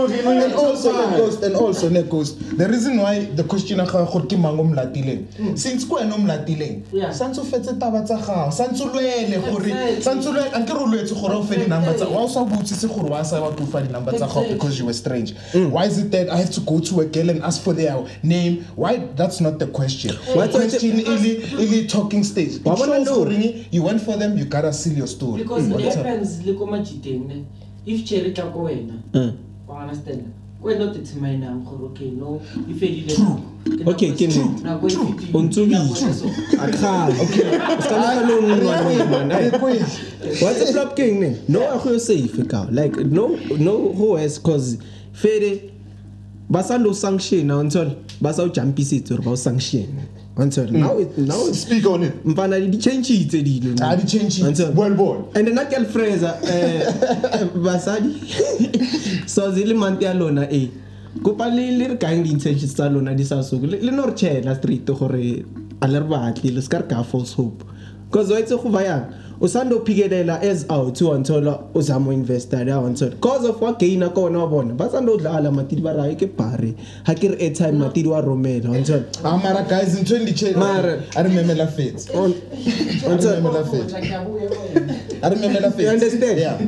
a 0.01 0.45
and 0.45 0.55
also 0.55 0.93
ne 0.93 1.17
ghost 1.17 1.43
and 1.43 1.57
also 1.57 1.89
ne 1.89 2.03
ghost 2.03 2.39
the 2.59 2.67
reason 2.69 2.99
why 2.99 3.21
the 3.37 3.43
question 3.45 3.79
ya 3.79 3.87
gago 3.87 4.13
gore 4.13 4.27
ke 4.27 4.37
mang 4.39 4.59
o 4.61 4.65
molatileng 4.65 5.25
hmm. 5.39 5.57
since 5.57 5.85
ke 5.85 5.91
wena 5.93 6.15
o 6.15 6.19
molatileng 6.19 6.83
Yeah. 6.93 7.13
santse 7.13 7.39
o 7.41 7.45
fetse 7.45 7.73
taba 7.79 8.03
tsa 8.05 8.17
gago 8.17 8.51
santse 8.53 8.83
o 8.83 8.87
lwele 8.93 9.39
gore 9.51 9.71
Exactly. 9.71 10.03
santse 10.03 10.29
o 10.29 10.33
lwele 10.33 10.51
anke 10.55 10.73
re 10.73 10.81
o 10.81 10.87
lwetse 10.87 11.15
gore 11.15 11.35
o 11.35 11.43
fe 11.43 11.57
di-number 11.57 11.95
tsa 11.97 12.09
wa 12.09 12.23
o 12.25 12.29
sa 12.29 12.45
botsise 12.45 12.87
gore 12.89 13.11
wa 13.11 13.23
sa 13.25 13.41
batho 13.41 13.63
o 13.63 13.67
fa 13.67 13.81
di-number 13.83 14.13
tsa 14.15 14.27
gago 14.27 14.41
Exactly. 14.41 14.55
because 14.55 14.79
you 14.79 14.85
were 14.87 14.95
strange 14.95 15.35
hmm. 15.53 15.71
why 15.73 15.87
is 15.87 15.99
it 15.99 16.11
that 16.11 16.29
i 16.31 16.37
have 16.37 16.51
to 16.51 16.61
go 16.61 16.81
to 16.81 17.01
a 17.01 17.05
girl 17.07 17.31
and 17.31 17.43
ask 17.43 17.63
for 17.63 17.73
their 17.75 17.97
name 18.23 18.65
why 18.77 18.97
that's 19.17 19.41
not 19.41 19.59
the 19.59 19.67
question 19.67 20.11
the 20.15 20.37
What's 20.37 20.53
the- 20.53 20.59
question 20.59 21.01
ili 21.01 21.43
ili 21.59 21.87
talking 21.87 22.25
stage 22.25 22.61
Wa 22.65 22.73
It 22.75 22.79
bona 22.79 22.95
shows 22.97 23.07
no. 23.07 23.15
goreng 23.25 23.65
you 23.71 23.83
went 23.85 24.01
for 24.03 24.19
them 24.19 24.39
you 24.39 24.45
gotta 24.45 24.73
seal 24.73 24.97
your 24.99 25.09
story 25.09 25.43
because 25.43 25.65
hmm. 25.67 25.73
it 25.73 25.85
What's 25.85 25.97
up? 25.97 26.05
happens 26.07 26.45
le 26.47 26.53
ko 26.55 26.67
majiteng 26.67 27.27
ne 27.29 27.45
if 27.87 28.05
cherry 28.05 28.33
tla 28.33 28.45
ko 28.53 28.63
wena 28.63 28.95
Mm. 29.13 29.33
Wa 29.69 29.83
understand. 29.83 30.23
Ko 30.63 30.69
wena 30.69 30.85
o 30.91 30.95
determinang 30.95 31.65
gore 31.65 31.85
okay 31.91 32.11
no. 32.11 32.41
E 32.71 32.73
fedile 32.75 33.15
nako. 33.19 33.41
Ke 33.65 33.71
nako 33.71 33.91
Okay, 33.91 34.09
e- 34.09 34.13
ke 34.17 34.27
nnete. 34.27 34.63
nako 34.65 34.87
e 34.87 34.91
fetile. 34.91 35.35
O 35.35 35.43
ntsubile. 35.43 35.79
Ke 35.79 35.85
nako 35.85 36.09
e 36.09 36.13
so. 36.13 36.27
akhala. 36.65 37.15
Ska 37.83 37.97
le 38.15 38.23
lo 38.27 38.41
nngwe 38.43 39.11
man. 39.11 39.29
Re 39.31 39.51
kwele. 39.59 39.87
what's 40.43 40.59
the 40.61 40.73
flop 40.73 40.97
king 40.97 41.21
ne? 41.21 41.37
No 41.49 41.61
a 41.75 41.79
go 41.83 41.99
safe 41.99 42.49
ka? 42.49 42.67
Like 42.71 42.97
no 42.97 43.29
no 43.59 43.93
who 43.93 44.17
has 44.17 44.39
cause 44.39 44.79
fere 45.13 45.61
ba 46.49 46.63
sa 46.63 46.77
lo 46.77 46.93
sanction 46.93 47.51
until 47.51 47.97
ba 48.21 48.33
sa 48.33 48.43
o 48.45 48.49
jumpisitse 48.49 49.09
gore 49.11 49.23
ba 49.23 49.31
o 49.31 49.37
sanction 50.37 50.77
until 50.77 50.81
now 50.81 50.99
it 50.99 51.17
now 51.19 51.47
it's 51.49 51.61
Speak 51.61 51.87
on 51.87 52.03
it. 52.03 52.25
di 52.25 53.43
dilo 53.43 53.75
Ah, 53.81 53.97
di-change-itse. 53.97 54.47
Until- 54.47 54.73
Well 54.73 54.95
born. 54.95 55.25
and 55.35 55.47
then 55.49 55.55
girl 55.71 55.85
fraser 55.85 56.35
eh 56.45 56.85
basadi? 57.57 58.13
So 59.27 59.51
zile 59.53 59.75
month 59.75 60.03
ya 60.03 60.13
lona 60.13 60.47
eh 60.51 60.69
kopa 61.23 61.47
le 61.49 61.71
le 61.79 61.89
re 61.89 61.97
kaeng 61.97 62.23
di-intentions 62.25 62.75
tsa 62.75 62.89
lona 62.89 63.15
di 63.15 63.25
sa 63.25 63.43
soko 63.43 63.67
le 63.67 63.79
le 63.81 63.91
no 63.91 64.07
re 64.07 64.13
chela 64.15 64.55
street 64.55 64.85
gore 64.87 65.45
a 65.81 65.87
le 65.89 65.99
re 66.01 66.07
batle 66.07 66.51
le 66.53 66.61
ska 66.61 66.79
re 66.79 66.87
ka 66.87 67.03
false 67.03 67.33
hope 67.35 67.65
because 68.11 68.31
wa 68.31 68.39
itse 68.39 68.51
go 68.63 68.69
ba 68.71 68.83
yang 68.85 69.05
o 69.41 69.47
sanda 69.47 69.77
o 69.77 69.81
phikelela 69.85 70.41
as 70.43 70.65
out 70.71 71.01
wa 71.03 71.19
nthola 71.19 71.61
o 71.75 71.81
zama 71.81 72.11
o 72.11 72.13
investor 72.13 72.67
ya 72.69 72.79
wa 72.81 72.89
nthola 72.91 73.17
cause 73.21 73.45
of 73.49 73.61
wa 73.61 73.73
gaina 73.73 74.09
ka 74.15 74.21
ona 74.21 74.39
wa 74.39 74.47
bona 74.47 74.75
ba 74.75 74.89
sanda 74.91 75.13
o 75.13 75.17
dlala 75.19 75.51
matidi 75.53 75.83
ba 75.83 75.93
rae 75.93 76.15
ke 76.15 76.27
pare 76.37 76.75
ha 77.05 77.15
ke 77.15 77.29
re 77.31 77.37
airtime 77.49 77.79
matidi 77.79 78.09
wa 78.09 78.21
romela 78.21 78.71
wa 78.71 78.77
nthola 78.79 79.05
Ah, 79.25 79.37
mara 79.37 79.63
guys 79.69 79.99
in 79.99 80.05
2010 80.05 80.57
Mara- 80.57 81.03
a 81.17 81.23
re 81.23 81.31
memela 81.31 81.67
fetse 81.67 82.11
On- 82.15 82.33
a 82.33 83.09
re 83.09 83.13
Until- 83.15 83.43
memela 83.43 83.65
fetse 83.65 83.95
a 85.23 85.29
re 85.31 85.37
memela 85.37 85.71
fetse 85.73 85.83
You 85.83 85.89
understand? 85.91 86.39
yeah. 86.39 86.59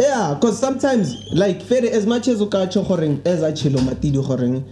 Yeah, 0.00 0.34
because 0.34 0.60
sometimes, 0.60 1.16
like, 1.32 1.60
fair 1.60 1.84
as 1.92 2.06
much 2.06 2.28
as 2.28 2.38
ukacho 2.40 2.84
horeng, 2.86 3.18
as 3.26 3.42
a 3.42 3.50
chilo 3.52 3.80
matidi 3.80 4.22
horeng, 4.22 4.62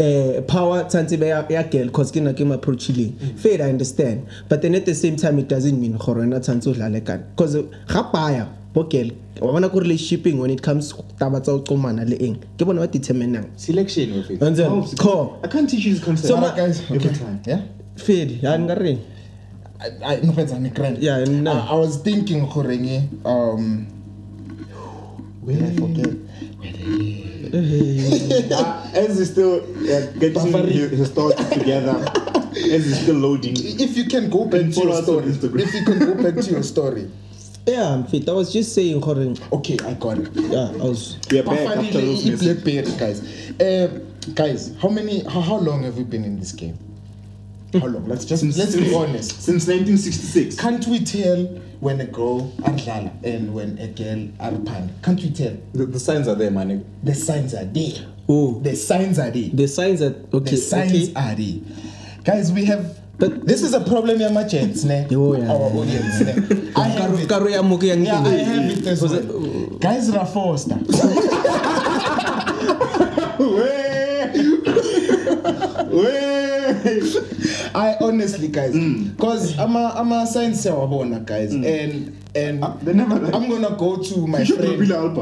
eh, 0.00 0.40
power 0.46 0.84
tsanti 0.84 1.16
be 1.18 1.28
ya 1.28 1.44
ya 1.48 1.62
girl 1.62 1.88
cause 1.90 2.10
ke 2.12 2.16
na 2.22 2.32
ke 2.32 2.40
ma 2.46 2.54
approaching 2.54 3.12
fair 3.36 3.62
i 3.62 3.68
understand. 3.70 4.26
But 4.48 4.62
then 4.62 4.74
at 4.74 4.86
the 4.86 4.94
same 4.94 5.16
time 5.16 5.38
it 5.38 5.48
doesn't 5.48 5.80
mean 5.80 5.96
gore 5.98 6.26
na 6.26 6.38
tshantse 6.40 6.66
o 6.68 6.74
dlale 6.74 7.04
kan 7.04 7.24
cause 7.36 7.54
ga 7.86 8.02
paya 8.10 8.48
bo 8.74 8.82
girl 8.84 9.10
wa 9.40 9.52
bona 9.52 9.68
ko 9.68 9.78
relationshiping 9.80 10.38
when 10.38 10.50
it 10.50 10.62
comes 10.62 10.90
to 10.92 11.02
taba 11.18 11.40
tsa 11.42 11.52
o 11.52 11.60
qomana 11.60 12.08
le 12.08 12.16
eng? 12.18 12.36
Ke 12.58 12.64
bona 12.66 12.80
ba 12.80 12.88
determinang 12.88 13.46
Selection 13.56 14.18
of 14.18 14.30
it. 14.30 14.42
Until- 14.42 14.70
Oh, 14.72 14.86
Core. 14.98 15.38
I 15.44 15.48
can't 15.48 15.68
teach 15.70 15.84
you 15.84 15.94
this 15.94 16.02
concept. 16.04 16.28
So 16.28 16.36
Mara 16.36 16.50
ma- 16.50 16.56
guys 16.56 16.80
Every 16.90 16.98
okay. 16.98 17.14
Time. 17.14 17.40
yeah? 17.46 17.60
Fair 17.96 18.26
ya 18.26 18.56
nga 18.58 18.74
reng 18.74 18.98
I, 19.84 20.14
I, 20.14 20.20
no, 20.24 20.32
fetsa, 20.32 20.58
ni 20.62 20.70
grand. 20.70 20.96
Yeah, 20.98 21.24
no. 21.28 21.52
I, 21.52 21.58
I 21.70 21.74
was 21.74 21.98
thinking 21.98 22.46
goreng 22.46 22.86
um 23.26 23.86
where 25.42 25.56
did 25.56 25.70
I 25.70 25.76
forget? 25.76 26.08
Uh, 26.64 27.33
as 27.52 29.18
he's 29.18 29.30
still 29.30 29.60
uh, 29.62 30.06
getting 30.18 30.66
his, 30.68 30.90
his 30.90 31.10
thoughts 31.10 31.42
together, 31.50 31.96
as 32.54 32.84
he's 32.86 33.00
still 33.02 33.16
loading. 33.16 33.54
if 33.58 33.96
you 33.96 34.04
can 34.06 34.30
go 34.30 34.44
back 34.44 34.60
to 34.60 34.66
your 34.66 34.72
follow 34.72 34.92
us 34.92 34.98
on 34.98 35.02
story 35.04 35.24
Instagram. 35.32 35.60
if 35.60 35.74
you 35.74 35.84
can 35.84 35.98
go 35.98 36.14
back 36.22 36.34
to 36.44 36.50
your 36.50 36.62
story. 36.62 37.10
Yeah 37.66 38.02
fit. 38.04 38.28
I 38.28 38.32
was 38.32 38.52
just 38.52 38.74
saying 38.74 39.00
horeng 39.00 39.40
okay 39.52 39.78
I 39.84 39.94
got 39.94 40.18
it. 40.18 40.28
Yeah 40.34 40.68
i 40.80 40.84
was 40.84 41.18
We 41.30 41.38
are 41.38 41.42
back 41.44 41.60
after 41.60 41.80
Bafanele 41.80 41.92
those 41.92 42.24
messages. 42.26 42.42
i-blackberry 42.60 42.98
guys. 42.98 43.20
Um 43.60 44.34
guys 44.34 44.74
how 44.80 44.88
many 44.88 45.22
how, 45.24 45.40
how 45.40 45.56
long 45.56 45.82
have 45.82 45.96
we 45.96 46.04
been 46.04 46.24
in 46.24 46.38
this 46.38 46.52
game 46.52 46.78
how 47.80 47.86
long? 47.86 48.06
Let's 48.08 48.24
just 48.24 48.42
Since- 48.42 48.56
let's 48.58 48.76
be 48.76 48.94
honest. 48.94 49.42
Since 49.42 49.66
1966. 49.66 50.56
can't 50.56 50.86
we 50.86 51.00
tell 51.04 51.44
when 51.80 52.00
a 52.00 52.06
girl 52.06 52.50
adlala 52.62 53.10
and 53.24 53.52
when 53.54 53.78
a 53.78 53.88
girl 53.88 54.28
arpanda 54.40 54.90
can't 55.02 55.20
we 55.20 55.30
tell? 55.30 55.56
The, 55.72 55.86
the 55.86 56.00
signs 56.00 56.28
are 56.28 56.34
there, 56.34 56.50
man. 56.50 56.84
the 57.02 57.14
signs 57.14 57.54
are 57.54 57.64
there. 57.64 58.06
Oh 58.28 58.60
the 58.60 58.74
signs 58.76 59.18
are 59.18 59.30
there. 59.30 59.50
The 59.52 59.68
signs 59.68 60.00
that 60.00 60.32
okay 60.32 60.50
the 60.52 60.56
signs 60.56 61.10
okay. 61.10 61.12
are 61.16 61.34
there. 61.34 61.60
Guys 62.24 62.52
we 62.52 62.64
have 62.66 62.98
But- 63.18 63.46
this 63.46 63.62
is 63.62 63.74
a 63.74 63.80
problem 63.80 64.18
ya 64.20 64.30
gents 64.48 64.82
ne? 64.84 65.06
Oh, 65.12 65.34
yeah, 65.36 65.46
our 65.50 65.70
yeah, 65.70 65.78
audience 65.78 66.20
ne? 66.20 66.32
I 66.76 66.88
have 66.88 67.14
it. 67.20 67.28
karo 67.28 67.46
ya 67.48 67.62
moke 67.62 67.84
yang 67.86 68.04
Yeah, 68.04 68.18
I 68.18 68.42
have 68.42 68.70
it 68.70 68.86
as 68.86 69.02
well. 69.02 69.22
Guys, 69.78 70.10
Ra 70.10 70.24
Foster. 70.24 70.74
I 77.74 77.96
honestly, 78.00 78.48
guys, 78.48 78.72
because 78.74 79.58
I'm 79.58 79.76
a 79.76 79.92
I'm 79.96 80.12
a 80.12 80.26
science 80.26 80.64
wabona, 80.66 81.24
guys, 81.24 81.52
and 81.52 82.16
and 82.34 82.64
Uh, 82.64 82.74
like- 83.22 83.34
I'm 83.34 83.48
gonna 83.50 83.76
go 83.76 83.96
to 83.96 84.26
my 84.26 84.38
friend, 84.56 84.78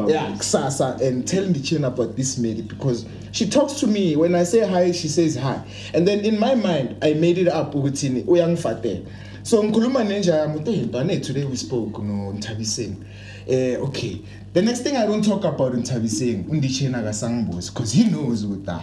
yeah, 0.09 0.35
Sasa, 0.39 0.97
and 1.03 1.27
tell 1.27 1.45
Nichen 1.45 1.85
about 1.87 2.17
this 2.17 2.39
lady 2.39 2.63
because 2.63 3.05
she 3.33 3.47
talks 3.49 3.75
to 3.81 3.87
me. 3.87 4.17
When 4.17 4.35
I 4.35 4.45
say 4.45 4.61
hi, 4.67 4.93
she 4.93 5.09
says 5.09 5.37
hi, 5.37 5.61
and 5.95 6.07
then 6.07 6.21
in 6.21 6.39
my 6.39 6.55
mind 6.55 6.97
I 7.03 7.15
made 7.15 7.39
it 7.39 7.49
up 7.49 7.75
with 7.75 7.95
uyang 7.97 8.57
fate. 8.59 9.05
So 9.43 9.63
ngikhuluma 9.63 10.05
nenja 10.07 10.47
yami 10.47 10.65
"Hey, 10.67 10.85
Bane, 10.87 11.21
today 11.21 11.45
we 11.45 11.57
spoke 11.57 12.01
no 12.03 12.33
Ntabiseni. 12.33 12.97
Eh 13.49 13.77
okay 13.77 14.21
The 14.53 14.61
next 14.61 14.81
thing 14.81 14.97
I 14.99 15.07
don't 15.07 15.25
talk 15.25 15.45
about 15.45 15.73
in 15.73 15.83
Tabising, 15.83 16.45
Undichena 16.45 17.03
Gasangbos, 17.03 17.73
because 17.73 17.91
he 17.93 18.05
knows 18.05 18.45
what 18.45 18.67
that. 18.67 18.83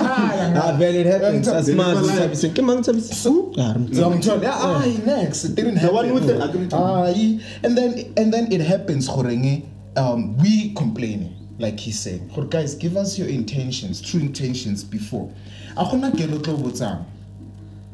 Ah, 0.00 0.74
vele 0.76 0.96
it 0.96 1.06
happens. 1.06 1.46
Yeah, 1.46 1.52
Asmazi 1.54 2.06
like- 2.06 2.18
Thabiseng. 2.32 2.54
Ke 2.56 2.62
mang 2.64 2.82
Thabiseng? 2.82 3.14
So, 3.14 3.52
Ah, 3.56 3.74
I'm 3.74 4.20
told, 4.20 4.44
ah, 4.44 4.84
next. 5.06 5.44
It 5.44 5.54
didn't 5.54 5.76
The 5.80 5.92
one 5.92 6.12
with 6.12 6.26
the- 6.26 6.42
I 6.42 6.48
couldn't 6.48 6.68
tell. 6.70 6.84
Aye. 7.04 7.38
and 7.62 7.78
then 7.78 8.12
and 8.16 8.32
then 8.34 8.50
it 8.50 8.60
happens, 8.60 9.08
Khorenge, 9.08 9.62
um, 9.96 10.36
we 10.38 10.74
complaining, 10.74 11.34
like 11.60 11.78
he's 11.78 12.00
saying. 12.00 12.28
"Khore, 12.34 12.50
Guys, 12.50 12.74
give 12.74 12.96
us 12.96 13.18
your 13.18 13.28
intentions, 13.28 14.00
true 14.00 14.20
intentions 14.20 14.82
before. 14.82 15.30
Akona 15.76 16.10
tlo 16.10 16.56
botsang. 16.58 17.04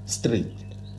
Straight. 0.06 0.52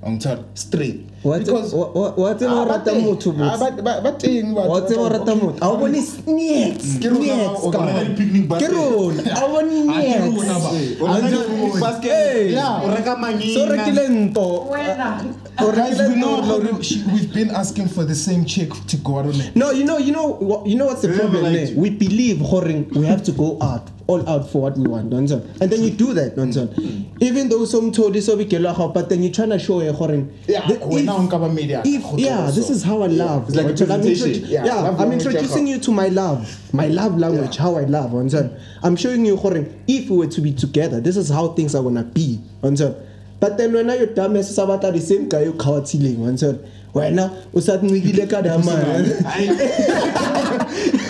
I'm 0.04 0.20
told, 0.20 0.46
straight. 0.54 1.10
Wa 1.24 1.40
tse- 1.40 1.52
wa- 1.74 1.90
wa- 1.96 2.14
wa 2.14 2.34
tseba 2.36 2.52
Ah, 2.52 2.62
o 2.62 2.66
ba 2.66 2.72
rata 2.78 2.92
teng. 2.92 3.02
motho 3.06 3.32
botse. 3.34 3.50
Ah, 3.50 3.58
ba- 3.58 3.82
ba- 3.82 4.02
ba 4.06 4.12
teng 4.14 4.54
batho 4.54 4.70
wa 4.70 4.80
ba 4.80 4.86
tseba 4.86 5.02
o 5.02 5.10
bang. 5.10 5.18
rata 5.20 5.34
motho 5.36 5.58
a 5.62 5.68
o 5.72 5.78
bone 5.78 6.02
snacks 6.14 6.88
Ke 7.02 7.08
rona 7.10 7.26
snacks 7.26 7.62
ba- 7.66 7.72
ka 7.72 7.78
o 7.78 7.82
rona 7.82 8.04
di-picnic 8.06 8.46
ke 8.46 8.68
rona 8.70 9.22
a 9.26 9.42
o 9.42 9.48
bone 9.50 9.78
Ah, 9.90 9.98
ke 9.98 10.06
snacks 10.06 10.36
rona 10.38 10.56
ba. 10.62 10.70
O 11.02 11.06
reka 11.10 11.28
di-picnic 11.34 11.82
basket. 11.82 12.12
Hey. 12.12 12.52
Yeah. 12.54 12.84
O 12.84 12.88
reka 12.94 13.14
mangina. 13.18 13.54
so 13.56 13.62
rekile 13.66 14.04
nto 14.30 14.46
o 14.46 15.72
Guys, 15.72 15.98
rekile 15.98 16.10
we 16.10 16.16
know 16.22 16.38
nto, 16.38 16.44
how 16.46 16.58
lo- 16.62 16.78
to- 16.78 16.84
she- 16.84 17.04
we've 17.12 17.34
been 17.34 17.50
asking 17.50 17.88
for 17.88 18.04
the 18.06 18.14
same 18.16 18.46
chick 18.46 18.70
to 18.86 18.98
go 18.98 19.18
out 19.18 19.26
on 19.26 19.34
it. 19.42 19.56
No, 19.56 19.72
you 19.72 19.86
know, 19.86 19.98
you 19.98 20.12
know, 20.14 20.38
what- 20.38 20.68
you 20.68 20.76
know 20.78 20.86
what's 20.86 21.02
the 21.02 21.10
Yeah, 21.10 21.18
problem 21.26 21.42
but 21.42 21.52
like- 21.52 21.74
there? 21.74 21.76
We 21.82 21.90
believe 21.90 22.42
Horing, 22.46 22.86
we 22.94 23.08
have 23.08 23.24
to 23.24 23.32
go 23.32 23.58
out, 23.62 23.90
all 24.08 24.28
out 24.30 24.50
for 24.50 24.62
what 24.62 24.78
we 24.78 24.88
want, 24.88 25.10
don't 25.10 25.28
you? 25.28 25.38
And 25.60 25.72
then 25.72 25.82
you 25.82 25.90
do 25.90 26.14
that, 26.14 26.36
don't 26.36 26.54
you? 26.54 26.62
Mm. 26.62 26.76
Mm. 26.76 27.22
Even 27.24 27.50
though 27.50 27.66
some 27.66 27.92
told 27.92 28.14
you 28.16 28.22
so 28.22 28.36
we 28.36 28.46
can 28.46 28.62
but 28.94 29.10
then 29.10 29.24
you're 29.24 29.32
trying 29.34 29.50
to 29.50 29.58
show 29.60 29.80
a 29.82 29.92
Horing. 29.92 30.32
Yeah, 30.48 30.68
the- 30.68 30.76
when 30.86 31.06
now 31.06 31.18
on 31.18 31.56
media. 31.56 31.82
if 31.86 32.04
yeah, 32.20 32.52
this 32.52 32.70
is 32.70 32.84
how 32.84 33.02
I 33.02 33.08
love. 33.08 33.48
It's 33.48 33.56
like? 33.56 33.66
I'm 33.66 33.72
representation. 33.72 34.46
Yeah, 34.46 34.66
yeah, 34.66 34.76
love 34.76 35.00
I'm 35.02 35.12
introducing 35.12 35.66
you 35.68 35.80
to 35.80 35.92
my 35.92 36.10
love, 36.10 36.48
my 36.74 36.88
love 36.88 37.18
language, 37.18 37.56
Yeah. 37.56 37.62
how 37.64 37.76
I 37.78 37.86
love. 37.86 38.12
don't 38.12 38.32
you? 38.32 38.50
I'm 38.84 38.96
showing 38.96 39.26
you 39.26 39.38
Horing. 39.38 39.82
If 39.88 40.10
we 40.10 40.18
were 40.18 40.28
to 40.28 40.42
be 40.42 40.54
together, 40.54 41.00
this 41.02 41.18
is 41.18 41.30
how 41.30 41.50
things 41.50 41.74
are 41.74 41.82
gonna 41.84 42.04
be. 42.04 42.40
don't 42.62 42.80
you? 42.80 42.96
But 43.40 43.58
then 43.58 43.74
when 43.74 43.90
you're 43.90 44.06
dumb, 44.08 44.36
as 44.38 44.56
sabata 44.56 44.92
the 44.94 45.02
same 45.02 45.28
guy 45.30 45.44
you 45.44 45.54
kawatsiling. 45.54 46.24
don't 46.24 46.42
you? 46.42 46.60
wena 46.96 47.30
o 47.54 47.60
sa 47.60 47.76
ncikile 47.78 48.26
ka 48.32 48.42
damane 48.42 49.12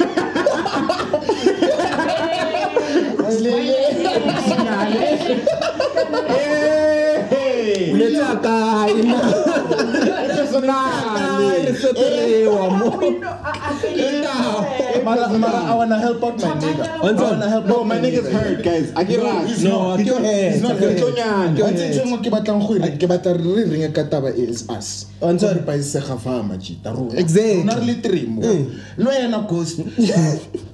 Mulher 3.46 3.94
de 8.42 8.50
Lele. 8.94 10.15
Kae, 10.62 11.66
re 11.66 11.74
seperewa 11.74 12.70
Mara, 15.06 15.30
Mara, 15.38 15.58
I 15.72 15.76
wanna 15.76 16.00
help 16.00 16.24
out 16.24 16.40
my 16.42 16.48
nigga. 16.56 16.88
I 16.88 17.12
wanna 17.12 17.50
help 17.50 17.66
No, 17.66 17.84
my 17.84 17.98
nigga's 17.98 18.32
hurt, 18.32 18.64
guys. 18.64 18.92
I 18.96 19.04
get 19.04 19.22
No, 19.22 19.46
he's 19.46 19.64
not. 19.64 20.00
ke 20.00 20.06
your 20.06 20.20
head, 20.20 20.54
He's 20.54 20.62
not 20.62 20.78
ke 20.78 20.82
your 20.82 21.12
hurt. 21.12 21.18
head. 21.18 21.60
Wa 21.60 21.70
itse 21.70 21.86
ntho 21.90 22.02
e 22.02 22.06
nngwe 22.06 22.18
ke 22.24 22.30
batlang 22.32 22.60
go 22.68 22.74
e 22.76 22.98
ke 22.98 23.08
batla 23.08 23.34
re 23.38 23.64
re 23.70 23.92
ka 23.92 24.04
taba 24.04 24.30
e 24.36 24.42
is 24.50 24.66
us 24.70 25.06
Ntho- 25.22 25.40
Gore 25.40 25.62
ba 25.66 26.18
fa 26.18 26.44
machita 26.44 26.92
rona 26.94 27.20
Exactly. 27.20 27.58
rona 27.60 27.76
re 27.80 27.86
le 27.86 27.94
three 28.02 28.26
mo 28.26 28.42
Mm. 28.42 28.70
lo 28.98 29.12
yena 29.12 29.48
ghost 29.48 29.80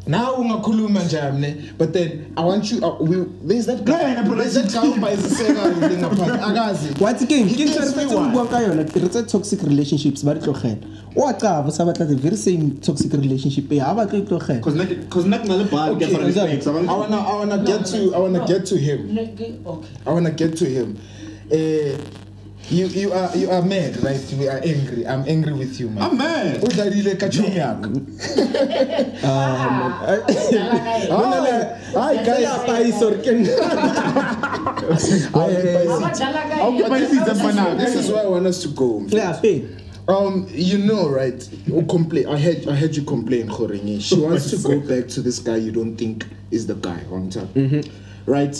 now 0.07 0.35
ungakhuluma 0.35 0.99
njani 1.03 1.55
but 1.77 1.93
then 1.93 2.25
i 2.35 2.43
want 2.43 2.69
you 2.71 2.79
uh, 2.83 2.95
we, 2.99 3.23
there's 3.45 3.65
that 3.67 3.83
guy 3.85 4.15
there's 4.35 4.55
that 4.55 4.71
guy 4.73 4.97
ba 4.99 5.07
isega 5.13 5.63
le 5.79 5.95
ngapha 5.95 6.41
akazi 6.41 6.89
again 7.21 7.47
ke 7.47 7.55
He 7.55 7.65
re 7.65 7.71
fetse 7.71 8.09
go 8.09 8.29
bua 8.29 8.45
ka 8.47 8.57
yona 8.59 8.83
re 8.83 9.07
tse 9.09 9.23
toxic 9.23 9.61
relationships 9.73 10.23
ba 10.27 10.33
di 10.35 10.41
tlogela 10.45 10.77
o 11.15 11.27
a 11.27 11.33
qaba 11.33 11.71
sa 11.71 11.85
batla 11.87 12.05
the 12.11 12.15
very 12.15 12.37
same 12.37 12.63
toxic 12.87 13.11
relationship 13.23 13.71
e 13.71 13.79
ha 13.79 13.93
ba 13.93 14.05
tlo 14.05 14.19
e 14.19 14.25
tlogela 14.29 14.61
Cause 14.61 14.75
cause 15.09 15.25
nak 15.25 15.47
bad. 15.47 15.91
Okay, 15.91 16.05
Okay, 16.05 16.13
for 16.13 16.21
respect. 16.21 16.67
I 16.67 16.95
wanna, 17.01 17.17
I 17.17 17.33
wanna 17.41 17.63
get 17.63 17.85
to, 17.87 18.13
I 18.15 18.19
wanna 18.19 18.45
get 18.45 18.65
to 18.71 18.77
him. 18.77 19.17
Okay. 19.17 19.87
I 20.07 20.09
wanna 20.11 20.31
get 20.31 20.57
to 20.57 20.65
him. 20.65 20.97
Uh, 21.51 21.97
you, 22.71 22.87
you 22.87 23.11
are, 23.13 23.35
you 23.35 23.51
are 23.51 23.61
mad, 23.61 24.01
right? 24.03 24.21
We 24.39 24.47
are 24.47 24.61
angry. 24.63 25.05
I'm 25.05 25.27
angry 25.27 25.53
with 25.53 25.79
you, 25.79 25.89
man. 25.89 26.03
I'm 26.03 26.17
mad. 26.17 26.61
Udlalile 26.61 27.19
ka 27.19 27.27
chomi 27.27 27.59
yakho. 27.59 27.91
Hi 31.93 32.15
guys. 32.23 32.47
paiso 32.65 33.11
re 33.11 33.19
ke 33.19 33.31
Okay, 36.61 36.89
this 36.99 37.11
is- 37.11 37.25
This 37.77 37.95
is 37.95 38.11
where 38.11 38.23
I 38.23 38.27
want 38.27 38.47
us 38.47 38.61
to 38.63 38.69
go. 38.69 39.03
yeah 39.09 39.33
pe 39.41 39.65
Um, 40.07 40.47
you 40.51 40.79
know, 40.79 41.07
right? 41.09 41.37
You 41.67 41.83
complain. 41.85 42.27
I 42.27 42.37
heard, 42.39 42.67
I 42.67 42.75
heard 42.75 42.95
you 42.95 43.03
complain, 43.03 43.47
Khorengi. 43.47 44.01
She 44.01 44.15
oh 44.19 44.23
wants 44.29 44.49
to 44.51 44.57
go 44.57 44.79
back 44.79 45.07
to 45.09 45.21
this 45.21 45.39
guy 45.39 45.57
you 45.57 45.71
don't 45.71 45.95
think 45.95 46.25
is 46.49 46.65
the 46.67 46.73
guy, 46.75 46.99
on 47.11 47.29
top, 47.29 47.47
mm-hmm. 47.53 47.81
right? 48.25 48.55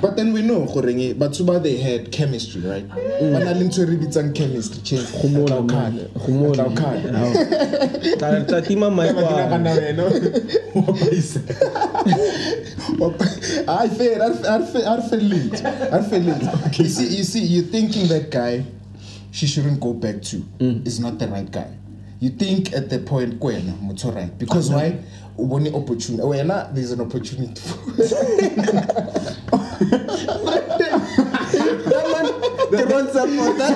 But 0.00 0.16
then 0.16 0.32
we 0.32 0.42
know, 0.42 0.66
Khorengi, 0.66 1.14
Batsuba 1.14 1.62
they 1.62 1.76
had 1.76 2.10
chemistry, 2.10 2.62
right? 2.62 2.88
Mm. 2.88 3.32
But 3.32 3.44
na 3.44 3.52
lento 3.52 3.86
re 3.86 3.96
bitsang 3.96 4.34
chemistry, 4.34 4.82
change. 4.82 5.06
Kgomola, 5.06 5.66
man. 5.66 6.08
Kgomola. 6.14 6.74
Kgomola. 6.74 8.46
tla 8.46 8.60
tima 8.62 8.90
I 13.68 13.88
feel, 13.88 14.22
I 14.22 14.32
feel, 14.66 14.88
I 14.88 15.08
feel 15.08 15.32
it. 15.32 15.64
I 15.64 16.02
feel 16.02 16.28
it. 16.28 16.78
You 16.78 16.88
see, 16.88 17.16
you 17.16 17.24
see, 17.24 17.40
you're 17.40 17.64
thinking 17.64 18.08
that 18.08 18.30
guy, 18.30 18.64
she 19.30 19.46
shouldn't 19.46 19.80
go 19.80 19.92
back 19.94 20.22
to, 20.22 20.38
mm. 20.58 20.86
is 20.86 20.98
not 20.98 21.18
the 21.18 21.28
right 21.28 21.50
guy. 21.50 21.70
You 22.20 22.30
think 22.30 22.72
at 22.72 22.90
the 22.90 22.98
point, 22.98 23.38
kwena, 23.38 23.78
motho 23.78 24.12
right. 24.14 24.36
Because 24.38 24.70
mm. 24.70 24.74
why? 24.74 24.98
Ubone 25.38 25.72
opportunity. 25.74 26.22
Wena, 26.22 26.74
there's 26.74 26.90
an 26.92 27.00
opportunity. 27.00 27.62
ke 32.68 32.82
ronsa 32.90 33.22
pota 33.24 33.68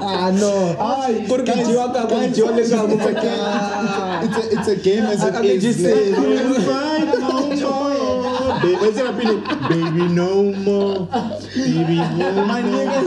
ah 0.00 0.30
no 0.30 0.52
gore 1.28 1.42
ke 1.42 1.54
jiwa 1.66 1.86
ka 1.94 2.06
go 2.06 2.16
jiwa 2.36 2.50
le 2.56 2.62
ka 2.70 2.86
mo 2.86 2.96
ka 2.96 3.10
it's, 4.22 4.36
a, 4.38 4.42
it's 4.54 4.68
a 4.68 4.76
game 4.76 5.04
as 5.04 5.24
Aka 5.24 5.40
it 5.42 5.60
ke 5.60 5.64
is. 5.64 5.76
jise. 5.78 5.92
Baby, 9.68 10.08
no 10.08 10.52
more. 10.66 11.06
Baby, 11.54 11.96
no 12.18 12.44
My 12.46 12.60
nigga 12.62 12.98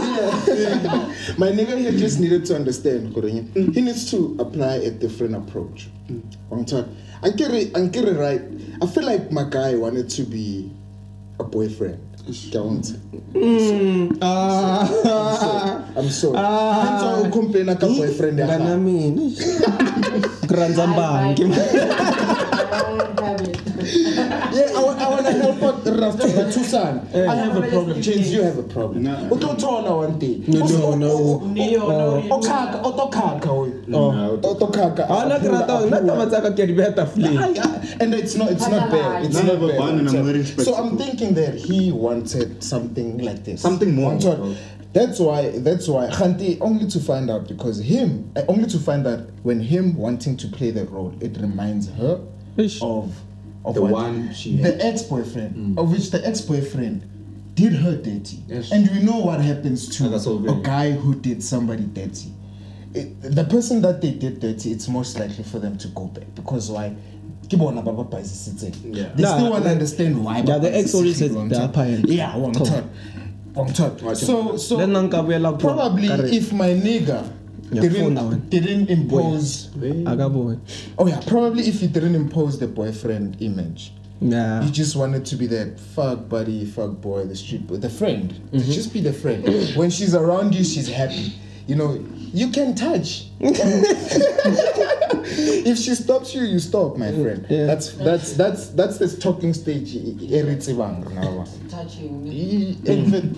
here, 0.45 1.35
my 1.37 1.49
nigga 1.51 1.77
here 1.77 1.91
just 1.91 2.19
needed 2.19 2.45
to 2.45 2.55
understand, 2.55 3.13
Korenya. 3.13 3.43
He 3.73 3.81
needs 3.81 4.09
to 4.11 4.37
apply 4.39 4.75
a 4.75 4.91
different 4.91 5.35
approach. 5.35 5.89
On 6.51 6.63
top, 7.21 7.29
and 7.29 7.37
get 7.37 7.51
it, 7.53 7.77
and 7.77 7.93
get 7.93 8.17
right. 8.17 8.41
I 8.81 8.85
feel 8.87 9.05
like 9.05 9.31
my 9.31 9.43
guy 9.43 9.75
wanted 9.75 10.09
to 10.09 10.23
be 10.23 10.71
a 11.39 11.43
boyfriend. 11.43 11.99
Count. 12.53 12.97
ah 14.21 14.85
I'm 15.97 16.09
sorry. 16.09 16.37
Ah. 16.37 16.85
Hence 16.85 17.01
why 17.01 17.13
u 17.25 17.31
complain 17.33 17.65
ka 17.73 17.87
boyfriend 17.89 18.37
ya 18.37 18.45
ngana 18.45 18.77
gago. 18.77 18.85
mina 18.85 19.25
ke 20.45 20.53
ranza 20.57 20.85
mbangi 20.85 21.43
Yeah, 24.51 24.67
I, 24.75 24.81
I 25.05 25.09
want 25.09 25.25
to 25.25 25.31
help 25.33 25.61
out 25.63 25.85
Rasta 25.85 26.51
Tucson. 26.51 27.07
I 27.13 27.35
have 27.35 27.55
a 27.55 27.69
problem. 27.69 28.01
James, 28.01 28.31
you 28.33 28.41
have 28.41 28.57
a 28.57 28.63
problem. 28.63 29.03
No. 29.03 29.15
Utothola 29.31 29.95
one 29.97 30.19
day. 30.19 30.41
No, 30.47 30.65
no, 30.67 30.95
no. 30.95 32.37
Okhaka, 32.37 32.81
otokhaka 32.83 33.51
we. 33.63 33.93
Otokhaka. 33.93 35.05
ah 35.09 35.27
na 35.27 35.39
ke 35.39 35.47
rata 35.51 35.85
na 35.89 35.99
taba 35.99 36.25
tsa 36.29 36.41
ka 36.41 36.51
ke 36.51 36.67
di 36.67 36.73
beha 36.73 36.91
tafoleng 36.91 37.99
and 38.01 38.13
it's 38.13 38.35
not 38.35 38.51
it's 38.51 38.67
not 38.67 38.89
bad. 38.91 39.25
It's 39.25 39.35
None 39.35 39.47
not 39.47 39.59
bad. 39.67 39.77
bun 39.77 39.99
and 39.99 40.09
I'm 40.09 40.45
So- 40.63 40.75
I'm 40.75 40.97
thinking 40.97 41.33
that 41.35 41.55
he 41.55 41.91
wanted 41.91 42.63
something 42.63 43.17
like 43.19 43.43
this. 43.43 43.61
Something 43.61 43.95
more. 43.95 44.17
That's 44.93 45.19
why 45.19 45.49
that's 45.59 45.87
why 45.87 46.07
Khanti 46.09 46.57
only 46.59 46.87
to 46.91 46.99
find 46.99 47.29
out 47.31 47.47
because 47.47 47.79
him 47.79 48.29
uh, 48.35 48.41
only 48.49 48.67
to 48.67 48.77
find 48.77 49.07
out 49.07 49.29
when 49.43 49.61
him 49.61 49.95
wanting 49.95 50.35
to 50.37 50.47
play 50.49 50.71
the 50.71 50.83
role 50.85 51.13
it 51.21 51.37
reminds 51.39 51.87
her 51.95 52.19
Ish. 52.57 52.81
of 52.81 53.07
of 53.65 53.75
The 53.75 53.81
what? 53.81 53.91
one 53.91 54.33
she 54.33 54.57
the 54.57 54.83
ex-boyfriend 54.85 55.55
mm. 55.55 55.77
of 55.77 55.91
which 55.91 56.11
the 56.11 56.25
ex-boyfriend 56.27 57.03
did 57.55 57.73
her 57.73 57.95
dirty 57.95 58.39
Yes. 58.47 58.71
and 58.71 58.89
we 58.89 59.03
know 59.03 59.19
what 59.19 59.39
happens 59.41 59.87
to 59.97 60.07
Like 60.09 60.27
I 60.27 60.51
a 60.51 60.61
guy 60.61 60.91
who 60.91 61.15
did 61.15 61.43
somebody 61.43 61.83
dirty 61.83 62.31
it, 62.93 63.21
the 63.21 63.43
person 63.45 63.81
that 63.83 64.01
they 64.01 64.11
did 64.11 64.39
dirty 64.39 64.71
it's 64.71 64.87
most 64.87 65.19
likely 65.19 65.43
for 65.43 65.59
them 65.59 65.77
to 65.77 65.87
go 65.89 66.05
back 66.07 66.25
because 66.35 66.71
why 66.71 66.95
ke 67.49 67.57
bona 67.57 67.81
ba 67.81 67.91
bapazisitseng. 67.91 68.73
Yeah. 68.95 69.11
they 69.15 69.23
Nah, 69.23 69.35
still 69.37 69.51
want 69.51 69.63
to 69.65 69.69
understand 69.71 70.23
why 70.23 70.39
yeah, 70.39 70.57
the 70.57 70.75
ex 70.75 70.93
always 70.95 71.19
bapazisitseng, 71.19 71.19
said 71.19 71.35
wang 71.35 71.49
the 71.49 71.67
thot. 71.67 72.09
yeah 72.09 72.35
wang 72.37 72.53
Come. 72.53 72.65
thot. 72.65 72.83
Wang 73.53 73.67
thot. 73.73 74.17
so 74.17 74.55
so 74.57 74.77
Le 74.77 74.87
nna 74.87 75.03
nka 75.09 75.19
boela 75.27 75.51
ko- 75.51 75.57
probably 75.57 76.07
if 76.35 76.51
my 76.53 76.69
nigga 76.69 77.27
Yeah, 77.71 77.81
phone 77.81 78.15
didn't, 78.15 78.49
didn't 78.49 78.89
impose 78.89 79.67
boy 80.29 80.57
oh 80.97 81.07
yeah 81.07 81.21
probably 81.25 81.63
if 81.67 81.79
he 81.79 81.87
didn't 81.87 82.15
impose 82.15 82.59
the 82.59 82.67
boyfriend 82.67 83.41
image 83.41 83.93
yeah 84.19 84.61
he 84.61 84.69
just 84.71 84.95
wanted 84.95 85.25
to 85.25 85.35
be 85.35 85.47
that 85.47 85.79
fuck 85.79 86.29
buddy, 86.29 86.65
fuck 86.65 86.91
boy, 87.01 87.25
the 87.25 87.35
street 87.35 87.67
boy, 87.67 87.77
the 87.77 87.89
friend. 87.89 88.31
Mm-hmm. 88.31 88.71
Just 88.71 88.93
be 88.93 89.01
the 89.01 89.13
friend. 89.13 89.45
when 89.75 89.89
she's 89.89 90.15
around 90.15 90.55
you, 90.55 90.63
she's 90.63 90.87
happy. 90.87 91.33
You 91.67 91.75
know, 91.75 92.03
you 92.33 92.49
can 92.49 92.75
touch. 92.75 93.27
if 95.63 95.77
she 95.77 95.95
stops 95.95 96.33
you, 96.35 96.43
you 96.43 96.59
stop, 96.59 96.97
my 96.97 97.11
friend. 97.11 97.45
Yeah. 97.49 97.65
That's 97.65 97.93
that's 97.93 98.33
that's 98.33 98.69
that's 98.69 98.97
the 98.97 99.07
talking 99.17 99.53
stage. 99.53 99.93
Eritsibang 99.95 101.11
now. 101.15 101.45
touching 101.69 102.25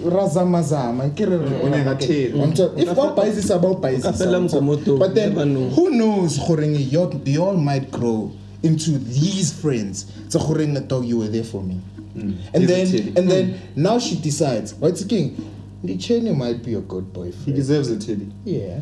razamazama 0.09 1.07
nkere 1.07 1.37
re- 1.37 1.61
O 1.63 1.69
nyaka 1.69 1.95
tail. 1.99 2.53
If 2.77 2.95
ba 2.95 3.13
baisisa 3.15 3.37
is 3.37 3.51
about 3.51 3.81
baisisa, 3.81 4.09
O 4.09 4.11
ka 4.11 4.17
fela 4.17 4.37
on 4.37 4.47
top. 4.47 4.61
mokomoto, 4.61 4.99
but 4.99 5.15
then 5.15 5.35
who 5.71 5.89
knows 5.91 6.39
goreng 6.39 6.75
you 6.75 7.21
you 7.25 7.43
all 7.43 7.57
might 7.57 7.91
grow 7.91 8.31
into 8.63 8.97
these 8.97 9.51
friends 9.51 10.05
tse 10.29 10.39
goreng 10.39 10.87
dog 10.87 11.05
you 11.05 11.19
were 11.19 11.27
there 11.27 11.43
for 11.43 11.61
me 11.61 11.79
mm. 12.15 12.35
and 12.53 12.63
He's 12.63 12.71
a 12.71 12.73
then 12.73 12.87
teddy. 12.87 13.13
and 13.17 13.29
then 13.29 13.53
mm. 13.53 13.57
now 13.75 13.99
she 13.99 14.15
decides 14.15 14.73
what's 14.75 15.01
the 15.01 15.07
king 15.07 15.35
Ndicheni 15.83 16.31
might 16.37 16.63
be 16.63 16.75
a 16.75 16.79
good 16.81 17.13
boyfriend. 17.13 17.45
He 17.45 17.51
deserves 17.53 17.89
a 17.89 17.97
teddy. 17.97 18.27
yeah 18.45 18.79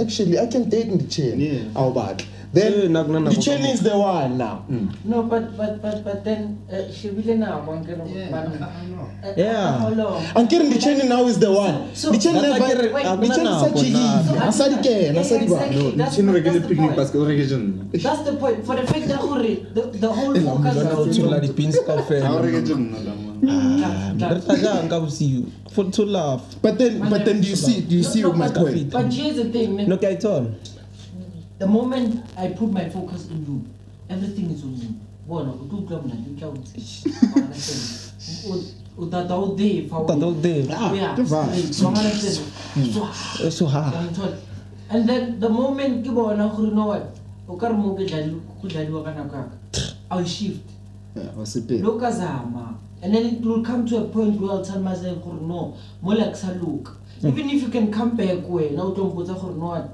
actually 0.00 0.38
I 0.38 0.46
can 0.46 0.68
date 0.68 0.88
Ndicheni 0.90 1.42
Yeah. 1.74 1.90
Back 1.90 2.20
Eh, 2.20 2.26
then 2.54 2.92
nak- 2.92 3.08
nak- 3.08 3.22
nak- 3.24 3.74
is 3.74 3.80
the 3.82 3.96
one 3.96 4.38
now 4.38 4.64
no 5.04 5.22
but 5.22 5.56
but 5.56 5.82
but 5.82 6.04
but 6.04 6.24
then 6.24 6.58
uh, 6.70 6.86
shebile 6.92 7.34
nako 7.38 7.72
ankere 7.72 8.30
bana- 8.30 8.68
Uh, 9.24 9.32
Yeah. 9.40 9.78
how 9.80 9.88
long 9.88 10.20
Ankere 10.36 10.64
Ndicheni 10.68 11.08
now 11.08 11.24
is 11.26 11.38
the 11.38 11.48
one 11.50 11.74
So- 11.94 12.10
Ndicheni 12.12 12.40
That's 12.40 12.60
never 12.60 12.60
like 12.60 12.90
a- 12.90 12.94
Wait, 12.94 13.06
hakuna 13.06 13.26
Ndicheni 13.26 13.44
nako 13.44 14.34
na- 14.34 14.46
asadi 14.48 14.74
kena 14.84 15.20
asadi 15.20 15.46
ba 15.48 15.60
No, 15.72 15.90
That's 15.96 16.16
Chin 16.16 16.26
the- 16.26 16.32
regular 16.32 16.58
that's 16.60 16.68
picnic 16.68 16.86
point. 16.86 16.96
basket 16.96 17.20
organization. 17.20 17.88
That's 17.92 18.22
the 18.28 18.32
point. 18.36 18.64
For 18.66 18.76
the 18.76 18.86
fact 18.86 19.06
that 19.08 19.20
gore, 19.20 19.56
the, 19.74 19.82
the 19.98 20.08
whole 20.12 20.34
focus 20.40 20.74
Jona 20.74 20.92
o 20.98 21.04
is 21.08 21.16
tshola 21.16 21.36
on 21.36 21.40
di-pins 21.40 21.78
kaofela. 21.86 22.28
Organization. 22.36 22.94
Ah, 23.48 24.12
re 24.34 24.40
tla 24.40 24.56
jang 24.56 24.88
ka 24.88 25.00
bosiu 25.00 25.48
for 25.72 25.84
to 25.90 26.04
laugh 26.04 26.42
But 26.62 26.78
then, 26.78 27.00
but 27.10 27.24
then, 27.24 27.40
do 27.40 27.48
you 27.48 27.56
see? 27.56 27.80
Do 27.80 27.96
you 27.96 28.02
see 28.04 28.20
No, 28.22 28.28
no, 28.32 28.38
my 28.44 28.48
point? 28.48 28.90
But 28.90 29.08
here's 29.12 29.36
the 29.36 29.48
thing, 29.48 29.88
no 29.88 29.96
ke 29.96 30.04
a 30.04 30.12
itsona 30.16 30.52
The 31.58 31.66
moment 31.66 32.24
I 32.36 32.48
put 32.48 32.70
my 32.72 32.88
focus 32.88 33.28
in 33.30 33.44
you, 33.46 33.64
everything 34.10 34.50
is 34.50 34.62
on 34.64 34.74
you. 34.76 34.94
Bona, 35.26 35.50
o 35.52 35.64
tlo 35.68 35.78
utlwa 35.80 36.02
mona, 36.02 36.14
o 36.14 36.38
tla 36.38 36.48
o 36.48 36.56
tse. 36.56 37.08
Wa 37.34 37.42
understand? 37.42 38.68
O- 38.98 39.02
o 39.02 39.06
tata 39.06 39.34
o 39.34 39.54
there 39.54 39.88
for 39.88 40.06
Tata 40.06 40.26
o 40.26 40.32
there. 40.32 40.66
Ah, 40.70 40.92
Yeah, 40.92 41.14
ke 41.16 41.22
vibe. 41.22 41.72
straight. 41.72 41.82
Wa 41.82 42.00
understand? 42.00 42.92
So, 42.92 43.08
Eh, 43.46 43.50
so 43.50 43.66
ha 43.66 44.08
And 44.90 45.08
then 45.08 45.40
the 45.40 45.48
moment 45.48 46.04
ke 46.04 46.10
bona 46.14 46.48
gore 46.48 46.66
you 46.66 46.74
know 46.74 46.86
what, 46.86 47.16
o 47.48 47.56
ka 47.56 47.68
re 47.68 47.74
mo 47.74 47.94
go 47.94 48.02
dladiwa 48.04 49.04
ka 49.04 49.10
nako 49.12 49.34
yaka, 49.36 49.94
I'll 50.10 50.24
shift. 50.24 50.60
Yeah, 51.14 51.30
what's 51.34 51.54
it? 51.56 51.68
lokazama 51.68 52.74
and 53.02 53.14
then 53.14 53.26
it 53.36 53.40
will 53.42 53.62
come 53.62 53.86
to 53.86 53.98
a 53.98 54.04
point 54.08 54.40
where 54.40 54.50
I'll 54.50 54.64
tell 54.64 54.80
myself 54.80 55.22
gore 55.22 55.34
no 55.40 55.76
mo 56.02 56.10
la 56.12 56.30
ke 56.32 56.36
sa 56.36 56.48
loka 56.48 56.92
even 57.22 57.48
if 57.50 57.62
you 57.62 57.68
can 57.68 57.92
come 57.92 58.16
back 58.16 58.38
wena 58.48 58.82
o 58.82 58.90
tlo 58.92 59.12
mpotsa 59.14 59.34
gore 59.40 59.54
no 59.54 59.66
what 59.68 59.88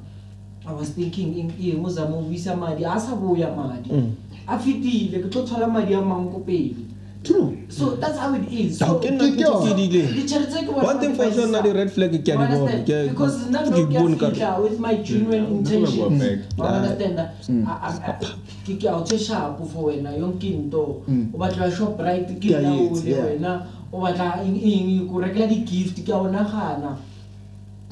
i 0.71 0.73
was 0.73 0.91
thinking 0.95 1.35
eng 1.35 1.51
eng 1.59 1.79
eh, 1.79 1.85
o 1.85 1.89
zama 1.91 2.17
o 2.17 2.23
buisa 2.23 2.55
madi 2.57 2.85
a 2.85 2.95
sa 3.01 3.17
boya 3.17 3.51
madi. 3.57 3.91
Mm. 3.91 4.11
A 4.47 4.59
fetile 4.59 5.19
ke 5.23 5.29
tlo 5.31 5.43
thola 5.47 5.67
madi 5.67 5.95
a 5.95 6.01
mang 6.01 6.31
ko 6.31 6.39
pele. 6.47 6.87
True. 7.23 7.49
so 7.69 7.97
that's 8.01 8.17
how 8.19 8.33
it 8.35 8.49
is. 8.51 8.81
Ha 8.81 8.87
so 8.87 8.95
ke 8.99 9.11
nna 9.13 9.27
ke 9.37 9.45
tsedile 9.45 10.03
ditšhelete 10.17 10.49
tse 10.53 10.61
ke 10.65 10.71
bona 10.73 10.87
one 10.89 11.01
thing 11.01 11.13
for 11.17 11.27
di 11.29 11.35
sure 11.37 11.49
nna 11.49 11.59
paisa- 11.61 11.67
di-red 11.67 11.91
flag 11.97 12.13
ke 12.13 12.17
a 12.17 12.17
You 12.17 12.23
di 12.25 12.33
bona 12.33 12.47
understand? 12.49 12.87
Ke- 12.89 13.09
because 13.11 13.37
nna 13.51 13.59
ke 13.61 13.69
no 13.71 13.77
di 13.77 13.83
ke 13.83 13.97
a 13.97 14.01
bone 14.01 14.17
ka 14.23 14.27
re- 14.27 14.33
fitla 14.33 14.53
with 14.65 14.79
my 14.87 14.95
genuine 15.11 15.45
go 15.45 15.57
intentions 15.59 16.17
back. 16.23 16.39
Wa 16.57 16.67
understand? 16.79 17.19
Mm. 17.51 17.65
I- 17.69 17.81
I- 17.91 18.01
I- 18.09 18.33
ke 18.65 18.73
ke 18.81 18.87
a 18.89 18.95
o 18.97 19.03
tshe 19.05 19.19
shapo 19.27 19.69
for 19.75 19.83
wena 19.93 20.11
yonke 20.23 20.49
nto 20.65 20.85
mm. 21.09 21.27
o 21.35 21.37
batla 21.45 21.69
shoprite 21.81 22.33
ke 22.41 22.49
Ke 22.49 22.57
a 22.57 22.61
nna 22.65 22.73
etse, 22.89 23.05
ole 23.05 23.11
yeah. 23.13 23.25
wena. 23.29 23.53
O 23.93 24.01
batla 24.01 24.31
eng 24.47 24.57
eng 24.57 25.09
ko 25.13 25.21
rekela 25.21 25.47
di-gift 25.53 26.01
ke 26.07 26.09
a 26.17 26.17
o 26.25 26.25
nagana. 26.33 26.97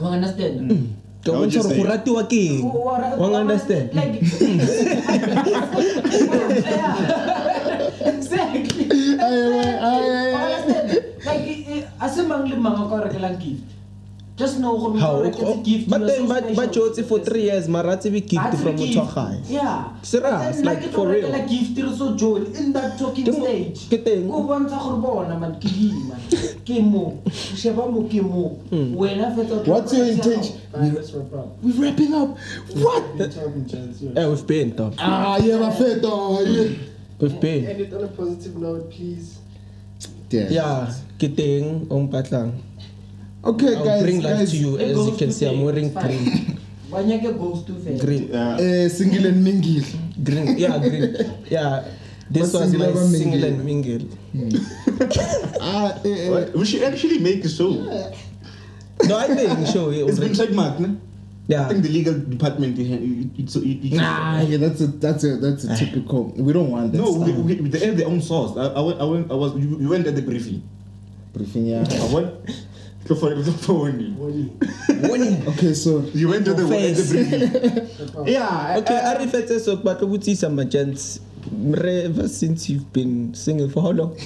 Wa 0.01 0.09
understand 0.17 0.73
ke 1.25 1.31
bontsha 1.35 1.61
gore 1.63 1.77
go 1.77 1.85
ratiwa 1.91 2.23
ke 2.31 2.41
eng 2.51 2.63
Wa- 2.63 2.75
wa- 2.75 3.17
wa 3.19 3.27
wa- 3.29 3.39
understand. 3.43 3.87
Like- 3.95 4.23
exactly. 8.13 8.87
Aye, 9.19 9.19
aye, 9.21 9.79
aye, 9.83 10.33
Wa 10.33 10.39
aye. 10.39 10.55
understand? 10.55 10.89
like 11.27 11.47
eh, 11.69 11.83
a 12.01 12.09
se 12.09 12.23
mang 12.23 12.45
le 12.49 12.57
mang 12.57 12.75
a 12.83 12.85
ka 12.89 12.95
o 12.95 13.01
rekelang 13.07 13.39
gift 13.43 13.65
just 14.39 14.59
know 14.63 14.79
gore 14.79 14.99
How- 15.03 15.17
o 15.19 15.23
reketse 15.27 15.65
gift, 15.65 15.91
but 15.91 16.01
you 16.01 16.07
then 16.07 16.29
ba 16.29 16.41
ba 16.41 16.53
special. 16.55 16.71
jotse 16.73 17.03
for 17.05 17.19
three 17.19 17.43
years 17.51 17.67
mara 17.69 17.97
tsebe 17.97 18.21
gift 18.23 18.55
from 18.63 18.77
the 18.77 18.87
motho 18.87 19.05
gae 19.15 19.37
Yeah. 19.51 19.85
Serious, 20.03 20.57
But 20.57 20.65
like, 20.65 20.83
for 20.95 21.09
real. 21.09 21.27
rekela 21.29 21.49
gift 21.49 21.77
re 21.79 21.91
so 21.99 22.15
jole 22.15 22.47
in 22.55 22.73
that 22.73 22.99
talking 22.99 23.27
stage 23.33 23.89
ke 23.91 23.99
teng. 24.07 24.31
Ko 24.31 24.43
bontsha 24.47 24.79
gore 24.79 25.01
bona 25.03 25.35
man 25.39 25.59
ke 25.59 25.67
dima 25.69 26.15
ke 26.65 26.79
mo 26.81 27.19
sheba 27.27 27.89
mo 27.91 28.03
ke 28.07 28.23
mo 28.23 28.45
Hmm. 28.71 28.95
wena 28.95 29.35
fetsa 29.35 29.67
What's 29.67 29.93
your 29.93 30.07
intention? 30.07 30.55
Alright, 30.73 30.95
let's 30.95 31.11
wrap 31.13 31.33
up. 31.35 31.49
We're 31.63 31.75
wrapping 31.83 32.13
up. 32.15 32.37
What? 32.79 33.05
We're 33.19 33.29
talking 33.29 33.67
chance. 33.67 34.03
eh 34.15 34.27
we've 34.27 34.47
been 34.47 34.71
top 34.77 34.95
Ah, 34.99 35.37
yeah, 35.43 35.71
fat 35.75 35.99
dog. 36.01 36.47
Yeah. 36.47 36.69
we've 37.19 37.41
been 37.41 37.67
End 37.67 37.81
it 37.81 37.93
on 37.93 38.05
a 38.05 38.09
positive 38.15 38.55
note, 38.57 38.87
please. 38.93 39.39
Yeah. 40.31 40.47
yeah 40.53 40.93
ke 41.19 41.27
teng 41.35 41.89
o 41.91 41.99
mpatlang 42.07 42.53
Okay, 43.45 43.75
I'll 43.77 43.85
guys. 43.85 44.03
bring 44.03 44.21
life 44.23 44.39
guys. 44.39 44.51
to 44.51 44.57
you 44.57 44.79
as 44.79 44.97
you 44.97 45.17
can 45.17 45.29
to 45.29 45.33
see 45.33 45.47
I'm 45.49 45.63
wearing 45.63 45.93
green 45.95 46.59
Ba 46.91 47.05
nyake 47.05 47.37
goes 47.39 47.63
to 47.69 47.75
fair. 47.79 47.99
green 48.01 48.33
Uh, 48.35 48.89
single 48.89 49.27
and 49.27 49.45
mingle. 49.45 49.85
green 50.25 50.57
yeah 50.59 50.79
green 50.79 51.15
yeah 51.49 51.85
this 52.31 52.51
But 52.53 52.61
was 52.61 52.71
single 52.73 52.93
my 52.93 53.07
single 53.07 53.45
and 53.45 53.59
mingle 53.65 54.05
Ah, 55.61 55.95
eh, 56.05 56.29
eh. 56.29 56.51
We 56.55 56.65
should 56.67 56.83
actually 56.83 57.19
make 57.21 57.45
a 57.45 57.49
show. 57.49 57.73
no 59.07 59.15
I 59.17 59.27
think 59.31 59.67
sure 59.71 59.93
it 59.95 60.03
It's 60.09 60.19
been 60.19 60.31
was 60.35 60.39
trademarked, 60.41 60.81
no? 60.83 60.97
I 61.49 61.69
think 61.73 61.81
the 61.87 61.89
legal 61.89 62.13
department. 62.19 62.77
It, 62.77 62.91
it, 62.93 63.41
it, 63.41 63.47
so 63.49 63.61
it, 63.65 63.81
it, 63.81 63.93
Nah, 63.97 64.41
yeah, 64.45 64.59
that's 64.61 64.81
a 64.85 64.89
that's 65.01 65.25
a 65.25 65.37
that's 65.41 65.65
a 65.65 65.73
typical. 65.81 66.29
We 66.37 66.53
don't 66.53 66.69
want 66.69 66.93
that. 66.93 66.99
No, 67.01 67.13
we, 67.17 67.33
stuff. 67.33 67.41
we, 67.65 67.69
they 67.73 67.81
have 67.89 67.97
their 67.97 68.05
own 68.09 68.21
source. 68.21 68.53
I, 68.61 68.69
I, 68.77 68.81
went, 68.85 69.01
I, 69.01 69.05
went, 69.09 69.25
I 69.33 69.35
was. 69.35 69.57
You, 69.57 69.81
you 69.81 69.89
went 69.89 70.05
at 70.07 70.13
the 70.13 70.21
briefing. 70.21 70.61
briefing. 71.33 71.65
Yeah. 71.73 71.89
I 71.89 72.09
went. 72.13 72.29
Go 73.07 73.15
for 73.15 73.33
it. 73.33 73.37
Go 73.45 73.53
for 73.53 73.75
warning. 73.75 75.47
Okay, 75.49 75.73
so 75.75 76.01
You 76.13 76.29
went 76.29 76.45
to 76.47 76.55
the, 76.55 76.63
at 76.65 76.69
the 76.69 76.75
Face. 76.75 77.11
briefing. 77.11 78.27
yeah. 78.27 78.77
okay 78.79 78.97
a 78.99 79.19
re 79.19 79.27
fetse 79.27 79.61
so 79.61 79.77
ke 79.77 79.85
batla 79.85 80.09
see 80.25 80.35
some 80.35 80.55
Mre, 81.49 82.05
ever 82.05 82.29
since 82.29 82.69
you've 82.69 82.93
been 82.93 83.33
singing 83.33 83.71
for 83.71 83.81
how 83.83 83.91
long 83.93 84.13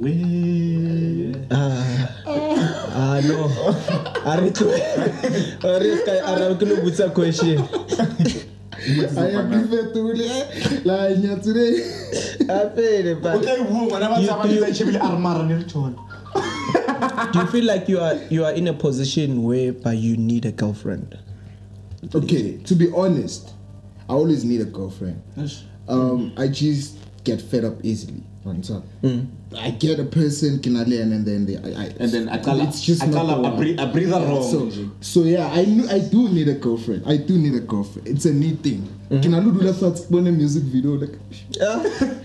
we 0.00 1.34
ah 1.50 2.08
ah 2.96 3.20
no 3.20 3.36
a 4.24 4.40
re 4.40 4.50
tlo 4.50 4.70
a 4.72 5.78
re 5.82 5.90
ska 6.00 6.12
a 6.24 6.32
re 6.40 6.54
ke 6.56 6.64
no 6.70 6.76
botsa 6.86 7.12
question 7.12 7.58
I 8.80 9.28
am 9.36 9.50
gifted 9.50 9.92
la 10.88 10.96
nyatsure. 11.12 11.12
a 11.12 11.18
pele 11.18 11.18
but 11.18 11.18
okay, 11.18 11.18
who? 11.18 11.18
When 11.20 11.58
I 11.58 11.58
was 11.58 11.58
You- 11.58 11.58
to 11.58 11.58
say, 11.58 11.58
armor 11.58 11.58
and 11.60 12.08
return. 12.08 12.29
do 17.32 17.38
you 17.40 17.46
feel 17.46 17.64
like 17.64 17.88
you 17.88 17.98
are 17.98 18.14
you 18.30 18.44
are 18.44 18.52
in 18.52 18.68
a 18.68 18.74
position 18.74 19.42
whereby 19.42 19.92
you 19.92 20.16
need 20.16 20.44
a 20.44 20.52
girlfriend 20.52 21.18
Okay, 22.14 22.56
to 22.64 22.74
be 22.74 22.90
honest, 22.92 23.52
I 24.08 24.14
always 24.14 24.44
need 24.44 24.60
a 24.60 24.64
girlfriend. 24.64 25.22
Um, 25.88 26.32
I 26.36 26.48
just 26.48 26.96
get 27.24 27.40
fed 27.42 27.64
up 27.64 27.74
easily. 27.84 28.22
On 28.46 28.62
top, 28.62 28.84
I 29.58 29.70
get 29.70 29.98
a 29.98 30.04
person 30.04 30.58
kinale 30.60 31.02
and 31.02 31.26
then 31.26 31.44
they, 31.46 31.56
I, 31.56 31.82
I 31.82 31.86
And 31.98 32.10
then 32.12 32.28
I 32.28 32.38
call 32.38 32.60
it's 32.60 32.80
just 32.80 33.02
I 33.02 33.06
not 33.06 33.14
call 33.14 33.26
the 33.26 33.34
a, 33.34 33.40
one. 33.40 33.56
breathe, 33.56 33.80
a 33.80 33.86
breather 33.86 34.20
wrong. 34.24 34.42
So, 34.48 34.70
so 35.00 35.22
yeah, 35.24 35.48
I 35.52 35.60
I 35.90 35.98
do 35.98 36.28
need 36.28 36.46
a 36.48 36.54
girlfriend. 36.54 37.02
I 37.06 37.16
do 37.16 37.36
need 37.36 37.54
a 37.54 37.60
girlfriend. 37.60 38.06
It's 38.08 38.26
a 38.26 38.32
neat 38.32 38.60
thing. 38.60 38.86
Can 39.10 39.34
I 39.34 39.40
do 39.40 39.50
that 39.66 39.74
for 39.74 40.18
a 40.18 40.22
music 40.30 40.62
video 40.64 40.92
like? 40.94 41.18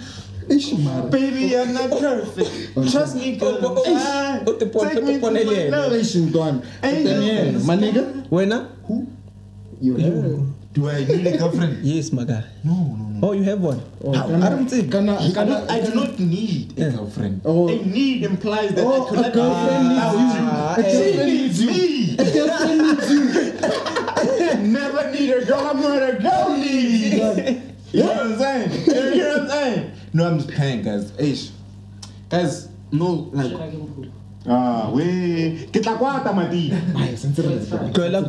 Ish. 0.47 0.73
Baby, 1.09 1.47
you're 1.57 1.65
not 1.65 1.89
perfect. 1.89 2.77
Trust 2.91 3.15
me, 3.15 3.35
girl. 3.37 3.57
Oh, 3.61 3.73
oh, 3.77 3.83
oh, 3.87 3.95
Ah, 3.97 4.43
oh, 4.45 4.53
te 4.53 4.65
pon- 4.69 4.89
take 4.89 4.99
te 4.99 5.01
me 5.01 5.13
to 5.15 5.19
pon 5.19 5.33
my 5.33 5.41
love. 5.41 5.93
Ish, 5.93 6.13
Ntwana. 6.21 6.61
Hey, 6.81 7.01
But 7.01 7.09
then, 7.09 7.21
yeah, 7.23 7.43
yes. 7.57 7.65
my 7.65 7.75
nigga, 7.75 8.29
wena 8.29 8.69
you 9.81 9.97
have. 9.97 10.45
Do 10.75 10.89
I 10.89 11.05
need 11.05 11.25
a 11.25 11.37
girlfriend? 11.37 11.83
yes 11.87 12.11
my 12.11 12.25
guy 12.25 12.43
No, 12.63 12.73
no, 12.75 13.05
no. 13.15 13.27
oh 13.27 13.31
you 13.31 13.43
have 13.43 13.61
one 13.61 13.79
Oh, 14.03 14.11
I 14.13 14.27
kana- 14.27 14.49
don't 14.49 14.67
think 14.69 14.91
kana- 14.91 15.15
I, 15.17 15.31
kana- 15.31 15.51
don't, 15.63 15.71
I 15.71 15.79
do 15.81 15.95
not 15.95 16.19
need 16.19 16.77
a 16.77 16.91
girlfriend. 16.91 17.41
Oh. 17.45 17.69
A 17.69 17.75
need 17.85 18.23
implies 18.23 18.75
that 18.75 18.83
Oh, 18.85 19.07
I 19.07 19.09
could 19.09 19.19
a 19.19 19.21
not 19.21 19.33
girlfriend 19.33 19.87
needs 19.87 20.01
you. 20.35 20.75
A 20.75 20.83
girlfriend 20.83 21.27
needs 21.31 21.59
needs 21.59 21.61
you. 21.61 21.69
me. 21.71 22.17
A 22.19 22.25
girlfriend 22.35 22.81
needs 22.91 23.09
you. 23.11 24.65
Never 24.75 25.11
need 25.11 25.29
a 25.31 25.45
girl. 25.45 25.59
I'm 25.71 25.81
not 25.81 26.03
a 26.03 26.13
girl 26.21 26.57
need. 26.57 27.61
You 27.93 28.03
know 28.03 28.07
what 28.11 28.19
I'm 28.25 28.37
saying? 28.37 28.71
You 28.85 29.11
hear 29.13 29.29
what 29.29 29.41
I'm 29.41 29.49
saying? 29.49 29.91
No, 30.13 30.27
I'm 30.27 30.37
just 30.39 30.51
playing, 30.51 30.81
guys. 30.83 31.11
Ish. 31.17 31.51
Guys, 32.29 32.67
no, 32.91 33.29
like. 33.31 33.47
Shela 33.51 33.71
ke 33.71 33.77
mokgwa. 33.79 34.11
Ah, 34.47 34.91
we. 34.91 35.67
Ke 35.71 35.79
tla 35.81 35.95
kwata, 35.97 36.35
mati. 36.35 36.71
Ay, 36.95 37.15
sincerely. 37.15 37.59
tloela 37.95 38.21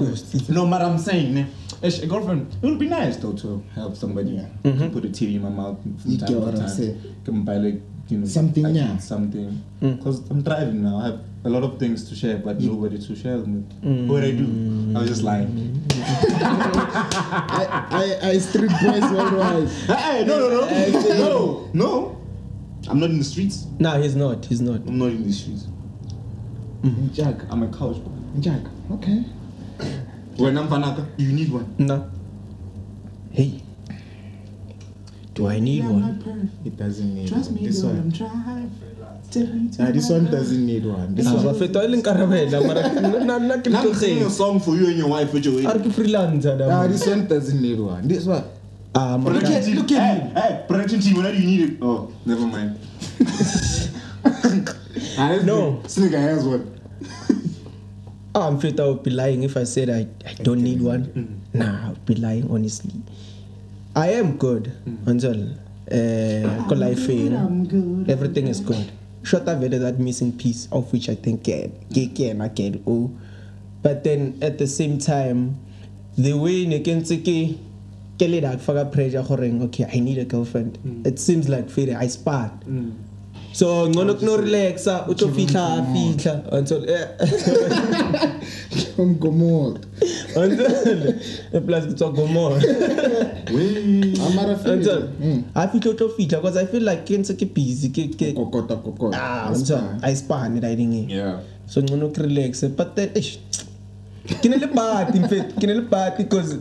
No, 0.50 0.66
but 0.70 0.82
I'm 0.82 0.98
saying, 0.98 1.34
ne, 1.34 1.46
Ish, 1.82 2.02
a 2.02 2.06
girlfriend. 2.06 2.54
It 2.62 2.66
would 2.66 2.78
be 2.78 2.88
nice 2.88 3.16
though 3.16 3.32
to 3.34 3.62
help 3.74 3.96
somebody 3.96 4.30
Yeah. 4.30 4.48
to 4.64 4.70
mm-hmm. 4.72 4.92
put 4.94 5.04
a 5.04 5.08
TV 5.08 5.36
in 5.36 5.42
my 5.42 5.48
mouth 5.50 5.78
from 5.82 5.96
You 6.10 6.18
time 6.18 6.28
get 6.28 6.34
to 6.34 6.40
what 6.40 6.54
I'm 6.54 6.60
time. 6.60 6.68
saying? 6.68 7.16
Can 7.24 7.42
buy 7.44 7.56
like 7.56 7.80
you 8.08 8.18
know 8.18 8.26
Something, 8.26 8.66
yeah. 8.74 8.96
something. 8.98 9.62
Mm. 9.82 9.96
Because 9.98 10.28
I'm 10.30 10.42
driving 10.42 10.82
now. 10.82 10.98
I 10.98 11.06
have 11.06 11.20
a 11.44 11.50
lot 11.50 11.64
of 11.64 11.78
things 11.78 12.08
to 12.08 12.14
share, 12.14 12.38
but 12.38 12.60
nobody 12.60 12.98
to 12.98 13.16
share 13.16 13.38
them 13.38 13.54
with. 13.56 13.82
Mm. 13.82 14.06
What 14.06 14.24
I 14.24 14.30
do? 14.30 14.94
I 14.96 15.00
was 15.00 15.08
just 15.10 15.22
lying. 15.22 15.82
I, 15.92 17.86
I, 18.22 18.28
I 18.30 18.38
street 18.38 18.70
boys 18.82 19.02
worldwide. 19.12 19.68
Hey, 19.98 20.24
no, 20.24 20.38
no, 20.38 20.48
no, 20.50 21.00
no, 21.18 21.70
no. 21.72 22.20
I'm 22.88 23.00
not 23.00 23.10
in 23.10 23.18
the 23.18 23.24
streets. 23.24 23.66
No, 23.78 24.00
he's 24.00 24.14
not. 24.16 24.44
He's 24.44 24.60
not. 24.60 24.76
I'm 24.86 24.98
not 24.98 25.06
in 25.08 25.24
the 25.26 25.32
streets. 25.32 25.66
Mm-hmm. 26.82 27.12
Jack, 27.12 27.36
I'm 27.50 27.62
a 27.64 27.68
couch. 27.68 27.96
boy. 27.96 28.12
Jack. 28.40 28.60
Okay. 28.92 29.24
When 30.36 30.58
I'm 30.58 30.68
do 31.16 31.24
you 31.24 31.32
need 31.32 31.50
one? 31.52 31.74
No. 31.78 32.10
Hey. 33.32 33.62
Do 35.34 35.48
I 35.48 35.58
need 35.60 35.84
one? 35.84 36.50
It 36.64 36.76
doesn't 36.76 37.14
need 37.14 37.28
Trust 37.28 37.50
one. 37.52 37.60
me, 37.60 37.66
This 37.68 37.82
one. 37.82 37.96
I'm 37.98 38.12
trying. 38.12 38.70
Take 39.30 39.52
me 39.52 39.68
to 39.70 39.82
Ah, 39.82 39.90
this 39.90 40.08
one 40.08 40.24
doesn't 40.30 40.64
need 40.66 40.84
one. 40.86 41.14
This 41.14 41.26
Ah, 41.26 41.34
one. 41.34 41.44
ba 41.44 41.54
feta 41.54 41.82
e 41.84 41.88
leng 41.88 42.02
karabela 42.02 42.60
mara 42.66 42.82
nna 42.88 43.36
nna 43.40 43.56
ke 43.62 43.68
I'm 43.74 43.94
singing 43.94 44.22
a 44.24 44.30
song 44.30 44.60
for 44.60 44.76
you 44.76 44.86
and 44.86 44.96
your 44.96 45.08
wife, 45.08 45.32
which 45.32 45.46
you 45.46 45.58
a 45.66 45.74
re 45.74 45.80
ke 45.82 45.90
freelancer 45.96 46.56
da 46.58 46.68
Ah, 46.70 46.86
this 46.86 47.06
one 47.06 47.26
doesn't 47.26 47.60
need 47.60 47.80
one. 47.80 48.06
This 48.06 48.24
one. 48.24 48.44
Ah, 48.94 49.16
mara 49.18 49.34
Production 49.40 49.60
ka- 49.60 49.66
team. 49.66 49.76
look 49.76 49.92
at 49.92 50.00
hey, 50.00 50.40
hey, 50.40 50.64
production 50.68 51.00
team, 51.00 51.16
when 51.16 51.32
do 51.34 51.40
you 51.40 51.46
need 51.46 51.60
it? 51.68 51.76
Oh, 51.82 52.08
never 52.24 52.46
mind. 52.46 52.76
Ah, 55.18 55.38
No. 55.44 55.80
This 55.82 55.96
nigga 55.98 56.18
has 56.20 56.44
one. 56.44 56.64
Ah, 58.36 58.48
I'm 58.48 58.56
afraid 58.56 58.78
I 58.78 58.84
would 58.84 59.02
be 59.02 59.08
lying 59.10 59.44
if 59.44 59.56
I 59.56 59.64
said 59.64 59.88
I, 59.88 60.06
I 60.28 60.34
don't 60.44 60.60
need 60.62 60.82
one. 60.82 61.40
Nah, 61.54 61.86
I 61.86 61.88
would 61.88 62.04
be 62.04 62.16
lying, 62.16 62.44
honestly. 62.50 62.92
I 63.96 64.08
am 64.12 64.36
good 64.36 64.76
until 65.06 65.52
uh, 65.90 65.94
eh, 65.96 66.74
life 66.76 67.08
eh, 67.08 67.32
everything 68.12 68.48
is 68.48 68.60
good. 68.60 68.92
Short 69.22 69.48
of 69.48 69.58
that 69.62 69.98
missing 69.98 70.36
piece 70.36 70.68
of 70.70 70.92
which 70.92 71.08
I 71.08 71.14
think 71.14 71.44
can, 71.44 71.72
can, 71.94 72.14
can, 72.14 72.40
I 72.42 72.48
can, 72.48 72.84
oh. 72.86 73.10
But 73.82 74.04
then 74.04 74.38
at 74.42 74.58
the 74.58 74.66
same 74.66 74.98
time, 74.98 75.56
the 76.18 76.34
way 76.34 76.66
ne 76.66 76.80
ke 76.80 77.56
ke 78.18 78.28
le 78.28 78.40
da 78.42 78.56
faka 78.56 78.84
pressure 78.92 79.22
goreng 79.22 79.62
okay 79.64 79.86
I 79.90 80.00
need 80.00 80.18
a 80.18 80.26
girlfriend. 80.26 80.76
It 81.06 81.18
seems 81.18 81.48
like 81.48 81.70
fere 81.70 81.96
I 81.96 82.08
span. 82.08 82.50
So 83.56 83.88
ngono 83.88 84.12
no 84.20 84.36
relaxa, 84.36 85.08
uto 85.08 85.28
fihla 85.32 85.80
fihla 85.92 86.44
until 86.52 86.84
eh, 86.84 87.08
Come 88.96 89.14
Gomorrah. 89.16 89.80
until 90.36 91.16
e 91.56 91.60
plus 91.64 91.84
ke 91.88 91.94
tswa 91.96 92.12
gomora. 92.12 92.60
Amara 94.20 94.60
Until 94.60 95.08
feel. 95.08 95.44
I 95.56 95.66
feel 95.72 95.94
to 95.96 96.08
fihla 96.12 96.36
because 96.44 96.56
I 96.60 96.66
feel 96.68 96.84
like 96.84 97.06
ke 97.08 97.16
ntse 97.16 97.32
ke 97.40 97.48
busy 97.48 97.88
ke 97.88 98.12
ke 98.12 98.36
Kokota 98.36 98.76
kokota. 98.76 99.16
ah 99.16 99.48
That's 99.48 99.64
until 99.64 99.80
fine. 99.80 100.00
I 100.04 100.12
span 100.14 100.60
riding 100.60 100.92
in. 100.92 101.08
Yeah. 101.08 101.40
So 101.64 101.80
ngono 101.80 102.12
ke 102.12 102.28
relax 102.28 102.60
but 102.76 102.92
then 102.92 103.16
ish 103.16 103.38
ke 104.26 104.46
ne 104.48 104.56
le 104.58 104.68
party 104.68 105.18
fact 105.30 105.58
ke 105.60 105.64
ne 105.66 105.74
le 105.80 105.84
party 105.86 106.24
because 106.24 106.58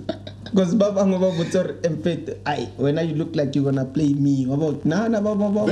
because 0.50 0.76
ba 0.76 0.92
bangwe 0.92 1.18
ba 1.20 1.30
botsa 1.38 1.64
gore 1.64 1.76
in 1.84 1.98
fact 2.02 2.30
ai 2.46 2.70
wena 2.78 3.02
you 3.02 3.16
look 3.16 3.36
like 3.36 3.56
you 3.56 3.64
gonna 3.64 3.86
play 3.86 4.14
me 4.14 4.46
wa 4.46 4.56
bo 4.56 4.80
na 4.86 5.08
na 5.08 5.22
ba 5.22 5.36
ba 5.36 5.50
ba 5.50 5.66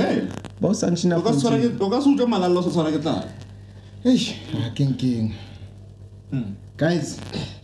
ba 0.60 0.66
o 0.68 0.72
sanction 0.72 1.12
O 1.12 1.22
ka 1.22 1.32
se 1.32 2.08
utlwe 2.10 2.26
malala 2.26 2.58
o 2.58 2.62
se 2.62 2.70
tshwara 2.70 2.90
ke 2.92 3.00
tlala. 3.02 3.24
Eish, 4.04 4.36
ah, 4.52 4.70
king. 4.74 5.32
Guys, 6.76 7.18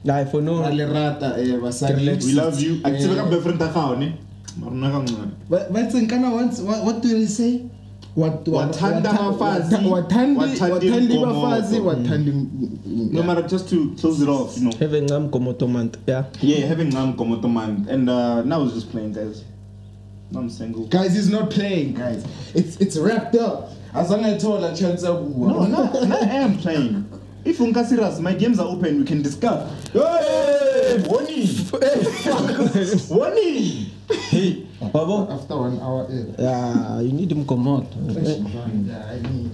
ai 0.08 0.24
for 0.24 0.40
no 0.40 0.62
le 0.70 0.86
rata 0.86 1.36
eh 1.36 1.58
basadi. 1.58 2.24
We 2.24 2.32
love 2.32 2.60
you. 2.60 2.80
A 2.84 2.90
ke 2.90 2.98
tsebe 2.98 3.16
ka 3.16 3.24
boyfriend 3.28 3.60
ya 3.60 3.68
gago 3.68 3.98
ne. 3.98 4.14
Mara 4.56 4.74
nna 4.74 4.88
ka 4.90 4.98
ngwana. 5.02 5.34
Ba 5.50 5.58
ba 5.70 5.80
tseng 5.86 6.08
kana 6.08 6.30
once 6.30 6.60
what, 6.60 6.84
what 6.84 7.02
do 7.02 7.08
they 7.08 7.26
say? 7.26 7.66
Wat 8.16 8.44
Wathanda 8.48 9.12
bafazi, 9.12 9.74
Wathandi 9.76 9.88
wathandi 9.88 10.38
wathandi 10.72 11.14
mgomoto. 11.18 11.40
bafazi 11.42 11.80
wathandi 11.80 12.32
No 13.12 13.22
matter 13.22 13.42
just 13.42 13.68
to 13.70 13.94
close 14.00 14.20
it 14.20 14.28
off, 14.28 14.56
you 14.58 14.64
know. 14.64 14.72
having 14.78 15.06
ngam 15.06 15.30
komoto 15.30 15.68
month 15.68 15.96
yeah 16.06 16.24
Yeah, 16.42 16.66
having 16.66 16.90
Ngam 16.90 17.14
Komoto 17.16 17.48
man. 17.52 17.86
And 17.88 18.08
uh, 18.10 18.42
now 18.42 18.60
I 18.60 18.62
was 18.64 18.74
just 18.74 18.90
playing, 18.90 19.12
guys. 19.12 19.44
Now 20.32 20.40
I'm 20.40 20.50
single. 20.50 20.86
Guys, 20.86 21.14
he's 21.14 21.28
not 21.30 21.50
playing, 21.50 21.94
guys. 21.94 22.24
It's 22.54 22.76
it's 22.80 22.96
wrapped 22.98 23.36
up. 23.36 23.70
As 23.94 24.10
long 24.10 24.24
as 24.24 24.34
I 24.34 24.38
told 24.38 24.64
a 24.64 24.74
chance 24.76 25.02
of 25.04 25.36
No, 25.36 25.64
no, 25.66 25.90
no, 25.92 26.16
I 26.16 26.24
am 26.36 26.56
playing. 26.58 27.04
If 27.44 27.58
Unka 27.58 27.84
serious, 27.84 28.18
my 28.20 28.34
games 28.34 28.58
are 28.60 28.66
open. 28.68 28.98
We 29.00 29.04
can 29.04 29.22
discuss. 29.22 29.88
Hey, 29.92 31.02
warning! 31.08 31.48
warning! 33.08 33.86
Hey 34.30 34.66
After 34.82 35.56
one 35.56 35.78
hour, 35.80 36.06
eh. 36.10 36.24
yeah 36.38 37.00
you 37.00 37.12
need 37.12 37.30
him 37.30 37.44
komoto 37.44 37.86
Yeah, 38.86 39.04
I 39.06 39.20
need. 39.22 39.52